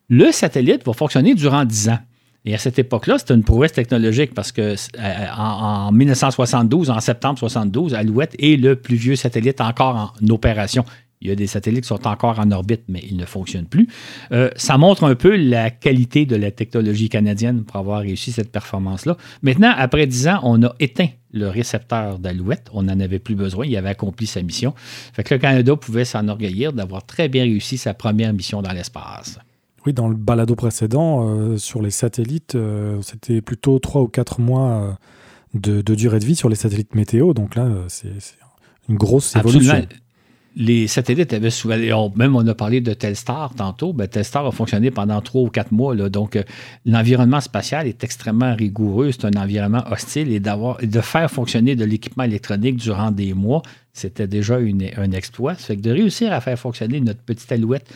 Le 0.09 0.33
satellite 0.33 0.85
va 0.85 0.93
fonctionner 0.93 1.35
durant 1.35 1.65
10 1.65 1.89
ans. 1.89 1.99
Et 2.47 2.55
à 2.55 2.59
cette 2.59 2.79
époque-là, 2.79 3.19
c'était 3.19 3.35
une 3.35 3.43
prouesse 3.43 3.73
technologique 3.73 4.35
parce 4.35 4.53
que 4.53 4.75
euh, 4.99 5.27
en, 5.35 5.91
1972, 5.93 6.91
en 6.91 7.01
septembre 7.01 7.39
72, 7.39 7.95
Alouette 7.95 8.37
est 8.39 8.61
le 8.61 8.77
plus 8.77 8.97
vieux 8.97 9.17
satellite 9.17 9.63
encore 9.63 10.15
en 10.21 10.29
opération. 10.29 10.85
Il 11.23 11.29
y 11.29 11.31
a 11.31 11.37
des 11.37 11.47
satellites 11.47 11.85
qui 11.85 11.89
sont 11.89 12.07
encore 12.07 12.39
en 12.39 12.51
orbite, 12.51 12.83
mais 12.87 13.01
ils 13.09 13.17
ne 13.17 13.25
fonctionnent 13.25 13.67
plus. 13.67 13.89
Euh, 14.31 14.51
ça 14.57 14.77
montre 14.77 15.05
un 15.05 15.15
peu 15.15 15.35
la 15.37 15.71
qualité 15.71 16.27
de 16.27 16.37
la 16.37 16.51
technologie 16.51 17.09
canadienne 17.09 17.65
pour 17.65 17.77
avoir 17.77 18.01
réussi 18.01 18.31
cette 18.31 18.53
performance-là. 18.53 19.17
Maintenant, 19.41 19.73
après 19.75 20.07
10 20.07 20.29
ans, 20.29 20.41
on 20.43 20.63
a 20.65 20.75
éteint 20.81 21.09
le 21.33 21.49
récepteur 21.49 22.19
d'Alouette. 22.19 22.69
On 22.75 22.83
n'en 22.83 23.01
avait 23.01 23.21
plus 23.21 23.37
besoin. 23.37 23.65
Il 23.65 23.75
avait 23.75 23.89
accompli 23.89 24.27
sa 24.27 24.43
mission. 24.43 24.75
Fait 24.77 25.25
que 25.25 25.33
le 25.33 25.41
Canada 25.41 25.75
pouvait 25.77 26.05
s'enorgueillir 26.05 26.75
d'avoir 26.75 27.07
très 27.07 27.31
bien 27.31 27.45
réussi 27.45 27.79
sa 27.79 27.95
première 27.95 28.35
mission 28.35 28.61
dans 28.61 28.73
l'espace. 28.73 29.39
Oui, 29.86 29.93
dans 29.93 30.09
le 30.09 30.15
balado 30.15 30.55
précédent, 30.55 31.28
euh, 31.28 31.59
sur 31.59 31.82
les 31.82 31.90
satellites, 31.90 32.55
euh, 32.55 33.01
c'était 33.02 33.43
plutôt 33.43 33.78
3 33.78 34.02
ou 34.02 34.09
4 34.09 34.40
mois 34.40 34.97
euh, 35.55 35.82
de, 35.82 35.94
durée 35.94 36.19
de 36.19 36.24
vie 36.24 36.36
sur 36.36 36.48
les 36.48 36.56
satellites 36.56 36.94
météo. 36.94 37.35
Donc 37.35 37.55
là, 37.55 37.69
c'est 37.89 38.09
une 38.89 38.97
grosse 38.97 39.36
évolution. 39.36 39.86
les 40.56 40.86
satellites 40.86 41.32
avaient 41.32 41.51
souvent. 41.51 41.77
même 42.16 42.36
on 42.36 42.47
a 42.47 42.55
parlé 42.55 42.81
de 42.81 42.93
Telstar 42.94 43.55
tantôt. 43.55 43.93
Ben, 43.93 44.06
Telstar 44.06 44.47
a 44.47 44.52
fonctionné 44.52 44.90
pendant 44.90 45.20
trois 45.20 45.43
ou 45.43 45.48
quatre 45.48 45.73
mois. 45.73 45.94
Là, 45.94 46.09
donc, 46.09 46.36
euh, 46.36 46.43
l'environnement 46.86 47.40
spatial 47.40 47.86
est 47.86 48.05
extrêmement 48.05 48.55
rigoureux. 48.55 49.11
C'est 49.12 49.24
un 49.24 49.40
environnement 49.40 49.85
hostile 49.90 50.32
et 50.32 50.40
d'avoir, 50.40 50.78
de 50.78 51.01
faire 51.01 51.31
fonctionner 51.31 51.77
de 51.77 51.85
l'équipement 51.85 52.24
électronique 52.24 52.77
durant 52.77 53.11
des 53.11 53.35
mois, 53.35 53.62
c'était 53.93 54.27
déjà 54.27 54.56
un 54.56 55.12
exploit. 55.12 55.55
Ça 55.55 55.66
fait 55.66 55.77
que 55.77 55.82
de 55.82 55.90
réussir 55.90 56.32
à 56.32 56.40
faire 56.40 56.59
fonctionner 56.59 57.01
notre 57.01 57.20
petite 57.20 57.51
alouette 57.52 57.86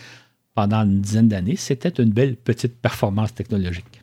pendant 0.58 0.82
une 0.82 1.00
dizaine 1.00 1.28
d'années, 1.28 1.54
c'était 1.54 2.02
une 2.02 2.10
belle 2.10 2.34
petite 2.34 2.80
performance 2.80 3.32
technologique 3.32 4.02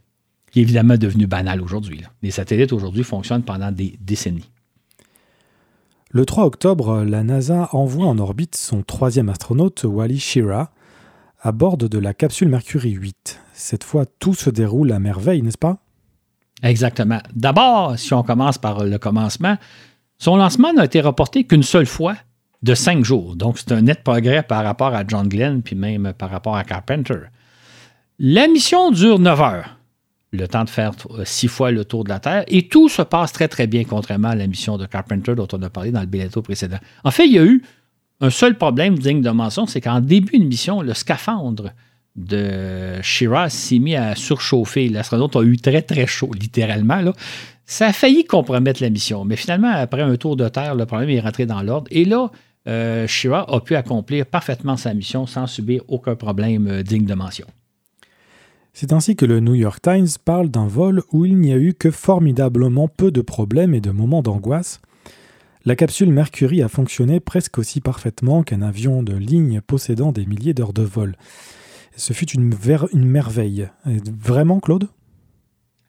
qui 0.50 0.60
est 0.60 0.62
évidemment 0.62 0.96
devenue 0.96 1.28
banale 1.28 1.62
aujourd'hui. 1.62 2.02
Les 2.22 2.32
satellites 2.32 2.72
aujourd'hui 2.72 3.04
fonctionnent 3.04 3.44
pendant 3.44 3.74
des 3.74 3.98
décennies. 4.00 4.50
Le 6.12 6.26
3 6.26 6.46
octobre, 6.46 7.04
la 7.04 7.24
NASA 7.24 7.68
envoie 7.74 8.06
en 8.06 8.18
orbite 8.20 8.56
son 8.56 8.84
troisième 8.84 9.28
astronaute, 9.28 9.84
Wally 9.84 10.18
Schirra, 10.18 10.72
à 11.42 11.52
bord 11.52 11.76
de 11.76 11.98
la 11.98 12.14
capsule 12.14 12.48
Mercury 12.48 12.92
8. 12.92 13.42
Cette 13.52 13.84
fois, 13.84 14.06
tout 14.06 14.34
se 14.34 14.50
déroule 14.50 14.94
à 14.94 15.00
merveille, 15.00 15.42
n'est-ce 15.42 15.58
pas? 15.58 15.80
Exactement. 16.64 17.20
D'abord, 17.36 18.00
si 18.00 18.14
on 18.14 18.24
commence 18.24 18.60
par 18.60 18.86
le 18.86 18.98
commencement, 18.98 19.58
son 20.20 20.38
lancement 20.38 20.72
n'a 20.72 20.86
été 20.86 21.02
reporté 21.02 21.44
qu'une 21.44 21.64
seule 21.64 21.86
fois 21.86 22.16
de 22.66 22.74
cinq 22.74 23.06
jours. 23.06 23.36
Donc, 23.36 23.60
c'est 23.60 23.72
un 23.72 23.82
net 23.82 24.04
progrès 24.04 24.42
par 24.42 24.64
rapport 24.64 24.94
à 24.94 25.04
John 25.08 25.28
Glenn, 25.28 25.62
puis 25.62 25.76
même 25.76 26.14
par 26.18 26.32
rapport 26.32 26.58
à 26.58 26.64
Carpenter. 26.64 27.20
La 28.18 28.48
mission 28.48 28.92
dure 28.92 29.20
9 29.20 29.42
heures 29.42 29.78
le 30.32 30.48
temps 30.48 30.66
de 30.66 30.70
faire 30.70 30.92
euh, 31.12 31.24
six 31.24 31.48
fois 31.48 31.72
le 31.72 31.86
tour 31.86 32.04
de 32.04 32.10
la 32.10 32.20
Terre. 32.20 32.44
Et 32.48 32.68
tout 32.68 32.90
se 32.90 33.04
passe 33.04 33.32
très, 33.32 33.48
très 33.48 33.68
bien, 33.68 33.84
contrairement 33.86 34.30
à 34.30 34.36
la 34.36 34.48
mission 34.48 34.78
de 34.78 34.86
Carpenter 34.86 35.34
dont 35.36 35.48
on 35.54 35.62
a 35.62 35.70
parlé 35.70 35.92
dans 35.92 36.02
le 36.02 36.08
biletto 36.08 36.42
précédent. 36.42 36.80
En 37.06 37.12
fait, 37.12 37.26
il 37.26 37.34
y 37.34 37.40
a 37.40 37.46
eu 37.46 37.64
un 38.20 38.30
seul 38.30 38.58
problème 38.58 38.98
digne 38.98 39.22
de 39.22 39.30
mention, 39.30 39.66
c'est 39.66 39.80
qu'en 39.80 40.02
début 40.02 40.40
de 40.40 40.44
mission, 40.44 40.82
le 40.82 40.94
scaphandre 40.94 41.72
de 42.16 43.02
Shiraz 43.02 43.50
s'est 43.50 43.80
mis 43.80 43.96
à 43.96 44.16
surchauffer. 44.16 44.90
L'astronaute 44.90 45.36
a 45.36 45.44
eu 45.44 45.58
très, 45.58 45.84
très 45.84 46.08
chaud, 46.08 46.32
littéralement. 46.34 47.02
Ça 47.66 47.88
a 47.88 47.94
failli 47.94 48.26
compromettre 48.26 48.82
la 48.82 48.90
mission. 48.90 49.24
Mais 49.24 49.36
finalement, 49.36 49.72
après 49.72 50.02
un 50.02 50.16
tour 50.18 50.36
de 50.36 50.50
Terre, 50.50 50.76
le 50.76 50.86
problème 50.86 51.10
est 51.10 51.20
rentré 51.20 51.46
dans 51.46 51.62
l'ordre. 51.62 51.88
Et 51.92 52.06
là, 52.06 52.32
euh, 52.68 53.08
a 53.32 53.60
pu 53.62 53.76
accomplir 53.76 54.26
parfaitement 54.26 54.78
sa 54.78 54.94
mission 54.94 55.26
sans 55.26 55.48
subir 55.48 55.84
aucun 55.88 56.16
problème 56.16 56.68
euh, 56.68 56.84
digne 56.84 57.06
de 57.06 57.14
mention. 57.14 57.46
C'est 58.74 58.92
ainsi 58.92 59.16
que 59.16 59.26
le 59.26 59.40
New 59.40 59.56
York 59.56 59.82
Times 59.82 60.08
parle 60.24 60.50
d'un 60.50 60.68
vol 60.68 61.04
où 61.12 61.26
il 61.26 61.38
n'y 61.38 61.54
a 61.54 61.58
eu 61.58 61.74
que 61.74 61.92
formidablement 61.92 62.88
peu 62.88 63.12
de 63.12 63.22
problèmes 63.22 63.74
et 63.74 63.82
de 63.82 63.92
moments 63.92 64.22
d'angoisse. 64.22 64.82
La 65.64 65.76
capsule 65.76 66.12
Mercury 66.12 66.62
a 66.62 66.68
fonctionné 66.68 67.20
presque 67.20 67.58
aussi 67.58 67.82
parfaitement 67.82 68.44
qu'un 68.44 68.62
avion 68.62 69.02
de 69.02 69.16
ligne 69.16 69.62
possédant 69.62 70.12
des 70.12 70.26
milliers 70.26 70.54
d'heures 70.54 70.74
de 70.74 70.84
vol. 70.84 71.16
Ce 71.96 72.14
fut 72.14 72.30
une, 72.32 72.54
une 72.94 73.06
merveille. 73.06 73.70
Vraiment, 73.86 74.60
Claude? 74.60 74.90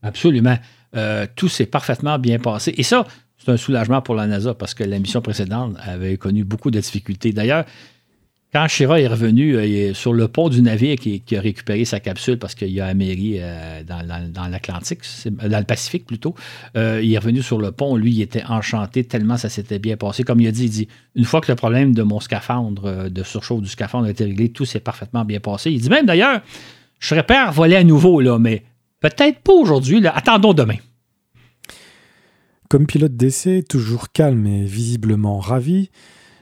Absolument. 0.02 0.56
Euh, 0.94 1.26
tout 1.34 1.48
s'est 1.48 1.66
parfaitement 1.66 2.18
bien 2.18 2.38
passé. 2.38 2.72
Et 2.76 2.82
ça, 2.82 3.04
c'est 3.46 3.52
un 3.52 3.56
soulagement 3.56 4.02
pour 4.02 4.16
la 4.16 4.26
NASA 4.26 4.54
parce 4.54 4.74
que 4.74 4.82
la 4.82 4.98
mission 4.98 5.22
précédente 5.22 5.76
avait 5.80 6.16
connu 6.16 6.42
beaucoup 6.42 6.72
de 6.72 6.80
difficultés. 6.80 7.32
D'ailleurs, 7.32 7.64
quand 8.52 8.66
Shira 8.66 9.00
est 9.00 9.06
revenu 9.06 9.54
euh, 9.54 9.94
sur 9.94 10.12
le 10.12 10.26
pont 10.26 10.48
du 10.48 10.62
navire 10.62 10.96
qui, 10.96 11.22
a 11.36 11.40
récupéré 11.40 11.84
sa 11.84 12.00
capsule 12.00 12.40
parce 12.40 12.56
qu'il 12.56 12.80
a 12.80 12.86
améri 12.86 13.36
euh, 13.38 13.84
dans, 13.84 14.50
l'Atlantique, 14.50 15.00
dans 15.26 15.58
le 15.58 15.64
Pacifique 15.64 16.06
plutôt, 16.06 16.34
euh, 16.76 17.00
il 17.04 17.12
est 17.12 17.18
revenu 17.18 17.40
sur 17.40 17.60
le 17.60 17.70
pont. 17.70 17.94
Lui, 17.94 18.14
il 18.14 18.22
était 18.22 18.42
enchanté 18.44 19.04
tellement 19.04 19.36
ça 19.36 19.48
s'était 19.48 19.78
bien 19.78 19.96
passé. 19.96 20.24
Comme 20.24 20.40
il 20.40 20.48
a 20.48 20.52
dit, 20.52 20.64
il 20.64 20.70
dit 20.70 20.88
une 21.14 21.24
fois 21.24 21.40
que 21.40 21.52
le 21.52 21.56
problème 21.56 21.94
de 21.94 22.02
mon 22.02 22.18
scaphandre, 22.18 23.08
de 23.08 23.22
surchauffe 23.22 23.62
du 23.62 23.68
scaphandre 23.68 24.06
a 24.06 24.10
été 24.10 24.24
réglé, 24.24 24.48
tout 24.48 24.64
s'est 24.64 24.80
parfaitement 24.80 25.24
bien 25.24 25.38
passé. 25.38 25.70
Il 25.70 25.80
dit 25.80 25.88
même 25.88 26.06
d'ailleurs, 26.06 26.40
je 26.98 27.06
serais 27.06 27.22
prêt 27.22 27.36
à 27.36 27.52
voler 27.52 27.76
à 27.76 27.84
nouveau, 27.84 28.20
là, 28.20 28.40
mais 28.40 28.64
peut-être 29.00 29.38
pas 29.40 29.52
aujourd'hui. 29.52 30.04
Attendons 30.04 30.52
demain. 30.52 30.78
Comme 32.68 32.86
pilote 32.86 33.16
d'essai, 33.16 33.62
toujours 33.62 34.10
calme 34.10 34.44
et 34.48 34.64
visiblement 34.64 35.38
ravi, 35.38 35.90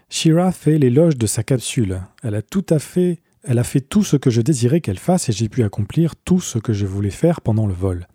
Shira 0.08 0.52
fait 0.52 0.78
l'éloge 0.78 1.18
de 1.18 1.26
sa 1.26 1.42
capsule. 1.42 2.00
Elle 2.22 2.34
a 2.34 2.40
tout 2.40 2.64
à 2.70 2.78
fait, 2.78 3.20
elle 3.42 3.58
a 3.58 3.64
fait 3.64 3.82
tout 3.82 4.02
ce 4.02 4.16
que 4.16 4.30
je 4.30 4.40
désirais 4.40 4.80
qu'elle 4.80 4.98
fasse 4.98 5.28
et 5.28 5.32
j'ai 5.32 5.50
pu 5.50 5.62
accomplir 5.62 6.16
tout 6.16 6.40
ce 6.40 6.58
que 6.58 6.72
je 6.72 6.86
voulais 6.86 7.10
faire 7.10 7.42
pendant 7.42 7.66
le 7.66 7.74
vol. 7.74 8.06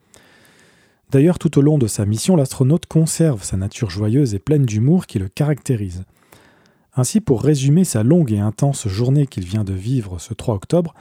D'ailleurs, 1.11 1.37
tout 1.37 1.59
au 1.59 1.61
long 1.61 1.77
de 1.77 1.85
sa 1.85 2.07
mission, 2.07 2.35
l'astronaute 2.35 2.87
conserve 2.87 3.43
sa 3.43 3.57
nature 3.57 3.91
joyeuse 3.91 4.33
et 4.33 4.39
pleine 4.39 4.65
d'humour 4.65 5.05
qui 5.05 5.19
le 5.19 5.27
caractérise. 5.27 6.03
Ainsi, 6.95 7.21
pour 7.21 7.43
résumer 7.43 7.83
sa 7.83 8.01
longue 8.01 8.31
et 8.31 8.39
intense 8.39 8.87
journée 8.87 9.27
qu'il 9.27 9.45
vient 9.45 9.63
de 9.63 9.73
vivre 9.73 10.19
ce 10.19 10.33
3 10.33 10.55
octobre, 10.55 10.95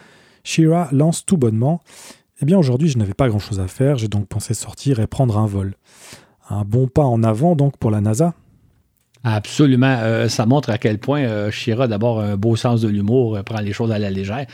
Shira 0.45 0.89
lance 0.93 1.25
tout 1.25 1.39
bonnement 1.39 1.81
Eh 2.43 2.45
bien, 2.45 2.59
aujourd'hui, 2.59 2.91
je 2.91 2.99
n'avais 2.99 3.15
pas 3.15 3.29
grand-chose 3.29 3.61
à 3.61 3.67
faire, 3.67 3.97
j'ai 3.97 4.09
donc 4.09 4.29
pensé 4.29 4.53
sortir 4.53 5.01
et 5.01 5.07
prendre 5.07 5.39
un 5.39 5.47
vol. 5.47 5.75
Un 6.51 6.65
bon 6.65 6.89
pas 6.89 7.05
en 7.05 7.23
avant 7.23 7.57
donc 7.57 7.77
pour 7.77 7.91
la 7.91 8.01
NASA 8.01 8.35
Absolument. 9.25 9.99
Euh, 10.01 10.29
ça 10.29 10.47
montre 10.47 10.71
à 10.71 10.79
quel 10.79 10.99
point 10.99 11.23
euh, 11.23 11.51
Shira, 11.51 11.89
d'abord, 11.89 12.21
un 12.21 12.37
beau 12.37 12.57
sens 12.57 12.81
de 12.81 12.89
l'humour, 12.89 13.37
euh, 13.37 13.43
prend 13.43 13.61
les 13.61 13.73
choses 13.73 13.91
à 13.91 13.99
la 13.99 14.11
légère. 14.11 14.47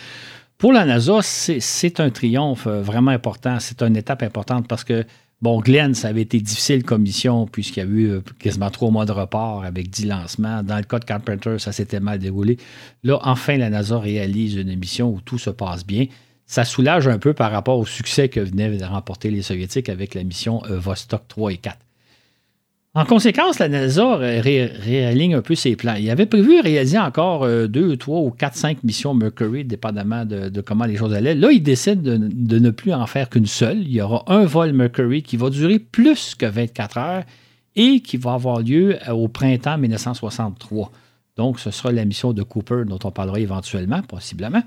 Pour 0.58 0.72
la 0.72 0.84
NASA, 0.84 1.18
c'est 1.22 2.00
un 2.00 2.10
triomphe 2.10 2.66
vraiment 2.66 3.10
important. 3.10 3.58
C'est 3.60 3.82
une 3.82 3.96
étape 3.96 4.22
importante 4.22 4.66
parce 4.68 4.84
que, 4.84 5.04
bon, 5.42 5.60
Glenn, 5.60 5.94
ça 5.94 6.08
avait 6.08 6.22
été 6.22 6.40
difficile 6.40 6.84
comme 6.84 7.02
mission 7.02 7.46
puisqu'il 7.46 7.80
y 7.80 7.82
a 7.82 7.86
eu 7.86 8.20
quasiment 8.38 8.70
trois 8.70 8.90
mois 8.90 9.04
de 9.04 9.12
report 9.12 9.64
avec 9.64 9.90
dix 9.90 10.06
lancements. 10.06 10.62
Dans 10.62 10.76
le 10.76 10.84
cas 10.84 11.00
de 11.00 11.04
Carpenter, 11.04 11.58
ça 11.58 11.72
s'était 11.72 12.00
mal 12.00 12.18
déroulé. 12.18 12.56
Là, 13.02 13.18
enfin, 13.24 13.58
la 13.58 13.68
NASA 13.68 13.98
réalise 13.98 14.54
une 14.54 14.74
mission 14.76 15.10
où 15.10 15.20
tout 15.20 15.38
se 15.38 15.50
passe 15.50 15.84
bien. 15.84 16.06
Ça 16.46 16.64
soulage 16.64 17.08
un 17.08 17.18
peu 17.18 17.34
par 17.34 17.50
rapport 17.50 17.78
au 17.78 17.86
succès 17.86 18.28
que 18.28 18.40
venaient 18.40 18.76
de 18.76 18.84
remporter 18.84 19.30
les 19.30 19.42
Soviétiques 19.42 19.88
avec 19.88 20.14
la 20.14 20.22
mission 20.22 20.62
Vostok 20.68 21.26
3 21.28 21.52
et 21.52 21.56
4. 21.56 21.83
En 22.96 23.04
conséquence, 23.04 23.58
la 23.58 23.68
NASA 23.68 24.14
réaligne 24.14 25.34
un 25.34 25.42
peu 25.42 25.56
ses 25.56 25.74
plans. 25.74 25.94
Il 25.94 26.08
avait 26.10 26.26
prévu 26.26 26.60
réaliser 26.60 26.98
encore 26.98 27.42
euh, 27.42 27.66
deux, 27.66 27.96
trois 27.96 28.20
ou 28.20 28.30
quatre, 28.30 28.54
cinq 28.54 28.84
missions 28.84 29.14
Mercury, 29.14 29.64
dépendamment 29.64 30.24
de, 30.24 30.60
comment 30.60 30.84
les 30.84 30.96
choses 30.96 31.12
allaient. 31.12 31.34
Là, 31.34 31.50
il 31.50 31.60
décide 31.60 32.02
de, 32.02 32.58
ne 32.58 32.70
plus 32.70 32.94
en 32.94 33.04
faire 33.06 33.30
qu'une 33.30 33.46
seule. 33.46 33.80
Il 33.80 33.90
y 33.90 34.00
aura 34.00 34.22
un 34.28 34.44
vol 34.44 34.72
Mercury 34.72 35.24
qui 35.24 35.36
va 35.36 35.50
durer 35.50 35.80
plus 35.80 36.36
que 36.36 36.46
24 36.46 36.98
heures 36.98 37.24
et 37.74 37.98
qui 37.98 38.16
va 38.16 38.34
avoir 38.34 38.60
lieu 38.60 38.96
euh, 39.08 39.12
au 39.12 39.26
printemps 39.26 39.76
1963. 39.76 40.92
Donc, 41.36 41.58
ce 41.58 41.72
sera 41.72 41.90
la 41.90 42.04
mission 42.04 42.32
de 42.32 42.44
Cooper 42.44 42.84
dont 42.86 43.00
on 43.02 43.10
parlera 43.10 43.40
éventuellement, 43.40 44.02
possiblement. 44.02 44.62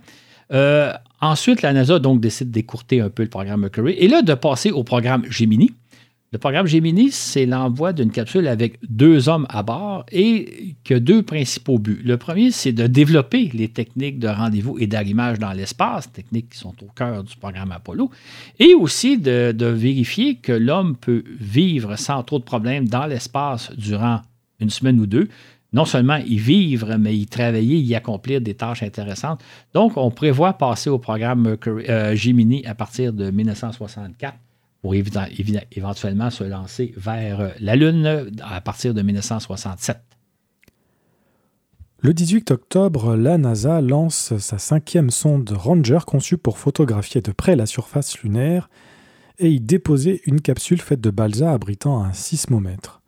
Euh, 0.51 0.91
ensuite, 1.21 1.61
la 1.61 1.71
NASA 1.71 1.99
donc 1.99 2.19
décide 2.19 2.51
d'écourter 2.51 2.99
un 2.99 3.09
peu 3.09 3.23
le 3.23 3.29
programme 3.29 3.61
Mercury 3.61 3.93
et 3.93 4.09
là 4.09 4.21
de 4.21 4.33
passer 4.33 4.71
au 4.71 4.83
programme 4.83 5.23
Gemini. 5.29 5.71
Le 6.33 6.39
programme 6.39 6.67
Gemini, 6.67 7.09
c'est 7.11 7.45
l'envoi 7.45 7.93
d'une 7.93 8.11
capsule 8.11 8.49
avec 8.49 8.79
deux 8.89 9.29
hommes 9.29 9.45
à 9.47 9.63
bord 9.63 10.05
et 10.11 10.75
qui 10.83 10.93
a 10.93 10.99
deux 10.99 11.23
principaux 11.23 11.79
buts. 11.79 12.01
Le 12.03 12.17
premier, 12.17 12.51
c'est 12.51 12.73
de 12.73 12.85
développer 12.85 13.49
les 13.53 13.69
techniques 13.69 14.19
de 14.19 14.27
rendez-vous 14.27 14.77
et 14.77 14.87
d'arrimage 14.87 15.39
dans 15.39 15.53
l'espace, 15.53 16.11
techniques 16.11 16.49
qui 16.49 16.57
sont 16.57 16.75
au 16.83 16.87
cœur 16.93 17.23
du 17.23 17.33
programme 17.37 17.71
Apollo, 17.71 18.11
et 18.59 18.73
aussi 18.73 19.17
de, 19.17 19.53
vérifier 19.65 20.35
que 20.35 20.51
l'homme 20.51 20.97
peut 20.97 21.23
vivre 21.39 21.95
sans 21.95 22.23
trop 22.23 22.39
de 22.39 22.43
problèmes 22.43 22.89
dans 22.89 23.05
l'espace 23.05 23.71
durant 23.77 24.21
une 24.59 24.69
semaine 24.69 24.99
ou 24.99 25.05
deux. 25.05 25.29
Non 25.71 25.85
seulement 25.85 26.17
y 26.17 26.35
vivre, 26.35 26.97
mais 26.97 27.15
y 27.15 27.25
travailler, 27.25 27.77
y 27.77 27.95
accomplir 27.95 28.41
des 28.41 28.53
tâches 28.53 28.83
intéressantes. 28.83 29.41
Donc, 29.73 29.95
on 29.95 30.11
prévoit 30.11 30.53
passer 30.53 30.89
au 30.89 30.99
programme 30.99 31.55
euh, 31.67 32.15
Gemini 32.15 32.65
à 32.65 32.75
partir 32.75 33.13
de 33.13 33.31
1964 33.31 34.37
pour 34.87 34.95
éventuellement 34.95 36.29
se 36.29 36.45
lancer 36.45 36.93
vers 36.95 37.41
euh, 37.41 37.49
la 37.59 37.75
Lune 37.75 38.31
à 38.41 38.61
partir 38.61 38.93
de 38.93 39.01
1967. 39.01 39.97
Le 41.99 42.13
18 42.13 42.51
octobre, 42.51 43.17
la 43.17 43.37
NASA 43.37 43.81
lance 43.81 44.37
sa 44.37 44.57
cinquième 44.57 45.09
sonde 45.09 45.49
Ranger 45.49 45.99
conçue 46.07 46.37
pour 46.37 46.57
photographier 46.57 47.19
de 47.19 47.33
près 47.33 47.57
la 47.57 47.65
surface 47.65 48.19
lunaire 48.19 48.69
et 49.39 49.51
y 49.51 49.59
déposer 49.59 50.21
une 50.25 50.39
capsule 50.39 50.79
faite 50.79 51.01
de 51.01 51.09
balsa 51.09 51.51
abritant 51.51 52.01
un 52.01 52.13
sismomètre. 52.13 53.01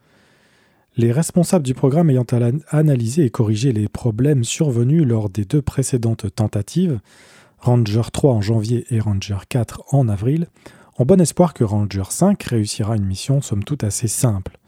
Les 0.97 1.13
responsables 1.13 1.65
du 1.65 1.75
programme 1.75 2.09
ayant 2.09 2.25
analysé 2.71 3.23
et 3.23 3.29
corrigé 3.29 3.71
les 3.71 3.87
problèmes 3.87 4.43
survenus 4.43 5.05
lors 5.05 5.29
des 5.29 5.45
deux 5.45 5.61
précédentes 5.61 6.35
tentatives, 6.35 6.99
Ranger 7.59 8.01
3 8.11 8.33
en 8.33 8.41
janvier 8.41 8.85
et 8.89 8.99
Ranger 8.99 9.37
4 9.47 9.93
en 9.93 10.09
avril, 10.09 10.47
en 10.99 11.05
bon 11.05 11.19
espoir 11.21 11.53
que 11.53 11.63
Ranger 11.63 12.03
5 12.09 12.43
réussira 12.43 12.97
une 12.97 13.05
mission 13.05 13.41
somme 13.41 13.63
toute 13.63 13.85
assez 13.85 14.09
simple. 14.09 14.59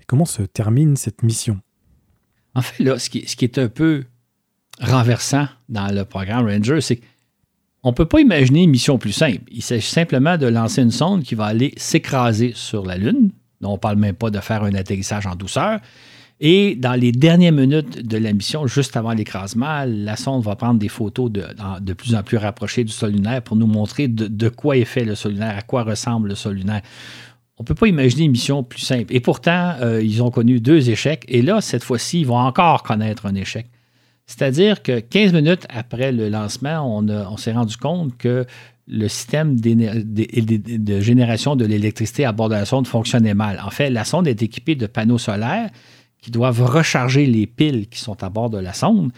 Et 0.00 0.04
comment 0.06 0.24
se 0.24 0.42
termine 0.42 0.96
cette 0.96 1.24
mission? 1.24 1.60
En 2.54 2.62
fait, 2.62 2.82
là, 2.82 2.98
ce 2.98 3.10
qui, 3.10 3.44
est 3.44 3.58
un 3.58 3.68
peu 3.68 4.04
renversant 4.80 5.48
dans 5.68 5.92
le 5.92 6.04
programme 6.04 6.46
Ranger, 6.46 6.80
c'est 6.80 7.00
qu'on 7.82 7.90
ne 7.90 7.94
peut 7.94 8.06
pas 8.06 8.20
imaginer 8.20 8.62
une 8.62 8.70
mission 8.70 8.98
plus 8.98 9.12
simple. 9.12 9.42
Il 9.50 9.62
s'agit 9.62 9.86
simplement 9.86 10.38
de 10.38 10.46
lancer 10.46 10.80
une 10.80 10.92
sonde 10.92 11.24
qui 11.24 11.34
va 11.34 11.46
aller 11.46 11.74
s'écraser 11.76 12.52
sur 12.54 12.86
la 12.86 12.96
Lune. 12.96 13.32
On 13.62 13.72
ne 13.72 13.78
parle 13.78 13.96
même 13.96 14.14
pas 14.14 14.30
de 14.30 14.38
faire 14.38 14.62
un 14.62 14.74
atterrissage 14.74 15.26
en 15.26 15.34
douceur. 15.34 15.80
Et 16.42 16.74
dans 16.74 16.94
les 16.94 17.12
dernières 17.12 17.52
minutes 17.52 18.06
de 18.06 18.16
la 18.16 18.32
mission, 18.32 18.66
juste 18.66 18.96
avant 18.96 19.12
l'écrasement, 19.12 19.84
la 19.86 20.16
sonde 20.16 20.42
va 20.42 20.56
prendre 20.56 20.78
des 20.78 20.88
photos 20.88 21.30
de, 21.30 21.44
de, 21.80 21.92
plus 21.92 22.14
en 22.14 22.22
plus 22.22 22.38
rapprochées 22.38 22.82
du 22.82 22.92
sol 22.92 23.12
lunaire 23.12 23.42
pour 23.42 23.56
nous 23.56 23.66
montrer 23.66 24.08
de, 24.08 24.48
quoi 24.48 24.78
est 24.78 24.86
fait 24.86 25.04
le 25.04 25.14
sol 25.14 25.32
lunaire, 25.32 25.58
à 25.58 25.60
quoi 25.60 25.82
ressemble 25.82 26.30
le 26.30 26.34
sol 26.34 26.54
lunaire. 26.54 26.80
On 27.58 27.62
ne 27.62 27.66
peut 27.66 27.74
pas 27.74 27.88
imaginer 27.88 28.24
une 28.24 28.30
mission 28.30 28.62
plus 28.62 28.80
simple. 28.80 29.14
Et 29.14 29.20
pourtant, 29.20 29.74
euh, 29.82 30.02
ils 30.02 30.22
ont 30.22 30.30
connu 30.30 30.60
deux 30.60 30.88
échecs. 30.88 31.26
Et 31.28 31.42
là, 31.42 31.60
cette 31.60 31.84
fois-ci, 31.84 32.20
ils 32.20 32.26
vont 32.26 32.38
encore 32.38 32.84
connaître 32.84 33.26
un 33.26 33.34
échec. 33.34 33.66
C'est-à-dire 34.24 34.82
que 34.82 34.98
15 34.98 35.34
minutes 35.34 35.66
après 35.68 36.10
le 36.10 36.30
lancement, 36.30 36.96
on, 36.96 37.06
on 37.06 37.36
s'est 37.36 37.52
rendu 37.52 37.76
compte 37.76 38.16
que 38.16 38.46
le 38.88 39.08
système 39.08 39.60
de 39.60 41.00
génération 41.00 41.54
de 41.54 41.66
l'électricité 41.66 42.24
à 42.24 42.32
bord 42.32 42.48
de 42.48 42.54
la 42.54 42.64
sonde 42.64 42.86
fonctionnait 42.86 43.34
mal. 43.34 43.60
En 43.62 43.70
fait, 43.70 43.90
la 43.90 44.04
sonde 44.04 44.26
est 44.26 44.42
équipée 44.42 44.74
de 44.74 44.86
panneaux 44.86 45.18
solaires 45.18 45.68
qui 46.20 46.30
doivent 46.30 46.62
recharger 46.62 47.26
les 47.26 47.46
piles 47.46 47.88
qui 47.88 47.98
sont 48.00 48.22
à 48.22 48.28
bord 48.28 48.50
de 48.50 48.58
la 48.58 48.72
sonde. 48.72 49.12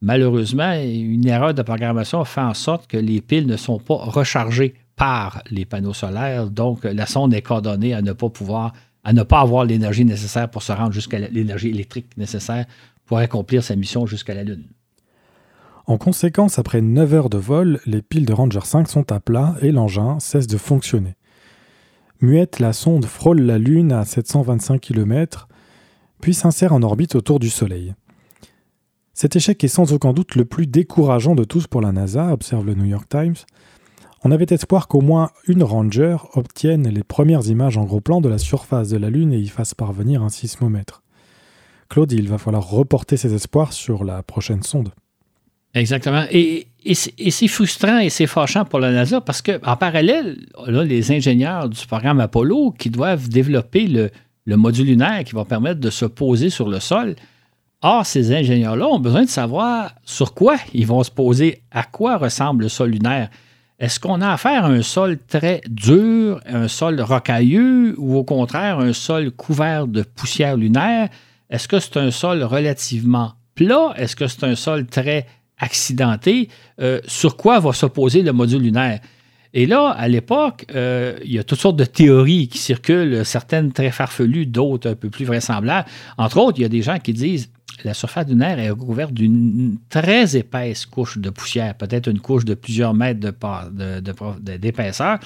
Malheureusement, 0.00 0.72
une 0.74 1.26
erreur 1.26 1.54
de 1.54 1.62
programmation 1.62 2.24
fait 2.24 2.40
en 2.40 2.54
sorte 2.54 2.86
que 2.86 2.96
les 2.96 3.20
piles 3.20 3.46
ne 3.46 3.56
sont 3.56 3.78
pas 3.78 3.96
rechargées 3.96 4.74
par 4.96 5.42
les 5.50 5.64
panneaux 5.64 5.94
solaires. 5.94 6.50
Donc, 6.50 6.84
la 6.84 7.06
sonde 7.06 7.34
est 7.34 7.42
coordonnée 7.42 7.94
à 7.94 8.02
ne 8.02 8.12
pas 8.12 8.28
pouvoir, 8.28 8.72
à 9.04 9.12
ne 9.12 9.22
pas 9.22 9.40
avoir 9.40 9.64
l'énergie 9.64 10.04
nécessaire 10.04 10.50
pour 10.50 10.62
se 10.62 10.72
rendre 10.72 10.92
jusqu'à 10.92 11.18
l'énergie 11.18 11.68
électrique 11.68 12.16
nécessaire 12.16 12.66
pour 13.06 13.18
accomplir 13.18 13.62
sa 13.62 13.74
mission 13.74 14.06
jusqu'à 14.06 14.34
la 14.34 14.44
Lune. 14.44 14.64
En 15.86 15.96
conséquence, 15.96 16.58
après 16.58 16.82
9 16.82 17.14
heures 17.14 17.30
de 17.30 17.38
vol, 17.38 17.80
les 17.86 18.02
piles 18.02 18.26
de 18.26 18.34
Ranger 18.34 18.60
5 18.62 18.88
sont 18.88 19.10
à 19.10 19.20
plat 19.20 19.56
et 19.62 19.72
l'engin 19.72 20.20
cesse 20.20 20.46
de 20.46 20.58
fonctionner. 20.58 21.16
Muette, 22.20 22.58
la 22.58 22.74
sonde 22.74 23.06
frôle 23.06 23.40
la 23.40 23.58
Lune 23.58 23.92
à 23.92 24.04
725 24.04 24.80
km, 24.80 25.47
puis 26.20 26.34
s'insère 26.34 26.72
en 26.72 26.82
orbite 26.82 27.14
autour 27.14 27.38
du 27.38 27.50
Soleil. 27.50 27.94
Cet 29.14 29.34
échec 29.34 29.62
est 29.64 29.68
sans 29.68 29.92
aucun 29.92 30.12
doute 30.12 30.36
le 30.36 30.44
plus 30.44 30.66
décourageant 30.66 31.34
de 31.34 31.44
tous 31.44 31.66
pour 31.66 31.80
la 31.80 31.90
NASA, 31.90 32.32
observe 32.32 32.64
le 32.64 32.74
New 32.74 32.84
York 32.84 33.08
Times. 33.08 33.34
On 34.24 34.30
avait 34.30 34.46
espoir 34.50 34.88
qu'au 34.88 35.00
moins 35.00 35.30
une 35.46 35.62
Ranger 35.62 36.16
obtienne 36.34 36.88
les 36.88 37.02
premières 37.02 37.46
images 37.48 37.76
en 37.76 37.84
gros 37.84 38.00
plan 38.00 38.20
de 38.20 38.28
la 38.28 38.38
surface 38.38 38.88
de 38.88 38.96
la 38.96 39.10
Lune 39.10 39.32
et 39.32 39.38
y 39.38 39.48
fasse 39.48 39.74
parvenir 39.74 40.22
un 40.22 40.28
sismomètre. 40.28 41.02
Claude, 41.88 42.12
il 42.12 42.28
va 42.28 42.38
falloir 42.38 42.68
reporter 42.68 43.16
ses 43.16 43.34
espoirs 43.34 43.72
sur 43.72 44.04
la 44.04 44.22
prochaine 44.22 44.62
sonde. 44.62 44.90
Exactement. 45.74 46.24
Et, 46.30 46.68
c'est 46.94 47.48
frustrant 47.48 47.98
et 47.98 48.08
c'est 48.08 48.26
fâchant 48.26 48.64
pour 48.64 48.78
la 48.78 48.90
NASA 48.90 49.20
parce 49.20 49.42
qu'en 49.42 49.76
parallèle, 49.76 50.46
là, 50.66 50.84
les 50.84 51.12
ingénieurs 51.12 51.68
du 51.68 51.86
programme 51.86 52.20
Apollo 52.20 52.72
qui 52.78 52.88
doivent 52.88 53.28
développer 53.28 53.86
le, 53.86 54.10
le 54.48 54.56
module 54.56 54.86
lunaire 54.86 55.24
qui 55.24 55.34
va 55.34 55.44
permettre 55.44 55.78
de 55.78 55.90
se 55.90 56.06
poser 56.06 56.48
sur 56.48 56.70
le 56.70 56.80
sol. 56.80 57.16
Or, 57.82 58.06
ces 58.06 58.34
ingénieurs-là 58.34 58.86
ont 58.88 58.98
besoin 58.98 59.24
de 59.24 59.28
savoir 59.28 59.92
sur 60.06 60.32
quoi 60.32 60.56
ils 60.72 60.86
vont 60.86 61.02
se 61.04 61.10
poser, 61.10 61.60
à 61.70 61.82
quoi 61.82 62.16
ressemble 62.16 62.62
le 62.62 62.70
sol 62.70 62.88
lunaire. 62.88 63.28
Est-ce 63.78 64.00
qu'on 64.00 64.22
a 64.22 64.30
affaire 64.30 64.64
à 64.64 64.68
un 64.68 64.80
sol 64.80 65.18
très 65.28 65.60
dur, 65.68 66.40
un 66.46 66.66
sol 66.66 66.98
rocailleux 66.98 67.94
ou 67.98 68.16
au 68.16 68.24
contraire 68.24 68.78
un 68.78 68.94
sol 68.94 69.32
couvert 69.32 69.86
de 69.86 70.00
poussière 70.02 70.56
lunaire? 70.56 71.10
Est-ce 71.50 71.68
que 71.68 71.78
c'est 71.78 71.98
un 71.98 72.10
sol 72.10 72.42
relativement 72.42 73.32
plat? 73.54 73.92
Est-ce 73.96 74.16
que 74.16 74.28
c'est 74.28 74.44
un 74.44 74.56
sol 74.56 74.86
très 74.86 75.26
accidenté? 75.58 76.48
Euh, 76.80 77.00
sur 77.06 77.36
quoi 77.36 77.60
va 77.60 77.74
s'opposer 77.74 78.22
le 78.22 78.32
module 78.32 78.62
lunaire? 78.62 79.00
Et 79.54 79.66
là, 79.66 79.88
à 79.88 80.08
l'époque, 80.08 80.66
euh, 80.74 81.18
il 81.24 81.32
y 81.32 81.38
a 81.38 81.44
toutes 81.44 81.60
sortes 81.60 81.76
de 81.76 81.84
théories 81.84 82.48
qui 82.48 82.58
circulent, 82.58 83.24
certaines 83.24 83.72
très 83.72 83.90
farfelues, 83.90 84.46
d'autres 84.46 84.90
un 84.90 84.94
peu 84.94 85.08
plus 85.10 85.24
vraisemblables. 85.24 85.88
Entre 86.18 86.38
autres, 86.38 86.58
il 86.58 86.62
y 86.62 86.66
a 86.66 86.68
des 86.68 86.82
gens 86.82 86.98
qui 86.98 87.12
disent 87.12 87.50
la 87.84 87.94
surface 87.94 88.26
lunaire 88.26 88.58
est 88.58 88.70
recouverte 88.70 89.12
d'une 89.12 89.78
très 89.88 90.36
épaisse 90.36 90.84
couche 90.84 91.18
de 91.18 91.30
poussière, 91.30 91.74
peut-être 91.74 92.08
une 92.08 92.20
couche 92.20 92.44
de 92.44 92.54
plusieurs 92.54 92.92
mètres 92.92 93.20
d'épaisseur, 94.40 95.18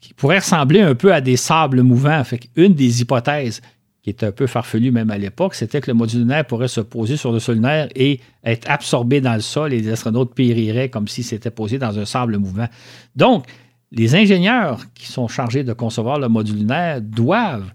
qui 0.00 0.12
pourrait 0.14 0.38
ressembler 0.38 0.80
un 0.80 0.94
peu 0.94 1.14
à 1.14 1.20
des 1.20 1.36
sables 1.36 1.82
mouvants. 1.82 2.22
Fait 2.24 2.40
une 2.56 2.74
des 2.74 3.00
hypothèses 3.00 3.62
qui 4.04 4.10
est 4.10 4.22
un 4.22 4.32
peu 4.32 4.46
farfelue 4.46 4.92
même 4.92 5.10
à 5.10 5.16
l'époque, 5.16 5.54
c'était 5.54 5.80
que 5.80 5.90
le 5.90 5.94
module 5.94 6.20
lunaire 6.20 6.44
pourrait 6.44 6.68
se 6.68 6.82
poser 6.82 7.16
sur 7.16 7.32
le 7.32 7.38
sol 7.40 7.54
lunaire 7.54 7.88
et 7.96 8.20
être 8.44 8.70
absorbé 8.70 9.22
dans 9.22 9.32
le 9.32 9.40
sol 9.40 9.72
et 9.72 9.80
les 9.80 9.90
astronautes 9.90 10.34
périraient 10.34 10.90
comme 10.90 11.08
si 11.08 11.22
c'était 11.22 11.50
posé 11.50 11.78
dans 11.78 11.98
un 11.98 12.04
sable 12.04 12.36
mouvant. 12.36 12.68
Donc, 13.16 13.46
les 13.92 14.14
ingénieurs 14.14 14.80
qui 14.94 15.06
sont 15.06 15.26
chargés 15.26 15.64
de 15.64 15.72
concevoir 15.72 16.18
le 16.18 16.28
module 16.28 16.58
lunaire 16.58 17.00
doivent 17.00 17.72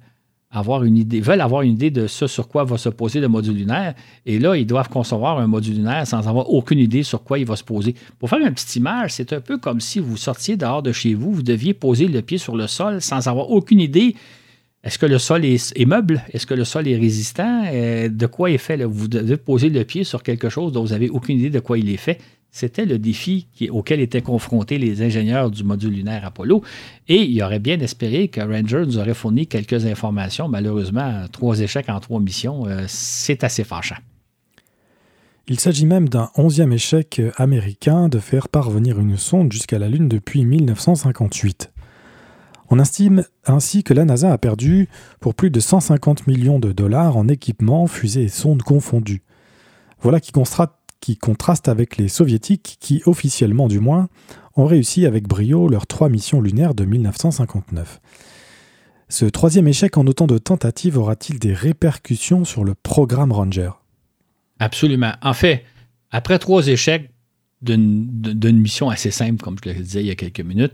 avoir 0.51 0.83
une 0.83 0.97
idée, 0.97 1.19
veulent 1.19 1.41
avoir 1.41 1.63
une 1.63 1.73
idée 1.73 1.89
de 1.89 2.05
ce 2.05 2.27
sur 2.27 2.47
quoi 2.47 2.63
va 2.63 2.77
se 2.77 2.89
poser 2.89 3.19
le 3.19 3.27
module 3.27 3.55
lunaire. 3.55 3.95
Et 4.27 4.37
là, 4.37 4.55
ils 4.55 4.67
doivent 4.67 4.89
concevoir 4.89 5.39
un 5.39 5.47
module 5.47 5.77
lunaire 5.77 6.05
sans 6.05 6.27
avoir 6.27 6.51
aucune 6.51 6.79
idée 6.79 7.01
sur 7.01 7.23
quoi 7.23 7.39
il 7.39 7.45
va 7.45 7.55
se 7.55 7.63
poser. 7.63 7.95
Pour 8.19 8.29
faire 8.29 8.39
une 8.39 8.53
petite 8.53 8.75
image, 8.75 9.13
c'est 9.13 9.33
un 9.33 9.41
peu 9.41 9.57
comme 9.57 9.79
si 9.79 9.99
vous 9.99 10.15
sortiez 10.15 10.57
dehors 10.57 10.83
de 10.83 10.91
chez 10.91 11.15
vous, 11.15 11.31
vous 11.31 11.43
deviez 11.43 11.73
poser 11.73 12.07
le 12.07 12.21
pied 12.21 12.37
sur 12.37 12.55
le 12.55 12.67
sol 12.67 13.01
sans 13.01 13.27
avoir 13.27 13.49
aucune 13.49 13.79
idée. 13.79 14.15
Est-ce 14.83 14.97
que 14.97 15.05
le 15.05 15.17
sol 15.17 15.43
est, 15.43 15.85
meuble? 15.85 16.23
Est-ce 16.31 16.47
que 16.47 16.53
le 16.53 16.63
sol 16.63 16.87
est 16.87 16.95
résistant? 16.95 17.63
Euh, 17.65 18.07
de 18.07 18.25
quoi 18.27 18.49
est 18.49 18.57
fait? 18.57 18.81
Vous 18.85 19.09
devez 19.09 19.35
poser 19.35 19.69
le 19.69 19.83
pied 19.83 20.05
sur 20.05 20.23
quelque 20.23 20.47
chose 20.49 20.71
dont 20.71 20.81
vous 20.81 20.89
n'avez 20.89 21.09
aucune 21.09 21.37
idée 21.37 21.49
de 21.49 21.59
quoi 21.59 21.77
il 21.77 21.89
est 21.89 21.97
fait. 21.97 22.19
C'était 22.51 22.85
le 22.85 22.97
défi 22.97 23.47
auquel 23.69 23.99
étaient 23.99 24.21
confrontés 24.21 24.77
les 24.79 25.03
ingénieurs 25.03 25.51
du 25.51 25.63
module 25.63 25.93
lunaire 25.93 26.25
Apollo. 26.25 26.63
Et 27.07 27.21
il 27.21 27.43
aurait 27.43 27.59
bien 27.59 27.79
espéré 27.79 28.29
que 28.29 28.39
Ranger 28.39 28.85
nous 28.85 28.97
aurait 28.97 29.13
fourni 29.13 29.47
quelques 29.47 29.85
informations. 29.85 30.47
Malheureusement, 30.47 31.25
trois 31.31 31.59
échecs 31.59 31.89
en 31.89 31.99
trois 31.99 32.21
missions, 32.21 32.65
euh, 32.65 32.85
c'est 32.87 33.43
assez 33.43 33.65
fâchant. 33.65 33.97
Il 35.47 35.59
s'agit 35.59 35.87
même 35.87 36.07
d'un 36.07 36.29
onzième 36.35 36.71
échec 36.71 37.21
américain 37.35 38.07
de 38.07 38.19
faire 38.19 38.47
parvenir 38.49 38.99
une 38.99 39.17
sonde 39.17 39.51
jusqu'à 39.51 39.77
la 39.77 39.89
Lune 39.89 40.07
depuis 40.07 40.45
1958. 40.45 41.71
On 42.69 42.79
estime 42.79 43.23
ainsi 43.45 43.83
que 43.83 43.93
la 43.93 44.05
NASA 44.05 44.31
a 44.31 44.37
perdu 44.37 44.89
pour 45.19 45.33
plus 45.33 45.49
de 45.49 45.59
150 45.59 46.27
millions 46.27 46.59
de 46.59 46.71
dollars 46.71 47.17
en 47.17 47.27
équipements, 47.27 47.87
fusées 47.87 48.23
et 48.23 48.29
sondes 48.29 48.61
confondues. 48.61 49.23
Voilà 50.01 50.19
qui, 50.19 50.31
qui 51.01 51.17
contraste 51.17 51.67
avec 51.67 51.97
les 51.97 52.07
soviétiques 52.07 52.77
qui, 52.79 53.01
officiellement 53.05 53.67
du 53.67 53.79
moins, 53.79 54.07
ont 54.55 54.65
réussi 54.65 55.05
avec 55.05 55.27
brio 55.27 55.67
leurs 55.67 55.87
trois 55.87 56.09
missions 56.09 56.41
lunaires 56.41 56.75
de 56.75 56.85
1959. 56.85 57.99
Ce 59.07 59.25
troisième 59.25 59.67
échec 59.67 59.97
en 59.97 60.05
autant 60.05 60.27
de 60.27 60.37
tentatives 60.37 60.97
aura-t-il 60.97 61.39
des 61.39 61.53
répercussions 61.53 62.45
sur 62.45 62.63
le 62.63 62.75
programme 62.75 63.31
Ranger? 63.31 63.71
Absolument. 64.59 65.13
En 65.23 65.33
fait, 65.33 65.63
après 66.11 66.37
trois 66.37 66.67
échecs 66.67 67.09
d'une 67.61 68.59
mission 68.59 68.89
assez 68.89 69.09
simple, 69.09 69.41
comme 69.41 69.57
je 69.63 69.69
le 69.69 69.75
disais 69.75 70.01
il 70.01 70.05
y 70.07 70.11
a 70.11 70.15
quelques 70.15 70.41
minutes, 70.41 70.73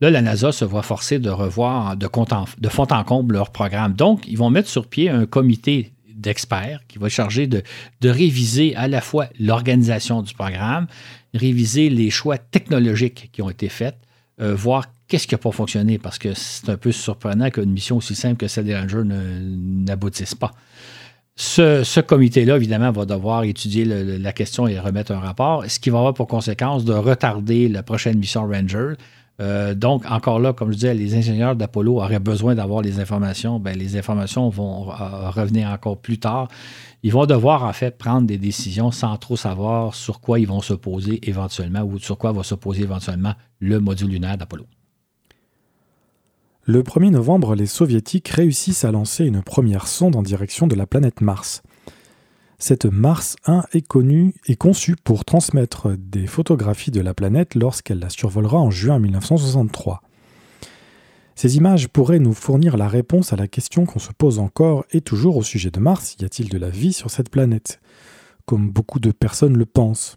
là, 0.00 0.10
la 0.10 0.22
NASA 0.22 0.52
se 0.52 0.64
voit 0.64 0.82
forcée 0.82 1.18
de 1.18 1.30
revoir 1.30 1.96
de, 1.96 2.08
fond 2.08 2.86
en 2.90 3.04
comble 3.04 3.34
leur 3.34 3.50
programme. 3.50 3.94
Donc, 3.94 4.26
ils 4.26 4.38
vont 4.38 4.50
mettre 4.50 4.68
sur 4.68 4.86
pied 4.86 5.08
un 5.08 5.26
comité 5.26 5.92
d'experts 6.14 6.80
qui 6.88 6.98
va 6.98 7.08
charger 7.08 7.46
de, 7.46 7.62
de 8.00 8.08
réviser 8.08 8.74
à 8.76 8.88
la 8.88 9.00
fois 9.00 9.28
l'organisation 9.38 10.22
du 10.22 10.34
programme, 10.34 10.86
réviser 11.34 11.90
les 11.90 12.10
choix 12.10 12.38
technologiques 12.38 13.30
qui 13.32 13.42
ont 13.42 13.50
été 13.50 13.68
faits, 13.68 13.96
euh, 14.40 14.54
voir 14.54 14.86
qu'est-ce 15.06 15.26
qui 15.26 15.34
n'a 15.34 15.38
pas 15.38 15.52
fonctionné, 15.52 15.98
parce 15.98 16.18
que 16.18 16.34
c'est 16.34 16.68
un 16.68 16.76
peu 16.76 16.92
surprenant 16.92 17.50
qu'une 17.50 17.70
mission 17.70 17.96
aussi 17.96 18.14
simple 18.14 18.36
que 18.36 18.48
celle 18.48 18.66
des 18.66 18.76
Rangers 18.76 19.02
n'aboutisse 19.04 20.34
pas. 20.34 20.52
Ce 21.36 22.00
comité-là, 22.00 22.56
évidemment, 22.56 22.90
va 22.90 23.04
devoir 23.04 23.44
étudier 23.44 23.84
la 23.84 24.32
question 24.32 24.66
et 24.66 24.78
remettre 24.78 25.12
un 25.12 25.20
rapport, 25.20 25.64
ce 25.68 25.78
qui 25.78 25.88
va 25.88 25.98
avoir 25.98 26.14
pour 26.14 26.26
conséquence 26.26 26.84
de 26.84 26.92
retarder 26.92 27.68
la 27.68 27.84
prochaine 27.84 28.18
mission 28.18 28.42
Ranger, 28.42 28.94
euh, 29.40 29.74
donc, 29.74 30.04
encore 30.10 30.40
là, 30.40 30.52
comme 30.52 30.72
je 30.72 30.76
disais, 30.76 30.94
les 30.94 31.14
ingénieurs 31.14 31.54
d'Apollo 31.54 31.96
auraient 31.98 32.18
besoin 32.18 32.54
d'avoir 32.54 32.82
les 32.82 32.98
informations. 32.98 33.60
Ben, 33.60 33.76
les 33.76 33.96
informations 33.96 34.48
vont 34.48 34.90
euh, 34.90 35.30
revenir 35.30 35.68
encore 35.68 35.98
plus 35.98 36.18
tard. 36.18 36.48
Ils 37.04 37.12
vont 37.12 37.26
devoir, 37.26 37.62
en 37.62 37.72
fait, 37.72 37.96
prendre 37.96 38.26
des 38.26 38.38
décisions 38.38 38.90
sans 38.90 39.16
trop 39.16 39.36
savoir 39.36 39.94
sur 39.94 40.20
quoi 40.20 40.40
ils 40.40 40.48
vont 40.48 40.60
se 40.60 40.74
poser 40.74 41.20
éventuellement 41.28 41.82
ou 41.82 41.98
sur 41.98 42.18
quoi 42.18 42.32
va 42.32 42.42
se 42.42 42.56
poser 42.56 42.82
éventuellement 42.82 43.34
le 43.60 43.78
module 43.78 44.08
lunaire 44.08 44.36
d'Apollo. 44.36 44.66
Le 46.64 46.82
1er 46.82 47.10
novembre, 47.10 47.54
les 47.54 47.66
Soviétiques 47.66 48.28
réussissent 48.28 48.84
à 48.84 48.90
lancer 48.90 49.24
une 49.24 49.42
première 49.42 49.86
sonde 49.86 50.16
en 50.16 50.22
direction 50.22 50.66
de 50.66 50.74
la 50.74 50.86
planète 50.86 51.20
Mars. 51.20 51.62
Cette 52.60 52.86
Mars 52.86 53.36
1 53.46 53.66
est 53.72 53.86
connue 53.86 54.34
et 54.46 54.56
conçue 54.56 54.96
pour 54.96 55.24
transmettre 55.24 55.96
des 55.96 56.26
photographies 56.26 56.90
de 56.90 57.00
la 57.00 57.14
planète 57.14 57.54
lorsqu'elle 57.54 58.00
la 58.00 58.10
survolera 58.10 58.58
en 58.58 58.68
juin 58.68 58.98
1963. 58.98 60.02
Ces 61.36 61.56
images 61.56 61.86
pourraient 61.86 62.18
nous 62.18 62.34
fournir 62.34 62.76
la 62.76 62.88
réponse 62.88 63.32
à 63.32 63.36
la 63.36 63.46
question 63.46 63.86
qu'on 63.86 64.00
se 64.00 64.10
pose 64.10 64.40
encore 64.40 64.84
et 64.90 65.00
toujours 65.00 65.36
au 65.36 65.44
sujet 65.44 65.70
de 65.70 65.78
Mars, 65.78 66.16
y 66.18 66.24
a-t-il 66.24 66.48
de 66.48 66.58
la 66.58 66.68
vie 66.68 66.92
sur 66.92 67.12
cette 67.12 67.30
planète? 67.30 67.80
Comme 68.44 68.68
beaucoup 68.68 68.98
de 68.98 69.12
personnes 69.12 69.56
le 69.56 69.64
pensent. 69.64 70.16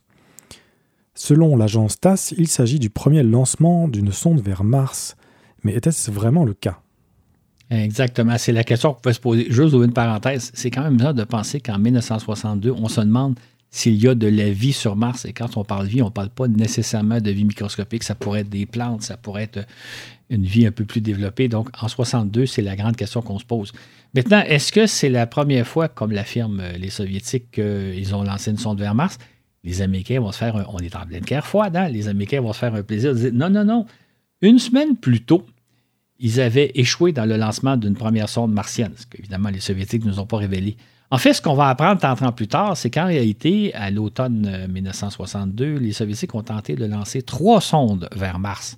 Selon 1.13 1.55
l'agence 1.55 1.99
TASS, 1.99 2.34
il 2.35 2.47
s'agit 2.47 2.80
du 2.80 2.89
premier 2.89 3.22
lancement 3.22 3.88
d'une 3.88 4.11
sonde 4.11 4.41
vers 4.41 4.63
Mars. 4.63 5.15
Mais 5.63 5.76
était-ce 5.76 6.09
vraiment 6.09 6.43
le 6.43 6.55
cas? 6.55 6.81
Exactement. 7.72 8.38
C'est 8.38 8.52
la 8.52 8.65
question 8.65 8.93
qu'on 8.93 8.99
peut 8.99 9.14
se 9.14 9.19
poser. 9.19 9.45
Juste 9.49 9.73
ouvrir 9.73 9.84
une 9.84 9.93
parenthèse. 9.93 10.52
C'est 10.53 10.69
quand 10.69 10.84
même 10.84 10.98
bizarre 10.98 11.14
de 11.14 11.23
penser 11.23 11.61
qu'en 11.61 11.80
1962, 11.80 12.72
on 12.72 12.89
se 12.89 12.99
demande 12.99 13.39
s'il 13.69 13.95
y 13.95 14.10
a 14.10 14.14
de 14.14 14.27
la 14.27 14.52
vie 14.52 14.73
sur 14.73 14.98
Mars. 14.98 15.23
Et 15.23 15.31
quand 15.31 15.56
on 15.56 15.64
parle 15.64 15.88
vie, 15.88 16.02
on 16.02 16.07
ne 16.07 16.11
parle 16.11 16.30
pas 16.30 16.49
nécessairement 16.49 17.22
de 17.22 17.31
vie 17.31 17.45
microscopique. 17.45 18.03
Ça 18.03 18.14
pourrait 18.14 18.41
être 18.41 18.49
des 18.49 18.65
plantes, 18.65 19.03
ça 19.03 19.15
pourrait 19.15 19.43
être 19.43 19.65
une 20.30 20.43
vie 20.43 20.65
un 20.65 20.72
peu 20.72 20.84
plus 20.84 20.99
développée. 20.99 21.48
Donc, 21.48 21.69
en 21.81 21.88
62, 21.88 22.45
c'est 22.45 22.61
la 22.61 22.76
grande 22.76 22.98
question 22.98 23.22
qu'on 23.22 23.39
se 23.39 23.45
pose. 23.45 23.72
Maintenant, 24.14 24.43
est-ce 24.45 24.73
que 24.73 24.85
c'est 24.85 25.10
la 25.10 25.26
première 25.26 25.65
fois, 25.65 25.88
comme 25.88 26.11
l'affirment 26.11 26.61
les 26.77 26.89
Soviétiques, 26.89 27.52
qu'ils 27.52 28.14
ont 28.14 28.23
lancé 28.23 28.52
une 28.52 28.57
sonde 28.57 28.80
vers 28.80 28.95
Mars? 28.95 29.18
Les 29.64 29.81
Américains 29.81 30.19
vont 30.19 30.34
se 30.34 30.39
faire 30.39 30.57
un, 30.57 30.65
on 30.68 30.80
est 30.80 30.95
en 30.95 31.06
pleine 31.06 31.23
guerre 31.23 31.45
froide, 31.45 31.77
hein? 31.77 31.88
les 31.88 32.10
Américains 32.10 32.41
vont 32.41 32.52
se 32.52 32.60
faire 32.60 32.76
un 32.76 32.84
plaisir 32.84 33.14
de 33.14 33.19
dire 33.19 33.31
non, 33.34 33.49
non, 33.49 33.64
non. 33.64 33.85
Une 34.41 34.57
semaine 34.60 34.98
plus 34.98 35.22
tôt, 35.22 35.45
ils 36.22 36.39
avaient 36.39 36.72
échoué 36.76 37.11
dans 37.11 37.26
le 37.26 37.35
lancement 37.35 37.76
d'une 37.76 37.95
première 37.95 38.30
sonde 38.30 38.53
martienne, 38.53 38.93
ce 38.95 39.06
qu'évidemment 39.07 39.49
les 39.49 39.60
Soviétiques 39.60 40.06
ne 40.06 40.11
nous 40.11 40.19
ont 40.19 40.27
pas 40.27 40.38
révélé. 40.38 40.77
En 41.10 41.18
fait, 41.18 41.34
ce 41.34 41.41
qu'on 41.41 41.56
va 41.56 41.68
apprendre 41.68 41.99
30 41.99 42.22
ans 42.22 42.31
plus 42.31 42.48
tard, 42.48 42.77
c'est 42.77 42.89
qu'en 42.89 43.07
réalité, 43.07 43.73
à 43.73 43.89
l'automne 43.89 44.68
1962, 44.69 45.65
euh, 45.65 45.80
les 45.80 45.91
Soviétiques 45.91 46.34
ont 46.35 46.43
tenté 46.43 46.76
de 46.76 46.85
lancer 46.85 47.22
trois 47.23 47.60
sondes 47.60 48.07
vers 48.15 48.39
Mars. 48.39 48.77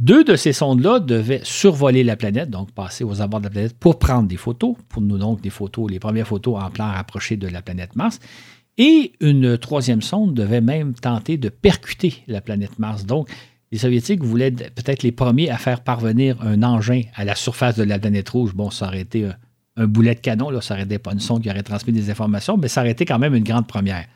Deux 0.00 0.24
de 0.24 0.34
ces 0.34 0.52
sondes-là 0.52 0.98
devaient 0.98 1.40
survoler 1.44 2.02
la 2.04 2.16
planète, 2.16 2.50
donc 2.50 2.72
passer 2.72 3.04
aux 3.04 3.22
abords 3.22 3.40
de 3.40 3.44
la 3.44 3.50
planète 3.50 3.78
pour 3.78 3.98
prendre 3.98 4.28
des 4.28 4.36
photos, 4.36 4.74
pour 4.88 5.02
nous 5.02 5.18
donc 5.18 5.40
des 5.40 5.50
photos, 5.50 5.90
les 5.90 5.98
premières 5.98 6.26
photos 6.26 6.60
en 6.60 6.70
plan 6.70 6.90
rapproché 6.90 7.36
de 7.36 7.46
la 7.46 7.62
planète 7.62 7.96
Mars. 7.96 8.18
Et 8.76 9.12
une 9.20 9.56
troisième 9.56 10.02
sonde 10.02 10.34
devait 10.34 10.62
même 10.62 10.94
tenter 10.94 11.36
de 11.36 11.48
percuter 11.48 12.24
la 12.26 12.40
planète 12.40 12.78
Mars. 12.78 13.04
Donc, 13.04 13.28
les 13.72 13.78
Soviétiques 13.78 14.22
voulaient 14.22 14.50
peut-être 14.50 15.02
les 15.02 15.12
premiers 15.12 15.50
à 15.50 15.56
faire 15.56 15.82
parvenir 15.82 16.36
un 16.42 16.62
engin 16.62 17.02
à 17.14 17.24
la 17.24 17.34
surface 17.34 17.76
de 17.76 17.84
la 17.84 17.98
planète 17.98 18.28
rouge. 18.28 18.54
Bon, 18.54 18.70
ça 18.70 18.86
aurait 18.86 19.00
été 19.00 19.28
un 19.76 19.86
boulet 19.86 20.14
de 20.14 20.20
canon, 20.20 20.50
là, 20.50 20.60
ça 20.60 20.76
n'aurait 20.76 20.98
pas 20.98 21.12
une 21.12 21.20
sonde 21.20 21.42
qui 21.42 21.50
aurait 21.50 21.62
transmis 21.62 21.92
des 21.92 22.10
informations, 22.10 22.56
mais 22.56 22.68
ça 22.68 22.80
aurait 22.80 22.90
été 22.90 23.04
quand 23.04 23.18
même 23.18 23.34
une 23.34 23.44
grande 23.44 23.66
première. 23.66 24.06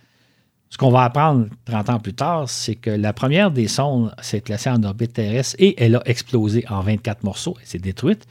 Ce 0.71 0.77
qu'on 0.77 0.91
va 0.91 1.05
apprendre 1.05 1.47
30 1.67 1.91
ans 1.91 2.01
plus 2.01 2.15
tard, 2.15 2.49
c'est 2.49 2.75
que 2.75 2.91
la 2.91 3.13
première 3.13 3.53
des 3.53 3.69
sondes 3.69 4.13
s'est 4.21 4.41
placée 4.41 4.71
en 4.71 4.83
orbite 4.83 5.13
terrestre 5.13 5.55
et 5.61 5.81
elle 5.83 5.95
a 5.95 6.03
explosé 6.05 6.65
en 6.69 6.81
24 6.81 7.23
morceaux. 7.23 7.57
Elle 7.61 7.67
s'est 7.67 7.79
détruite. 7.79 8.27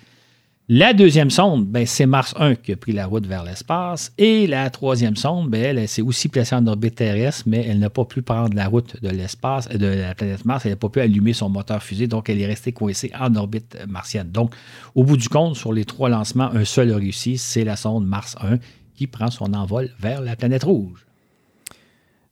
La 0.70 0.94
deuxième 0.94 1.30
sonde, 1.30 1.66
ben, 1.66 1.86
c'est 1.86 2.06
Mars 2.06 2.34
1 2.38 2.56
qui 2.56 2.72
a 2.72 2.78
pris 2.78 2.94
la 2.94 3.06
route 3.06 3.26
vers 3.26 3.44
l'espace. 3.44 4.14
Et 4.18 4.48
la 4.48 4.70
troisième 4.70 5.18
sonde, 5.18 5.50
ben, 5.50 5.62
elle, 5.62 5.88
s'est 5.90 6.02
aussi 6.02 6.30
placée 6.30 6.56
en 6.56 6.66
orbite 6.68 6.96
terrestre, 6.96 7.44
mais 7.48 7.66
elle 7.68 7.80
n'a 7.80 7.90
pas 7.90 8.06
pu 8.06 8.22
prendre 8.22 8.56
la 8.56 8.70
route 8.70 8.96
de 9.02 9.10
l'espace, 9.10 9.68
de 9.68 9.88
la 9.88 10.16
planète 10.16 10.46
Mars. 10.46 10.66
Elle 10.66 10.72
n'a 10.72 10.78
pas 10.78 10.88
pu 10.88 11.02
allumer 11.02 11.34
son 11.34 11.50
moteur 11.50 11.84
fusée, 11.84 12.08
donc 12.08 12.30
elle 12.30 12.40
est 12.40 12.46
restée 12.46 12.72
coincée 12.72 13.12
en 13.20 13.36
orbite 13.36 13.78
martienne. 13.90 14.30
Donc, 14.32 14.56
au 14.96 15.04
bout 15.04 15.18
du 15.18 15.28
compte, 15.28 15.58
sur 15.58 15.74
les 15.74 15.84
trois 15.84 16.08
lancements, 16.08 16.50
un 16.54 16.64
seul 16.64 16.94
a 16.94 16.96
réussi, 16.96 17.38
c'est 17.38 17.66
la 17.66 17.76
sonde 17.76 18.08
Mars 18.08 18.38
1 18.40 18.58
qui 18.96 19.08
prend 19.08 19.30
son 19.30 19.54
envol 19.54 19.90
vers 20.00 20.22
la 20.22 20.38
planète 20.38 20.64
rouge. 20.64 21.06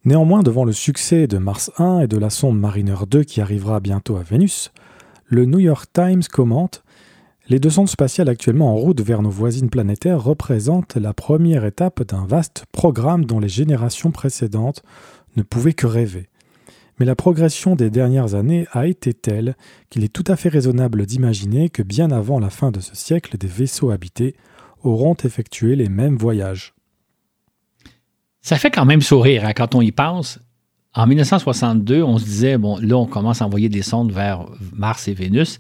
Néanmoins, 0.06 0.42
devant 0.42 0.64
le 0.64 0.72
succès 0.72 1.28
de 1.28 1.38
Mars 1.38 1.70
1 1.80 2.00
et 2.00 2.08
de 2.08 2.18
la 2.18 2.30
sonde 2.30 2.58
Mariner 2.58 2.96
2 3.10 3.26
qui 3.26 3.42
arrivera 3.42 3.82
bientôt 3.82 4.16
à 4.16 4.24
Vénus, 4.24 4.72
le 5.26 5.44
New 5.44 5.60
York 5.60 5.90
Times 5.92 6.24
commente 6.32 6.82
les 7.52 7.60
deux 7.60 7.70
sondes 7.70 7.90
spatiales 7.90 8.30
actuellement 8.30 8.72
en 8.72 8.78
route 8.78 9.02
vers 9.02 9.22
nos 9.22 9.30
voisines 9.30 9.70
planétaires 9.70 10.24
représentent 10.24 10.96
la 10.96 11.14
première 11.14 11.66
étape 11.66 12.02
d'un 12.04 12.26
vaste 12.26 12.64
programme 12.72 13.26
dont 13.26 13.42
les 13.42 13.50
générations 13.50 14.12
précédentes 14.12 14.84
ne 15.36 15.44
pouvaient 15.44 15.74
que 15.74 15.86
rêver. 15.86 16.30
Mais 16.98 17.06
la 17.06 17.16
progression 17.16 17.76
des 17.76 17.90
dernières 17.90 18.36
années 18.36 18.68
a 18.72 18.88
été 18.88 19.14
telle 19.14 19.58
qu'il 19.90 20.06
est 20.06 20.14
tout 20.14 20.24
à 20.28 20.38
fait 20.38 20.48
raisonnable 20.48 21.06
d'imaginer 21.06 21.68
que 21.68 21.84
bien 21.84 22.10
avant 22.10 22.40
la 22.40 22.50
fin 22.50 22.72
de 22.72 22.80
ce 22.80 22.96
siècle, 22.96 23.38
des 23.38 23.48
vaisseaux 23.48 23.92
habités 23.92 24.38
auront 24.82 25.18
effectué 25.22 25.76
les 25.76 25.90
mêmes 25.90 26.16
voyages. 26.16 26.74
Ça 28.42 28.56
fait 28.56 28.72
quand 28.72 28.86
même 28.86 29.02
sourire 29.02 29.44
hein, 29.44 29.52
quand 29.54 29.76
on 29.76 29.82
y 29.82 29.92
pense. 29.92 30.40
En 30.94 31.06
1962, 31.06 32.02
on 32.02 32.18
se 32.18 32.24
disait, 32.24 32.58
bon, 32.58 32.78
là, 32.78 32.96
on 32.96 33.08
commence 33.08 33.42
à 33.42 33.46
envoyer 33.46 33.68
des 33.68 33.82
sondes 33.82 34.14
vers 34.14 34.46
Mars 34.72 35.10
et 35.10 35.14
Vénus. 35.14 35.60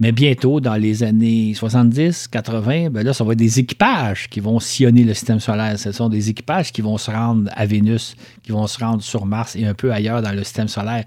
Mais 0.00 0.12
bientôt, 0.12 0.60
dans 0.60 0.76
les 0.76 1.02
années 1.02 1.52
70, 1.52 2.28
80, 2.28 2.88
ben 2.88 3.04
là, 3.04 3.12
ça 3.12 3.22
va 3.22 3.34
être 3.34 3.38
des 3.38 3.58
équipages 3.58 4.30
qui 4.30 4.40
vont 4.40 4.58
sillonner 4.58 5.04
le 5.04 5.12
système 5.12 5.40
solaire. 5.40 5.78
Ce 5.78 5.92
sont 5.92 6.08
des 6.08 6.30
équipages 6.30 6.72
qui 6.72 6.80
vont 6.80 6.96
se 6.96 7.10
rendre 7.10 7.50
à 7.54 7.66
Vénus, 7.66 8.16
qui 8.42 8.50
vont 8.50 8.66
se 8.66 8.82
rendre 8.82 9.02
sur 9.02 9.26
Mars 9.26 9.56
et 9.56 9.66
un 9.66 9.74
peu 9.74 9.92
ailleurs 9.92 10.22
dans 10.22 10.32
le 10.32 10.42
système 10.42 10.68
solaire. 10.68 11.04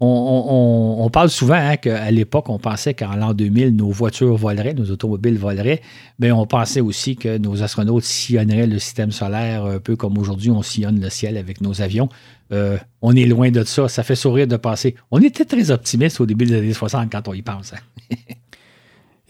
On, 0.00 1.10
parle 1.12 1.28
souvent 1.28 1.54
hein, 1.54 1.76
qu'à 1.76 2.08
l'époque, 2.12 2.48
on 2.50 2.58
pensait 2.60 2.94
qu'en 2.94 3.16
l'an 3.16 3.34
2000, 3.34 3.74
nos 3.74 3.90
voitures 3.90 4.36
voleraient, 4.36 4.74
nos 4.74 4.92
automobiles 4.92 5.38
voleraient, 5.38 5.80
mais 6.20 6.30
on 6.30 6.46
pensait 6.46 6.80
aussi 6.80 7.16
que 7.16 7.36
nos 7.38 7.64
astronautes 7.64 8.04
sillonneraient 8.04 8.68
le 8.68 8.78
système 8.78 9.10
solaire 9.10 9.64
un 9.64 9.80
peu 9.80 9.96
comme 9.96 10.16
aujourd'hui 10.16 10.50
on 10.50 10.62
sillonne 10.62 11.00
le 11.00 11.10
ciel 11.10 11.36
avec 11.36 11.60
nos 11.60 11.82
avions. 11.82 12.08
Euh, 12.52 12.78
on 13.02 13.16
est 13.16 13.24
loin 13.24 13.50
de 13.50 13.64
ça. 13.64 13.88
Ça 13.88 14.04
fait 14.04 14.14
sourire 14.14 14.46
de 14.46 14.56
penser. 14.56 14.94
On 15.10 15.20
était 15.20 15.44
très 15.44 15.72
optimiste 15.72 16.20
au 16.20 16.26
début 16.26 16.46
des 16.46 16.54
années 16.58 16.72
60 16.72 17.10
quand 17.10 17.26
on 17.26 17.34
y 17.34 17.42
pense. 17.42 17.72
Hein. 17.72 18.16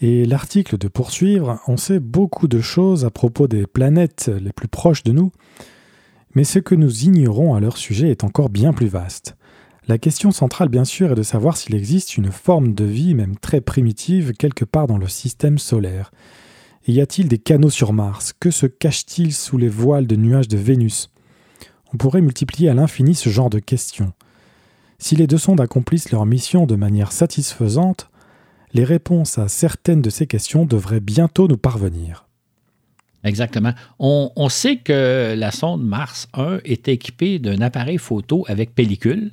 Et 0.01 0.27
l'article 0.27 0.77
de 0.77 0.87
poursuivre, 0.87 1.61
on 1.67 1.77
sait 1.77 1.99
beaucoup 1.99 2.47
de 2.47 2.61
choses 2.61 3.05
à 3.05 3.11
propos 3.11 3.49
des 3.49 3.67
planètes 3.67 4.31
les 4.41 4.53
plus 4.53 4.69
proches 4.69 5.03
de 5.03 5.11
nous, 5.11 5.33
mais 6.35 6.45
ce 6.45 6.61
que 6.61 6.77
nous 6.77 7.05
ignorons 7.05 7.55
à 7.55 7.61
leur 7.61 7.77
sujet 7.77 8.11
est 8.11 8.23
encore 8.23 8.49
bien 8.49 8.73
plus 8.73 8.87
vaste. 8.87 9.38
La 9.89 9.97
question 9.97 10.33
centrale, 10.33 10.69
bien 10.69 10.85
sûr, 10.85 11.13
est 11.13 11.15
de 11.15 11.23
savoir 11.23 11.57
s'il 11.57 11.75
existe 11.75 12.19
une 12.19 12.31
forme 12.31 12.75
de 12.75 12.85
vie, 12.85 13.15
même 13.15 13.39
très 13.39 13.63
primitive, 13.63 14.35
quelque 14.35 14.67
part 14.67 14.87
dans 14.87 14.99
le 14.99 15.09
système 15.09 15.57
solaire. 15.57 16.13
y 16.87 17.01
a-t-il 17.01 17.27
des 17.27 17.39
canaux 17.39 17.71
sur 17.71 17.95
Mars? 17.95 18.35
Que 18.39 18.51
se 18.51 18.67
cache-t-il 18.67 19.33
sous 19.33 19.57
les 19.57 19.71
voiles 19.71 20.07
de 20.07 20.17
nuages 20.17 20.49
de 20.49 20.59
Vénus? 20.59 21.11
On 21.95 21.97
pourrait 21.97 22.21
multiplier 22.21 22.69
à 22.69 22.75
l'infini 22.75 23.15
ce 23.15 23.31
genre 23.31 23.49
de 23.49 23.61
questions. 23.61 24.13
Si 24.99 25.17
les 25.17 25.27
deux 25.27 25.39
sondes 25.39 25.61
accomplissent 25.61 26.13
leur 26.13 26.27
mission 26.27 26.67
de 26.67 26.77
manière 26.77 27.11
satisfaisante, 27.11 28.11
les 28.75 28.85
réponses 28.85 29.39
à 29.39 29.49
certaines 29.49 30.03
de 30.03 30.11
ces 30.11 30.27
questions 30.27 30.67
devraient 30.67 31.01
bientôt 31.01 31.49
nous 31.49 31.57
parvenir. 31.57 32.27
Exactement. 33.25 33.73
On, 33.99 34.33
on, 34.37 34.51
sait 34.51 34.77
que 34.77 35.35
la 35.35 35.51
sonde 35.51 35.83
Mars 35.83 36.29
1 36.35 36.59
est 36.67 36.89
équipée 36.89 37.39
d'un 37.39 37.63
appareil 37.63 37.97
photo 37.97 38.45
avec 38.49 38.75
pellicule 38.75 39.33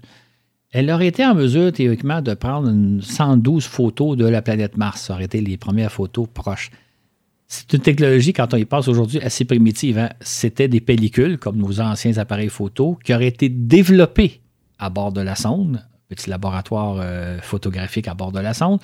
elle 0.78 0.92
aurait 0.92 1.08
été 1.08 1.26
en 1.26 1.34
mesure 1.34 1.72
théoriquement 1.72 2.22
de 2.22 2.34
prendre 2.34 2.70
112 3.02 3.64
photos 3.64 4.18
de 4.18 4.26
la 4.26 4.42
planète 4.42 4.76
Mars. 4.76 5.04
Ça 5.04 5.14
aurait 5.14 5.24
été 5.24 5.40
les 5.40 5.56
premières 5.56 5.90
photos 5.90 6.28
proches. 6.28 6.70
C'est 7.48 7.72
une 7.72 7.80
technologie, 7.80 8.34
quand 8.34 8.54
on 8.54 8.58
y 8.58 8.66
passe 8.66 8.90
aujourd'hui, 8.90 9.22
assez 9.22 9.46
primitive. 9.46 9.98
Hein. 9.98 10.10
C'était 10.20 10.68
des 10.68 10.82
pellicules, 10.82 11.38
comme 11.38 11.56
nos 11.56 11.80
anciens 11.80 12.18
appareils 12.18 12.50
photo, 12.50 13.00
qui 13.06 13.14
auraient 13.14 13.28
été 13.28 13.48
développés 13.48 14.42
à 14.78 14.90
bord 14.90 15.14
de 15.14 15.22
la 15.22 15.36
sonde, 15.36 15.82
petit 16.10 16.30
laboratoire 16.30 16.98
euh, 17.00 17.40
photographique 17.40 18.10
à 18.10 18.14
bord 18.14 18.34
de 18.34 18.42
la 18.42 18.54
sonde. 18.54 18.82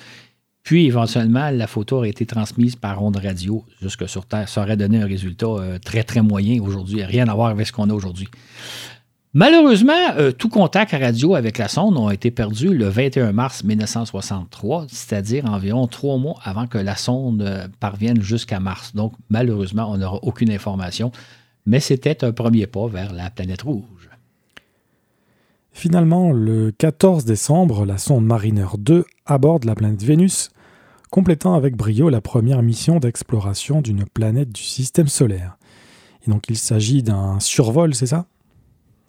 Puis, 0.62 0.86
éventuellement, 0.86 1.50
la 1.50 1.66
photo 1.66 1.98
aurait 1.98 2.08
été 2.08 2.24
transmise 2.24 2.74
par 2.74 3.02
onde 3.02 3.18
radio 3.18 3.66
jusque 3.82 4.08
sur 4.08 4.24
Terre. 4.24 4.48
Ça 4.48 4.62
aurait 4.62 4.78
donné 4.78 5.02
un 5.02 5.06
résultat 5.06 5.46
euh, 5.46 5.78
très, 5.78 6.04
très 6.04 6.22
moyen 6.22 6.62
aujourd'hui. 6.62 7.04
Rien 7.04 7.28
à 7.28 7.34
voir 7.34 7.50
avec 7.50 7.66
ce 7.66 7.72
qu'on 7.72 7.90
a 7.90 7.92
aujourd'hui. 7.92 8.28
Malheureusement, 9.34 10.10
euh, 10.18 10.30
tout 10.30 10.50
contact 10.50 10.92
radio 10.92 11.34
avec 11.34 11.56
la 11.56 11.66
sonde 11.66 11.96
a 12.06 12.12
été 12.12 12.30
perdu 12.30 12.74
le 12.74 12.88
21 12.88 13.32
mars 13.32 13.64
1963, 13.64 14.88
c'est-à-dire 14.88 15.46
environ 15.46 15.86
trois 15.86 16.18
mois 16.18 16.38
avant 16.42 16.66
que 16.66 16.76
la 16.76 16.96
sonde 16.96 17.40
euh, 17.40 17.66
parvienne 17.80 18.20
jusqu'à 18.20 18.60
Mars. 18.60 18.94
Donc, 18.94 19.14
malheureusement, 19.30 19.90
on 19.90 19.96
n'aura 19.96 20.18
aucune 20.22 20.50
information, 20.50 21.12
mais 21.64 21.80
c'était 21.80 22.24
un 22.24 22.32
premier 22.32 22.66
pas 22.66 22.86
vers 22.88 23.14
la 23.14 23.30
planète 23.30 23.62
rouge. 23.62 24.10
Finalement, 25.72 26.30
le 26.30 26.70
14 26.70 27.24
décembre, 27.24 27.86
la 27.86 27.96
sonde 27.96 28.26
Mariner 28.26 28.66
2 28.76 29.06
aborde 29.24 29.64
la 29.64 29.74
planète 29.74 30.02
Vénus, 30.02 30.50
complétant 31.10 31.54
avec 31.54 31.74
brio 31.74 32.10
la 32.10 32.20
première 32.20 32.62
mission 32.62 32.98
d'exploration 32.98 33.80
d'une 33.80 34.04
planète 34.04 34.52
du 34.52 34.62
système 34.62 35.08
solaire. 35.08 35.56
Et 36.26 36.30
donc 36.30 36.44
il 36.50 36.58
s'agit 36.58 37.02
d'un 37.02 37.40
survol, 37.40 37.94
c'est 37.94 38.06
ça? 38.06 38.26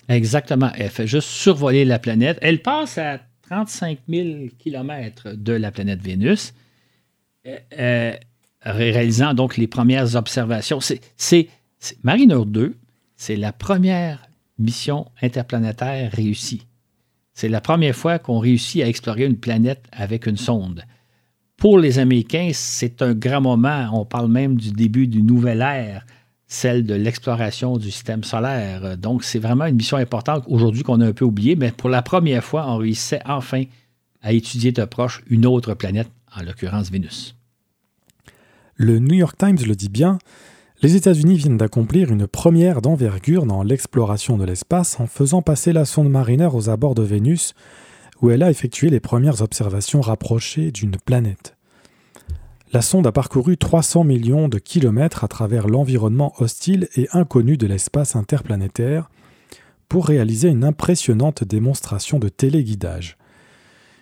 Exactement. 0.09 0.71
Elle 0.75 0.89
fait 0.89 1.07
juste 1.07 1.27
survoler 1.27 1.85
la 1.85 1.99
planète. 1.99 2.37
Elle 2.41 2.61
passe 2.61 2.97
à 2.97 3.19
35 3.49 3.99
000 4.07 4.29
km 4.57 5.33
de 5.33 5.53
la 5.53 5.71
planète 5.71 6.01
Vénus, 6.01 6.53
euh, 7.45 7.57
euh, 7.77 8.13
réalisant 8.61 9.33
donc 9.33 9.57
les 9.57 9.67
premières 9.67 10.15
observations. 10.15 10.79
C'est 10.81 11.49
Mariner 12.03 12.45
2, 12.45 12.75
c'est 13.15 13.35
la 13.35 13.51
première 13.51 14.27
mission 14.57 15.05
interplanétaire 15.21 16.11
réussie. 16.11 16.65
C'est 17.33 17.49
la 17.49 17.61
première 17.61 17.95
fois 17.95 18.19
qu'on 18.19 18.39
réussit 18.39 18.83
à 18.83 18.87
explorer 18.87 19.25
une 19.25 19.37
planète 19.37 19.83
avec 19.91 20.27
une 20.27 20.37
sonde. 20.37 20.83
Pour 21.57 21.79
les 21.79 21.99
Américains, 21.99 22.51
c'est 22.53 23.01
un 23.01 23.13
grand 23.13 23.41
moment. 23.41 23.89
On 23.93 24.05
parle 24.05 24.29
même 24.29 24.55
du 24.55 24.71
début 24.71 25.07
d'une 25.07 25.25
nouvelle 25.25 25.61
ère 25.61 26.05
celle 26.53 26.85
de 26.85 26.93
l'exploration 26.93 27.77
du 27.77 27.89
système 27.89 28.23
solaire. 28.23 28.97
Donc, 28.97 29.23
c'est 29.23 29.39
vraiment 29.39 29.65
une 29.65 29.75
mission 29.75 29.97
importante 29.97 30.43
aujourd'hui 30.47 30.83
qu'on 30.83 31.01
a 31.01 31.07
un 31.07 31.11
peu 31.13 31.25
oubliée, 31.25 31.55
mais 31.55 31.71
pour 31.71 31.89
la 31.89 32.03
première 32.03 32.43
fois, 32.43 32.65
on 32.67 32.77
réussissait 32.77 33.21
enfin 33.25 33.63
à 34.21 34.33
étudier 34.33 34.71
de 34.71 34.85
proche 34.85 35.23
une 35.27 35.47
autre 35.47 35.73
planète, 35.73 36.09
en 36.35 36.43
l'occurrence 36.43 36.91
Vénus. 36.91 37.35
Le 38.75 38.99
New 38.99 39.15
York 39.15 39.35
Times 39.37 39.57
le 39.65 39.75
dit 39.75 39.89
bien, 39.89 40.19
les 40.83 40.95
États-Unis 40.95 41.35
viennent 41.35 41.57
d'accomplir 41.57 42.11
une 42.11 42.27
première 42.27 42.81
d'envergure 42.81 43.45
dans 43.45 43.63
l'exploration 43.63 44.37
de 44.37 44.45
l'espace 44.45 44.99
en 44.99 45.07
faisant 45.07 45.41
passer 45.41 45.73
la 45.73 45.85
sonde 45.85 46.09
Mariner 46.09 46.49
aux 46.53 46.69
abords 46.69 46.95
de 46.95 47.03
Vénus, 47.03 47.55
où 48.21 48.29
elle 48.29 48.43
a 48.43 48.51
effectué 48.51 48.89
les 48.89 48.99
premières 48.99 49.41
observations 49.41 50.01
rapprochées 50.01 50.71
d'une 50.71 50.97
planète. 50.97 51.55
La 52.73 52.81
sonde 52.81 53.05
a 53.05 53.11
parcouru 53.11 53.55
300 53.55 54.03
millions 54.03 54.47
de 54.47 54.57
kilomètres 54.57 55.23
à 55.23 55.27
travers 55.27 55.67
l'environnement 55.67 56.33
hostile 56.39 56.89
et 56.95 57.07
inconnu 57.13 57.55
de 57.55 57.67
l'espace 57.67 58.15
interplanétaire 58.15 59.11
pour 59.89 60.07
réaliser 60.07 60.47
une 60.47 60.63
impressionnante 60.63 61.43
démonstration 61.43 62.17
de 62.17 62.29
téléguidage. 62.29 63.15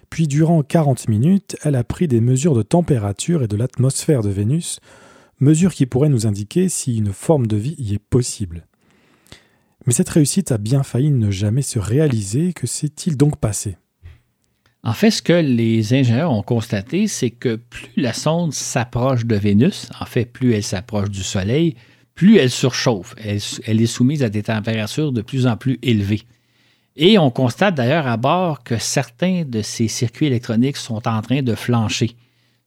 Puis 0.09 0.25
durant 0.25 0.63
40 0.63 1.09
minutes, 1.09 1.57
elle 1.63 1.75
a 1.75 1.83
pris 1.83 2.07
des 2.07 2.21
mesures 2.21 2.55
de 2.55 2.61
température 2.61 3.43
et 3.43 3.49
de 3.49 3.57
l'atmosphère 3.57 4.21
de 4.21 4.29
Vénus, 4.29 4.79
mesures 5.41 5.73
qui 5.73 5.85
pourraient 5.85 6.07
nous 6.07 6.25
indiquer 6.25 6.69
si 6.69 6.97
une 6.97 7.11
forme 7.11 7.47
de 7.47 7.57
vie 7.57 7.75
y 7.77 7.93
est 7.95 7.99
possible. 7.99 8.67
Mais 9.85 9.91
cette 9.91 10.07
réussite 10.07 10.53
a 10.53 10.57
bien 10.57 10.83
failli 10.83 11.11
ne 11.11 11.29
jamais 11.29 11.61
se 11.61 11.77
réaliser, 11.77 12.53
que 12.53 12.67
s'est-il 12.67 13.17
donc 13.17 13.35
passé? 13.35 13.75
En 14.83 14.93
fait, 14.93 15.11
ce 15.11 15.21
que 15.21 15.33
les 15.33 15.93
ingénieurs 15.93 16.31
ont 16.31 16.41
constaté, 16.41 17.07
c'est 17.07 17.29
que 17.29 17.55
plus 17.55 17.91
la 17.97 18.13
sonde 18.13 18.53
s'approche 18.53 19.25
de 19.25 19.35
Vénus, 19.35 19.89
en 19.99 20.05
fait, 20.05 20.25
plus 20.25 20.53
elle 20.53 20.63
s'approche 20.63 21.11
du 21.11 21.21
Soleil, 21.21 21.75
plus 22.15 22.37
elle 22.37 22.49
surchauffe. 22.49 23.15
Elle, 23.23 23.81
est 23.81 23.85
soumise 23.85 24.23
à 24.23 24.29
des 24.29 24.43
températures 24.43 25.11
de 25.11 25.21
plus 25.21 25.45
en 25.45 25.55
plus 25.55 25.77
élevées. 25.83 26.23
Et 26.95 27.19
on 27.19 27.29
constate 27.29 27.75
d'ailleurs 27.75 28.07
à 28.07 28.17
bord 28.17 28.63
que 28.63 28.77
certains 28.77 29.43
de 29.45 29.61
ces 29.61 29.87
circuits 29.87 30.27
électroniques 30.27 30.77
sont 30.77 31.07
en 31.07 31.21
train 31.21 31.43
de 31.43 31.55
flancher. 31.55 32.15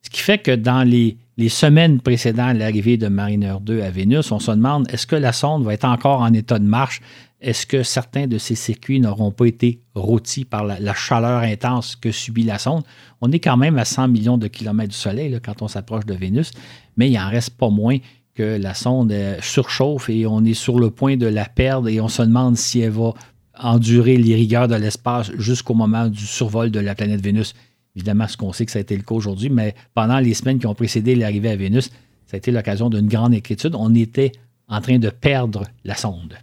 Ce 0.03 0.09
qui 0.09 0.21
fait 0.21 0.39
que 0.39 0.53
dans 0.53 0.83
les, 0.83 1.17
les 1.37 1.49
semaines 1.49 2.01
précédant 2.01 2.53
l'arrivée 2.53 2.97
de 2.97 3.09
Mariner 3.09 3.57
2 3.61 3.83
à 3.83 3.91
Vénus, 3.91 4.31
on 4.31 4.39
se 4.39 4.51
demande 4.51 4.87
est-ce 4.91 5.07
que 5.07 5.17
la 5.17 5.33
sonde 5.33 5.65
va 5.65 5.75
être 5.75 5.85
encore 5.85 6.21
en 6.21 6.33
état 6.33 6.59
de 6.59 6.65
marche? 6.65 7.01
Est-ce 7.41 7.67
que 7.67 7.83
certains 7.83 8.27
de 8.27 8.39
ces 8.39 8.55
circuits 8.55 9.01
n'auront 9.01 9.31
pas 9.31 9.47
été 9.47 9.81
rôtis 9.95 10.45
par 10.45 10.65
la, 10.65 10.95
chaleur 10.95 11.43
intense 11.43 11.97
que 11.97 12.13
subit 12.13 12.45
la 12.45 12.59
sonde? 12.59 12.85
On 13.21 13.33
est 13.33 13.41
quand 13.41 13.57
même 13.57 13.79
à 13.79 13.85
100 13.85 14.09
millions 14.09 14.39
de 14.39 14.47
kilomètres 14.47 14.93
du 14.93 14.97
Soleil 14.97 15.39
quand 15.45 15.61
on 15.61 15.69
s'approche 15.69 16.07
de 16.07 16.15
Vénus, 16.15 16.53
mais 16.97 17.11
il 17.11 17.19
en 17.19 17.29
reste 17.29 17.51
pas 17.51 17.69
moins 17.69 17.99
que 18.35 18.59
la 18.59 18.75
sonde 18.75 19.13
euh, 19.13 19.37
surchauffe 19.41 20.09
et 20.09 20.27
on 20.27 20.45
est 20.45 20.55
sur 20.55 20.81
le 20.81 20.91
point 20.91 21.17
de 21.17 21.27
la 21.27 21.45
perdre 21.45 21.89
et 21.89 22.01
on 22.01 22.09
se 22.09 22.23
demande 22.23 22.57
si 22.57 22.81
elle 22.81 22.91
va 22.91 23.15
endurer 23.57 24.17
les 24.17 24.35
rigueurs 24.35 24.67
de 24.67 24.75
l'espace 24.75 25.31
jusqu'au 25.37 25.75
moment 25.75 26.09
du 26.09 26.27
survol 26.27 26.71
de 26.71 26.81
la 26.81 26.95
planète 26.95 27.21
Vénus. 27.21 27.55
Évidemment, 27.97 28.27
ce 28.27 28.37
qu'on 28.37 28.53
sait 28.53 28.67
que 28.67 28.73
ça 28.73 28.79
a 28.79 28.83
été 28.83 28.97
le 28.97 29.03
cas 29.03 29.15
aujourd'hui, 29.15 29.51
mais 29.51 29.75
pendant 29.95 30.19
les 30.19 30.35
semaines 30.35 30.59
qui 30.59 30.67
ont 30.67 30.75
précédé 30.75 31.15
l'arrivée 31.15 31.51
à 31.51 31.57
Vénus, 31.57 31.91
ça 32.27 32.35
a 32.35 32.37
été 32.39 32.51
l'occasion 32.51 32.91
d'une 32.91 33.09
grande 33.09 33.35
inquiétude. 33.35 33.75
On 33.77 33.95
était 33.95 34.33
en 34.69 34.81
train 34.81 34.99
de 34.99 35.11
perdre 35.11 35.65
la 35.85 35.95
sonde. 35.95 36.35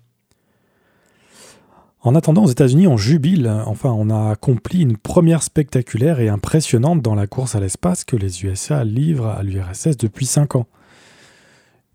En 2.03 2.15
attendant, 2.15 2.45
aux 2.45 2.49
États-Unis, 2.49 2.87
on 2.87 2.97
jubile. 2.97 3.47
Enfin, 3.67 3.91
on 3.91 4.09
a 4.09 4.31
accompli 4.31 4.81
une 4.81 4.97
première 4.97 5.43
spectaculaire 5.43 6.19
et 6.19 6.29
impressionnante 6.29 7.01
dans 7.01 7.13
la 7.13 7.27
course 7.27 7.53
à 7.53 7.59
l'espace 7.59 8.05
que 8.05 8.15
les 8.15 8.43
USA 8.43 8.83
livrent 8.83 9.27
à 9.27 9.43
l'URSS 9.43 9.97
depuis 9.97 10.25
cinq 10.25 10.55
ans. 10.55 10.65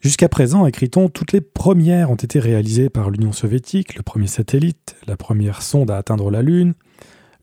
Jusqu'à 0.01 0.29
présent, 0.29 0.67
écrit-on, 0.67 1.09
toutes 1.09 1.33
les 1.33 1.41
premières 1.41 2.11
ont 2.11 2.17
été 2.17 2.39
réalisées 2.39 2.89
par 2.89 3.11
l'Union 3.11 3.33
soviétique, 3.33 3.97
le 3.97 4.03
premier 4.03 4.29
satellite, 4.29 4.95
la 5.09 5.17
première 5.17 5.63
sonde 5.63 5.91
à 5.91 5.97
atteindre 5.97 6.31
la 6.31 6.43
Lune, 6.43 6.75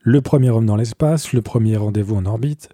le 0.04 0.20
premier 0.20 0.50
homme 0.50 0.66
dans 0.66 0.76
l'espace, 0.76 1.32
le 1.32 1.40
premier 1.40 1.78
rendez-vous 1.78 2.14
en 2.14 2.26
orbite. 2.26 2.68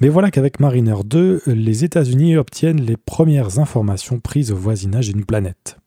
Mais 0.00 0.08
voilà 0.08 0.32
qu'avec 0.32 0.58
Mariner 0.58 0.96
2, 1.04 1.42
les 1.46 1.84
États-Unis 1.84 2.36
obtiennent 2.36 2.82
les 2.82 2.96
premières 2.96 3.60
informations 3.60 4.18
prises 4.18 4.50
au 4.50 4.56
voisinage 4.56 5.08
d'une 5.08 5.24
planète. 5.24 5.78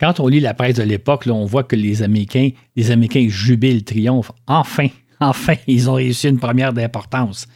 Quand 0.00 0.18
on 0.18 0.28
lit 0.28 0.40
la 0.40 0.54
presse 0.54 0.76
de 0.76 0.82
l'époque, 0.82 1.24
on 1.30 1.44
voit 1.44 1.64
que 1.64 1.76
les 1.76 2.02
Américains, 2.02 2.50
les 2.74 2.90
Américains 2.90 3.26
jubilent, 3.28 3.84
triomphent. 3.84 4.32
Enfin, 4.46 4.88
enfin, 5.20 5.54
ils 5.66 5.90
ont 5.90 5.94
réussi 5.94 6.28
une 6.28 6.38
première 6.38 6.72
d'importance. 6.72 7.46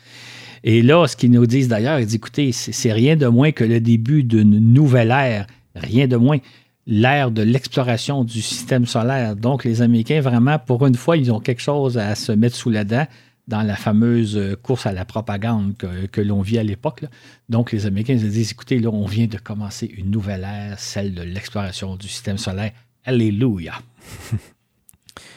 Et 0.64 0.82
là, 0.82 1.06
ce 1.06 1.16
qu'ils 1.16 1.30
nous 1.30 1.46
disent 1.46 1.68
d'ailleurs, 1.68 2.00
ils 2.00 2.06
disent 2.06 2.16
écoutez, 2.16 2.52
c'est 2.52 2.92
rien 2.92 3.16
de 3.16 3.26
moins 3.26 3.52
que 3.52 3.64
le 3.64 3.80
début 3.80 4.24
d'une 4.24 4.58
nouvelle 4.58 5.10
ère, 5.10 5.46
rien 5.74 6.06
de 6.06 6.16
moins 6.16 6.38
l'ère 6.86 7.30
de 7.30 7.42
l'exploration 7.42 8.24
du 8.24 8.42
système 8.42 8.86
solaire. 8.86 9.36
Donc, 9.36 9.64
les 9.64 9.82
Américains, 9.82 10.20
vraiment, 10.20 10.58
pour 10.58 10.86
une 10.86 10.94
fois, 10.94 11.16
ils 11.16 11.30
ont 11.30 11.40
quelque 11.40 11.62
chose 11.62 11.98
à 11.98 12.14
se 12.14 12.32
mettre 12.32 12.56
sous 12.56 12.70
la 12.70 12.84
dent 12.84 13.06
dans 13.48 13.62
la 13.62 13.76
fameuse 13.76 14.36
euh, 14.36 14.56
course 14.56 14.86
à 14.86 14.92
la 14.92 15.04
propagande 15.04 15.74
que, 15.76 16.20
l'on 16.20 16.42
vit 16.42 16.58
à 16.58 16.62
l'époque. 16.62 17.04
Donc, 17.48 17.72
les 17.72 17.86
Américains 17.86 18.18
se 18.18 18.26
disent, 18.26 18.52
écoutez, 18.52 18.78
là, 18.78 18.90
on 18.90 19.06
vient 19.06 19.26
de 19.26 19.38
commencer 19.38 19.86
une 19.96 20.10
nouvelle 20.10 20.44
ère, 20.44 20.78
celle 20.78 21.14
de 21.14 21.22
l'exploration 21.22 21.96
du 21.96 22.08
système 22.08 22.38
solaire. 22.38 22.72
Alléluia. 23.04 23.74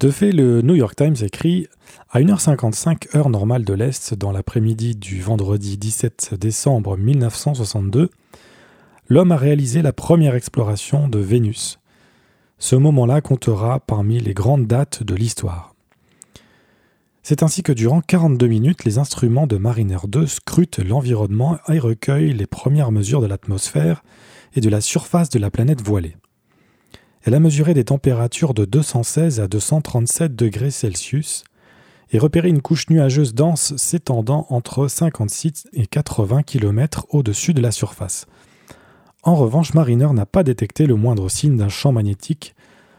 de 0.00 0.10
fait, 0.10 0.32
le 0.32 0.60
New 0.60 0.74
York 0.74 0.96
Times 0.96 1.16
écrit 1.22 1.66
à 2.10 2.20
1h55 2.20 3.16
heure 3.16 3.30
normale 3.30 3.64
de 3.64 3.72
l'Est 3.72 4.14
dans 4.14 4.32
l'après-midi 4.32 4.94
du 4.94 5.20
vendredi 5.20 5.78
17 5.78 6.34
décembre 6.38 6.96
1962, 6.96 8.10
l'homme 9.08 9.32
a 9.32 9.36
réalisé 9.36 9.80
la 9.82 9.92
première 9.92 10.34
exploration 10.34 11.08
de 11.08 11.18
Vénus. 11.18 11.78
Ce 12.58 12.76
moment-là 12.76 13.20
comptera 13.20 13.80
parmi 13.80 14.20
les 14.20 14.34
grandes 14.34 14.66
dates 14.66 15.02
de 15.02 15.14
l'histoire. 15.14 15.74
C'est 17.22 17.42
ainsi 17.42 17.62
que 17.62 17.72
durant 17.72 18.00
42 18.00 18.46
minutes, 18.46 18.84
les 18.84 18.98
instruments 18.98 19.46
de 19.46 19.56
Mariner 19.56 19.98
2 20.06 20.26
scrutent 20.26 20.78
l'environnement 20.78 21.58
et 21.68 21.78
recueillent 21.78 22.32
les 22.32 22.46
premières 22.46 22.92
mesures 22.92 23.20
de 23.20 23.26
l'atmosphère 23.26 24.02
et 24.54 24.60
de 24.60 24.68
la 24.68 24.80
surface 24.80 25.28
de 25.28 25.38
la 25.38 25.50
planète 25.50 25.82
voilée. 25.82 26.16
Elle 27.22 27.34
a 27.34 27.40
mesuré 27.40 27.74
des 27.74 27.84
températures 27.84 28.54
de 28.54 28.64
216 28.64 29.40
à 29.40 29.48
237 29.48 30.34
degrés 30.34 30.70
Celsius 30.70 31.44
et 32.10 32.18
repéré 32.18 32.48
une 32.48 32.62
couche 32.62 32.88
nuageuse 32.88 33.34
dense 33.34 33.76
s'étendant 33.76 34.46
entre 34.48 34.88
56 34.88 35.68
et 35.74 35.86
80 35.86 36.42
km 36.42 37.06
au-dessus 37.10 37.52
de 37.52 37.60
la 37.60 37.70
surface. 37.70 38.26
En 39.22 39.34
revanche, 39.34 39.74
Mariner 39.74 40.08
n'a 40.12 40.26
pas 40.26 40.42
détecté 40.42 40.86
le 40.86 40.94
moindre 40.94 41.28
signe 41.28 41.56
d'un 41.56 41.68
champ 41.68 41.92
magnétique 41.92 42.54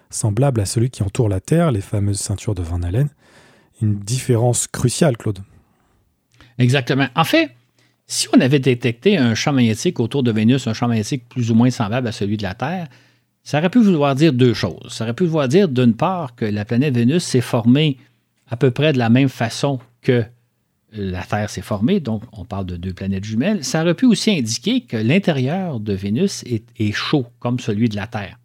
semblable 0.10 0.60
à 0.60 0.66
celui 0.66 0.90
qui 0.90 1.04
entoure 1.04 1.30
la 1.30 1.40
Terre, 1.40 1.72
les 1.72 1.82
fameuses 1.82 2.20
ceintures 2.20 2.56
de 2.56 2.62
Van 2.62 2.82
Allen, 2.82 3.10
une 3.82 4.00
différence 4.00 4.68
cruciale, 4.68 5.18
Claude. 5.18 5.40
Exactement. 6.58 7.08
En 7.16 7.24
fait, 7.24 7.52
si 8.08 8.28
on 8.36 8.42
avait 8.42 8.60
détecté 8.60 9.18
un 9.18 9.36
champ 9.36 9.54
magnétique 9.54 10.00
autour 10.00 10.24
de 10.24 10.32
Vénus, 10.32 10.68
un 10.68 10.74
champ 10.74 10.88
magnétique 10.88 11.30
plus 11.30 11.52
ou 11.52 11.56
moins 11.56 11.70
semblable 11.70 12.08
à 12.08 12.12
celui 12.12 12.38
de 12.38 12.44
la 12.44 12.56
Terre, 12.56 12.88
ça 13.44 13.60
aurait 13.60 13.70
pu 13.70 13.82
vouloir 13.82 14.16
dire 14.16 14.34
deux 14.34 14.54
choses. 14.54 14.92
Ça 14.92 15.06
aurait 15.06 15.14
pu 15.14 15.26
vouloir 15.26 15.48
dire, 15.48 15.70
d'une 15.70 15.96
part, 15.96 16.36
que 16.36 16.46
la 16.46 16.66
planète 16.66 16.96
Vénus 16.96 17.24
s'est 17.24 17.42
formée 17.42 17.98
à 18.50 18.58
peu 18.58 18.72
près 18.72 18.94
de 18.94 18.98
la 18.98 19.10
même 19.10 19.30
façon 19.30 19.80
que 20.02 20.26
la 20.94 21.24
Terre 21.24 21.50
s'est 21.50 21.62
formée, 21.62 22.00
donc 22.00 22.24
on 22.32 22.46
parle 22.46 22.66
de 22.66 22.76
deux 22.76 22.94
planètes 22.94 23.24
jumelles. 23.24 23.64
Ça 23.64 23.82
aurait 23.82 23.94
pu 23.94 24.06
aussi 24.06 24.32
indiquer 24.32 24.82
que 24.82 24.98
l'intérieur 24.98 25.80
de 25.80 25.94
Vénus 25.94 26.44
est, 26.46 26.92
chaud, 26.92 27.28
comme 27.40 27.60
celui 27.60 27.90
de 27.90 27.96
la 27.96 28.08
Terre. 28.08 28.40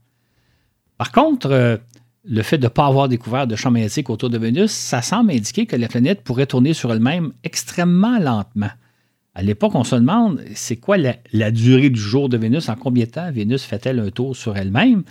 Par 0.98 1.10
contre, 1.10 1.50
euh, 1.50 1.76
le 2.24 2.42
fait 2.42 2.58
de 2.58 2.64
ne 2.64 2.68
pas 2.68 2.86
avoir 2.86 3.08
découvert 3.08 3.46
de 3.46 3.56
champ 3.56 3.70
magnétique 3.70 4.10
autour 4.10 4.30
de 4.30 4.38
Vénus, 4.38 4.70
ça 4.70 5.02
semble 5.02 5.32
indiquer 5.32 5.66
que 5.66 5.76
la 5.76 5.88
planète 5.88 6.22
pourrait 6.22 6.46
tourner 6.46 6.72
sur 6.72 6.92
elle-même 6.92 7.32
extrêmement 7.42 8.18
lentement. 8.18 8.70
À 9.34 9.42
l'époque, 9.42 9.74
on 9.74 9.84
se 9.84 9.96
demande, 9.96 10.42
c'est 10.54 10.76
quoi 10.76 10.96
la, 10.96 11.50
durée 11.50 11.90
du 11.90 12.00
jour 12.00 12.28
de 12.28 12.36
Vénus? 12.36 12.68
En 12.68 12.76
combien 12.76 13.04
de 13.04 13.10
temps 13.10 13.30
Vénus 13.32 13.64
fait-elle 13.64 13.98
un 13.98 14.10
tour 14.10 14.36
sur 14.36 14.56
elle-même? 14.56 15.02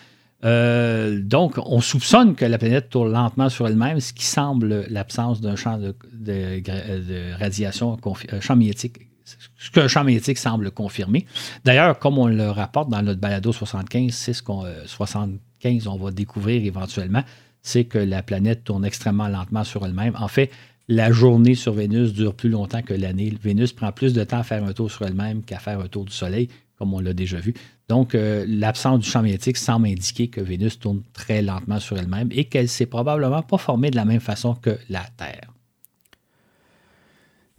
Euh, 0.43 1.21
donc, 1.21 1.57
on 1.57 1.79
soupçonne 1.81 2.35
que 2.35 2.45
la 2.45 2.57
planète 2.57 2.89
tourne 2.89 3.11
lentement 3.11 3.49
sur 3.49 3.67
elle-même, 3.67 3.99
ce 3.99 4.13
qui 4.13 4.25
semble 4.25 4.85
l'absence 4.89 5.41
d'un 5.41 5.55
champ 5.55 5.79
de, 5.79 7.37
radiation, 7.39 7.97
champ 8.41 8.55
magnétique, 8.55 8.97
ce 9.23 9.71
qu'un 9.71 9.87
champ 9.87 10.03
magnétique 10.03 10.37
semble 10.37 10.71
confirmer. 10.71 11.25
D'ailleurs, 11.63 11.97
comme 11.99 12.17
on 12.17 12.27
le 12.27 12.49
rapporte 12.49 12.89
dans 12.89 13.01
notre 13.01 13.21
balado 13.21 13.53
75, 13.53 14.13
c'est 14.13 14.33
ce 14.33 14.43
qu'on, 14.43 14.65
60, 14.85 15.31
euh, 15.65 15.79
on 15.85 15.95
va 15.97 16.11
découvrir 16.11 16.63
éventuellement, 16.65 17.23
c'est 17.61 17.85
que 17.85 17.97
la 17.97 18.21
planète 18.21 18.65
tourne 18.65 18.83
extrêmement 18.83 19.29
lentement 19.29 19.63
sur 19.63 19.85
elle-même. 19.85 20.13
En 20.19 20.27
fait, 20.27 20.51
la 20.89 21.11
journée 21.13 21.55
sur 21.55 21.73
Vénus 21.73 22.11
dure 22.11 22.35
plus 22.35 22.49
longtemps 22.49 22.81
que 22.81 22.93
l'année. 22.93 23.33
Vénus 23.41 23.71
prend 23.71 23.93
plus 23.93 24.13
de 24.13 24.23
temps 24.25 24.39
à 24.39 24.43
faire 24.43 24.63
un 24.65 24.73
tour 24.73 24.91
sur 24.91 25.05
elle-même 25.05 25.41
qu'à 25.43 25.59
faire 25.59 25.79
un 25.79 25.87
tour 25.87 26.03
du 26.03 26.11
Soleil, 26.11 26.49
comme 26.77 26.93
on 26.93 26.99
l'a 26.99 27.13
déjà 27.13 27.39
vu. 27.39 27.53
Donc, 27.87 28.15
euh, 28.15 28.45
l'absence 28.47 28.99
du 28.99 29.09
champ 29.09 29.21
magnétique 29.21 29.57
semble 29.57 29.87
indiquer 29.87 30.27
que 30.27 30.41
Vénus 30.41 30.79
tourne 30.79 31.01
très 31.13 31.41
lentement 31.41 31.79
sur 31.79 31.97
elle-même 31.97 32.29
et 32.31 32.45
qu'elle 32.45 32.69
s'est 32.69 32.85
probablement 32.85 33.41
pas 33.41 33.57
formée 33.57 33.91
de 33.91 33.95
la 33.95 34.05
même 34.05 34.19
façon 34.19 34.55
que 34.55 34.77
la 34.89 35.03
Terre. 35.17 35.53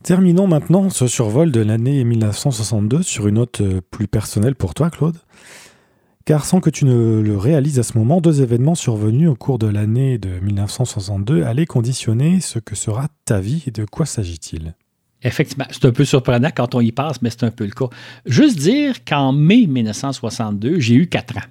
Terminons 0.02 0.46
maintenant 0.46 0.90
ce 0.90 1.06
survol 1.06 1.50
de 1.50 1.60
l'année 1.60 2.04
1962 2.04 3.02
sur 3.02 3.26
une 3.26 3.36
note 3.36 3.62
euh, 3.62 3.80
plus 3.90 4.06
personnelle 4.06 4.54
pour 4.54 4.74
toi, 4.74 4.90
Claude. 4.90 5.16
Car 6.26 6.44
sans 6.44 6.60
que 6.60 6.70
tu 6.70 6.84
ne 6.86 7.20
le 7.20 7.36
réalises 7.36 7.78
à 7.78 7.82
ce 7.82 7.98
moment, 7.98 8.20
deux 8.20 8.42
événements 8.42 8.74
survenus 8.74 9.28
au 9.28 9.34
cours 9.34 9.58
de 9.58 9.66
l'année 9.66 10.16
de 10.18 10.40
1962 10.40 11.42
allaient 11.42 11.66
conditionner 11.66 12.40
ce 12.40 12.58
que 12.58 12.74
sera 12.74 13.08
ta 13.26 13.40
vie 13.40 13.64
et 13.66 13.70
de 13.70 13.84
quoi 13.84 14.06
s'agit-il? 14.06 14.74
Effectivement, 15.24 15.66
c'est 15.70 15.84
un 15.86 15.92
peu 15.92 16.04
surprenant 16.04 16.50
quand 16.54 16.74
on 16.74 16.80
y 16.80 16.92
passe, 16.92 17.20
mais 17.22 17.30
c'est 17.30 17.44
un 17.44 17.50
peu 17.50 17.64
le 17.64 17.72
cas. 17.72 17.88
Juste 18.26 18.58
dire 18.58 19.04
qu'en 19.04 19.32
mai 19.32 19.66
1962, 19.66 20.78
j'ai 20.78 20.94
eu 20.94 21.08
4 21.08 21.38
ans. 21.38 21.48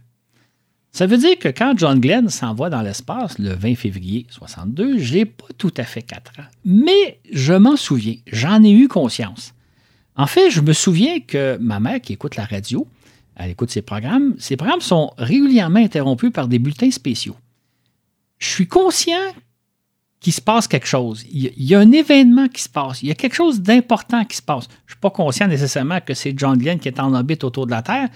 Ça 0.91 1.08
veut 1.08 1.18
dire 1.18 1.40
que 1.40 1.50
quand 1.50 1.74
John 1.76 2.00
Glenn 2.00 2.30
s'envoie 2.30 2.70
dans 2.70 2.84
l'espace 2.84 3.40
le 3.40 3.54
20 3.54 3.76
février 3.76 4.28
62, 4.30 5.00
j'ai 5.00 5.26
pas 5.26 5.48
tout 5.58 5.74
à 5.78 5.84
fait 5.84 6.04
4 6.04 6.40
ans. 6.40 6.45
Mais 6.66 7.20
je 7.32 7.54
m'en 7.54 7.76
souviens, 7.76 8.18
j'en 8.32 8.64
ai 8.64 8.72
eu 8.72 8.88
conscience. 8.88 9.56
En 10.16 10.28
fait, 10.28 10.52
je 10.52 10.62
me 10.62 10.72
souviens 10.72 11.20
que 11.20 11.58
ma 11.60 11.80
mère 11.80 12.00
qui 12.00 12.14
écoute 12.14 12.36
la 12.36 12.45
radio, 12.45 12.88
elle 13.36 13.50
écoute 13.50 13.72
ses 13.72 13.82
programmes, 13.82 14.36
ses 14.38 14.56
programmes 14.56 14.82
sont 14.82 15.12
régulièrement 15.18 15.80
interrompus 15.80 16.32
par 16.32 16.48
des 16.48 16.60
bulletins 16.60 16.91
spéciaux. 16.91 17.36
Je 18.38 18.48
suis 18.50 18.68
conscient 18.68 19.34
qu'il 20.24 20.32
se 20.34 20.41
passe 20.41 20.70
quelque 20.70 20.88
chose. 20.88 21.26
Il 21.30 21.52
y 21.58 21.76
a 21.76 21.80
un 21.80 21.91
événement 21.91 22.48
qui 22.48 22.64
se 22.64 22.70
passe. 22.70 23.04
Il 23.04 23.10
y 23.10 23.12
a 23.12 23.14
quelque 23.14 23.36
chose 23.36 23.62
d'important 23.62 24.24
qui 24.24 24.38
se 24.38 24.41
passe. 24.41 24.70
Je 24.86 24.94
ne 24.94 24.95
suis 24.95 25.00
pas 25.02 25.10
conscient 25.10 25.48
nécessairement 25.48 26.00
que 26.00 26.14
c'est 26.14 26.34
John 26.38 26.58
Glenn 26.58 26.80
qui 26.80 26.88
est 26.88 27.00
en 27.02 27.14
orbite 27.14 27.44
autour 27.44 27.66
de 27.66 27.72
la 27.72 27.82
Terre, 27.82 28.08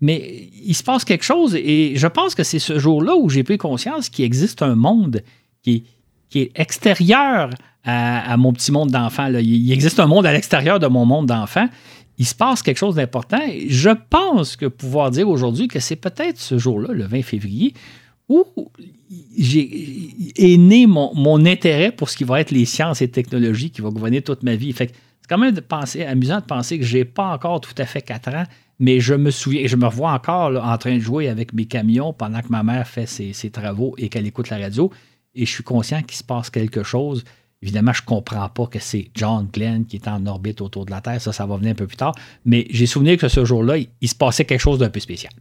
mais 0.00 0.48
il 0.64 0.74
se 0.74 0.82
passe 0.82 1.04
quelque 1.04 1.22
chose 1.22 1.54
et 1.54 1.92
je 1.96 2.06
pense 2.06 2.34
que 2.34 2.44
c'est 2.44 2.58
ce 2.58 2.78
jour-là 2.78 3.14
où 3.14 3.28
j'ai 3.28 3.44
pris 3.44 3.58
conscience 3.58 4.08
qu'il 4.08 4.24
existe 4.24 4.62
un 4.62 4.74
monde 4.74 5.22
qui, 5.62 5.84
qui 6.30 6.40
est 6.40 6.52
extérieur 6.54 7.50
à, 7.84 8.36
mon 8.38 8.54
petit 8.54 8.72
monde 8.72 8.90
d'enfant. 8.90 9.28
Il 9.38 9.70
existe 9.70 10.00
un 10.00 10.06
monde 10.06 10.24
à 10.24 10.32
l'extérieur 10.32 10.78
de 10.78 10.86
mon 10.86 11.04
monde 11.04 11.26
d'enfant. 11.26 11.68
Il 12.16 12.26
se 12.26 12.34
passe 12.34 12.62
quelque 12.62 12.78
chose 12.78 12.94
d'important. 12.94 13.40
Je 13.68 13.90
pense 14.08 14.56
que 14.56 14.64
pouvoir 14.64 15.10
dire 15.10 15.28
aujourd'hui 15.28 15.68
que 15.68 15.78
c'est 15.78 15.96
peut-être 15.96 16.38
ce 16.38 16.56
jour-là, 16.56 16.94
le 16.94 17.04
20 17.04 17.22
février, 17.22 17.74
où 18.30 18.44
est 20.38 20.56
né 20.56 20.86
mon, 20.86 21.44
intérêt 21.44 21.92
pour 21.92 22.08
ce 22.08 22.16
qui 22.16 22.24
va 22.24 22.40
être 22.40 22.50
les 22.50 22.64
sciences 22.64 23.02
et 23.02 23.08
technologies 23.08 23.70
qui 23.70 23.80
va 23.80 23.90
gouverner 23.90 24.22
toute 24.22 24.42
ma 24.42 24.56
vie. 24.56 24.74
C'est 24.76 24.92
quand 25.28 25.38
même 25.38 25.54
amusant 26.06 26.40
de 26.40 26.44
penser 26.44 26.78
que 26.78 26.84
je 26.84 26.98
n'ai 26.98 27.04
pas 27.04 27.32
encore 27.32 27.60
tout 27.60 27.74
à 27.76 27.86
fait 27.86 28.02
4 28.02 28.28
ans, 28.34 28.44
mais 28.78 29.00
je 29.00 29.14
me 29.14 29.30
souviens, 29.30 29.66
je 29.66 29.76
me 29.76 29.86
revois 29.86 30.12
encore 30.12 30.52
en 30.64 30.78
train 30.78 30.94
de 30.94 31.00
jouer 31.00 31.28
avec 31.28 31.52
mes 31.52 31.66
camions 31.66 32.12
pendant 32.12 32.40
que 32.40 32.48
ma 32.48 32.62
mère 32.62 32.86
fait 32.86 33.06
ses, 33.06 33.32
ses 33.32 33.50
travaux 33.50 33.94
et 33.98 34.08
qu'elle 34.08 34.26
écoute 34.26 34.48
la 34.48 34.58
radio. 34.58 34.90
Et 35.34 35.44
je 35.44 35.50
suis 35.50 35.64
conscient 35.64 36.02
qu'il 36.02 36.16
se 36.16 36.24
passe 36.24 36.50
quelque 36.50 36.82
chose 36.82 37.24
Évidemment, 37.62 37.92
je 37.92 38.00
ne 38.00 38.06
comprends 38.06 38.48
pas 38.48 38.66
que 38.66 38.78
c'est 38.78 39.10
John 39.14 39.48
Glenn 39.52 39.84
qui 39.84 39.96
est 39.96 40.08
en 40.08 40.24
orbite 40.26 40.62
autour 40.62 40.86
de 40.86 40.90
la 40.90 41.02
Terre. 41.02 41.20
Ça, 41.20 41.32
ça 41.32 41.44
va 41.44 41.56
venir 41.56 41.72
un 41.72 41.74
peu 41.74 41.86
plus 41.86 41.96
tard. 41.96 42.14
Mais 42.44 42.66
j'ai 42.70 42.86
souvenir 42.86 43.18
que 43.18 43.28
ce 43.28 43.44
jour-là, 43.44 43.76
il, 44.00 44.08
se 44.08 44.14
passait 44.14 44.46
quelque 44.46 44.60
chose 44.60 44.78
d'un 44.78 44.88
peu 44.88 45.00
spécial. 45.00 45.32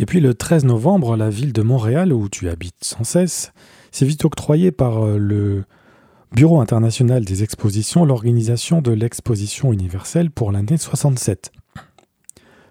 Et 0.00 0.06
puis 0.06 0.20
le 0.20 0.32
13 0.32 0.64
novembre, 0.64 1.14
la 1.14 1.28
ville 1.28 1.52
de 1.52 1.60
Montréal, 1.60 2.14
où 2.14 2.30
tu 2.30 2.48
habites 2.48 2.82
sans 2.82 3.04
cesse, 3.04 3.52
s'est 3.90 4.06
vite 4.06 4.24
octroyée 4.24 4.70
par 4.70 5.04
euh, 5.04 5.18
le 5.18 5.64
Bureau 6.32 6.58
international 6.58 7.22
des 7.22 7.42
expositions 7.42 8.06
l'organisation 8.06 8.80
de 8.80 8.92
l'exposition 8.92 9.74
universelle 9.74 10.30
pour 10.30 10.52
l'année 10.52 10.78
67. 10.78 11.52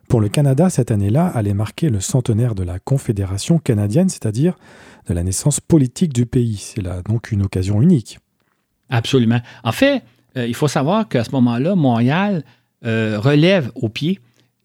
Pour 0.08 0.22
le 0.22 0.30
Canada, 0.30 0.72
cette 0.72 0.90
année-là 0.90 1.28
allait 1.28 1.54
marquer 1.54 1.90
le 1.90 2.00
centenaire 2.00 2.56
de 2.56 2.64
la 2.64 2.80
Confédération 2.80 3.60
canadienne, 3.60 4.10
c'est-à-dire 4.10 4.56
de 5.08 5.14
la 5.14 5.22
naissance 5.22 5.60
politique 5.60 6.14
du 6.14 6.26
pays. 6.26 6.58
C'est 6.58 6.82
là 6.82 7.04
donc 7.04 7.32
une 7.32 7.44
occasion 7.44 7.80
unique. 7.80 8.18
Absolument. 8.90 9.42
En 9.64 9.72
fait, 9.72 10.02
euh, 10.36 10.48
il 10.48 10.56
faut 10.56 10.68
savoir 10.68 11.08
qu'à 11.08 11.24
ce 11.24 11.30
moment-là, 11.34 11.76
Montréal 11.76 12.44
euh, 12.86 13.20
relève 13.20 13.72
au 13.76 13.88
pied 13.88 14.20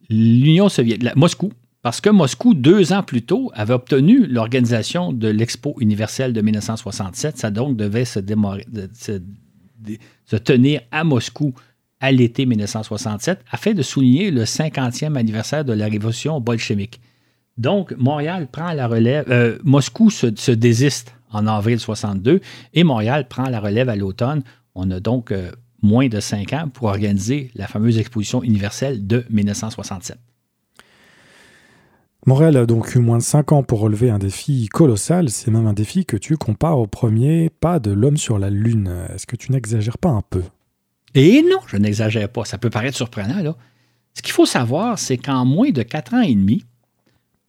l'Union 0.09 0.71
soviétique, 0.71 1.15
Moscou, 1.15 1.53
parce 1.85 2.01
que 2.01 2.09
Moscou, 2.09 2.55
deux 2.55 2.95
ans 2.95 3.03
plus 3.03 3.21
tôt, 3.21 3.53
avait 3.53 3.75
obtenu 3.75 4.27
l'organisation 4.27 5.13
de 5.13 5.29
l'Expo 5.29 5.77
universelle 5.81 6.33
de 6.33 6.41
1967. 6.41 7.37
Ça 7.37 7.51
donc 7.51 7.77
devait 7.77 8.07
se, 8.07 8.21
tenir 10.39 10.81
à 10.91 11.05
Moscou 11.05 11.53
à 12.01 12.11
l'été 12.11 12.47
1967 12.47 13.45
afin 13.51 13.75
de 13.75 13.83
souligner 13.83 14.31
le 14.31 14.45
50e 14.45 15.15
anniversaire 15.17 15.67
de 15.67 15.75
la 15.75 15.85
révolution 15.85 16.41
bolchevique. 16.41 17.03
Donc, 17.59 17.93
Montréal 17.99 18.49
prend 18.51 18.73
la 18.73 18.89
relève, 18.89 19.27
euh, 19.29 19.59
Moscou 19.63 20.09
se, 20.09 20.53
désiste 20.53 21.15
en 21.33 21.47
avril 21.47 21.79
62 21.79 22.41
et 22.73 22.83
Montréal 22.83 23.29
prend 23.29 23.51
la 23.51 23.61
relève 23.61 23.91
à 23.91 23.97
l'automne. 23.97 24.43
On 24.75 24.91
a 24.91 25.01
donc 25.01 25.33
euh, 25.33 25.51
moins 25.83 26.09
de 26.09 26.21
cinq 26.21 26.55
ans 26.55 26.71
pour 26.73 26.87
organiser 26.87 27.51
la 27.55 27.69
fameuse 27.69 27.99
exposition 27.99 28.43
universelle 28.43 29.07
de 29.07 29.27
1967. 29.29 30.17
Montréal 32.27 32.57
a 32.57 32.65
donc 32.65 32.95
eu 32.95 33.01
moins 33.01 33.19
de 33.19 33.23
cinq 33.23 33.53
ans 33.53 33.63
pour 33.63 33.81
relever 33.81 34.09
un 34.11 34.19
défi 34.19 34.69
colossal. 34.69 35.29
C'est 35.29 35.51
même 35.51 35.67
un 35.67 35.75
défi 35.75 36.07
que 36.07 36.17
tu 36.17 36.37
compares 36.39 36.79
au 36.79 36.87
premier 36.87 37.51
pas 37.51 37.79
de 37.79 37.91
l'homme 37.91 38.17
sur 38.17 38.39
la 38.39 38.49
Lune. 38.49 38.91
Est-ce 39.15 39.27
que 39.27 39.37
tu 39.37 39.53
n'exagères 39.53 39.99
pas 39.99 40.09
un 40.09 40.23
peu? 40.23 40.43
Et 41.15 41.43
non, 41.43 41.59
je 41.67 41.77
n'exagère 41.77 42.29
pas. 42.31 42.45
Ça 42.45 42.57
peut 42.57 42.71
paraître 42.71 42.97
surprenant, 42.97 43.43
là. 43.43 43.55
Ce 44.15 44.23
qu'il 44.23 44.33
faut 44.33 44.47
savoir, 44.47 44.99
c'est 44.99 45.19
qu'en 45.19 45.45
moins 45.45 45.71
de 45.71 45.83
quatre 45.83 46.15
ans 46.15 46.23
et 46.23 46.35
demi, 46.35 46.65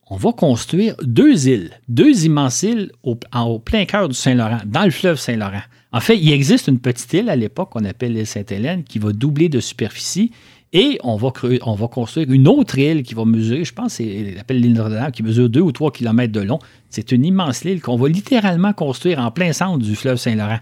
on 0.08 0.18
va 0.18 0.34
construire 0.34 0.96
deux 1.04 1.48
îles, 1.48 1.72
deux 1.88 2.26
immenses 2.26 2.64
îles 2.64 2.92
au, 3.04 3.16
plein 3.60 3.86
cœur 3.86 4.10
du 4.10 4.16
Saint-Laurent, 4.16 4.60
dans 4.66 4.84
le 4.84 4.92
fleuve 4.92 5.20
Saint-Laurent. 5.20 5.64
En 5.92 6.00
fait, 6.00 6.18
il 6.18 6.32
existe 6.32 6.68
une 6.68 6.80
petite 6.80 7.14
île 7.14 7.30
à 7.30 7.36
l'époque 7.36 7.72
qu'on 7.72 7.86
appelle 7.86 8.14
l'île 8.14 8.28
Sainte-Hélène 8.28 8.84
qui 8.84 9.00
va 9.00 9.14
doubler 9.14 9.48
de 9.48 9.60
superficie 9.60 10.32
et 10.78 11.00
on 11.06 11.16
va, 11.16 11.32
on 11.62 11.74
va 11.74 11.88
construire 11.88 12.30
une 12.30 12.50
autre 12.50 12.78
île 12.78 13.04
qui 13.04 13.14
va 13.14 13.24
mesurer, 13.24 13.64
je 13.64 13.74
pense, 13.74 13.94
c'est 13.94 14.38
appelle 14.38 14.60
l'île 14.60 14.74
Notre-Dame, 14.74 15.10
qui 15.14 15.24
mesure 15.24 15.50
2 15.50 15.62
ou 15.62 15.72
3 15.72 15.90
km 15.92 16.34
de 16.34 16.42
long. 16.42 16.60
C'est 16.90 17.14
une 17.14 17.24
immense 17.24 17.64
île 17.64 17.82
qu'on 17.82 17.96
va 17.96 18.10
littéralement 18.10 18.74
construire 18.74 19.20
en 19.20 19.32
plein 19.32 19.54
centre 19.54 19.78
du 19.78 19.96
fleuve 19.96 20.18
Saint-Laurent. 20.18 20.60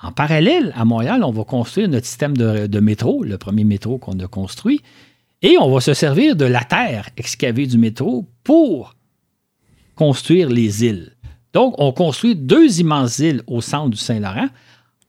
En 0.00 0.12
parallèle, 0.12 0.72
à 0.74 0.86
Montréal, 0.86 1.22
on 1.24 1.30
va 1.30 1.44
construire 1.44 1.90
notre 1.90 2.06
système 2.06 2.38
de 2.38 2.80
métro, 2.80 3.22
le 3.22 3.36
premier 3.36 3.64
métro 3.64 3.98
qu'on 3.98 4.18
a 4.18 4.28
construit, 4.28 4.80
et 5.42 5.58
on 5.60 5.70
va 5.70 5.82
se 5.82 5.92
servir 5.92 6.34
de 6.34 6.46
la 6.46 6.64
terre 6.64 7.10
excavée 7.18 7.66
du 7.66 7.76
métro 7.76 8.24
pour 8.44 8.94
construire 9.94 10.48
les 10.48 10.86
îles. 10.86 11.12
Donc, 11.52 11.74
on 11.76 11.92
construit 11.92 12.34
deux 12.34 12.80
immenses 12.80 13.18
îles 13.18 13.42
au 13.46 13.60
centre 13.60 13.90
du 13.90 13.98
Saint-Laurent. 13.98 14.48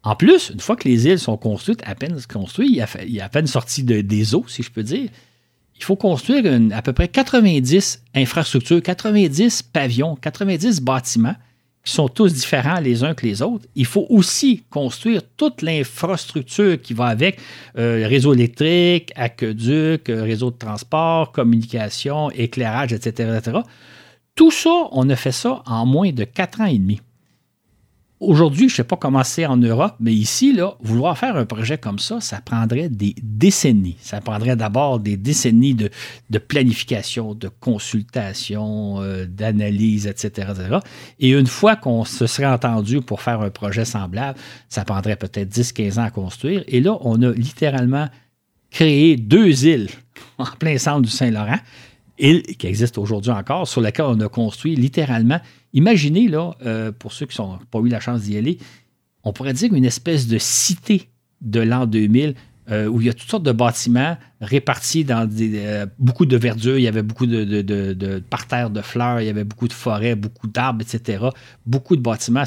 En 0.03 0.15
plus, 0.15 0.49
une 0.49 0.59
fois 0.59 0.75
que 0.75 0.87
les 0.87 1.07
îles 1.07 1.19
sont 1.19 1.37
construites, 1.37 1.81
à 1.85 1.93
peine 1.93 2.17
construites, 2.31 2.69
il 2.69 3.11
y 3.11 3.19
a, 3.21 3.25
à 3.25 3.29
peine 3.29 3.47
sorti 3.47 3.83
des 3.83 4.35
eaux, 4.35 4.45
si 4.47 4.63
je 4.63 4.71
peux 4.71 4.83
dire, 4.83 5.09
il 5.75 5.83
faut 5.83 5.95
construire 5.95 6.59
à 6.73 6.81
peu 6.81 6.93
près 6.93 7.07
90 7.07 8.03
infrastructures, 8.15 8.81
90 8.81 9.63
pavillons, 9.63 10.15
90 10.15 10.81
bâtiments 10.81 11.35
qui 11.83 11.93
sont 11.93 12.09
tous 12.09 12.33
différents 12.33 12.81
les 12.81 13.03
uns 13.03 13.13
que 13.13 13.25
les 13.25 13.41
autres. 13.41 13.65
Il 13.75 13.85
faut 13.85 14.05
aussi 14.09 14.63
construire 14.69 15.21
toute 15.37 15.61
l'infrastructure 15.61 16.81
qui 16.81 16.93
va 16.93 17.05
avec 17.05 17.39
euh, 17.77 18.05
réseau 18.07 18.33
électrique, 18.33 19.13
aqueduc, 19.15 20.09
euh, 20.09 20.23
réseau 20.23 20.51
de 20.51 20.57
transport, 20.57 21.31
communication, 21.31 22.29
éclairage, 22.31 22.91
etc., 22.91 23.37
etc. 23.37 23.59
Tout 24.35 24.51
ça, 24.51 24.89
on 24.91 25.09
a 25.09 25.15
fait 25.15 25.31
ça 25.31 25.63
en 25.65 25.85
moins 25.85 26.11
de 26.11 26.25
quatre 26.25 26.59
ans 26.59 26.65
et 26.65 26.77
demi. 26.77 26.99
Aujourd'hui, 28.19 28.67
je 28.67 28.73
ne 28.73 28.75
sais 28.77 28.83
pas 28.83 28.97
comment 28.97 29.23
c'est 29.23 29.45
en 29.45 29.55
Europe, 29.55 29.95
mais 30.01 30.13
ici, 30.13 30.51
là, 30.51 30.75
vouloir 30.81 31.17
faire 31.17 31.37
un 31.37 31.45
projet 31.45 31.77
comme 31.77 31.99
ça, 31.99 32.19
ça 32.19 32.41
prendrait 32.41 32.89
des 32.89 33.15
décennies. 33.23 33.95
Ça 34.01 34.19
prendrait 34.19 34.57
d'abord 34.57 34.99
des 34.99 35.15
décennies 35.15 35.73
de, 35.73 35.89
planification, 36.37 37.33
de 37.33 37.47
consultation, 37.47 39.01
euh, 39.01 39.25
d'analyse, 39.25 40.05
etc., 40.05 40.49
etc., 40.51 40.77
Et 41.21 41.29
une 41.29 41.47
fois 41.47 41.77
qu'on 41.77 42.03
se 42.03 42.27
serait 42.27 42.45
entendu 42.45 42.99
pour 42.99 43.21
faire 43.21 43.39
un 43.39 43.51
projet 43.51 43.85
semblable, 43.85 44.37
ça 44.67 44.83
prendrait 44.83 45.15
peut-être 45.15 45.49
10-15 45.49 45.99
ans 45.99 46.03
à 46.03 46.11
construire. 46.11 46.65
Et 46.67 46.81
là, 46.81 46.97
on 46.99 47.21
a 47.21 47.31
littéralement 47.31 48.09
créé 48.69 49.15
deux 49.15 49.65
îles 49.65 49.89
en 50.37 50.45
plein 50.45 50.77
centre 50.77 51.03
du 51.03 51.09
Saint-Laurent 51.09 51.59
île 52.19 52.43
qui 52.43 52.67
existe 52.67 52.97
aujourd'hui 52.97 53.31
encore, 53.31 53.67
sur 53.67 53.81
laquelle 53.81 54.05
on 54.05 54.19
a 54.19 54.27
construit 54.29 54.75
littéralement. 54.75 55.39
Imaginez, 55.73 56.27
là, 56.27 56.55
euh, 56.65 56.91
pour 56.91 57.13
ceux 57.13 57.25
qui 57.25 57.39
n'ont 57.39 57.59
pas 57.69 57.79
eu 57.79 57.89
la 57.89 57.99
chance 57.99 58.21
d'y 58.21 58.37
aller, 58.37 58.57
on 59.23 59.33
pourrait 59.33 59.53
dire 59.53 59.73
une 59.73 59.85
espèce 59.85 60.27
de 60.27 60.37
cité 60.37 61.09
de 61.41 61.59
l'an 61.59 61.85
2000 61.85 62.35
euh, 62.71 62.85
où 62.85 63.01
il 63.01 63.07
y 63.07 63.09
a 63.09 63.13
toutes 63.13 63.29
sortes 63.29 63.43
de 63.43 63.51
bâtiments 63.51 64.15
répartis 64.41 65.03
dans 65.03 65.27
euh, 65.41 65.87
beaucoup 65.97 66.27
de 66.27 66.37
verdure, 66.37 66.77
il 66.77 66.83
y 66.83 66.87
avait 66.87 67.01
beaucoup 67.01 67.25
de, 67.25 68.19
parterres 68.29 68.69
de 68.69 68.81
fleurs, 68.81 69.21
il 69.21 69.25
y 69.25 69.29
avait 69.29 69.43
beaucoup 69.43 69.67
de 69.67 69.73
forêts, 69.73 70.15
beaucoup 70.15 70.47
d'arbres, 70.47 70.81
etc. 70.81 71.25
Beaucoup 71.65 71.95
de 71.95 72.01
bâtiments. 72.01 72.43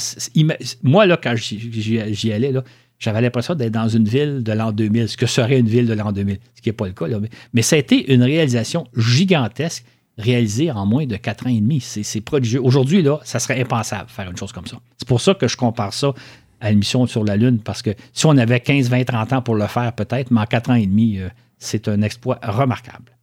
Moi, 0.85 1.07
là, 1.07 1.19
quand 1.21 1.35
j'y 1.35 2.33
allais, 2.33 2.53
j'avais 3.01 3.21
l'impression 3.21 3.57
d'être 3.57 3.73
dans 3.73 3.89
une 3.89 4.05
ville 4.05 4.45
de 4.45 4.53
l'an 4.53 4.71
2000, 4.71 5.09
ce 5.09 5.17
que 5.17 5.27
serait 5.27 5.59
une 5.59 5.67
ville 5.67 5.87
de 5.87 5.95
l'an 5.95 6.13
2000, 6.13 6.39
ce 6.55 6.63
qui 6.63 6.69
n'est 6.69 6.73
pas 6.73 6.87
le 6.87 6.93
cas. 6.93 7.07
Mais, 7.53 7.63
ça 7.63 7.75
a 7.75 7.81
été 7.81 8.13
une 8.13 8.23
réalisation 8.23 8.87
gigantesque 8.97 9.85
réalisée 10.19 10.71
en 10.71 10.87
moins 10.87 11.07
de 11.07 11.17
quatre 11.17 11.47
ans 11.47 11.51
et 11.51 11.61
demi. 11.61 11.81
C'est 11.81 12.21
prodigieux. 12.21 12.61
Aujourd'hui, 12.63 13.03
là, 13.03 13.21
ça 13.25 13.39
serait 13.39 13.61
impensable 13.61 14.07
de 14.07 14.13
faire 14.13 14.31
une 14.31 14.37
chose 14.37 14.53
comme 14.53 14.67
ça. 14.67 14.79
C'est 14.99 15.09
pour 15.09 15.21
ça 15.21 15.35
que 15.35 15.49
je 15.49 15.57
compare 15.57 15.93
ça 15.95 16.13
à 16.61 16.71
une 16.71 16.79
mission 16.79 17.07
sur 17.07 17.25
la 17.25 17.37
Lune, 17.37 17.59
parce 17.59 17.83
que 17.83 17.91
si 18.13 18.25
on 18.27 18.37
avait 18.37 18.61
15, 18.61 18.89
20, 18.89 19.05
30 19.05 19.33
ans 19.33 19.43
pour 19.43 19.57
le 19.57 19.67
faire, 19.67 19.93
peut-être, 19.95 20.31
mais 20.31 20.41
en 20.41 20.47
quatre 20.47 20.71
ans 20.71 20.75
et 20.75 20.87
demi, 20.87 21.19
euh, 21.19 21.29
c'est 21.59 21.89
un 21.89 22.03
exploit 22.03 22.39
remarquable. 22.43 23.17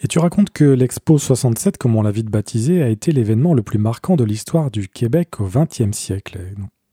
Et 0.00 0.06
tu 0.06 0.18
racontes 0.18 0.50
que 0.50 0.64
l'Expo 0.64 1.18
67, 1.18 1.76
comme 1.76 1.96
on 1.96 2.02
l'a 2.02 2.10
vite 2.10 2.26
baptisé, 2.26 2.82
a 2.82 2.88
été 2.88 3.10
l'événement 3.10 3.54
le 3.54 3.62
plus 3.62 3.78
marquant 3.78 4.16
de 4.16 4.24
l'histoire 4.24 4.70
du 4.70 4.88
Québec 4.88 5.40
au 5.40 5.48
XXe 5.48 5.96
siècle. 5.96 6.38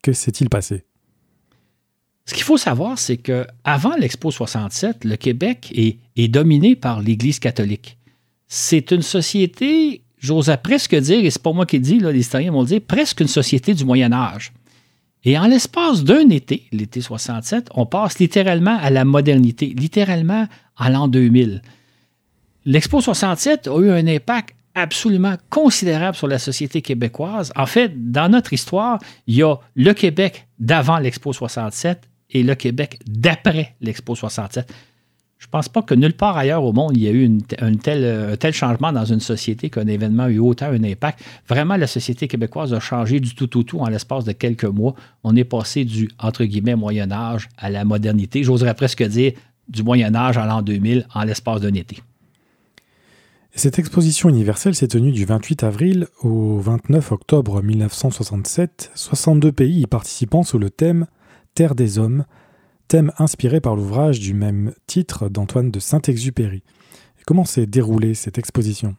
Que 0.02 0.14
s'est-il 0.14 0.50
passé? 0.50 0.86
Ce 2.26 2.34
qu'il 2.34 2.44
faut 2.44 2.58
savoir, 2.58 2.98
c'est 2.98 3.18
que 3.18 3.46
avant 3.64 3.96
l'Expo 3.96 4.32
67, 4.32 5.04
le 5.04 5.18
Québec 5.18 5.72
est, 5.76 5.98
est 6.16 6.30
dominé 6.30 6.76
par 6.76 7.02
l'Église 7.02 7.40
catholique. 7.40 7.98
C'est 8.54 8.92
une 8.92 9.02
société, 9.02 10.02
j'ose 10.20 10.54
presque 10.62 10.94
dire, 10.94 11.24
et 11.24 11.30
c'est 11.30 11.42
pas 11.42 11.54
moi 11.54 11.66
qui 11.66 11.78
le 11.78 11.84
dis, 11.84 12.00
les 12.00 12.20
historiens 12.20 12.52
vont 12.52 12.64
le 12.64 12.68
dire, 12.68 12.82
presque 12.86 13.22
une 13.22 13.30
société 13.30 13.74
du 13.74 13.86
Moyen 13.86 14.12
Âge. 14.12 14.52
Et 15.24 15.40
en 15.40 15.48
l'espace 15.48 16.04
d'un 16.04 16.28
été, 16.28 16.68
l'été 16.74 17.00
67, 17.00 17.70
on 17.76 17.86
passe 17.86 18.20
littéralement 18.20 18.78
à 18.82 18.90
la 18.90 19.06
modernité, 19.06 19.68
littéralement 19.68 20.50
à 20.76 20.90
l'an 20.90 21.08
2000. 21.08 21.62
L'Expo 22.66 23.00
67 23.00 23.70
a 23.70 23.80
eu 23.80 23.90
un 23.90 24.06
impact 24.06 24.54
absolument 24.76 25.38
considérable 25.50 26.18
sur 26.18 26.28
la 26.28 26.38
société 26.38 26.82
québécoise. 26.82 27.54
En 27.56 27.66
fait, 27.66 28.12
dans 28.12 28.28
notre 28.28 28.52
histoire, 28.52 29.00
il 29.28 29.36
y 29.36 29.44
a 29.44 29.56
le 29.76 29.94
Québec 29.94 30.50
d'avant 30.60 30.98
l'Expo 30.98 31.32
67 31.32 32.02
et 32.32 32.44
le 32.44 32.56
Québec 32.56 33.00
d'après 33.08 33.76
l'Expo 33.80 34.14
67. 34.14 34.70
Je 35.42 35.48
ne 35.48 35.50
pense 35.50 35.70
pas 35.70 35.82
que 35.82 35.96
nulle 35.96 36.14
part 36.14 36.38
ailleurs 36.38 36.64
au 36.64 36.72
monde, 36.72 36.92
il 36.96 37.02
y 37.02 37.08
a 37.08 37.10
eu 37.10 37.24
une, 37.24 37.42
un 37.62 37.74
tel 37.76 38.54
changement 38.54 38.94
dans 38.94 39.06
une 39.06 39.20
société 39.20 39.72
qu'un 39.72 39.88
événement 39.88 40.24
a 40.24 40.30
eu 40.30 40.38
autant 40.38 40.68
un 40.68 40.84
impact. 40.84 41.20
Vraiment, 41.50 41.78
la 41.78 41.88
société 41.88 42.28
québécoise 42.28 42.76
a 42.76 42.80
changé 42.80 43.20
du 43.20 43.34
tout 43.34 43.58
au 43.58 43.64
tout, 43.64 43.80
en 43.80 43.90
l'espace 43.90 44.24
de 44.24 44.34
quelques 44.34 44.66
mois. 44.66 44.94
On 45.24 45.36
est 45.36 45.44
passé 45.44 45.84
du, 45.84 46.12
entre 46.20 46.44
guillemets, 46.46 46.76
Moyen 46.76 47.12
Âge 47.12 47.50
à 47.58 47.72
la 47.72 47.84
modernité. 47.86 48.44
J'oserais 48.44 48.76
presque 48.76 49.02
dire 49.02 49.32
du 49.68 49.82
Moyen 49.82 50.14
Âge 50.14 50.38
à 50.38 50.46
l'an 50.46 50.62
2000 50.62 51.08
en 51.12 51.24
l'espace 51.24 51.60
d'un 51.60 51.74
été. 51.74 51.98
Cette 53.56 53.80
exposition 53.80 54.30
universelle 54.30 54.76
s'est 54.76 54.90
tenue 54.90 55.12
du 55.12 55.26
28 55.26 55.64
avril 55.64 56.08
au 56.22 56.60
29 56.60 57.12
octobre 57.12 57.64
1967, 57.64 58.92
62 58.94 59.52
pays 59.52 59.82
y 59.82 59.88
participant 59.88 60.44
sous 60.44 60.60
le 60.60 60.70
thème 60.70 61.08
Terre 61.56 61.74
des 61.74 61.98
Hommes, 61.98 62.26
thème 62.92 63.14
inspiré 63.20 63.62
par 63.62 63.78
l'ouvrage 63.78 64.20
du 64.20 64.34
même 64.34 64.74
titre 64.86 65.30
d'Antoine 65.30 65.72
de 65.72 65.80
Saint-Exupéry. 65.80 66.62
Comment 67.26 67.46
s'est 67.46 67.66
déroulée 67.66 68.16
cette 68.16 68.38
exposition? 68.38 68.98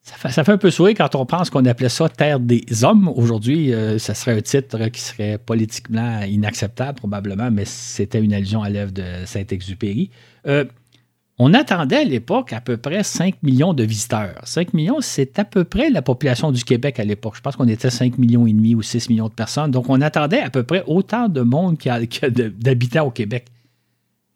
Ça 0.00 0.42
fait, 0.42 0.50
un 0.50 0.56
peu 0.56 0.70
sourire 0.70 0.94
quand 0.96 1.14
on 1.14 1.26
pense 1.26 1.50
qu'on 1.50 1.66
appelait 1.66 1.90
ça 1.90 2.08
Terre 2.08 2.40
des 2.40 2.84
hommes. 2.84 3.08
Aujourd'hui, 3.08 3.74
euh, 3.74 3.98
ça 3.98 4.14
serait 4.14 4.32
un 4.32 4.40
titre 4.40 4.88
qui 4.88 5.02
serait 5.02 5.36
politiquement 5.36 6.22
inacceptable 6.22 6.96
probablement, 6.96 7.50
mais 7.50 7.66
c'était 7.66 8.22
une 8.22 8.32
allusion 8.32 8.62
à 8.62 8.70
l'œuvre 8.70 8.92
de 8.92 9.04
Saint-Exupéry. 9.26 10.10
Euh, 10.46 10.64
on 11.38 11.54
attendait 11.54 11.96
à 11.96 12.04
l'époque 12.04 12.52
à 12.52 12.60
peu 12.60 12.76
près 12.76 13.02
5 13.02 13.42
millions 13.42 13.72
de 13.72 13.82
visiteurs. 13.82 14.40
5 14.44 14.74
millions, 14.74 15.00
c'est 15.00 15.38
à 15.38 15.44
peu 15.44 15.64
près 15.64 15.90
la 15.90 16.02
population 16.02 16.52
du 16.52 16.62
Québec 16.62 17.00
à 17.00 17.04
l'époque. 17.04 17.34
Je 17.36 17.40
pense 17.40 17.56
qu'on 17.56 17.68
était 17.68 17.90
5 17.90 18.18
millions 18.18 18.46
et 18.46 18.52
demi 18.52 18.74
ou 18.74 18.82
6 18.82 19.08
millions 19.08 19.28
de 19.28 19.34
personnes. 19.34 19.70
Donc, 19.70 19.88
on 19.88 20.00
attendait 20.00 20.40
à 20.40 20.50
peu 20.50 20.62
près 20.62 20.84
autant 20.86 21.28
de 21.28 21.40
monde 21.40 21.78
qu'il 21.78 21.92
d'habitants 22.58 23.06
au 23.06 23.10
Québec. 23.10 23.46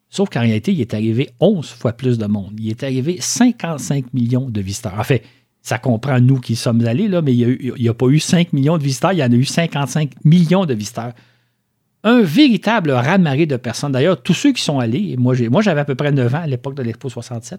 Sauf 0.09 0.31
qu'en 0.31 0.41
réalité, 0.41 0.73
il 0.73 0.81
est 0.81 0.95
arrivé 0.95 1.31
11 1.41 1.69
fois 1.69 1.93
plus 1.93 2.17
de 2.17 2.27
monde. 2.27 2.55
Il 2.59 2.71
est 2.71 2.83
arrivé 2.83 3.19
55 3.21 4.15
millions 4.15 4.49
de 4.49 4.61
visiteurs. 4.61 4.99
En 4.99 5.05
fait, 5.05 5.23
ça 5.61 5.79
comprend 5.79 6.21
nous 6.21 6.41
qui 6.41 6.57
sommes 6.57 6.87
allés, 6.87 7.09
là, 7.09 7.21
mais 7.23 7.35
il 7.35 7.75
n'y 7.79 7.89
a, 7.89 7.91
a, 7.91 7.95
pas 7.95 8.07
eu 8.07 8.21
5 8.21 8.53
millions 8.53 8.79
de 8.79 8.83
visiteurs, 8.83 9.13
il 9.13 9.19
y 9.19 9.25
en 9.25 9.33
a 9.33 9.35
eu 9.35 9.45
55 9.45 10.13
millions 10.25 10.65
de 10.65 10.75
visiteurs 10.75 11.13
un 12.07 12.23
véritable 12.23 12.93
raz-de-marée 12.93 13.47
de 13.47 13.57
personnes. 13.57 13.91
D'ailleurs, 13.91 14.23
tous 14.23 14.33
ceux 14.33 14.53
qui 14.53 14.63
sont 14.63 14.79
allés, 14.79 15.17
moi, 15.19 15.35
moi 15.51 15.61
j'avais 15.61 15.81
à 15.81 15.85
peu 15.85 15.97
près 15.97 16.13
9 16.13 16.35
ans 16.37 16.43
à 16.43 16.47
l'époque 16.47 16.77
de 16.77 16.83
l'Expo 16.83 17.09
67, 17.09 17.59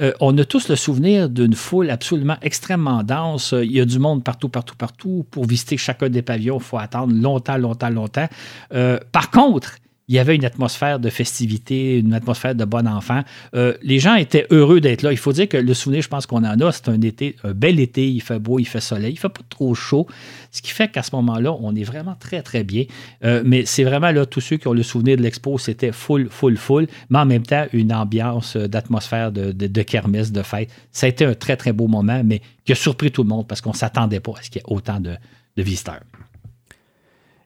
euh, 0.00 0.12
on 0.20 0.38
a 0.38 0.44
tous 0.44 0.68
le 0.68 0.76
souvenir 0.76 1.28
d'une 1.28 1.54
foule 1.54 1.90
absolument 1.90 2.36
extrêmement 2.40 3.02
dense. 3.02 3.52
Il 3.52 3.72
y 3.72 3.80
a 3.80 3.84
du 3.84 3.98
monde 3.98 4.22
partout, 4.22 4.48
partout, 4.48 4.76
partout. 4.76 5.26
Pour 5.32 5.44
visiter 5.44 5.76
chacun 5.76 6.08
des 6.08 6.22
pavillons, 6.22 6.58
il 6.58 6.62
faut 6.62 6.78
attendre 6.78 7.12
longtemps, 7.12 7.58
longtemps, 7.58 7.90
longtemps. 7.90 8.28
Euh, 8.72 9.00
par 9.10 9.32
contre, 9.32 9.74
il 10.10 10.14
y 10.14 10.18
avait 10.18 10.34
une 10.34 10.44
atmosphère 10.44 10.98
de 10.98 11.08
festivité, 11.08 12.00
une 12.00 12.14
atmosphère 12.14 12.56
de 12.56 12.64
bon 12.64 12.88
enfant. 12.88 13.22
Euh, 13.54 13.74
les 13.84 14.00
gens 14.00 14.16
étaient 14.16 14.44
heureux 14.50 14.80
d'être 14.80 15.02
là. 15.02 15.12
Il 15.12 15.16
faut 15.16 15.32
dire 15.32 15.48
que 15.48 15.56
le 15.56 15.72
souvenir, 15.72 16.02
je 16.02 16.08
pense 16.08 16.26
qu'on 16.26 16.44
en 16.44 16.60
a, 16.60 16.72
c'est 16.72 16.88
un 16.88 17.00
été, 17.00 17.36
un 17.44 17.52
bel 17.52 17.78
été, 17.78 18.10
il 18.10 18.20
fait 18.20 18.40
beau, 18.40 18.58
il 18.58 18.64
fait 18.64 18.80
soleil, 18.80 19.12
il 19.12 19.16
fait 19.16 19.28
pas 19.28 19.42
trop 19.48 19.72
chaud, 19.76 20.08
ce 20.50 20.62
qui 20.62 20.72
fait 20.72 20.90
qu'à 20.90 21.04
ce 21.04 21.14
moment-là, 21.14 21.56
on 21.60 21.76
est 21.76 21.84
vraiment 21.84 22.16
très, 22.18 22.42
très 22.42 22.64
bien. 22.64 22.86
Euh, 23.22 23.44
mais 23.46 23.64
c'est 23.66 23.84
vraiment 23.84 24.10
là, 24.10 24.26
tous 24.26 24.40
ceux 24.40 24.56
qui 24.56 24.66
ont 24.66 24.72
le 24.72 24.82
souvenir 24.82 25.16
de 25.16 25.22
l'expo, 25.22 25.58
c'était 25.58 25.92
full, 25.92 26.28
full, 26.28 26.56
full, 26.56 26.88
mais 27.08 27.20
en 27.20 27.26
même 27.26 27.44
temps, 27.44 27.66
une 27.72 27.92
ambiance 27.92 28.56
d'atmosphère 28.56 29.30
de, 29.30 29.52
de, 29.52 29.82
kermesse, 29.82 30.32
de 30.32 30.42
fête. 30.42 30.70
Ça 30.90 31.06
a 31.06 31.08
été 31.08 31.24
un 31.24 31.34
très, 31.34 31.56
très 31.56 31.72
beau 31.72 31.86
moment, 31.86 32.22
mais 32.24 32.42
qui 32.64 32.72
a 32.72 32.74
surpris 32.74 33.12
tout 33.12 33.22
le 33.22 33.28
monde 33.28 33.46
parce 33.46 33.60
qu'on 33.60 33.70
ne 33.70 33.76
s'attendait 33.76 34.18
pas 34.18 34.32
à 34.36 34.42
ce 34.42 34.50
qu'il 34.50 34.60
y 34.60 34.64
ait 34.64 34.74
autant 34.74 34.98
de, 34.98 35.14
de 35.56 35.62
visiteurs. 35.62 36.00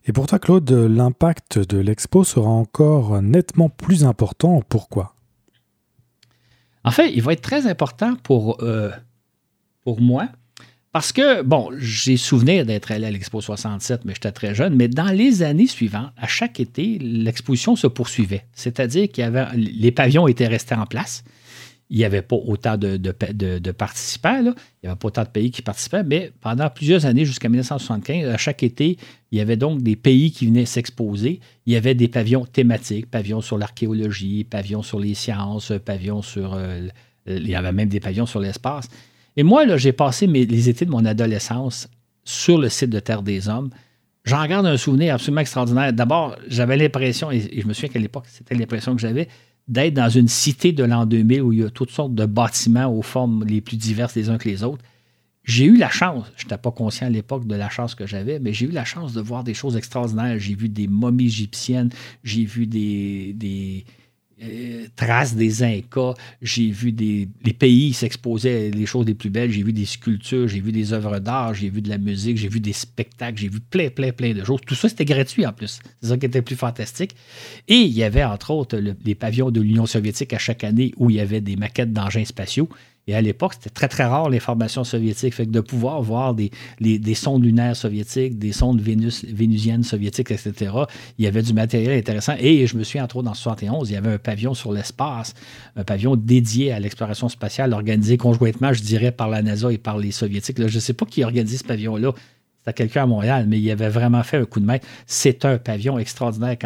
Et 0.06 0.12
pour 0.12 0.26
toi, 0.26 0.38
Claude, 0.38 0.70
l'impact 0.70 1.58
de 1.58 1.78
l'expo 1.78 2.24
sera 2.24 2.50
encore 2.50 3.22
nettement 3.22 3.70
plus 3.70 4.04
important. 4.04 4.62
Pourquoi? 4.68 5.14
En 6.84 6.90
fait, 6.90 7.12
il 7.14 7.22
va 7.22 7.32
être 7.32 7.40
très 7.40 7.66
important 7.66 8.14
pour, 8.16 8.62
euh, 8.62 8.90
pour 9.82 10.00
moi. 10.00 10.28
Parce 10.92 11.10
que, 11.10 11.42
bon, 11.42 11.70
j'ai 11.78 12.16
souvenir 12.16 12.64
d'être 12.64 12.92
allé 12.92 13.06
à 13.06 13.10
l'Expo 13.10 13.40
67, 13.40 14.04
mais 14.04 14.14
j'étais 14.14 14.30
très 14.30 14.54
jeune. 14.54 14.76
Mais 14.76 14.86
dans 14.86 15.10
les 15.10 15.42
années 15.42 15.66
suivantes, 15.66 16.12
à 16.16 16.28
chaque 16.28 16.60
été, 16.60 16.98
l'exposition 17.00 17.74
se 17.74 17.88
poursuivait. 17.88 18.44
C'est-à-dire 18.52 19.08
que 19.10 19.56
les 19.56 19.90
pavillons 19.90 20.28
étaient 20.28 20.46
restés 20.46 20.76
en 20.76 20.86
place 20.86 21.24
il 21.90 21.98
n'y 21.98 22.04
avait 22.04 22.22
pas 22.22 22.36
autant 22.36 22.76
de, 22.76 22.96
participants, 23.72 24.38
il 24.38 24.54
n'y 24.82 24.88
avait 24.88 24.98
pas 24.98 25.08
autant 25.08 25.22
de 25.22 25.28
pays 25.28 25.50
qui 25.50 25.62
participaient, 25.62 26.02
mais 26.02 26.32
pendant 26.40 26.70
plusieurs 26.70 27.06
années, 27.06 27.24
jusqu'à 27.24 27.48
1975, 27.48 28.28
à 28.28 28.36
chaque 28.36 28.62
été, 28.62 28.96
il 29.30 29.38
y 29.38 29.40
avait 29.40 29.56
donc 29.56 29.82
des 29.82 29.96
pays 29.96 30.30
qui 30.32 30.46
venaient 30.46 30.64
s'exposer. 30.64 31.40
Il 31.66 31.72
y 31.72 31.76
avait 31.76 31.94
des 31.94 32.08
pavillons 32.08 32.46
thématiques, 32.46 33.10
pavillons 33.10 33.42
sur 33.42 33.58
l'archéologie, 33.58 34.44
pavillons 34.44 34.82
sur 34.82 34.98
les 34.98 35.14
sciences, 35.14 35.72
pavillons 35.84 36.22
sur... 36.22 36.54
Euh, 36.54 36.88
il 37.26 37.48
y 37.48 37.54
avait 37.54 37.72
même 37.72 37.88
des 37.88 38.00
pavillons 38.00 38.26
sur 38.26 38.40
l'espace. 38.40 38.88
Et 39.36 39.42
moi, 39.42 39.76
j'ai 39.76 39.92
passé 39.92 40.26
les 40.26 40.68
étés 40.68 40.84
de 40.84 40.90
mon 40.90 41.04
adolescence 41.04 41.88
sur 42.24 42.58
le 42.58 42.68
site 42.68 42.90
de 42.90 43.00
Terre 43.00 43.22
des 43.22 43.48
Hommes. 43.48 43.70
J'en 44.24 44.46
garde 44.46 44.66
un 44.66 44.76
souvenir 44.76 45.14
absolument 45.14 45.42
extraordinaire. 45.42 45.92
D'abord, 45.92 46.36
j'avais 46.48 46.76
l'impression, 46.76 47.30
et 47.30 47.60
je 47.60 47.66
me 47.66 47.74
souviens 47.74 47.90
qu'à 47.90 47.98
l'époque, 47.98 48.24
c'était 48.28 48.54
l'impression 48.54 48.94
que 48.94 49.00
j'avais, 49.00 49.28
d'être 49.68 49.94
dans 49.94 50.08
une 50.08 50.28
cité 50.28 50.72
de 50.72 50.84
l'an 50.84 51.06
2000 51.06 51.42
où 51.42 51.52
il 51.52 51.60
y 51.60 51.64
a 51.64 51.70
toutes 51.70 51.90
sortes 51.90 52.14
de 52.14 52.26
bâtiments 52.26 52.86
aux 52.86 53.02
formes 53.02 53.44
les 53.44 53.60
plus 53.60 53.76
diverses 53.76 54.14
les 54.14 54.28
uns 54.28 54.38
que 54.38 54.48
les 54.48 54.62
autres. 54.62 54.84
J'ai 55.44 55.66
eu 55.66 55.76
la 55.76 55.90
chance, 55.90 56.26
je 56.36 56.44
n'étais 56.44 56.56
pas 56.56 56.70
conscient 56.70 57.06
à 57.06 57.10
l'époque 57.10 57.46
de 57.46 57.54
la 57.54 57.68
chance 57.68 57.94
que 57.94 58.06
j'avais, 58.06 58.38
mais 58.38 58.54
j'ai 58.54 58.66
eu 58.66 58.70
la 58.70 58.84
chance 58.84 59.12
de 59.12 59.20
voir 59.20 59.44
des 59.44 59.52
choses 59.52 59.76
extraordinaires. 59.76 60.38
J'ai 60.38 60.54
vu 60.54 60.70
des 60.70 60.88
momies 60.88 61.26
égyptiennes, 61.26 61.90
j'ai 62.22 62.44
vu 62.44 62.66
des, 62.66 63.34
des, 63.34 63.84
traces 64.96 65.34
des 65.34 65.62
Incas, 65.62 66.14
j'ai 66.42 66.70
vu 66.70 66.92
des, 66.92 67.28
les 67.44 67.52
pays 67.52 67.92
s'exposer 67.92 68.70
les 68.70 68.86
choses 68.86 69.06
les 69.06 69.14
plus 69.14 69.30
belles, 69.30 69.50
j'ai 69.50 69.62
vu 69.62 69.72
des 69.72 69.84
sculptures, 69.84 70.48
j'ai 70.48 70.60
vu 70.60 70.72
des 70.72 70.92
œuvres 70.92 71.18
d'art, 71.18 71.54
j'ai 71.54 71.70
vu 71.70 71.80
de 71.80 71.88
la 71.88 71.98
musique, 71.98 72.36
j'ai 72.36 72.48
vu 72.48 72.60
des 72.60 72.72
spectacles, 72.72 73.38
j'ai 73.38 73.48
vu 73.48 73.60
plein, 73.60 73.90
plein, 73.90 74.12
plein 74.12 74.34
de 74.34 74.44
choses. 74.44 74.60
Tout 74.66 74.74
ça, 74.74 74.88
c'était 74.88 75.04
gratuit 75.04 75.46
en 75.46 75.52
plus. 75.52 75.78
C'est 76.00 76.08
ça 76.08 76.18
qui 76.18 76.26
était 76.26 76.42
plus 76.42 76.56
fantastique. 76.56 77.14
Et 77.68 77.76
il 77.76 77.92
y 77.92 78.02
avait, 78.02 78.24
entre 78.24 78.50
autres, 78.50 78.76
les 78.76 79.14
pavillons 79.14 79.50
de 79.50 79.60
l'Union 79.60 79.86
soviétique 79.86 80.32
à 80.32 80.38
chaque 80.38 80.64
année 80.64 80.92
où 80.96 81.10
il 81.10 81.16
y 81.16 81.20
avait 81.20 81.40
des 81.40 81.56
maquettes 81.56 81.92
d'engins 81.92 82.24
spatiaux. 82.24 82.68
Et 83.06 83.14
à 83.14 83.20
l'époque, 83.20 83.54
c'était 83.54 83.70
très, 83.70 83.88
très 83.88 84.04
rare 84.04 84.30
l'information 84.30 84.84
soviétique. 84.84 85.34
Fait 85.34 85.46
que 85.46 85.50
de 85.50 85.60
pouvoir 85.60 86.00
voir 86.02 86.34
des, 86.34 86.50
des 86.80 87.14
sondes 87.14 87.44
lunaires 87.44 87.76
soviétiques, 87.76 88.38
des 88.38 88.52
sondes 88.52 88.80
Vénus, 88.80 89.24
vénusiennes 89.24 89.84
soviétiques, 89.84 90.30
etc., 90.30 90.72
il 91.18 91.24
y 91.24 91.28
avait 91.28 91.42
du 91.42 91.52
matériel 91.52 91.98
intéressant. 91.98 92.34
Et 92.38 92.66
je 92.66 92.76
me 92.76 92.82
suis 92.82 93.00
entre 93.00 93.16
autres, 93.16 93.28
en 93.28 93.34
71, 93.34 93.90
il 93.90 93.94
y 93.94 93.96
avait 93.96 94.14
un 94.14 94.18
pavillon 94.18 94.54
sur 94.54 94.72
l'espace, 94.72 95.34
un 95.76 95.84
pavillon 95.84 96.16
dédié 96.16 96.72
à 96.72 96.80
l'exploration 96.80 97.28
spatiale, 97.28 97.72
organisé 97.72 98.16
conjointement, 98.16 98.72
je 98.72 98.82
dirais, 98.82 99.12
par 99.12 99.28
la 99.28 99.42
NASA 99.42 99.72
et 99.72 99.78
par 99.78 99.98
les 99.98 100.10
Soviétiques. 100.10 100.56
Je 100.66 100.74
ne 100.74 100.80
sais 100.80 100.94
pas 100.94 101.06
qui 101.06 101.24
organisé 101.24 101.58
ce 101.58 101.64
pavillon-là. 101.64 102.12
C'était 102.64 102.84
quelqu'un 102.84 103.02
à 103.02 103.06
Montréal, 103.06 103.44
mais 103.46 103.60
il 103.60 103.70
avait 103.70 103.90
vraiment 103.90 104.22
fait 104.22 104.38
un 104.38 104.46
coup 104.46 104.58
de 104.58 104.64
maître. 104.64 104.86
C'est 105.06 105.44
un 105.44 105.58
pavillon 105.58 105.98
extraordinaire. 105.98 106.56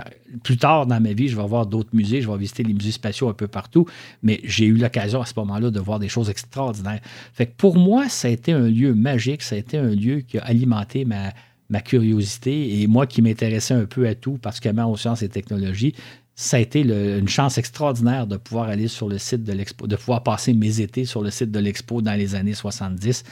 plus 0.45 0.57
tard 0.57 0.87
dans 0.87 1.01
ma 1.01 1.13
vie, 1.13 1.29
je 1.29 1.37
vais 1.37 1.47
voir 1.47 1.67
d'autres 1.67 1.91
musées, 1.93 2.23
je 2.23 2.31
vais 2.31 2.39
visiter 2.39 2.63
les 2.63 2.73
musées 2.73 2.93
spatiaux 2.93 3.29
un 3.29 3.33
peu 3.33 3.49
partout, 3.49 3.85
mais 4.23 4.41
j'ai 4.45 4.67
eu 4.67 4.77
l'occasion 4.77 5.21
à 5.21 5.27
ce 5.27 5.33
moment-là 5.39 5.71
de 5.71 5.81
voir 5.81 5.99
des 5.99 6.09
choses 6.09 6.31
extraordinaires. 6.31 7.01
Fait 7.33 7.47
pour 7.47 7.77
moi, 7.77 8.09
ça 8.09 8.29
a 8.29 8.31
été 8.31 8.53
un 8.53 8.69
lieu 8.69 8.95
magique, 8.95 9.43
ça 9.43 9.57
a 9.57 9.59
été 9.59 9.77
un 9.77 9.91
lieu 9.91 10.21
qui 10.21 10.39
a 10.39 10.45
alimenté 10.45 11.05
ma, 11.05 11.33
ma 11.69 11.81
curiosité 11.81 12.81
et 12.81 12.87
moi 12.87 13.09
qui 13.09 13.21
m'intéressais 13.21 13.75
un 13.75 13.87
peu 13.87 14.07
à 14.07 14.15
tout, 14.15 14.39
particulièrement 14.39 14.93
aux 14.93 14.97
sciences 14.97 15.23
et 15.23 15.29
technologies, 15.29 15.95
ça 16.37 16.59
a 16.59 16.61
été 16.61 16.83
une 16.83 17.29
chance 17.29 17.59
extraordinaire 17.59 18.29
de 18.29 18.37
pouvoir 18.37 18.69
aller 18.69 18.87
sur 18.87 19.09
le 19.09 19.19
site 19.19 19.43
de 19.43 19.53
l'expo, 19.53 19.89
de 19.89 19.97
pouvoir 19.97 20.23
passer 20.23 20.53
mes 20.53 20.81
étés 20.81 21.05
sur 21.05 21.21
le 21.21 21.31
site 21.31 21.51
de 21.51 21.59
l'expo 21.59 22.01
dans 22.01 22.15
les 22.15 22.37
années 22.37 22.55
70 22.55 23.25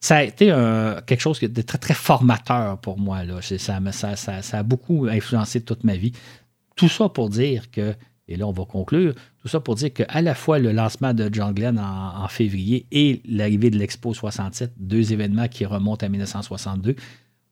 ça 0.00 0.16
a 0.16 0.22
été 0.22 0.46
quelque 1.06 1.20
chose 1.20 1.40
de 1.40 1.62
très, 1.62 1.78
très 1.78 1.94
formateur 1.94 2.78
pour 2.78 2.98
moi. 2.98 3.24
Là. 3.24 3.40
Ça, 3.42 3.78
a 4.52 4.62
beaucoup 4.62 5.06
influencé 5.06 5.60
toute 5.60 5.84
ma 5.84 5.96
vie. 5.96 6.12
Tout 6.76 6.88
ça 6.88 7.08
pour 7.08 7.30
dire 7.30 7.70
que, 7.70 7.94
et 8.28 8.36
là 8.36 8.46
on 8.46 8.52
va 8.52 8.64
conclure, 8.64 9.14
tout 9.40 9.48
ça 9.48 9.60
pour 9.60 9.76
dire 9.76 9.92
qu'à 9.92 10.20
la 10.20 10.34
fois 10.34 10.58
le 10.58 10.72
lancement 10.72 11.14
de 11.14 11.30
John 11.32 11.54
Glenn 11.54 11.78
en, 11.78 12.28
février 12.28 12.86
et 12.92 13.22
l'arrivée 13.26 13.70
de 13.70 13.78
l'Expo 13.78 14.12
67, 14.12 14.72
deux 14.76 15.12
événements 15.12 15.48
qui 15.48 15.64
remontent 15.64 16.04
à 16.04 16.08
1962, 16.08 16.96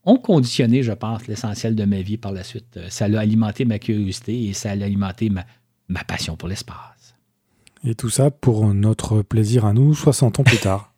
ont 0.04 0.18
conditionné, 0.18 0.82
je 0.82 0.92
pense, 0.92 1.26
l'essentiel 1.26 1.74
de 1.74 1.84
ma 1.84 2.02
vie 2.02 2.18
par 2.18 2.32
la 2.32 2.44
suite. 2.44 2.78
Ça 2.90 3.06
a 3.06 3.18
alimenté 3.18 3.64
ma 3.64 3.78
curiosité 3.78 4.48
et 4.48 4.52
ça 4.52 4.68
a 4.68 4.72
alimenté 4.72 5.30
ma, 5.30 5.46
ma 5.88 6.04
passion 6.04 6.36
pour 6.36 6.48
l'espace. 6.48 7.14
Et 7.84 7.94
tout 7.94 8.10
ça 8.10 8.30
pour 8.30 8.74
notre 8.74 9.22
plaisir 9.22 9.64
à 9.64 9.72
nous, 9.72 9.94
60 9.94 10.40
ans 10.40 10.44
plus 10.44 10.58
tard. 10.58 10.93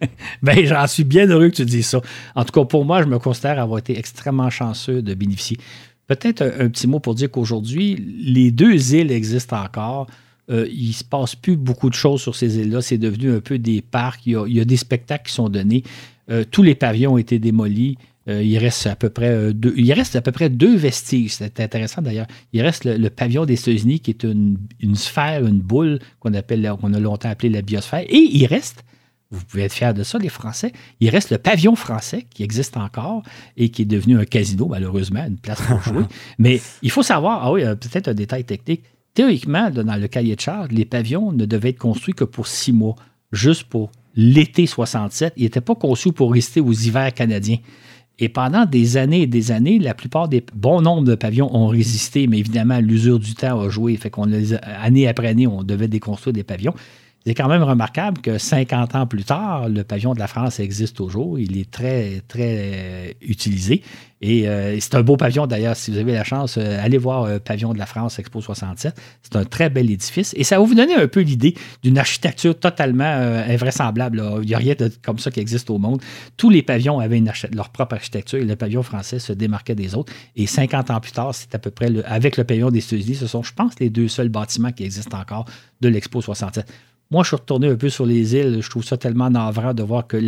ben, 0.42 0.64
j'en 0.64 0.86
suis 0.86 1.04
bien 1.04 1.26
heureux 1.26 1.48
que 1.48 1.56
tu 1.56 1.64
dises 1.64 1.86
ça. 1.86 2.00
En 2.34 2.44
tout 2.44 2.52
cas, 2.52 2.64
pour 2.64 2.84
moi, 2.84 3.02
je 3.02 3.06
me 3.08 3.18
considère 3.18 3.60
avoir 3.60 3.78
été 3.78 3.98
extrêmement 3.98 4.50
chanceux 4.50 5.02
de 5.02 5.14
bénéficier. 5.14 5.58
Peut-être 6.06 6.42
un, 6.42 6.68
petit 6.68 6.86
mot 6.86 7.00
pour 7.00 7.14
dire 7.14 7.30
qu'aujourd'hui, 7.30 7.96
les 7.96 8.50
deux 8.50 8.94
îles 8.94 9.12
existent 9.12 9.62
encore. 9.62 10.06
Euh, 10.50 10.66
il 10.72 10.88
ne 10.88 10.92
se 10.92 11.04
passe 11.04 11.34
plus 11.34 11.56
beaucoup 11.56 11.90
de 11.90 11.94
choses 11.94 12.22
sur 12.22 12.34
ces 12.34 12.58
îles-là. 12.58 12.80
C'est 12.80 12.96
devenu 12.96 13.30
un 13.32 13.40
peu 13.40 13.58
des 13.58 13.82
parcs. 13.82 14.22
Il 14.24 14.32
y 14.46 14.60
a, 14.60 14.64
des 14.64 14.76
spectacles 14.78 15.28
qui 15.28 15.34
sont 15.34 15.50
donnés. 15.50 15.82
Euh, 16.30 16.44
tous 16.50 16.62
les 16.62 16.74
pavillons 16.74 17.14
ont 17.14 17.18
été 17.18 17.38
démolis. 17.38 17.98
Euh, 18.26 18.42
il, 18.42 18.56
reste 18.56 18.86
à 18.86 18.96
peu 18.96 19.10
près 19.10 19.52
deux, 19.52 19.74
il 19.76 19.92
reste 19.92 20.16
à 20.16 20.22
peu 20.22 20.32
près 20.32 20.48
deux 20.48 20.76
vestiges. 20.76 21.32
C'est 21.32 21.60
intéressant 21.60 22.00
d'ailleurs. 22.00 22.26
Il 22.54 22.62
reste 22.62 22.86
le, 22.86 23.10
pavillon 23.10 23.44
des 23.44 23.54
États-Unis 23.54 24.00
qui 24.00 24.10
est 24.10 24.24
une, 24.24 24.56
sphère, 24.94 25.46
une 25.46 25.60
boule 25.60 25.98
qu'on 26.20 26.32
qu'on 26.32 26.94
a 26.94 27.00
longtemps 27.00 27.28
appelé 27.28 27.50
la 27.50 27.60
biosphère. 27.60 28.04
Et 28.08 28.16
il 28.32 28.46
reste 28.46 28.82
vous 29.30 29.44
pouvez 29.44 29.64
être 29.64 29.74
fiers 29.74 29.92
de 29.92 30.02
ça, 30.02 30.18
les 30.18 30.30
Français. 30.30 30.72
Il 31.00 31.10
reste 31.10 31.30
le 31.30 31.38
pavillon 31.38 31.76
français 31.76 32.26
qui 32.30 32.42
existe 32.42 32.76
encore 32.76 33.22
et 33.56 33.68
qui 33.68 33.82
est 33.82 33.86
devenu 33.86 34.18
un 34.18 34.24
casino, 34.24 34.68
malheureusement, 34.68 35.24
une 35.26 35.38
place 35.38 35.60
pour 35.60 35.82
jouer. 35.82 36.04
Mais 36.38 36.60
il 36.82 36.90
faut 36.90 37.02
savoir, 37.02 37.44
ah 37.44 37.52
oui, 37.52 37.62
euh, 37.62 37.74
peut-être 37.74 38.08
un 38.08 38.14
détail 38.14 38.44
technique. 38.44 38.84
Théoriquement, 39.12 39.70
dans 39.70 40.00
le 40.00 40.08
cahier 40.08 40.34
de 40.34 40.40
charge, 40.40 40.70
les 40.70 40.84
pavillons 40.84 41.32
ne 41.32 41.44
devaient 41.44 41.70
être 41.70 41.78
construits 41.78 42.14
que 42.14 42.24
pour 42.24 42.46
six 42.46 42.72
mois, 42.72 42.94
juste 43.32 43.64
pour 43.64 43.90
l'été 44.14 44.66
67. 44.66 45.34
Ils 45.36 45.42
n'étaient 45.42 45.60
pas 45.60 45.74
conçus 45.74 46.12
pour 46.12 46.32
rester 46.32 46.60
aux 46.60 46.72
hivers 46.72 47.12
canadiens. 47.12 47.58
Et 48.20 48.28
pendant 48.28 48.64
des 48.64 48.96
années 48.96 49.22
et 49.22 49.26
des 49.26 49.52
années, 49.52 49.78
la 49.78 49.94
plupart 49.94 50.28
des 50.28 50.44
bons 50.54 50.80
nombres 50.80 51.04
de 51.04 51.14
pavillons 51.14 51.54
ont 51.54 51.68
résisté, 51.68 52.26
mais 52.26 52.38
évidemment, 52.38 52.80
l'usure 52.80 53.18
du 53.18 53.34
temps 53.34 53.60
a 53.60 53.68
joué. 53.68 53.96
Fait 53.96 54.10
qu'on 54.10 54.32
année 54.62 55.06
après 55.06 55.28
année, 55.28 55.46
on 55.46 55.62
devait 55.62 55.86
déconstruire 55.86 56.32
des 56.32 56.42
pavillons. 56.42 56.74
C'est 57.26 57.34
quand 57.34 57.48
même 57.48 57.62
remarquable 57.62 58.22
que 58.22 58.38
50 58.38 58.94
ans 58.94 59.06
plus 59.06 59.24
tard, 59.24 59.68
le 59.68 59.84
pavillon 59.84 60.14
de 60.14 60.18
la 60.18 60.28
France 60.28 60.60
existe 60.60 60.96
toujours. 60.96 61.38
Il 61.38 61.58
est 61.58 61.70
très, 61.70 62.22
très 62.26 63.16
utilisé. 63.20 63.82
Et 64.20 64.48
euh, 64.48 64.76
c'est 64.80 64.94
un 64.94 65.02
beau 65.02 65.16
pavillon 65.16 65.46
d'ailleurs. 65.46 65.76
Si 65.76 65.90
vous 65.90 65.98
avez 65.98 66.12
la 66.12 66.24
chance, 66.24 66.56
euh, 66.58 66.82
allez 66.82 66.98
voir 66.98 67.24
euh, 67.24 67.38
Pavillon 67.38 67.72
de 67.72 67.78
la 67.78 67.86
France 67.86 68.18
Expo 68.18 68.40
67. 68.40 69.00
C'est 69.22 69.36
un 69.36 69.44
très 69.44 69.70
bel 69.70 69.90
édifice. 69.90 70.34
Et 70.36 70.44
ça 70.44 70.58
va 70.58 70.64
vous 70.64 70.74
donner 70.74 70.94
un 70.94 71.06
peu 71.06 71.20
l'idée 71.20 71.54
d'une 71.82 71.98
architecture 71.98 72.58
totalement 72.58 73.04
invraisemblable. 73.04 74.22
Il 74.42 74.48
n'y 74.48 74.54
a 74.54 74.58
rien 74.58 74.74
de, 74.76 74.90
comme 75.02 75.18
ça 75.18 75.30
qui 75.30 75.40
existe 75.40 75.70
au 75.70 75.78
monde. 75.78 76.02
Tous 76.36 76.50
les 76.50 76.62
pavillons 76.62 76.98
avaient 76.98 77.22
leur 77.52 77.70
propre 77.70 77.94
architecture 77.94 78.38
et 78.38 78.44
le 78.44 78.56
pavillon 78.56 78.82
français 78.82 79.18
se 79.18 79.32
démarquait 79.32 79.74
des 79.74 79.94
autres. 79.94 80.12
Et 80.36 80.46
50 80.46 80.90
ans 80.90 81.00
plus 81.00 81.12
tard, 81.12 81.34
c'est 81.34 81.54
à 81.54 81.58
peu 81.58 81.70
près, 81.70 81.88
avec 82.04 82.36
le 82.36 82.44
pavillon 82.44 82.70
des 82.70 82.80
États-Unis, 82.80 83.16
ce 83.16 83.26
sont, 83.26 83.42
je 83.42 83.52
pense, 83.52 83.78
les 83.80 83.90
deux 83.90 84.08
seuls 84.08 84.28
bâtiments 84.28 84.72
qui 84.72 84.84
existent 84.84 85.18
encore 85.18 85.44
de 85.80 85.88
l'Expo 85.88 86.20
67. 86.20 86.66
Moi, 87.10 87.22
je 87.22 87.28
suis 87.28 87.36
retourné 87.36 87.68
un 87.68 87.76
peu 87.76 87.88
sur 87.88 88.04
les 88.04 88.34
îles. 88.34 88.60
Je 88.60 88.68
trouve 88.68 88.84
ça 88.84 88.96
tellement 88.96 89.30
navrant 89.30 89.72
de 89.72 89.82
voir 89.82 90.06
que 90.06 90.18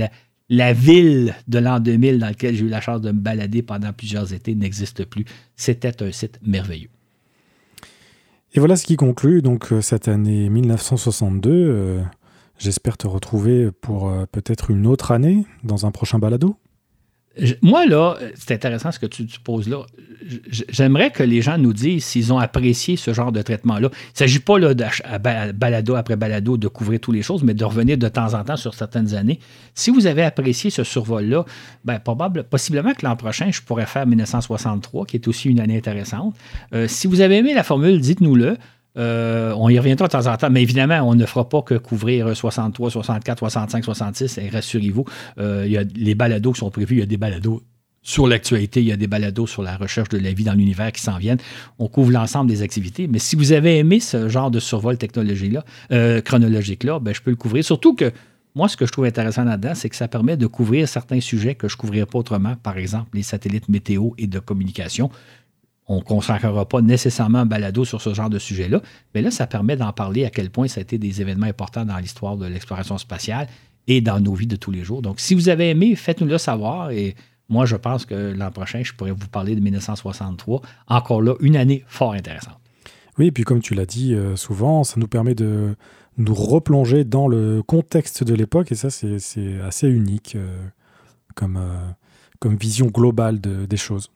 la, 0.48 0.72
ville 0.72 1.34
de 1.46 1.58
l'an 1.58 1.78
2000 1.78 2.18
dans 2.18 2.26
laquelle 2.26 2.54
j'ai 2.54 2.64
eu 2.64 2.68
la 2.68 2.80
chance 2.80 3.00
de 3.00 3.12
me 3.12 3.20
balader 3.20 3.62
pendant 3.62 3.92
plusieurs 3.92 4.32
étés 4.32 4.54
n'existe 4.54 5.04
plus. 5.04 5.24
C'était 5.56 6.02
un 6.02 6.10
site 6.10 6.38
merveilleux. 6.42 6.88
Et 8.52 8.58
voilà 8.58 8.76
ce 8.76 8.84
qui 8.84 8.96
conclut 8.96 9.42
donc 9.42 9.72
euh, 9.72 9.80
cette 9.80 10.08
année 10.08 10.48
1962. 10.48 11.50
Euh, 11.50 12.02
j'espère 12.58 12.96
te 12.96 13.06
retrouver 13.06 13.70
pour 13.70 14.08
euh, 14.08 14.24
peut-être 14.32 14.70
une 14.70 14.86
autre 14.86 15.12
année 15.12 15.46
dans 15.62 15.86
un 15.86 15.92
prochain 15.92 16.18
balado 16.18 16.56
moi, 17.62 17.86
là, 17.86 18.16
c'est 18.34 18.54
intéressant 18.54 18.90
ce 18.90 18.98
que 18.98 19.06
tu, 19.06 19.24
poses 19.44 19.68
là. 19.68 19.86
J'aimerais 20.48 21.10
que 21.10 21.22
les 21.22 21.42
gens 21.42 21.58
nous 21.58 21.72
disent 21.72 22.04
s'ils 22.04 22.32
ont 22.32 22.38
apprécié 22.38 22.96
ce 22.96 23.12
genre 23.12 23.30
de 23.30 23.40
traitement-là. 23.40 23.88
Il 23.92 24.12
ne 24.12 24.16
s'agit 24.16 24.40
pas 24.40 24.58
là, 24.58 24.74
de 24.74 25.52
balado 25.52 25.94
après 25.94 26.16
balado 26.16 26.56
de 26.56 26.68
couvrir 26.68 26.98
toutes 27.00 27.14
les 27.14 27.22
choses, 27.22 27.44
mais 27.44 27.54
de 27.54 27.64
revenir 27.64 27.96
de 27.98 28.08
temps 28.08 28.34
en 28.34 28.42
temps 28.44 28.56
sur 28.56 28.74
certaines 28.74 29.14
années. 29.14 29.38
Si 29.74 29.90
vous 29.90 30.06
avez 30.06 30.22
apprécié 30.22 30.70
ce 30.70 30.82
survol-là, 30.82 31.44
ben, 31.84 32.00
probable, 32.00 32.42
possiblement 32.44 32.92
que 32.94 33.06
l'an 33.06 33.16
prochain, 33.16 33.50
je 33.50 33.62
pourrais 33.62 33.86
faire 33.86 34.06
1963, 34.06 35.06
qui 35.06 35.16
est 35.16 35.28
aussi 35.28 35.48
une 35.48 35.60
année 35.60 35.76
intéressante. 35.76 36.34
Euh, 36.74 36.88
si 36.88 37.06
vous 37.06 37.20
avez 37.20 37.38
aimé 37.38 37.54
la 37.54 37.62
formule, 37.62 38.00
dites-nous-le. 38.00 38.56
Euh, 38.96 39.52
on 39.56 39.68
y 39.68 39.78
reviendra 39.78 40.06
de 40.06 40.12
temps 40.12 40.26
en 40.26 40.36
temps, 40.36 40.50
mais 40.50 40.62
évidemment, 40.62 41.00
on 41.02 41.14
ne 41.14 41.26
fera 41.26 41.48
pas 41.48 41.62
que 41.62 41.74
couvrir 41.74 42.36
63, 42.36 42.90
64, 42.90 43.38
65, 43.38 43.84
66, 43.84 44.38
et 44.38 44.48
rassurez-vous, 44.48 45.04
euh, 45.38 45.64
il 45.66 45.72
y 45.72 45.78
a 45.78 45.84
les 45.94 46.14
balados 46.14 46.52
qui 46.52 46.60
sont 46.60 46.70
prévus, 46.70 46.96
il 46.96 47.00
y 47.00 47.02
a 47.02 47.06
des 47.06 47.16
balados 47.16 47.62
sur 48.02 48.26
l'actualité, 48.26 48.80
il 48.80 48.86
y 48.86 48.92
a 48.92 48.96
des 48.96 49.06
balados 49.06 49.46
sur 49.46 49.62
la 49.62 49.76
recherche 49.76 50.08
de 50.08 50.18
la 50.18 50.32
vie 50.32 50.44
dans 50.44 50.54
l'univers 50.54 50.90
qui 50.90 51.02
s'en 51.02 51.18
viennent. 51.18 51.38
On 51.78 51.86
couvre 51.86 52.10
l'ensemble 52.10 52.48
des 52.48 52.62
activités, 52.62 53.06
mais 53.06 53.18
si 53.18 53.36
vous 53.36 53.52
avez 53.52 53.78
aimé 53.78 54.00
ce 54.00 54.28
genre 54.28 54.50
de 54.50 54.58
survol 54.58 54.96
technologie-là, 54.96 55.64
euh, 55.92 56.20
chronologique-là, 56.22 56.98
ben, 56.98 57.14
je 57.14 57.20
peux 57.20 57.30
le 57.30 57.36
couvrir. 57.36 57.62
Surtout 57.62 57.94
que 57.94 58.10
moi, 58.54 58.68
ce 58.68 58.76
que 58.76 58.84
je 58.84 58.90
trouve 58.90 59.04
intéressant 59.04 59.44
là-dedans, 59.44 59.74
c'est 59.74 59.88
que 59.88 59.94
ça 59.96 60.08
permet 60.08 60.36
de 60.36 60.46
couvrir 60.46 60.88
certains 60.88 61.20
sujets 61.20 61.54
que 61.54 61.68
je 61.68 61.76
ne 61.76 61.78
couvrirais 61.78 62.06
pas 62.06 62.18
autrement, 62.18 62.56
par 62.56 62.78
exemple 62.78 63.10
les 63.14 63.22
satellites 63.22 63.68
météo 63.68 64.10
et 64.18 64.26
de 64.26 64.40
communication 64.40 65.10
on 65.90 65.96
ne 65.96 66.02
consacrera 66.02 66.68
pas 66.68 66.80
nécessairement 66.82 67.40
un 67.40 67.46
balado 67.46 67.84
sur 67.84 68.00
ce 68.00 68.14
genre 68.14 68.30
de 68.30 68.38
sujet-là, 68.38 68.80
mais 69.12 69.22
là, 69.22 69.32
ça 69.32 69.48
permet 69.48 69.76
d'en 69.76 69.92
parler 69.92 70.24
à 70.24 70.30
quel 70.30 70.48
point 70.48 70.68
ça 70.68 70.78
a 70.78 70.82
été 70.82 70.98
des 70.98 71.20
événements 71.20 71.48
importants 71.48 71.84
dans 71.84 71.98
l'histoire 71.98 72.36
de 72.36 72.46
l'exploration 72.46 72.96
spatiale 72.96 73.48
et 73.88 74.00
dans 74.00 74.20
nos 74.20 74.34
vies 74.34 74.46
de 74.46 74.54
tous 74.54 74.70
les 74.70 74.84
jours. 74.84 75.02
Donc, 75.02 75.18
si 75.18 75.34
vous 75.34 75.48
avez 75.48 75.70
aimé, 75.70 75.96
faites-nous 75.96 76.28
le 76.28 76.38
savoir 76.38 76.92
et 76.92 77.16
moi, 77.48 77.66
je 77.66 77.74
pense 77.74 78.06
que 78.06 78.14
l'an 78.14 78.52
prochain, 78.52 78.82
je 78.84 78.92
pourrais 78.92 79.10
vous 79.10 79.26
parler 79.26 79.56
de 79.56 79.60
1963. 79.60 80.62
Encore 80.86 81.22
là, 81.22 81.34
une 81.40 81.56
année 81.56 81.82
fort 81.88 82.12
intéressante. 82.12 82.60
Oui, 83.18 83.26
et 83.26 83.32
puis 83.32 83.42
comme 83.42 83.60
tu 83.60 83.74
l'as 83.74 83.84
dit 83.84 84.14
euh, 84.14 84.36
souvent, 84.36 84.84
ça 84.84 85.00
nous 85.00 85.08
permet 85.08 85.34
de 85.34 85.74
nous 86.18 86.34
replonger 86.34 87.02
dans 87.02 87.26
le 87.26 87.64
contexte 87.64 88.22
de 88.22 88.34
l'époque 88.34 88.70
et 88.70 88.76
ça, 88.76 88.90
c'est 88.90 89.60
assez 89.60 89.88
unique 89.88 90.36
euh, 90.36 90.56
euh, 91.42 91.90
comme 92.38 92.56
vision 92.56 92.86
globale 92.86 93.40
des 93.40 93.76
choses. 93.76 94.12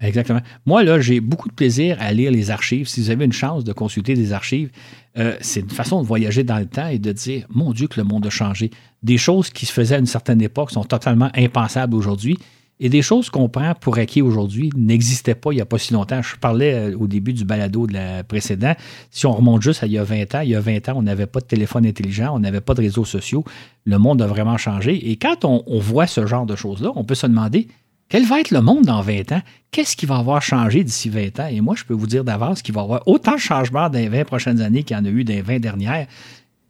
Exactement. 0.00 0.40
Moi, 0.66 0.84
là, 0.84 1.00
j'ai 1.00 1.20
beaucoup 1.20 1.48
de 1.48 1.54
plaisir 1.54 1.96
à 2.00 2.12
lire 2.12 2.30
les 2.30 2.50
archives. 2.50 2.86
Si 2.86 3.00
vous 3.00 3.10
avez 3.10 3.24
une 3.24 3.32
chance 3.32 3.64
de 3.64 3.72
consulter 3.72 4.14
des 4.14 4.32
archives, 4.32 4.70
euh, 5.16 5.36
c'est 5.40 5.60
une 5.60 5.70
façon 5.70 6.02
de 6.02 6.06
voyager 6.06 6.44
dans 6.44 6.58
le 6.58 6.66
temps 6.66 6.88
et 6.88 6.98
de 6.98 7.12
dire, 7.12 7.46
mon 7.48 7.72
Dieu, 7.72 7.88
que 7.88 7.98
le 7.98 8.04
monde 8.04 8.26
a 8.26 8.30
changé. 8.30 8.70
Des 9.02 9.16
choses 9.16 9.48
qui 9.48 9.64
se 9.64 9.72
faisaient 9.72 9.94
à 9.94 9.98
une 9.98 10.06
certaine 10.06 10.42
époque 10.42 10.70
sont 10.70 10.84
totalement 10.84 11.30
impensables 11.34 11.94
aujourd'hui. 11.94 12.36
Et 12.78 12.90
des 12.90 13.00
choses 13.00 13.30
qu'on 13.30 13.48
prend 13.48 13.72
pour 13.74 13.96
acquis 13.96 14.20
aujourd'hui 14.20 14.70
n'existaient 14.76 15.34
pas 15.34 15.50
il 15.50 15.54
n'y 15.54 15.62
a 15.62 15.64
pas 15.64 15.78
si 15.78 15.94
longtemps. 15.94 16.20
Je 16.20 16.36
parlais 16.36 16.74
euh, 16.74 16.98
au 16.98 17.06
début 17.06 17.32
du 17.32 17.46
balado 17.46 17.86
de 17.86 17.94
la 17.94 18.22
précédent. 18.22 18.74
Si 19.10 19.24
on 19.24 19.32
remonte 19.32 19.62
juste 19.62 19.82
à 19.82 19.86
il 19.86 19.92
y 19.92 19.98
a 19.98 20.04
20 20.04 20.34
ans, 20.34 20.40
il 20.40 20.50
y 20.50 20.54
a 20.54 20.60
20 20.60 20.90
ans, 20.90 20.92
on 20.96 21.02
n'avait 21.02 21.26
pas 21.26 21.40
de 21.40 21.46
téléphone 21.46 21.86
intelligent, 21.86 22.36
on 22.36 22.38
n'avait 22.38 22.60
pas 22.60 22.74
de 22.74 22.82
réseaux 22.82 23.06
sociaux. 23.06 23.44
Le 23.86 23.96
monde 23.96 24.20
a 24.20 24.26
vraiment 24.26 24.58
changé. 24.58 25.10
Et 25.10 25.16
quand 25.16 25.46
on 25.46 25.78
voit 25.78 26.06
ce 26.06 26.26
genre 26.26 26.44
de 26.44 26.54
choses-là, 26.54 26.92
on 26.96 27.04
peut 27.04 27.14
se 27.14 27.26
demander, 27.26 27.68
quel 28.08 28.24
va 28.24 28.40
être 28.40 28.52
le 28.52 28.60
monde 28.60 28.84
dans 28.84 29.00
20 29.00 29.32
ans? 29.32 29.42
Qu'est-ce 29.72 29.96
qui 29.96 30.06
va 30.06 30.16
avoir 30.18 30.40
changé 30.40 30.84
d'ici 30.84 31.08
20 31.08 31.40
ans? 31.40 31.48
Et 31.48 31.60
moi, 31.60 31.74
je 31.76 31.84
peux 31.84 31.94
vous 31.94 32.06
dire 32.06 32.22
d'avance 32.22 32.62
qu'il 32.62 32.74
va 32.74 32.82
y 32.82 32.84
avoir 32.84 33.06
autant 33.06 33.34
de 33.34 33.40
changements 33.40 33.90
dans 33.90 33.98
les 33.98 34.08
20 34.08 34.24
prochaines 34.24 34.60
années 34.60 34.84
qu'il 34.84 34.96
y 34.96 35.00
en 35.00 35.04
a 35.04 35.08
eu 35.08 35.24
dans 35.24 35.32
les 35.32 35.42
20 35.42 35.58
dernières. 35.58 36.06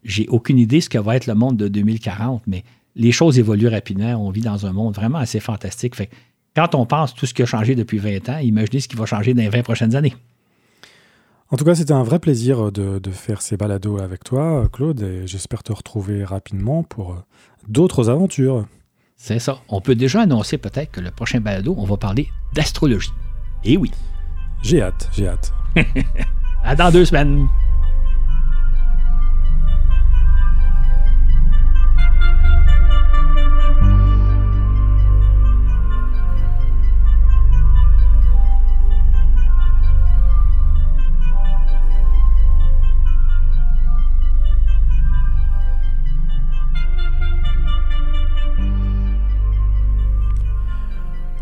J'ai 0.03 0.27
aucune 0.29 0.57
idée 0.57 0.81
ce 0.81 0.89
que 0.89 0.97
va 0.97 1.15
être 1.15 1.27
le 1.27 1.35
monde 1.35 1.57
de 1.57 1.67
2040, 1.67 2.41
mais 2.47 2.63
les 2.95 3.11
choses 3.11 3.37
évoluent 3.37 3.67
rapidement. 3.67 4.15
On 4.15 4.31
vit 4.31 4.41
dans 4.41 4.65
un 4.65 4.73
monde 4.73 4.95
vraiment 4.95 5.19
assez 5.19 5.39
fantastique. 5.39 5.95
Quand 6.55 6.73
on 6.73 6.87
pense 6.87 7.13
tout 7.13 7.27
ce 7.27 7.35
qui 7.35 7.43
a 7.43 7.45
changé 7.45 7.75
depuis 7.75 7.99
20 7.99 8.29
ans, 8.29 8.37
imaginez 8.39 8.79
ce 8.79 8.87
qui 8.87 8.95
va 8.95 9.05
changer 9.05 9.35
dans 9.35 9.43
les 9.43 9.49
20 9.49 9.61
prochaines 9.61 9.95
années. 9.95 10.15
En 11.49 11.55
tout 11.55 11.63
cas, 11.63 11.75
c'était 11.75 11.93
un 11.93 12.03
vrai 12.03 12.19
plaisir 12.19 12.71
de, 12.71 12.99
de, 12.99 13.11
faire 13.11 13.41
ces 13.41 13.55
balados 13.55 13.99
avec 13.99 14.23
toi, 14.23 14.67
Claude, 14.73 15.01
et 15.01 15.27
j'espère 15.27 15.63
te 15.63 15.71
retrouver 15.71 16.25
rapidement 16.25 16.83
pour 16.83 17.23
d'autres 17.69 18.09
aventures. 18.09 18.65
C'est 19.19 19.39
ça. 19.39 19.59
On 19.67 19.81
peut 19.81 19.95
déjà 19.95 20.21
annoncer 20.21 20.59
peut-être 20.59 20.91
que 20.91 21.01
le 21.01 21.09
prochain 21.09 21.39
balado, 21.41 21.73
on 21.77 21.85
va 21.85 21.97
parler 21.97 22.29
d'astrologie. 22.53 23.11
Eh 23.63 23.75
oui. 23.75 23.91
J'ai 24.61 24.81
hâte, 24.81 25.09
j'ai 25.11 25.27
hâte. 25.27 25.53
à 26.63 26.75
dans 26.75 26.91
deux 26.91 27.03
semaines. 27.03 27.47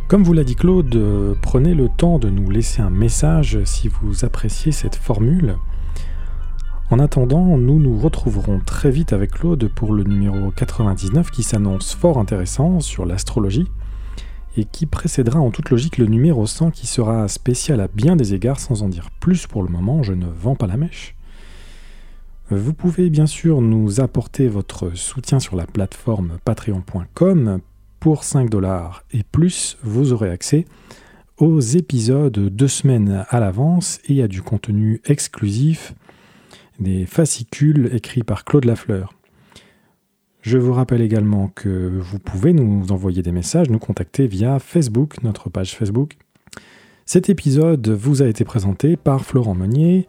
Comme 0.08 0.24
vous 0.24 0.34
l'a 0.34 0.44
dit 0.44 0.56
Claude, 0.56 1.36
prenez 1.42 1.74
le 1.74 1.90
temps 1.90 2.20
de 2.20 2.30
nous 2.30 2.52
laisser 2.52 2.82
un 2.84 2.92
message 2.92 3.64
si 3.64 3.88
vous 3.88 4.24
appréciez 4.24 4.72
cette 4.72 4.96
formule. 4.96 5.58
En 6.92 7.00
attendant, 7.00 7.58
nous 7.58 7.80
nous 7.80 7.98
retrouverons 7.98 8.60
très 8.60 8.92
vite 8.92 9.14
avec 9.14 9.32
Claude 9.32 9.68
pour 9.68 9.94
le 9.94 10.04
numéro 10.04 10.52
99 10.52 11.32
qui 11.32 11.42
s'annonce 11.42 11.96
fort 11.96 12.20
intéressant 12.20 12.82
sur 12.82 13.08
l'astrologie. 13.08 13.68
et 14.58 14.64
qui 14.64 14.86
précédera 14.86 15.40
en 15.40 15.52
toute 15.52 15.70
logique 15.70 15.98
le 15.98 16.06
numéro 16.06 16.46
100 16.46 16.72
qui 16.72 16.88
sera 16.88 17.28
spécial 17.28 17.82
à 17.82 17.88
bien 17.88 18.16
des 18.16 18.34
égards 18.34 18.60
sans 18.60 18.84
en 18.84 18.90
dire 18.90 19.10
plus 19.20 19.48
pour 19.48 19.64
le 19.64 19.70
moment, 19.70 20.02
je 20.04 20.14
ne 20.14 20.28
vends 20.28 20.56
pas 20.56 20.68
la 20.68 20.78
mèche. 20.78 21.16
Vous 22.52 22.74
pouvez 22.74 23.10
bien 23.10 23.26
sûr 23.26 23.60
nous 23.62 24.00
apporter 24.00 24.48
votre 24.48 24.96
soutien 24.96 25.40
sur 25.40 25.56
la 25.56 25.66
plateforme 25.66 26.38
patreon.com. 26.46 27.60
Pour 28.06 28.24
5 28.24 28.52
dollars 28.52 29.04
et 29.12 29.24
plus, 29.24 29.80
vous 29.82 30.14
aurez 30.14 30.30
accès 30.30 30.66
aux 31.40 31.60
épisodes 31.60 32.38
deux 32.38 32.68
semaines 32.68 33.26
à 33.30 33.40
l'avance 33.40 34.00
et 34.08 34.22
à 34.22 34.28
du 34.28 34.44
contenu 34.44 35.02
exclusif, 35.06 35.96
des 36.80 37.08
fascicules 37.08 37.90
écrits 37.96 38.22
par 38.22 38.46
Claude 38.46 38.66
Lafleur. 38.66 39.16
Je 40.42 40.60
vous 40.60 40.72
rappelle 40.72 41.02
également 41.02 41.48
que 41.48 41.98
vous 42.00 42.20
pouvez 42.20 42.54
nous 42.54 42.92
envoyer 42.92 43.24
des 43.24 43.32
messages, 43.32 43.72
nous 43.72 43.80
contacter 43.80 44.28
via 44.28 44.60
Facebook, 44.60 45.24
notre 45.24 45.50
page 45.50 45.76
Facebook. 45.76 46.16
Cet 47.08 47.32
épisode 47.32 47.90
vous 47.90 48.22
a 48.22 48.28
été 48.28 48.46
présenté 48.46 48.98
par 48.98 49.26
Florent 49.26 49.56
Meunier, 49.56 50.08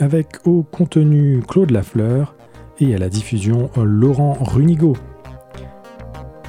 avec 0.00 0.44
au 0.48 0.64
contenu 0.64 1.44
Claude 1.46 1.70
Lafleur 1.70 2.34
et 2.80 2.92
à 2.92 2.98
la 2.98 3.08
diffusion 3.08 3.70
Laurent 3.76 4.36
Runigo. 4.40 4.96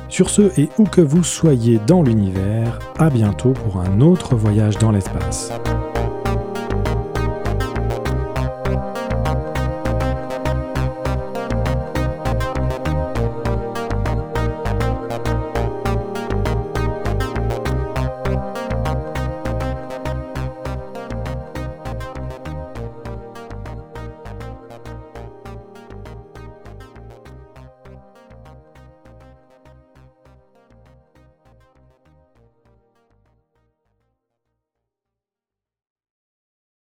Sur 0.09 0.29
ce, 0.29 0.59
et 0.59 0.69
où 0.77 0.83
que 0.83 1.01
vous 1.01 1.23
soyez 1.23 1.79
dans 1.85 2.01
l'univers, 2.01 2.79
à 2.97 3.09
bientôt 3.09 3.51
pour 3.51 3.81
un 3.81 4.01
autre 4.01 4.35
voyage 4.35 4.77
dans 4.77 4.91
l'espace. 4.91 5.51